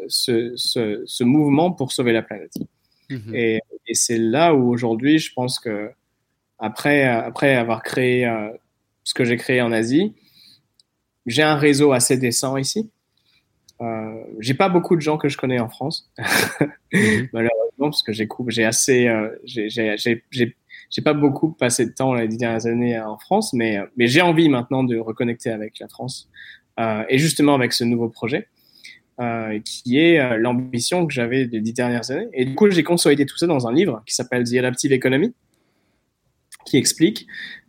ce, 0.06 0.52
ce, 0.54 1.02
ce, 1.04 1.24
mouvement 1.24 1.72
pour 1.72 1.90
sauver 1.90 2.12
la 2.12 2.22
planète. 2.22 2.52
Mm-hmm. 3.10 3.34
Et, 3.34 3.60
et 3.88 3.94
c'est 3.94 4.18
là 4.18 4.54
où 4.54 4.70
aujourd'hui, 4.70 5.18
je 5.18 5.32
pense 5.32 5.58
que 5.58 5.90
après, 6.60 7.02
après 7.02 7.56
avoir 7.56 7.82
créé 7.82 8.32
ce 9.02 9.14
que 9.14 9.24
j'ai 9.24 9.36
créé 9.36 9.60
en 9.62 9.72
Asie, 9.72 10.14
j'ai 11.26 11.42
un 11.42 11.56
réseau 11.56 11.92
assez 11.92 12.16
décent 12.16 12.56
ici. 12.56 12.90
Euh, 13.80 14.14
j'ai 14.40 14.54
pas 14.54 14.68
beaucoup 14.68 14.96
de 14.96 15.02
gens 15.02 15.18
que 15.18 15.28
je 15.28 15.36
connais 15.36 15.60
en 15.60 15.68
France, 15.68 16.10
mhm. 16.92 17.28
malheureusement, 17.32 17.90
parce 17.90 18.02
que 18.02 18.12
j'ai 18.12 18.26
j'ai 18.48 18.64
assez, 18.64 19.06
euh, 19.06 19.28
j'ai 19.44 21.02
pas 21.04 21.12
beaucoup 21.12 21.52
passé 21.52 21.84
de 21.84 21.90
temps 21.90 22.14
les 22.14 22.26
dix 22.26 22.38
dernières 22.38 22.66
années 22.66 22.98
en 22.98 23.18
France, 23.18 23.52
mais 23.52 23.78
mais 23.96 24.06
j'ai 24.06 24.22
envie 24.22 24.48
maintenant 24.48 24.82
de 24.82 24.96
reconnecter 24.96 25.50
avec 25.50 25.78
la 25.78 25.88
France 25.88 26.30
euh, 26.80 27.04
et 27.10 27.18
justement 27.18 27.54
avec 27.54 27.74
ce 27.74 27.84
nouveau 27.84 28.08
projet. 28.08 28.48
Euh, 29.18 29.60
qui 29.64 29.98
est 29.98 30.20
euh, 30.20 30.36
l'ambition 30.36 31.06
que 31.06 31.14
j'avais 31.14 31.44
les 31.44 31.62
dix 31.62 31.72
dernières 31.72 32.10
années. 32.10 32.28
Et 32.34 32.44
du 32.44 32.54
coup, 32.54 32.68
j'ai 32.68 32.82
consolidé 32.82 33.24
tout 33.24 33.38
ça 33.38 33.46
dans 33.46 33.66
un 33.66 33.72
livre 33.72 34.02
qui 34.04 34.14
s'appelle 34.14 34.44
The 34.44 34.56
Adaptive 34.56 34.92
Economy, 34.92 35.32
qui 36.66 36.76
explique 36.76 37.26
euh, 37.26 37.65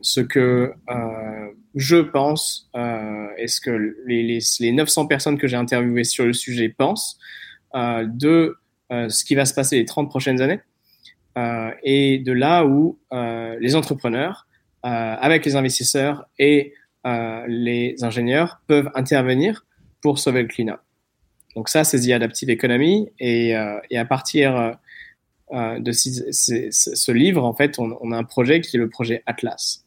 ce 0.00 0.20
que 0.20 0.72
euh, 0.90 1.48
je 1.74 1.96
pense, 1.96 2.70
euh, 2.76 3.28
est 3.36 3.48
ce 3.48 3.60
que 3.60 3.70
les, 4.06 4.22
les, 4.22 4.38
les, 4.60 4.72
900 4.72 5.06
personnes 5.06 5.38
que 5.38 5.48
j'ai 5.48 5.56
interviewées 5.56 6.04
sur 6.04 6.24
le 6.24 6.32
sujet 6.32 6.68
pensent 6.68 7.18
euh, 7.74 8.06
de 8.06 8.56
euh, 8.92 9.08
ce 9.08 9.24
qui 9.24 9.34
va 9.34 9.44
se 9.44 9.54
passer 9.54 9.76
les 9.76 9.84
30 9.84 10.08
prochaines 10.08 10.40
années 10.40 10.60
euh, 11.36 11.70
et 11.82 12.18
de 12.18 12.32
là 12.32 12.64
où 12.64 12.98
euh, 13.12 13.56
les 13.60 13.74
entrepreneurs, 13.74 14.46
avec 14.86 15.46
les 15.46 15.56
investisseurs 15.56 16.26
et 16.38 16.74
les 17.06 17.96
ingénieurs, 18.02 18.60
peuvent 18.66 18.90
intervenir 18.94 19.64
pour 20.02 20.18
sauver 20.18 20.42
le 20.42 20.48
climat. 20.48 20.82
Donc 21.56 21.70
ça, 21.70 21.84
c'est 21.84 21.98
The 21.98 22.10
Adaptive 22.10 22.50
Economy 22.50 23.08
et, 23.18 23.54
et 23.88 23.96
à 23.96 24.04
partir 24.04 24.76
de 25.52 25.92
ce, 25.92 26.70
ce, 26.70 27.12
livre, 27.12 27.44
en 27.44 27.54
fait, 27.54 27.78
on, 27.78 27.96
on 28.00 28.12
a 28.12 28.16
un 28.16 28.24
projet 28.24 28.60
qui 28.60 28.76
est 28.76 28.80
le 28.80 28.88
projet 28.88 29.22
Atlas. 29.26 29.84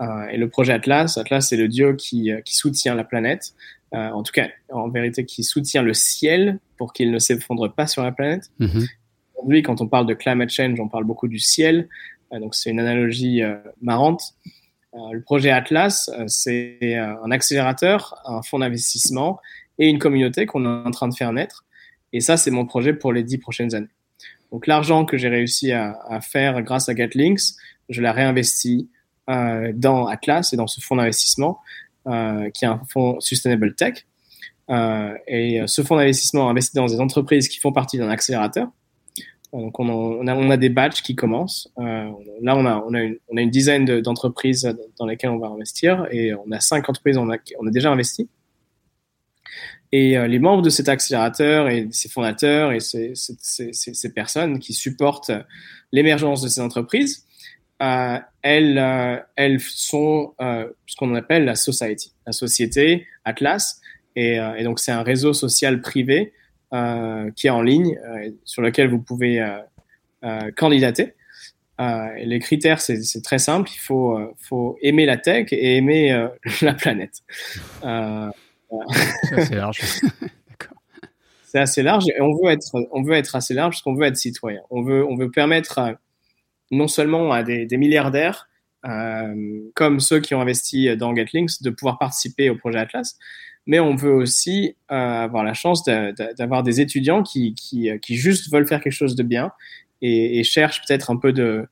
Euh, 0.00 0.28
et 0.28 0.36
le 0.36 0.48
projet 0.48 0.72
Atlas, 0.72 1.18
Atlas 1.18 1.48
c'est 1.48 1.56
le 1.56 1.68
dieu 1.68 1.94
qui, 1.94 2.30
euh, 2.30 2.40
qui 2.40 2.56
soutient 2.56 2.94
la 2.94 3.04
planète, 3.04 3.54
euh, 3.94 4.08
en 4.10 4.22
tout 4.22 4.32
cas 4.32 4.48
en 4.72 4.88
vérité 4.88 5.24
qui 5.24 5.44
soutient 5.44 5.82
le 5.82 5.94
ciel 5.94 6.58
pour 6.78 6.92
qu'il 6.92 7.10
ne 7.10 7.18
s'effondre 7.18 7.72
pas 7.72 7.86
sur 7.86 8.02
la 8.02 8.12
planète. 8.12 8.50
Mm-hmm. 8.60 8.88
Aujourd'hui, 9.34 9.62
quand 9.62 9.80
on 9.80 9.88
parle 9.88 10.06
de 10.06 10.14
climate 10.14 10.50
change, 10.50 10.80
on 10.80 10.88
parle 10.88 11.04
beaucoup 11.04 11.28
du 11.28 11.38
ciel, 11.38 11.88
donc 12.30 12.54
c'est 12.54 12.70
une 12.70 12.80
analogie 12.80 13.42
marrante. 13.80 14.34
le 14.92 15.20
projet 15.20 15.50
Atlas, 15.50 16.10
c'est 16.26 16.94
un 16.94 17.30
accélérateur, 17.30 18.20
un 18.26 18.42
fonds 18.42 18.58
d'investissement 18.58 19.40
et 19.78 19.88
une 19.88 19.98
communauté 19.98 20.44
qu'on 20.44 20.64
est 20.64 20.86
en 20.86 20.90
train 20.90 21.08
de 21.08 21.14
faire 21.14 21.32
naître. 21.32 21.64
Et 22.12 22.20
ça, 22.20 22.36
c'est 22.36 22.50
mon 22.50 22.66
projet 22.66 22.92
pour 22.92 23.14
les 23.14 23.22
dix 23.22 23.38
prochaines 23.38 23.74
années. 23.74 23.88
Donc 24.52 24.66
l'argent 24.66 25.04
que 25.04 25.16
j'ai 25.16 25.28
réussi 25.28 25.72
à, 25.72 26.20
faire 26.20 26.62
grâce 26.62 26.88
à 26.88 26.94
GetLinks, 26.94 27.54
je 27.88 28.02
l'ai 28.02 28.10
réinvesti 28.10 28.88
euh, 29.28 29.72
dans 29.74 30.06
Atlas 30.06 30.52
et 30.52 30.56
dans 30.56 30.66
ce 30.66 30.80
fonds 30.80 30.96
d'investissement 30.96 31.60
euh, 32.08 32.50
qui 32.50 32.64
est 32.64 32.68
un 32.68 32.80
fonds 32.88 33.20
Sustainable 33.20 33.74
Tech. 33.74 34.06
Euh, 34.70 35.14
et 35.26 35.62
ce 35.66 35.82
fonds 35.82 35.96
d'investissement 35.96 36.48
investit 36.48 36.76
dans 36.76 36.86
des 36.86 37.00
entreprises 37.00 37.48
qui 37.48 37.58
font 37.58 37.72
partie 37.72 37.98
d'un 37.98 38.08
accélérateur. 38.08 38.68
Donc 39.52 39.80
on, 39.80 40.26
a, 40.26 40.56
des 40.56 40.68
batchs 40.68 41.02
qui 41.02 41.16
commencent. 41.16 41.68
Euh, 41.78 42.08
là, 42.40 42.56
on 42.56 42.94
a, 42.94 43.00
une, 43.32 43.50
dizaine 43.50 43.84
d'entreprises 44.00 44.72
dans 44.98 45.06
lesquelles 45.06 45.30
on 45.30 45.38
va 45.38 45.48
investir 45.48 46.06
et 46.12 46.32
on 46.34 46.50
a 46.52 46.60
cinq 46.60 46.88
entreprises 46.88 47.18
on 47.18 47.28
on 47.28 47.66
a 47.66 47.70
déjà 47.70 47.90
investi. 47.90 48.28
Et 49.92 50.16
euh, 50.16 50.26
les 50.26 50.38
membres 50.38 50.62
de 50.62 50.70
cet 50.70 50.88
accélérateur 50.88 51.68
et 51.68 51.88
ses 51.90 52.08
fondateurs 52.08 52.72
et 52.72 52.80
ces, 52.80 53.12
personnes 54.14 54.58
qui 54.58 54.72
supportent 54.72 55.32
l'émergence 55.92 56.42
de 56.42 56.48
ces 56.48 56.60
entreprises 56.60 57.26
euh, 57.82 58.18
elles, 58.42 58.78
euh, 58.78 59.16
elles 59.36 59.60
sont 59.60 60.34
euh, 60.40 60.68
ce 60.86 60.96
qu'on 60.96 61.14
appelle 61.14 61.44
la 61.44 61.54
society, 61.54 62.12
la 62.26 62.32
société 62.32 63.06
Atlas. 63.24 63.80
Et, 64.16 64.34
et 64.34 64.64
donc, 64.64 64.80
c'est 64.80 64.90
un 64.90 65.02
réseau 65.02 65.32
social 65.32 65.80
privé 65.80 66.32
qui 66.72 67.46
est 67.46 67.50
en 67.50 67.62
ligne, 67.62 67.98
sur 68.44 68.60
lequel 68.60 68.88
vous 68.88 69.00
pouvez 69.00 69.40
candidater. 70.56 71.14
et 71.78 72.26
les 72.26 72.38
critères, 72.40 72.80
c'est 72.80 73.22
très 73.22 73.38
simple. 73.38 73.70
Il 73.72 73.78
faut, 73.78 74.18
faut 74.36 74.76
aimer 74.82 75.06
la 75.06 75.16
tech 75.16 75.52
et 75.52 75.76
aimer 75.76 76.28
la 76.60 76.74
planète. 76.74 77.22
C'est 79.24 79.34
assez 79.34 79.54
large. 79.54 79.80
c'est 81.44 81.58
assez 81.58 81.82
large 81.82 82.04
et 82.08 82.20
on 82.20 82.32
veut 82.32 82.50
être, 82.50 82.70
on 82.92 83.02
veut 83.02 83.14
être 83.14 83.36
assez 83.36 83.54
large 83.54 83.74
parce 83.74 83.82
qu'on 83.82 83.94
veut 83.94 84.06
être 84.06 84.16
citoyen. 84.16 84.60
On 84.70 84.82
veut, 84.82 85.04
on 85.04 85.16
veut 85.16 85.30
permettre 85.30 85.96
non 86.70 86.88
seulement 86.88 87.32
à 87.32 87.42
des, 87.42 87.66
des 87.66 87.76
milliardaires 87.76 88.48
euh, 88.86 89.60
comme 89.74 90.00
ceux 90.00 90.20
qui 90.20 90.34
ont 90.34 90.40
investi 90.40 90.96
dans 90.96 91.14
GetLinks 91.14 91.62
de 91.62 91.70
pouvoir 91.70 91.98
participer 91.98 92.48
au 92.48 92.56
projet 92.56 92.78
Atlas, 92.78 93.18
mais 93.66 93.80
on 93.80 93.94
veut 93.94 94.14
aussi 94.14 94.76
euh, 94.90 94.94
avoir 94.94 95.44
la 95.44 95.54
chance 95.54 95.84
d'avoir 95.84 96.62
des 96.62 96.80
étudiants 96.80 97.22
qui, 97.22 97.54
qui, 97.54 97.90
qui, 98.00 98.16
juste 98.16 98.50
veulent 98.50 98.66
faire 98.66 98.80
quelque 98.80 98.92
chose 98.92 99.16
de 99.16 99.22
bien 99.22 99.52
et, 100.00 100.38
et 100.38 100.44
cherchent 100.44 100.80
peut-être 100.86 101.10
un 101.10 101.16
peu 101.16 101.32
de, 101.32 101.68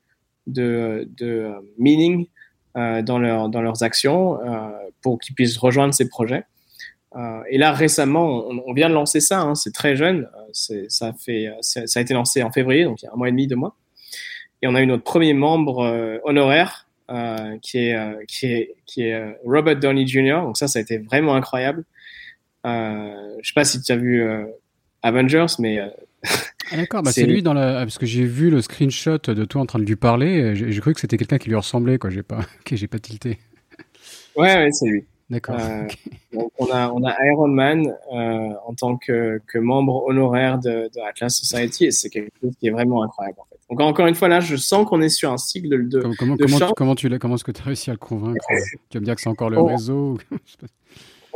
de, 0.48 1.08
de 1.16 1.54
meaning 1.78 2.26
euh, 2.76 3.02
dans, 3.02 3.18
leur, 3.18 3.48
dans 3.48 3.62
leurs 3.62 3.82
actions 3.82 4.40
euh, 4.40 4.70
pour 5.02 5.18
qu'ils 5.18 5.34
puissent 5.34 5.58
rejoindre 5.58 5.94
ces 5.94 6.08
projets. 6.08 6.44
Euh, 7.18 7.40
et 7.50 7.58
là, 7.58 7.72
récemment, 7.72 8.48
on, 8.48 8.62
on, 8.66 8.72
vient 8.72 8.88
de 8.88 8.94
lancer 8.94 9.20
ça, 9.20 9.40
hein, 9.40 9.54
c'est 9.54 9.74
très 9.74 9.96
jeune, 9.96 10.28
ça, 10.52 11.12
fait, 11.12 11.50
ça 11.60 11.82
a 11.96 12.00
été 12.00 12.14
lancé 12.14 12.42
en 12.42 12.52
février, 12.52 12.84
donc 12.84 13.02
il 13.02 13.06
y 13.06 13.08
a 13.08 13.12
un 13.12 13.16
mois 13.16 13.28
et 13.28 13.32
demi, 13.32 13.46
deux 13.46 13.56
mois. 13.56 13.76
Et 14.62 14.66
on 14.66 14.74
a 14.74 14.82
eu 14.82 14.86
notre 14.86 15.04
premier 15.04 15.34
membre 15.34 15.84
euh, 15.84 16.18
honoraire 16.24 16.88
euh, 17.10 17.56
qui 17.62 17.78
est 17.78 17.94
euh, 17.94 18.22
qui 18.26 18.46
est 18.46 18.74
qui 18.86 19.02
est 19.02 19.38
Robert 19.44 19.76
Downey 19.76 20.06
Jr. 20.06 20.42
Donc 20.42 20.58
ça, 20.58 20.68
ça 20.68 20.78
a 20.78 20.82
été 20.82 20.98
vraiment 20.98 21.34
incroyable. 21.34 21.84
Euh, 22.66 23.36
je 23.40 23.48
sais 23.48 23.54
pas 23.54 23.64
si 23.64 23.80
tu 23.80 23.92
as 23.92 23.96
vu 23.96 24.22
Avengers, 25.02 25.46
mais 25.58 25.78
ah, 25.78 26.76
D'accord, 26.76 27.02
bah 27.02 27.10
c'est 27.12 27.24
lui 27.24 27.42
dans 27.42 27.54
la 27.54 27.80
parce 27.80 27.98
que 27.98 28.06
j'ai 28.06 28.24
vu 28.24 28.50
le 28.50 28.60
screenshot 28.60 29.18
de 29.18 29.44
toi 29.44 29.62
en 29.62 29.66
train 29.66 29.78
de 29.78 29.84
lui 29.84 29.96
parler. 29.96 30.54
J'ai 30.54 30.80
cru 30.80 30.92
que 30.92 31.00
c'était 31.00 31.16
quelqu'un 31.16 31.38
qui 31.38 31.48
lui 31.48 31.56
ressemblait, 31.56 31.98
quoi. 31.98 32.10
J'ai 32.10 32.22
pas, 32.22 32.38
ok, 32.60 32.74
j'ai 32.74 32.88
pas 32.88 32.98
tilté. 32.98 33.38
Ouais, 34.36 34.54
ouais 34.56 34.72
c'est 34.72 34.86
lui. 34.86 35.04
D'accord. 35.30 35.59
donc 36.32 36.50
on 36.59 36.70
a, 36.70 36.90
on 36.90 37.05
a 37.05 37.14
Iron 37.26 37.48
Man 37.48 37.94
en 38.10 38.74
tant 38.74 38.96
que, 38.96 39.40
que, 39.46 39.59
membre 39.59 40.05
honoraire 40.06 40.59
de, 40.59 40.90
de 40.94 41.06
Atlas 41.06 41.34
Society 41.34 41.84
et 41.84 41.90
c'est 41.90 42.09
quelque 42.09 42.30
chose 42.40 42.55
qui 42.59 42.68
est 42.68 42.70
vraiment 42.70 43.02
incroyable 43.02 43.38
en 43.38 43.44
fait. 43.50 43.59
Donc 43.68 43.80
encore 43.80 44.06
une 44.06 44.14
fois 44.14 44.28
là, 44.28 44.40
je 44.40 44.56
sens 44.56 44.86
qu'on 44.86 45.02
est 45.02 45.10
sur 45.10 45.30
un 45.30 45.36
cycle 45.36 45.88
de, 45.88 46.00
comment, 46.00 46.14
comment, 46.18 46.36
comment, 46.36 46.72
comment, 46.74 46.94
tu 46.94 47.18
comment 47.18 47.34
est-ce 47.34 47.44
que 47.44 47.52
tu 47.52 47.60
as 47.60 47.66
réussi 47.66 47.90
à 47.90 47.92
le 47.92 47.98
convaincre 47.98 48.44
Tu 48.88 48.96
vas 48.96 49.00
me 49.00 49.05
dire 49.05 49.14
que 49.14 49.20
c'est 49.20 49.28
encore 49.28 49.50
le 49.50 49.60
réseau 49.60 50.16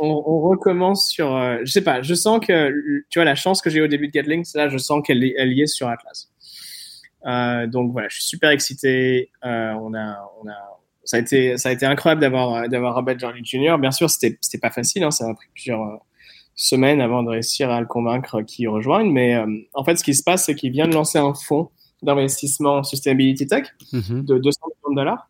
on, 0.03 0.41
recommence 0.41 1.09
sur. 1.09 1.35
Euh, 1.35 1.59
je 1.63 1.71
sais 1.71 1.83
pas, 1.83 2.01
je 2.01 2.13
sens 2.13 2.39
que, 2.45 3.03
tu 3.09 3.19
vois, 3.19 3.25
la 3.25 3.35
chance 3.35 3.61
que 3.61 3.69
j'ai 3.69 3.81
au 3.81 3.87
début 3.87 4.07
de 4.07 4.11
Gatling, 4.11 4.45
là, 4.55 4.69
je 4.69 4.77
sens 4.77 5.01
qu'elle 5.05 5.23
est, 5.23 5.33
elle 5.37 5.53
y 5.53 5.61
est 5.61 5.67
sur 5.67 5.87
Atlas. 5.87 6.29
Euh, 7.25 7.67
donc 7.67 7.91
voilà, 7.91 8.09
je 8.09 8.15
suis 8.15 8.25
super 8.25 8.49
excité. 8.49 9.31
Euh, 9.45 9.73
on 9.73 9.93
a, 9.93 10.31
on 10.41 10.47
a, 10.47 10.79
ça 11.03 11.17
a 11.17 11.19
été, 11.19 11.57
ça 11.57 11.69
a 11.69 11.71
été 11.71 11.85
incroyable 11.85 12.21
d'avoir, 12.21 12.67
d'avoir 12.69 12.95
Robert 12.95 13.19
Johnny 13.19 13.43
Jr. 13.43 13.75
Bien 13.79 13.91
sûr, 13.91 14.09
c'était, 14.09 14.37
c'était 14.41 14.59
pas 14.59 14.71
facile. 14.71 15.03
Hein, 15.03 15.11
ça 15.11 15.27
a 15.27 15.33
pris 15.33 15.47
plusieurs 15.53 15.99
semaines 16.55 17.01
avant 17.01 17.23
de 17.23 17.29
réussir 17.29 17.69
à 17.69 17.81
le 17.81 17.87
convaincre 17.87 18.41
qu'il 18.41 18.69
rejoigne. 18.69 19.11
Mais 19.11 19.35
en 19.73 19.83
fait, 19.83 19.95
ce 19.95 20.03
qui 20.03 20.13
se 20.13 20.23
passe, 20.23 20.45
c'est 20.45 20.55
qu'il 20.55 20.71
vient 20.71 20.87
de 20.87 20.93
lancer 20.93 21.17
un 21.17 21.33
fonds 21.33 21.69
d'investissement 22.01 22.83
Sustainability 22.83 23.47
Tech 23.47 23.67
mm-hmm. 23.91 24.25
de 24.25 24.37
200 24.37 24.59
millions 24.65 24.95
de 24.95 24.95
dollars. 24.95 25.29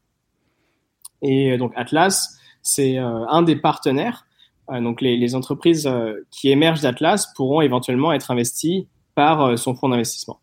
Et 1.22 1.58
donc 1.58 1.72
Atlas, 1.76 2.38
c'est 2.62 2.98
un 2.98 3.41
des 3.41 3.56
partenaires 3.56 4.26
euh, 4.72 4.82
donc 4.82 5.02
les, 5.02 5.36
entreprises 5.36 5.88
euh, 5.88 6.26
qui 6.32 6.50
émergent 6.50 6.82
d'Atlas 6.82 7.34
pourront 7.36 7.62
éventuellement 7.62 8.14
être 8.14 8.32
investies 8.32 8.88
par 9.16 9.41
euh, 9.41 9.56
son 9.58 9.76
fonds 9.76 9.90
d'investissement. 9.90 10.40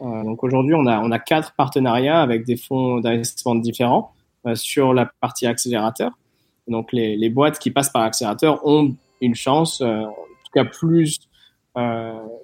donc 0.00 0.42
aujourd'hui, 0.44 0.74
on 0.74 0.86
a, 0.86 1.00
on 1.00 1.10
a 1.10 1.18
quatre 1.18 1.54
partenariats 1.54 2.20
avec 2.20 2.44
des 2.44 2.56
fonds 2.56 3.00
d'investissement 3.00 3.54
différents 3.54 4.12
sur 4.54 4.94
la 4.94 5.06
partie 5.20 5.46
accélérateur. 5.46 6.12
Donc 6.68 6.92
les, 6.92 7.16
les 7.16 7.30
boîtes 7.30 7.58
qui 7.58 7.70
passent 7.70 7.90
par 7.90 8.02
l'accélérateur 8.02 8.66
ont 8.66 8.94
une 9.20 9.34
chance, 9.34 9.80
en 9.80 10.12
tout 10.12 10.52
cas 10.54 10.64
plus, 10.64 11.18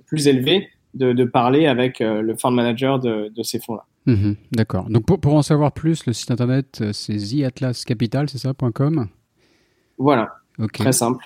plus 0.06 0.28
élevée, 0.28 0.68
de, 0.94 1.12
de, 1.12 1.24
parler 1.24 1.66
avec 1.66 2.00
le 2.00 2.34
fund 2.36 2.52
manager 2.52 2.98
de, 2.98 3.32
de 3.34 3.42
ces 3.42 3.60
fonds-là. 3.60 3.84
Mhm, 4.06 4.36
d'accord. 4.52 4.88
Donc 4.88 5.04
pour, 5.06 5.20
pour, 5.20 5.34
en 5.34 5.42
savoir 5.42 5.72
plus, 5.72 6.06
le 6.06 6.12
site 6.12 6.30
internet 6.30 6.82
c'est 6.92 7.16
theatlascapital, 7.16 8.28
c'est 8.28 8.38
ça 8.38 8.52
.com? 8.54 9.08
Voilà. 9.98 10.34
Très 10.72 10.92
simple. 10.92 11.24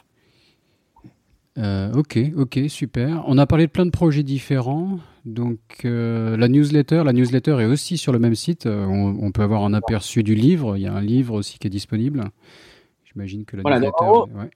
Euh, 1.58 1.92
ok, 1.94 2.18
ok, 2.36 2.60
super. 2.68 3.24
On 3.26 3.36
a 3.38 3.46
parlé 3.46 3.66
de 3.66 3.72
plein 3.72 3.86
de 3.86 3.90
projets 3.90 4.22
différents. 4.22 4.98
Donc 5.24 5.58
euh, 5.84 6.36
la 6.36 6.48
newsletter, 6.48 7.02
la 7.04 7.12
newsletter 7.12 7.58
est 7.60 7.66
aussi 7.66 7.98
sur 7.98 8.12
le 8.12 8.18
même 8.18 8.34
site. 8.34 8.66
Euh, 8.66 8.84
on, 8.86 9.32
peut 9.32 9.42
avoir 9.42 9.64
un 9.64 9.74
aperçu 9.74 10.22
du 10.22 10.34
livre. 10.34 10.76
Il 10.76 10.82
y 10.82 10.86
a 10.86 10.92
un 10.92 11.00
livre 11.00 11.34
aussi 11.34 11.58
qui 11.58 11.66
est 11.66 11.70
disponible. 11.70 12.24
J'imagine 13.04 13.44
que 13.44 13.56
la 13.56 13.62
newsletter. 13.62 14.50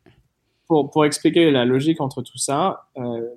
pour, 0.67 0.91
pour, 0.91 1.05
expliquer 1.05 1.51
la 1.51 1.65
logique 1.65 2.01
entre 2.01 2.23
tout 2.23 2.39
ça, 2.39 2.87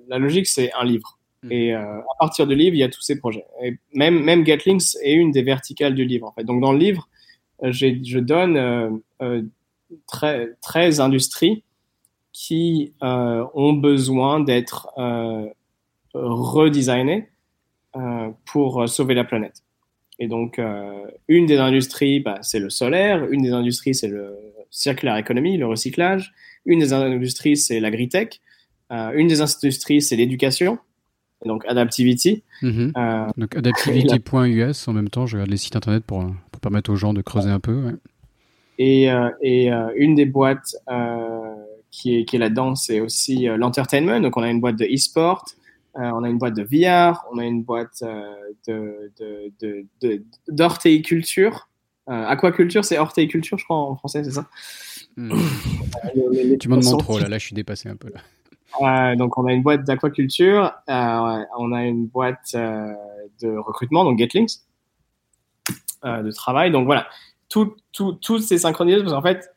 la 0.08 0.18
logique 0.18 0.46
c'est 0.46 0.72
un 0.72 0.84
livre. 0.84 1.18
Hmm. 1.42 1.52
Et 1.52 1.74
à 1.74 2.02
partir 2.18 2.46
du 2.46 2.54
livre, 2.54 2.74
il 2.74 2.78
y 2.80 2.84
a 2.84 2.88
tous 2.88 3.02
ces 3.02 3.18
projets. 3.18 3.44
Et 3.62 3.78
même 3.92 4.22
même 4.22 4.46
Getlinks 4.46 4.96
est 5.02 5.14
une 5.14 5.32
des 5.32 5.42
verticales 5.42 5.94
du 5.94 6.04
livre. 6.04 6.28
En 6.28 6.32
fait. 6.32 6.44
Donc 6.44 6.60
dans 6.60 6.72
le 6.72 6.78
livre, 6.78 7.08
je 7.62 8.18
donne 8.18 9.00
13, 10.06 11.00
industries 11.00 11.64
qui 12.38 12.92
euh, 13.02 13.44
ont 13.54 13.72
besoin 13.72 14.38
d'être 14.38 14.90
euh, 14.96 15.48
redesignées 16.14 17.26
euh, 17.96 18.28
pour 18.46 18.88
sauver 18.88 19.14
la 19.14 19.24
planète. 19.24 19.64
Et 20.20 20.28
donc, 20.28 20.60
une 21.28 21.46
des 21.46 21.58
industries, 21.58 22.18
bah, 22.18 22.38
c'est 22.42 22.58
le 22.58 22.70
solaire, 22.70 23.24
une 23.30 23.42
des 23.42 23.52
industries, 23.52 23.94
c'est 23.94 24.08
le 24.08 24.36
circulaire 24.68 25.16
économie, 25.16 25.56
le 25.56 25.66
recyclage, 25.66 26.32
une 26.64 26.80
des 26.80 26.92
industries, 26.92 27.56
c'est 27.56 27.78
l'agritech, 27.78 28.40
une 28.90 29.28
des 29.28 29.40
industries, 29.40 30.02
c'est 30.02 30.16
l'éducation, 30.16 30.78
donc 31.44 31.64
Adaptivity. 31.68 32.42
Mm-hmm. 32.62 33.30
donc 33.36 33.56
adaptivity.us, 33.56 34.88
en 34.88 34.92
même 34.92 35.08
temps, 35.08 35.26
je 35.26 35.36
regarde 35.36 35.50
les 35.50 35.56
sites 35.56 35.76
internet 35.76 36.02
pour, 36.04 36.26
pour 36.50 36.60
permettre 36.60 36.90
aux 36.90 36.96
gens 36.96 37.14
de 37.14 37.22
creuser 37.22 37.50
un 37.50 37.60
peu. 37.60 37.92
Et, 38.78 39.10
euh, 39.10 39.28
et 39.42 39.72
euh, 39.72 39.90
une 39.96 40.14
des 40.14 40.24
boîtes 40.24 40.76
euh, 40.88 41.47
qui 41.90 42.18
est, 42.18 42.24
qui 42.24 42.36
est 42.36 42.38
là-dedans, 42.38 42.74
c'est 42.74 43.00
aussi 43.00 43.46
l'entertainment. 43.56 44.20
Donc, 44.20 44.36
on 44.36 44.42
a 44.42 44.50
une 44.50 44.60
boîte 44.60 44.76
de 44.76 44.84
e-sport, 44.84 45.44
on 45.94 46.22
a 46.22 46.28
une 46.28 46.38
boîte 46.38 46.54
de 46.54 46.62
VR, 46.62 47.24
on 47.32 47.38
a 47.38 47.44
une 47.44 47.62
boîte 47.62 48.02
de, 48.66 49.12
de, 49.18 49.86
de, 50.00 50.22
d'horticulture. 50.48 51.68
aquaculture, 52.06 52.84
c'est 52.84 52.98
horticulture, 52.98 53.58
je 53.58 53.64
crois, 53.64 53.76
en 53.76 53.96
français, 53.96 54.22
c'est 54.24 54.32
ça 54.32 54.46
hmm. 55.16 55.32
Tu 56.60 56.68
m'en 56.68 56.76
demandes 56.76 57.00
trop, 57.00 57.18
là, 57.18 57.28
là, 57.28 57.38
je 57.38 57.46
suis 57.46 57.54
dépassé 57.54 57.88
un 57.88 57.96
peu. 57.96 58.10
Là. 58.80 59.16
donc, 59.16 59.38
on 59.38 59.46
a 59.46 59.52
une 59.52 59.62
boîte 59.62 59.84
d'aquaculture, 59.84 60.72
on 60.88 61.72
a 61.72 61.84
une 61.84 62.06
boîte 62.06 62.54
de 62.54 63.56
recrutement, 63.56 64.04
donc 64.04 64.18
Getlings, 64.18 64.58
de 66.04 66.30
travail. 66.32 66.70
Donc, 66.70 66.84
voilà, 66.84 67.08
tout, 67.48 67.74
tout, 67.92 68.12
toutes 68.12 68.42
ces 68.42 68.58
synchronisés, 68.58 69.00
parce 69.00 69.12
qu'en 69.12 69.22
fait, 69.22 69.54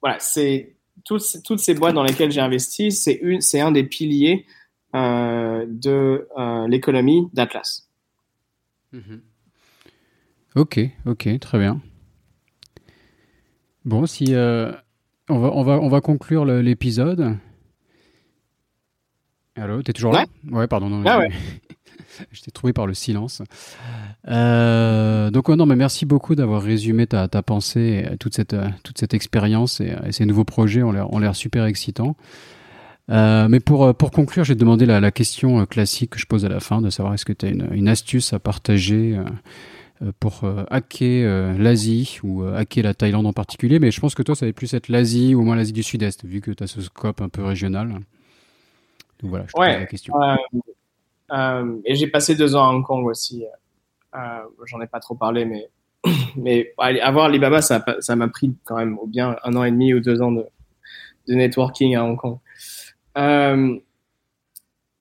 voilà, 0.00 0.18
c'est 0.20 0.73
toutes, 1.04 1.42
toutes 1.44 1.60
ces 1.60 1.74
boîtes 1.74 1.94
dans 1.94 2.02
lesquelles 2.02 2.32
j'ai 2.32 2.40
investi, 2.40 2.90
c'est 2.90 3.18
une, 3.22 3.40
c'est 3.40 3.60
un 3.60 3.72
des 3.72 3.84
piliers 3.84 4.46
euh, 4.94 5.64
de 5.68 6.28
euh, 6.38 6.68
l'économie 6.68 7.28
d'Atlas. 7.32 7.88
Mhm. 8.92 9.22
Ok, 10.56 10.80
ok, 11.06 11.38
très 11.40 11.58
bien. 11.58 11.80
Bon, 13.84 14.06
si 14.06 14.34
euh, 14.34 14.72
on 15.28 15.38
va, 15.38 15.50
on 15.52 15.62
va, 15.62 15.78
on 15.80 15.88
va 15.88 16.00
conclure 16.00 16.44
l'épisode. 16.44 17.36
Allô, 19.56 19.82
t'es 19.82 19.92
toujours 19.92 20.12
là? 20.12 20.26
Ouais, 20.50 20.66
pardon. 20.66 20.88
Non, 20.88 21.02
ah 21.06 21.18
ouais. 21.18 21.30
je 22.32 22.40
t'ai 22.40 22.50
trouvé 22.50 22.72
par 22.72 22.86
le 22.86 22.94
silence. 22.94 23.42
Euh, 24.28 25.30
donc, 25.30 25.48
non, 25.48 25.66
mais 25.66 25.76
merci 25.76 26.06
beaucoup 26.06 26.34
d'avoir 26.34 26.62
résumé 26.62 27.06
ta, 27.06 27.28
ta 27.28 27.42
pensée, 27.42 28.06
toute 28.20 28.34
cette, 28.34 28.56
toute 28.82 28.98
cette 28.98 29.14
expérience 29.14 29.80
et, 29.80 29.94
ces 30.10 30.26
nouveaux 30.26 30.44
projets 30.44 30.82
ont 30.82 31.18
l'air 31.18 31.36
super 31.36 31.64
excitants. 31.64 32.16
Euh, 33.10 33.48
mais 33.48 33.60
pour, 33.60 33.94
pour 33.94 34.10
conclure, 34.10 34.44
j'ai 34.44 34.54
demandé 34.54 34.86
la, 34.86 34.98
la, 34.98 35.10
question 35.10 35.66
classique 35.66 36.10
que 36.10 36.18
je 36.18 36.26
pose 36.26 36.46
à 36.46 36.48
la 36.48 36.60
fin, 36.60 36.80
de 36.80 36.88
savoir 36.88 37.12
est-ce 37.12 37.26
que 37.26 37.34
tu 37.34 37.44
as 37.44 37.50
une, 37.50 37.68
une, 37.72 37.88
astuce 37.88 38.32
à 38.32 38.38
partager 38.38 39.18
euh, 40.02 40.10
pour 40.20 40.42
hacker 40.70 41.58
l'Asie 41.58 42.18
ou 42.22 42.44
hacker 42.44 42.84
la 42.84 42.94
Thaïlande 42.94 43.26
en 43.26 43.32
particulier. 43.34 43.78
Mais 43.78 43.90
je 43.90 44.00
pense 44.00 44.14
que 44.14 44.22
toi, 44.22 44.34
ça 44.34 44.46
va 44.46 44.52
plus 44.52 44.72
être 44.72 44.88
l'Asie 44.88 45.34
ou 45.34 45.42
au 45.42 45.44
moins 45.44 45.56
l'Asie 45.56 45.72
du 45.72 45.82
Sud-Est, 45.82 46.24
vu 46.24 46.40
que 46.40 46.50
tu 46.50 46.64
as 46.64 46.66
ce 46.66 46.80
scope 46.80 47.20
un 47.20 47.28
peu 47.28 47.44
régional. 47.44 48.00
Donc 49.20 49.30
voilà, 49.30 49.46
je 49.46 49.52
te 49.52 49.56
pose 49.56 49.66
la 49.66 49.86
question. 49.86 50.22
Euh, 50.22 50.36
et 51.32 51.94
j'ai 51.94 52.06
passé 52.06 52.34
deux 52.34 52.54
ans 52.54 52.64
à 52.64 52.72
Hong 52.72 52.84
Kong 52.84 53.06
aussi. 53.06 53.44
Euh, 54.14 54.18
j'en 54.66 54.80
ai 54.80 54.86
pas 54.86 55.00
trop 55.00 55.14
parlé, 55.14 55.44
mais, 55.44 55.68
mais 56.36 56.72
avoir 56.78 57.26
Alibaba, 57.26 57.62
ça 57.62 57.82
m'a 58.16 58.28
pris 58.28 58.54
quand 58.64 58.76
même 58.76 58.98
au 58.98 59.06
bien 59.06 59.36
un 59.42 59.56
an 59.56 59.64
et 59.64 59.70
demi 59.70 59.94
ou 59.94 60.00
deux 60.00 60.22
ans 60.22 60.32
de, 60.32 60.46
networking 61.26 61.96
à 61.96 62.04
Hong 62.04 62.16
Kong. 62.16 62.38
Euh, 63.16 63.78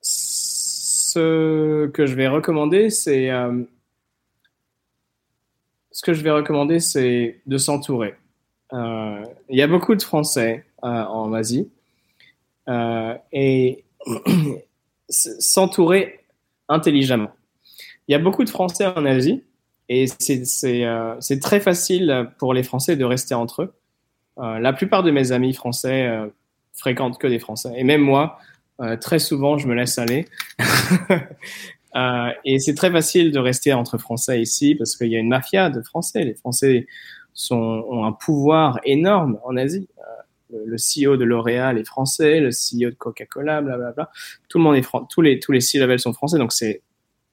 ce 0.01 1.87
que 1.89 2.05
je 2.05 2.15
vais 2.15 2.27
recommander, 2.27 2.89
c'est 2.89 3.29
ce 5.91 6.31
recommander, 6.31 6.79
c'est 6.79 7.41
de 7.45 7.57
s'entourer. 7.57 8.15
Il 8.71 9.25
y 9.49 9.61
a 9.61 9.67
beaucoup 9.67 9.93
de 9.93 10.01
Français 10.01 10.65
en 10.81 11.33
Asie 11.33 11.69
et 12.67 13.83
s'entourer 15.13 16.19
intelligemment. 16.69 17.31
Il 18.07 18.11
y 18.11 18.15
a 18.15 18.19
beaucoup 18.19 18.43
de 18.43 18.49
Français 18.49 18.85
en 18.85 19.05
Asie 19.05 19.43
et 19.89 20.05
euh, 20.63 21.15
c'est 21.19 21.39
très 21.39 21.59
facile 21.59 22.29
pour 22.37 22.53
les 22.53 22.63
Français 22.63 22.95
de 22.95 23.05
rester 23.05 23.35
entre 23.35 23.63
eux. 23.63 23.73
Euh, 24.39 24.59
la 24.59 24.73
plupart 24.73 25.03
de 25.03 25.11
mes 25.11 25.31
amis 25.31 25.53
français 25.53 26.07
euh, 26.07 26.27
fréquentent 26.73 27.19
que 27.19 27.27
des 27.27 27.39
Français. 27.39 27.71
Et 27.75 27.83
même 27.83 28.01
moi, 28.01 28.39
très 28.99 29.19
souvent, 29.19 29.57
je 29.57 29.67
me 29.67 29.75
laisse 29.75 29.97
aller. 29.97 30.27
et 32.43 32.59
c'est 32.59 32.73
très 32.73 32.91
facile 32.91 33.31
de 33.31 33.39
rester 33.39 33.71
entre 33.71 33.97
Français 33.97 34.41
ici 34.41 34.75
parce 34.75 34.97
qu'il 34.97 35.07
y 35.07 35.15
a 35.15 35.19
une 35.19 35.29
mafia 35.29 35.69
de 35.69 35.81
Français. 35.81 36.23
Les 36.23 36.33
Français 36.33 36.87
sont, 37.33 37.55
ont 37.55 38.03
un 38.03 38.11
pouvoir 38.11 38.79
énorme 38.83 39.39
en 39.45 39.55
Asie 39.55 39.87
le 40.65 40.75
CEO 40.77 41.17
de 41.17 41.23
L'Oréal 41.23 41.77
est 41.77 41.83
français, 41.83 42.39
le 42.39 42.49
CEO 42.49 42.89
de 42.89 42.95
Coca-Cola, 42.95 43.61
blablabla. 43.61 44.09
Tout 44.49 44.57
le 44.57 44.63
monde 44.63 44.75
est 44.75 44.81
français, 44.81 45.07
tous 45.09 45.21
les 45.21 45.39
tous 45.39 45.51
les 45.51 45.61
sont 45.61 46.13
français, 46.13 46.37
donc 46.37 46.51
c'est 46.51 46.81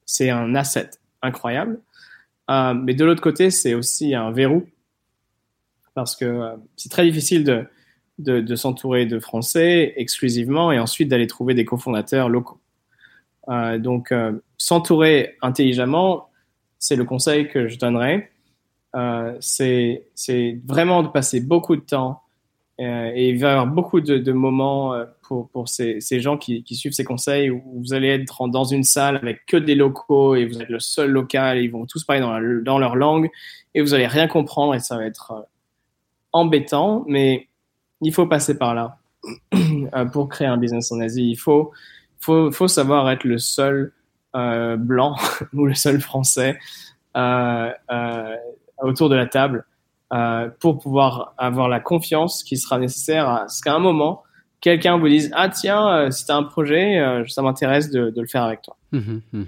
c'est 0.07 0.31
un 0.31 0.55
asset 0.55 0.91
incroyable. 1.23 1.81
Euh, 2.51 2.75
mais 2.75 2.95
de 2.95 3.05
l'autre 3.05 3.23
côté, 3.23 3.51
c'est 3.51 3.75
aussi 3.75 4.15
un 4.15 4.33
verrou 4.33 4.67
parce 5.95 6.17
que 6.17 6.25
euh, 6.25 6.57
c'est 6.77 6.91
très 6.91 7.05
difficile 7.05 7.45
de 7.45 7.67
de, 8.19 8.55
s'entourer 8.55 9.07
de 9.07 9.19
Français 9.19 9.95
exclusivement 9.97 10.73
et 10.73 10.79
ensuite 10.79 11.09
d'aller 11.09 11.27
trouver 11.27 11.55
des 11.55 11.65
cofondateurs 11.65 12.29
locaux. 12.29 12.61
Euh, 13.49 13.79
donc 13.79 14.13
s'entourer 14.59 15.39
intelligemment, 15.41 16.29
c'est 16.79 16.97
le 16.97 17.05
conseil 17.05 17.49
que 17.49 17.67
je 17.67 17.79
donnerais. 17.79 18.31
c'est 19.41 20.61
vraiment 20.67 21.03
de 21.03 21.09
passer 21.09 21.41
beaucoup 21.41 21.77
de 21.77 21.81
temps 21.81 22.23
et 22.83 23.29
il 23.29 23.39
va 23.39 23.49
y 23.49 23.51
avoir 23.51 23.67
beaucoup 23.67 24.01
de, 24.01 24.33
moments 24.33 24.95
euh, 24.95 25.05
pour, 25.23 25.69
ces, 25.69 26.01
gens 26.21 26.39
qui, 26.39 26.65
suivent 26.71 26.93
ces 26.93 27.05
conseils 27.05 27.51
où 27.51 27.63
vous 27.77 27.93
allez 27.93 28.09
être 28.09 28.49
dans 28.49 28.65
une 28.65 28.85
salle 28.85 29.17
avec 29.17 29.45
que 29.47 29.57
des 29.57 29.75
locaux 29.75 30.35
et 30.35 30.47
vous 30.47 30.61
êtes 30.61 30.69
le 30.69 30.81
seul 30.81 31.11
local 31.11 31.59
et 31.59 31.63
ils 31.63 31.71
vont 31.71 31.87
tous 31.87 32.05
parler 32.05 32.23
dans, 32.63 32.79
leur 32.79 32.97
langue 32.97 33.31
et 33.75 33.83
vous 33.83 33.95
allez 33.95 34.07
rien 34.07 34.29
comprendre 34.29 34.75
et 34.75 34.81
ça 34.81 34.97
va 34.97 35.05
être 35.05 35.33
euh, 35.33 35.43
embêtant, 36.33 37.05
mais 37.07 37.49
il 38.01 38.13
faut 38.13 38.27
passer 38.27 38.57
par 38.57 38.75
là 38.75 38.99
pour 40.13 40.29
créer 40.29 40.49
un 40.49 40.57
business 40.57 40.91
en 40.93 41.01
Asie. 41.01 41.31
Il 41.31 41.37
faut, 41.37 41.73
savoir 42.67 43.11
être 43.11 43.25
le 43.25 43.39
seul 43.39 43.93
euh, 44.35 44.77
blanc 44.77 45.17
ou 45.53 45.67
le 45.67 45.75
seul 45.75 46.01
français 46.01 46.59
euh, 47.17 47.71
euh, 47.91 48.37
autour 48.83 49.09
de 49.09 49.17
la 49.17 49.27
table 49.27 49.67
euh, 50.13 50.49
pour 50.59 50.79
pouvoir 50.79 51.35
avoir 51.39 51.69
la 51.69 51.81
confiance 51.81 52.43
qui 52.43 52.57
sera 52.57 52.79
nécessaire 52.79 53.29
à 53.29 53.49
ce 53.49 53.63
qu'à 53.63 53.75
un 53.75 53.79
moment, 53.79 54.25
quelqu'un 54.61 54.99
vous 54.99 55.09
dise 55.09 55.31
Ah, 55.35 55.49
tiens, 55.49 55.89
euh, 55.89 56.11
si 56.11 56.27
tu 56.27 56.33
as 56.33 56.37
un 56.37 56.43
projet, 56.43 56.99
euh, 56.99 57.25
ça 57.29 57.43
m'intéresse 57.43 57.91
de, 57.91 58.11
de, 58.11 58.21
le 58.21 58.27
faire 58.27 58.43
avec 58.43 58.63
toi. 58.63 58.77
Mmh, 58.93 59.21
mmh. 59.33 59.45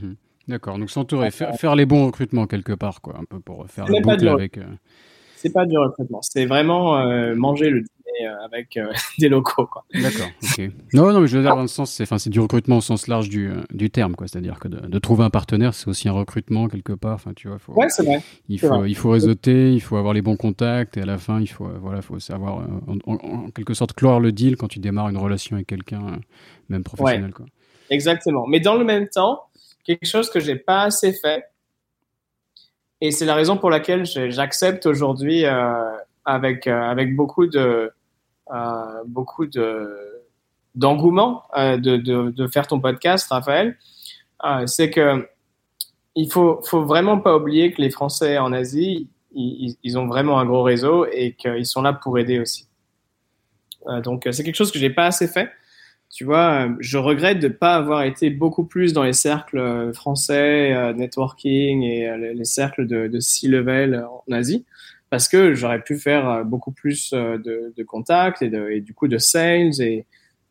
D'accord, 0.48 0.78
donc 0.78 0.90
s'entourer, 0.90 1.30
faire, 1.30 1.55
faire, 1.55 1.74
les 1.74 1.86
bons 1.86 2.06
recrutements 2.06 2.47
quelque 2.47 2.72
part, 2.72 3.01
quoi, 3.01 3.16
un 3.18 3.24
peu 3.24 3.40
pour 3.40 3.66
faire 3.68 3.86
la 3.86 4.01
boucle 4.01 4.28
avec. 4.28 4.59
C'est 5.43 5.52
pas 5.52 5.66
du 5.66 5.77
recrutement, 5.77 6.23
c'est 6.23 6.47
vraiment 6.47 6.98
euh, 6.98 7.35
manger 7.35 7.70
le 7.70 7.85
euh, 8.20 8.44
avec 8.44 8.77
euh, 8.77 8.93
des 9.19 9.28
locaux. 9.28 9.69
D'accord. 9.94 10.28
Non, 10.93 11.12
non, 11.12 11.20
mais 11.20 11.27
je 11.27 11.36
veux 11.36 11.43
dire 11.43 11.56
dans 11.56 11.62
le 11.62 11.66
sens, 11.66 11.90
c'est, 11.90 12.02
enfin, 12.05 12.19
c'est 12.19 12.31
du 12.31 12.40
recrutement 12.40 12.77
au 12.77 12.81
sens 12.81 13.09
large 13.09 13.28
du, 13.28 13.51
du 13.73 13.90
terme, 13.90 14.14
quoi. 14.14 14.28
C'est-à-dire 14.28 14.60
que 14.60 14.69
de, 14.69 14.86
de, 14.86 14.98
trouver 14.98 15.24
un 15.24 15.31
partenaire, 15.31 15.74
c'est 15.74 15.89
aussi 15.89 16.09
un 16.09 16.12
recrutement 16.12 16.69
quelque 16.69 16.93
part. 16.93 17.14
Enfin, 17.14 17.32
tu 17.35 17.48
vois, 17.48 17.59
faut, 17.59 17.73
ouais, 17.73 17.89
c'est 17.89 18.05
vrai. 18.05 18.20
Il 18.48 18.60
faut, 18.60 18.69
vrai. 18.69 18.90
il 18.90 18.94
faut 18.94 19.10
réseauter, 19.10 19.73
il 19.73 19.81
faut 19.81 19.97
avoir 19.97 20.12
les 20.12 20.23
bons 20.23 20.36
contacts, 20.36 20.97
et 20.98 21.01
à 21.01 21.06
la 21.06 21.19
fin, 21.19 21.40
il 21.40 21.48
faut, 21.48 21.66
voilà, 21.81 22.02
faut 22.02 22.20
savoir, 22.20 22.59
en, 22.86 22.98
en, 23.06 23.14
en, 23.14 23.51
quelque 23.51 23.74
sorte, 23.74 23.94
clore 23.94 24.20
le 24.20 24.31
deal 24.31 24.56
quand 24.56 24.69
tu 24.69 24.78
démarres 24.78 25.09
une 25.09 25.19
relation 25.19 25.56
avec 25.56 25.66
quelqu'un, 25.66 26.20
même 26.69 26.85
professionnel, 26.85 27.24
ouais. 27.24 27.32
quoi. 27.32 27.47
Exactement. 27.90 28.47
Mais 28.47 28.60
dans 28.60 28.77
le 28.77 28.85
même 28.85 29.09
temps, 29.09 29.40
quelque 29.85 30.06
chose 30.06 30.31
que 30.31 30.39
j'ai 30.40 30.56
pas 30.56 30.82
assez 30.82 31.12
fait, 31.12 31.44
et 33.02 33.10
c'est 33.10 33.24
la 33.24 33.34
raison 33.34 33.56
pour 33.56 33.68
laquelle 33.68 34.06
j'accepte 34.06 34.86
aujourd'hui 34.86 35.44
euh, 35.44 35.90
avec 36.24 36.68
euh, 36.68 36.80
avec 36.82 37.16
beaucoup 37.16 37.48
de 37.48 37.90
euh, 38.52 39.02
beaucoup 39.06 39.46
de 39.46 40.22
d'engouement 40.76 41.42
de, 41.54 41.96
de, 41.96 42.46
faire 42.46 42.66
ton 42.66 42.80
podcast, 42.80 43.28
Raphaël, 43.28 43.76
c'est 44.64 44.88
que 44.88 45.28
il 46.14 46.32
faut, 46.32 46.62
faut 46.62 46.84
vraiment 46.84 47.18
pas 47.18 47.36
oublier 47.36 47.72
que 47.72 47.82
les 47.82 47.90
Français 47.90 48.38
en 48.38 48.54
Asie, 48.54 49.10
ils, 49.34 49.76
ils 49.82 49.98
ont 49.98 50.06
vraiment 50.06 50.38
un 50.38 50.46
gros 50.46 50.62
réseau 50.62 51.04
et 51.12 51.34
qu'ils 51.34 51.66
sont 51.66 51.82
là 51.82 51.92
pour 51.92 52.18
aider 52.18 52.38
aussi. 52.38 52.68
Donc 54.02 54.26
c'est 54.30 54.44
quelque 54.44 54.54
chose 54.54 54.72
que 54.72 54.78
j'ai 54.78 54.88
pas 54.88 55.04
assez 55.04 55.28
fait. 55.28 55.50
Tu 56.12 56.24
vois, 56.24 56.68
je 56.78 56.98
regrette 56.98 57.40
de 57.40 57.48
pas 57.48 57.74
avoir 57.74 58.02
été 58.02 58.30
beaucoup 58.30 58.64
plus 58.64 58.93
dans 58.93 59.02
les 59.02 59.14
cercles 59.14 59.93
français, 59.94 60.72
euh, 60.72 60.93
networking 60.93 61.82
et 61.82 62.09
euh, 62.09 62.34
les 62.34 62.44
cercles 62.44 62.86
de, 62.86 63.09
de 63.09 63.18
C-level 63.18 64.05
en 64.05 64.32
Asie 64.32 64.64
parce 65.12 65.28
que 65.28 65.52
j'aurais 65.52 65.82
pu 65.82 65.98
faire 65.98 66.26
euh, 66.26 66.43
beaucoup 66.43 66.72
plus 66.72 67.12
euh, 67.12 67.36
de, 67.36 67.82
contacts 67.82 68.40
et, 68.40 68.80
du 68.80 68.94
coup 68.94 69.09
de 69.09 69.18
sales 69.18 69.78
et, 69.82 70.06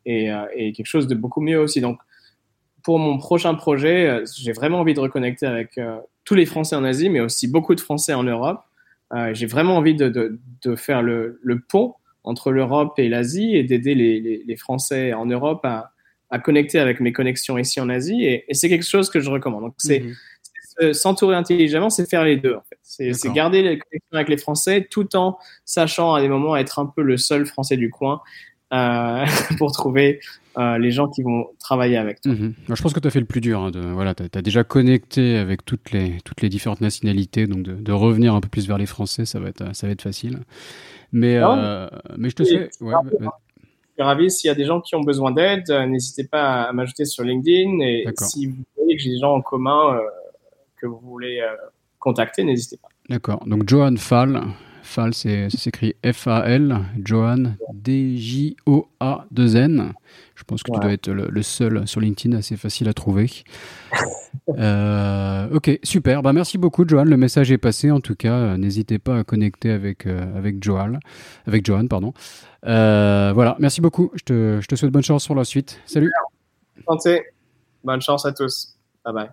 euh, 0.07 0.45
quelque 0.55 0.85
chose 0.85 1.07
de 1.07 1.15
beaucoup 1.15 1.41
mieux 1.41 1.59
aussi. 1.59 1.81
Donc, 1.81 1.97
pour 2.83 2.99
mon 2.99 3.17
prochain 3.17 3.55
projet, 3.55 4.21
j'ai 4.37 4.51
vraiment 4.51 4.81
envie 4.81 4.93
de 4.93 4.99
reconnecter 4.99 5.47
avec 5.47 5.79
tous 6.25 6.35
les 6.35 6.45
Français 6.45 6.75
en 6.75 6.83
Asie, 6.83 7.09
mais 7.09 7.21
aussi 7.21 7.47
beaucoup 7.47 7.73
de 7.73 7.79
Français 7.79 8.13
en 8.13 8.23
Europe. 8.23 8.63
j'ai 9.33 9.45
vraiment 9.45 9.77
envie 9.77 9.95
de, 9.95 10.39
faire 10.75 11.03
le, 11.03 11.39
pont 11.69 11.93
entre 12.23 12.51
l'Europe 12.51 12.93
et 12.97 13.09
l'Asie 13.09 13.55
et 13.55 13.63
d'aider 13.63 13.95
les, 13.95 14.19
les, 14.19 14.43
les, 14.45 14.55
Français 14.55 15.13
en 15.13 15.25
Europe 15.25 15.61
à, 15.65 15.91
à, 16.29 16.39
connecter 16.39 16.79
avec 16.79 16.99
mes 16.99 17.13
connexions 17.13 17.57
ici 17.57 17.79
en 17.79 17.89
Asie. 17.89 18.23
Et, 18.23 18.45
et 18.47 18.53
c'est 18.53 18.69
quelque 18.69 18.85
chose 18.85 19.09
que 19.09 19.19
je 19.19 19.29
recommande. 19.29 19.63
Donc, 19.63 19.73
c'est 19.77 20.03
-hmm. 20.79 20.93
s'entourer 20.93 21.35
intelligemment, 21.35 21.89
c'est 21.89 22.09
faire 22.09 22.23
les 22.23 22.37
deux. 22.37 22.55
En 22.55 22.63
fait. 22.69 23.11
C'est 23.13 23.33
garder 23.33 23.61
les 23.61 23.77
connexions 23.79 24.13
avec 24.13 24.29
les 24.29 24.37
Français 24.37 24.87
tout 24.89 25.15
en 25.15 25.37
sachant 25.65 26.13
à 26.13 26.21
des 26.21 26.29
moments 26.29 26.55
être 26.55 26.79
un 26.79 26.85
peu 26.85 27.01
le 27.01 27.17
seul 27.17 27.45
Français 27.45 27.77
du 27.77 27.89
coin 27.89 28.21
euh, 28.73 29.25
pour 29.57 29.71
trouver 29.71 30.19
euh, 30.57 30.77
les 30.77 30.91
gens 30.91 31.07
qui 31.09 31.23
vont 31.23 31.47
travailler 31.59 31.97
avec 31.97 32.21
toi. 32.21 32.33
Mmh. 32.33 32.53
Alors, 32.65 32.75
je 32.75 32.81
pense 32.81 32.93
que 32.93 32.99
tu 32.99 33.07
as 33.07 33.11
fait 33.11 33.19
le 33.19 33.25
plus 33.25 33.41
dur. 33.41 33.59
Hein, 33.59 33.71
de, 33.71 33.79
voilà, 33.79 34.13
tu 34.15 34.23
as, 34.33 34.41
déjà 34.41 34.63
connecté 34.63 35.37
avec 35.37 35.65
toutes 35.65 35.91
les, 35.91 36.17
toutes 36.25 36.41
les 36.41 36.49
différentes 36.49 36.81
nationalités, 36.81 37.47
donc 37.47 37.63
de, 37.63 37.73
de, 37.73 37.91
revenir 37.91 38.33
un 38.33 38.41
peu 38.41 38.49
plus 38.49 38.67
vers 38.67 38.77
les 38.77 38.85
Français, 38.85 39.25
ça 39.25 39.39
va 39.39 39.49
être, 39.49 39.75
ça 39.75 39.87
va 39.87 39.93
être 39.93 40.01
facile. 40.01 40.39
Mais, 41.11 41.39
non, 41.39 41.57
euh, 41.57 41.87
mais 42.17 42.29
je 42.29 42.35
te 42.35 42.43
sais. 42.43 42.69
Ouais, 42.79 42.93
je 43.91 43.93
suis 43.93 44.03
ravi. 44.03 44.31
S'il 44.31 44.47
y 44.47 44.51
a 44.51 44.55
des 44.55 44.65
gens 44.65 44.81
qui 44.81 44.95
ont 44.95 45.01
besoin 45.01 45.31
d'aide, 45.31 45.69
euh, 45.69 45.85
n'hésitez 45.85 46.23
pas 46.23 46.63
à 46.63 46.73
m'ajouter 46.73 47.05
sur 47.05 47.23
LinkedIn. 47.23 47.79
Et 47.81 48.05
si 48.17 48.47
vous 48.47 48.63
voyez 48.77 48.95
que 48.95 49.03
j'ai 49.03 49.11
des 49.11 49.19
gens 49.19 49.33
en 49.33 49.41
commun 49.41 49.95
euh, 49.95 50.01
que 50.77 50.87
vous 50.87 50.99
voulez 50.99 51.39
euh, 51.39 51.55
contacter, 51.99 52.43
n'hésitez 52.43 52.77
pas. 52.77 52.87
D'accord. 53.09 53.45
Donc, 53.45 53.67
Johan 53.67 53.95
Fall. 53.97 54.41
Fall, 54.81 55.13
ça 55.13 55.49
s'écrit 55.49 55.95
F-A-L. 56.05 56.77
Johan, 57.03 57.55
D-J-O-A-2-N. 57.73 58.73
Je 60.35 60.43
pense 60.43 60.63
que 60.63 60.71
ouais. 60.71 60.77
tu 60.77 60.81
dois 60.81 60.93
être 60.93 61.09
le, 61.09 61.27
le, 61.29 61.43
seul 61.43 61.87
sur 61.87 62.01
LinkedIn, 62.01 62.35
assez 62.35 62.57
facile 62.57 62.89
à 62.89 62.93
trouver. 62.93 63.29
euh, 64.57 65.47
ok, 65.53 65.79
super. 65.83 66.23
Bah, 66.23 66.33
merci 66.33 66.57
beaucoup, 66.57 66.87
Johan. 66.87 67.03
Le 67.03 67.17
message 67.17 67.51
est 67.51 67.57
passé. 67.57 67.91
En 67.91 67.99
tout 67.99 68.15
cas, 68.15 68.57
n'hésitez 68.57 68.97
pas 68.97 69.19
à 69.19 69.23
connecter 69.23 69.69
avec, 69.71 70.07
euh, 70.07 70.37
avec 70.37 70.63
Johan. 70.63 70.93
Avec 71.45 71.65
Johan, 71.65 71.87
pardon. 71.87 72.13
Euh, 72.65 73.31
voilà, 73.33 73.55
merci 73.59 73.81
beaucoup. 73.81 74.11
Je 74.15 74.23
te, 74.23 74.59
je 74.61 74.67
te 74.67 74.75
souhaite 74.75 74.91
bonne 74.91 75.03
chance 75.03 75.23
sur 75.23 75.35
la 75.35 75.43
suite. 75.43 75.79
Salut. 75.85 76.11
Santé. 76.87 77.21
Bonne 77.83 78.01
chance 78.01 78.25
à 78.25 78.31
tous. 78.31 78.77
Bye 79.05 79.13
bye. 79.13 79.29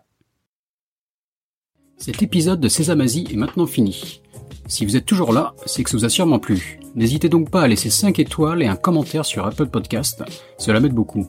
Cet 1.96 2.22
épisode 2.22 2.60
de 2.60 2.68
Sésame 2.68 3.00
Asie 3.00 3.26
est 3.30 3.36
maintenant 3.36 3.66
fini. 3.66 4.22
Si 4.68 4.84
vous 4.84 4.96
êtes 4.96 5.06
toujours 5.06 5.32
là, 5.32 5.54
c'est 5.64 5.82
que 5.82 5.88
ça 5.88 5.96
vous 5.96 6.04
a 6.04 6.10
sûrement 6.10 6.38
plu. 6.38 6.78
N'hésitez 6.94 7.30
donc 7.30 7.50
pas 7.50 7.62
à 7.62 7.68
laisser 7.68 7.88
5 7.88 8.18
étoiles 8.18 8.62
et 8.62 8.66
un 8.66 8.76
commentaire 8.76 9.24
sur 9.24 9.46
Apple 9.46 9.68
Podcast, 9.68 10.22
cela 10.58 10.78
m'aide 10.78 10.92
beaucoup. 10.92 11.26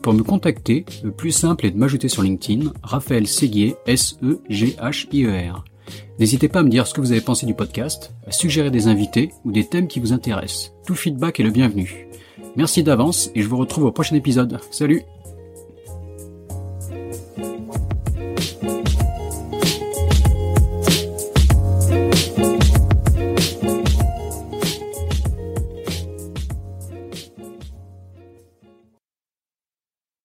Pour 0.00 0.14
me 0.14 0.22
contacter, 0.22 0.86
le 1.02 1.10
plus 1.10 1.32
simple 1.32 1.66
est 1.66 1.72
de 1.72 1.76
m'ajouter 1.76 2.08
sur 2.08 2.22
LinkedIn, 2.22 2.72
Raphaël 2.84 3.26
Séguier, 3.26 3.74
S-E-G-H-I-E-R. 3.86 5.64
N'hésitez 6.20 6.48
pas 6.48 6.60
à 6.60 6.62
me 6.62 6.68
dire 6.68 6.86
ce 6.86 6.94
que 6.94 7.00
vous 7.00 7.10
avez 7.10 7.20
pensé 7.20 7.46
du 7.46 7.54
podcast, 7.54 8.14
à 8.26 8.30
suggérer 8.30 8.70
des 8.70 8.86
invités 8.86 9.32
ou 9.44 9.50
des 9.50 9.66
thèmes 9.66 9.88
qui 9.88 9.98
vous 9.98 10.12
intéressent. 10.12 10.72
Tout 10.86 10.94
feedback 10.94 11.40
est 11.40 11.44
le 11.44 11.50
bienvenu. 11.50 12.06
Merci 12.56 12.84
d'avance 12.84 13.30
et 13.34 13.42
je 13.42 13.48
vous 13.48 13.56
retrouve 13.56 13.84
au 13.84 13.92
prochain 13.92 14.14
épisode. 14.14 14.60
Salut 14.70 15.02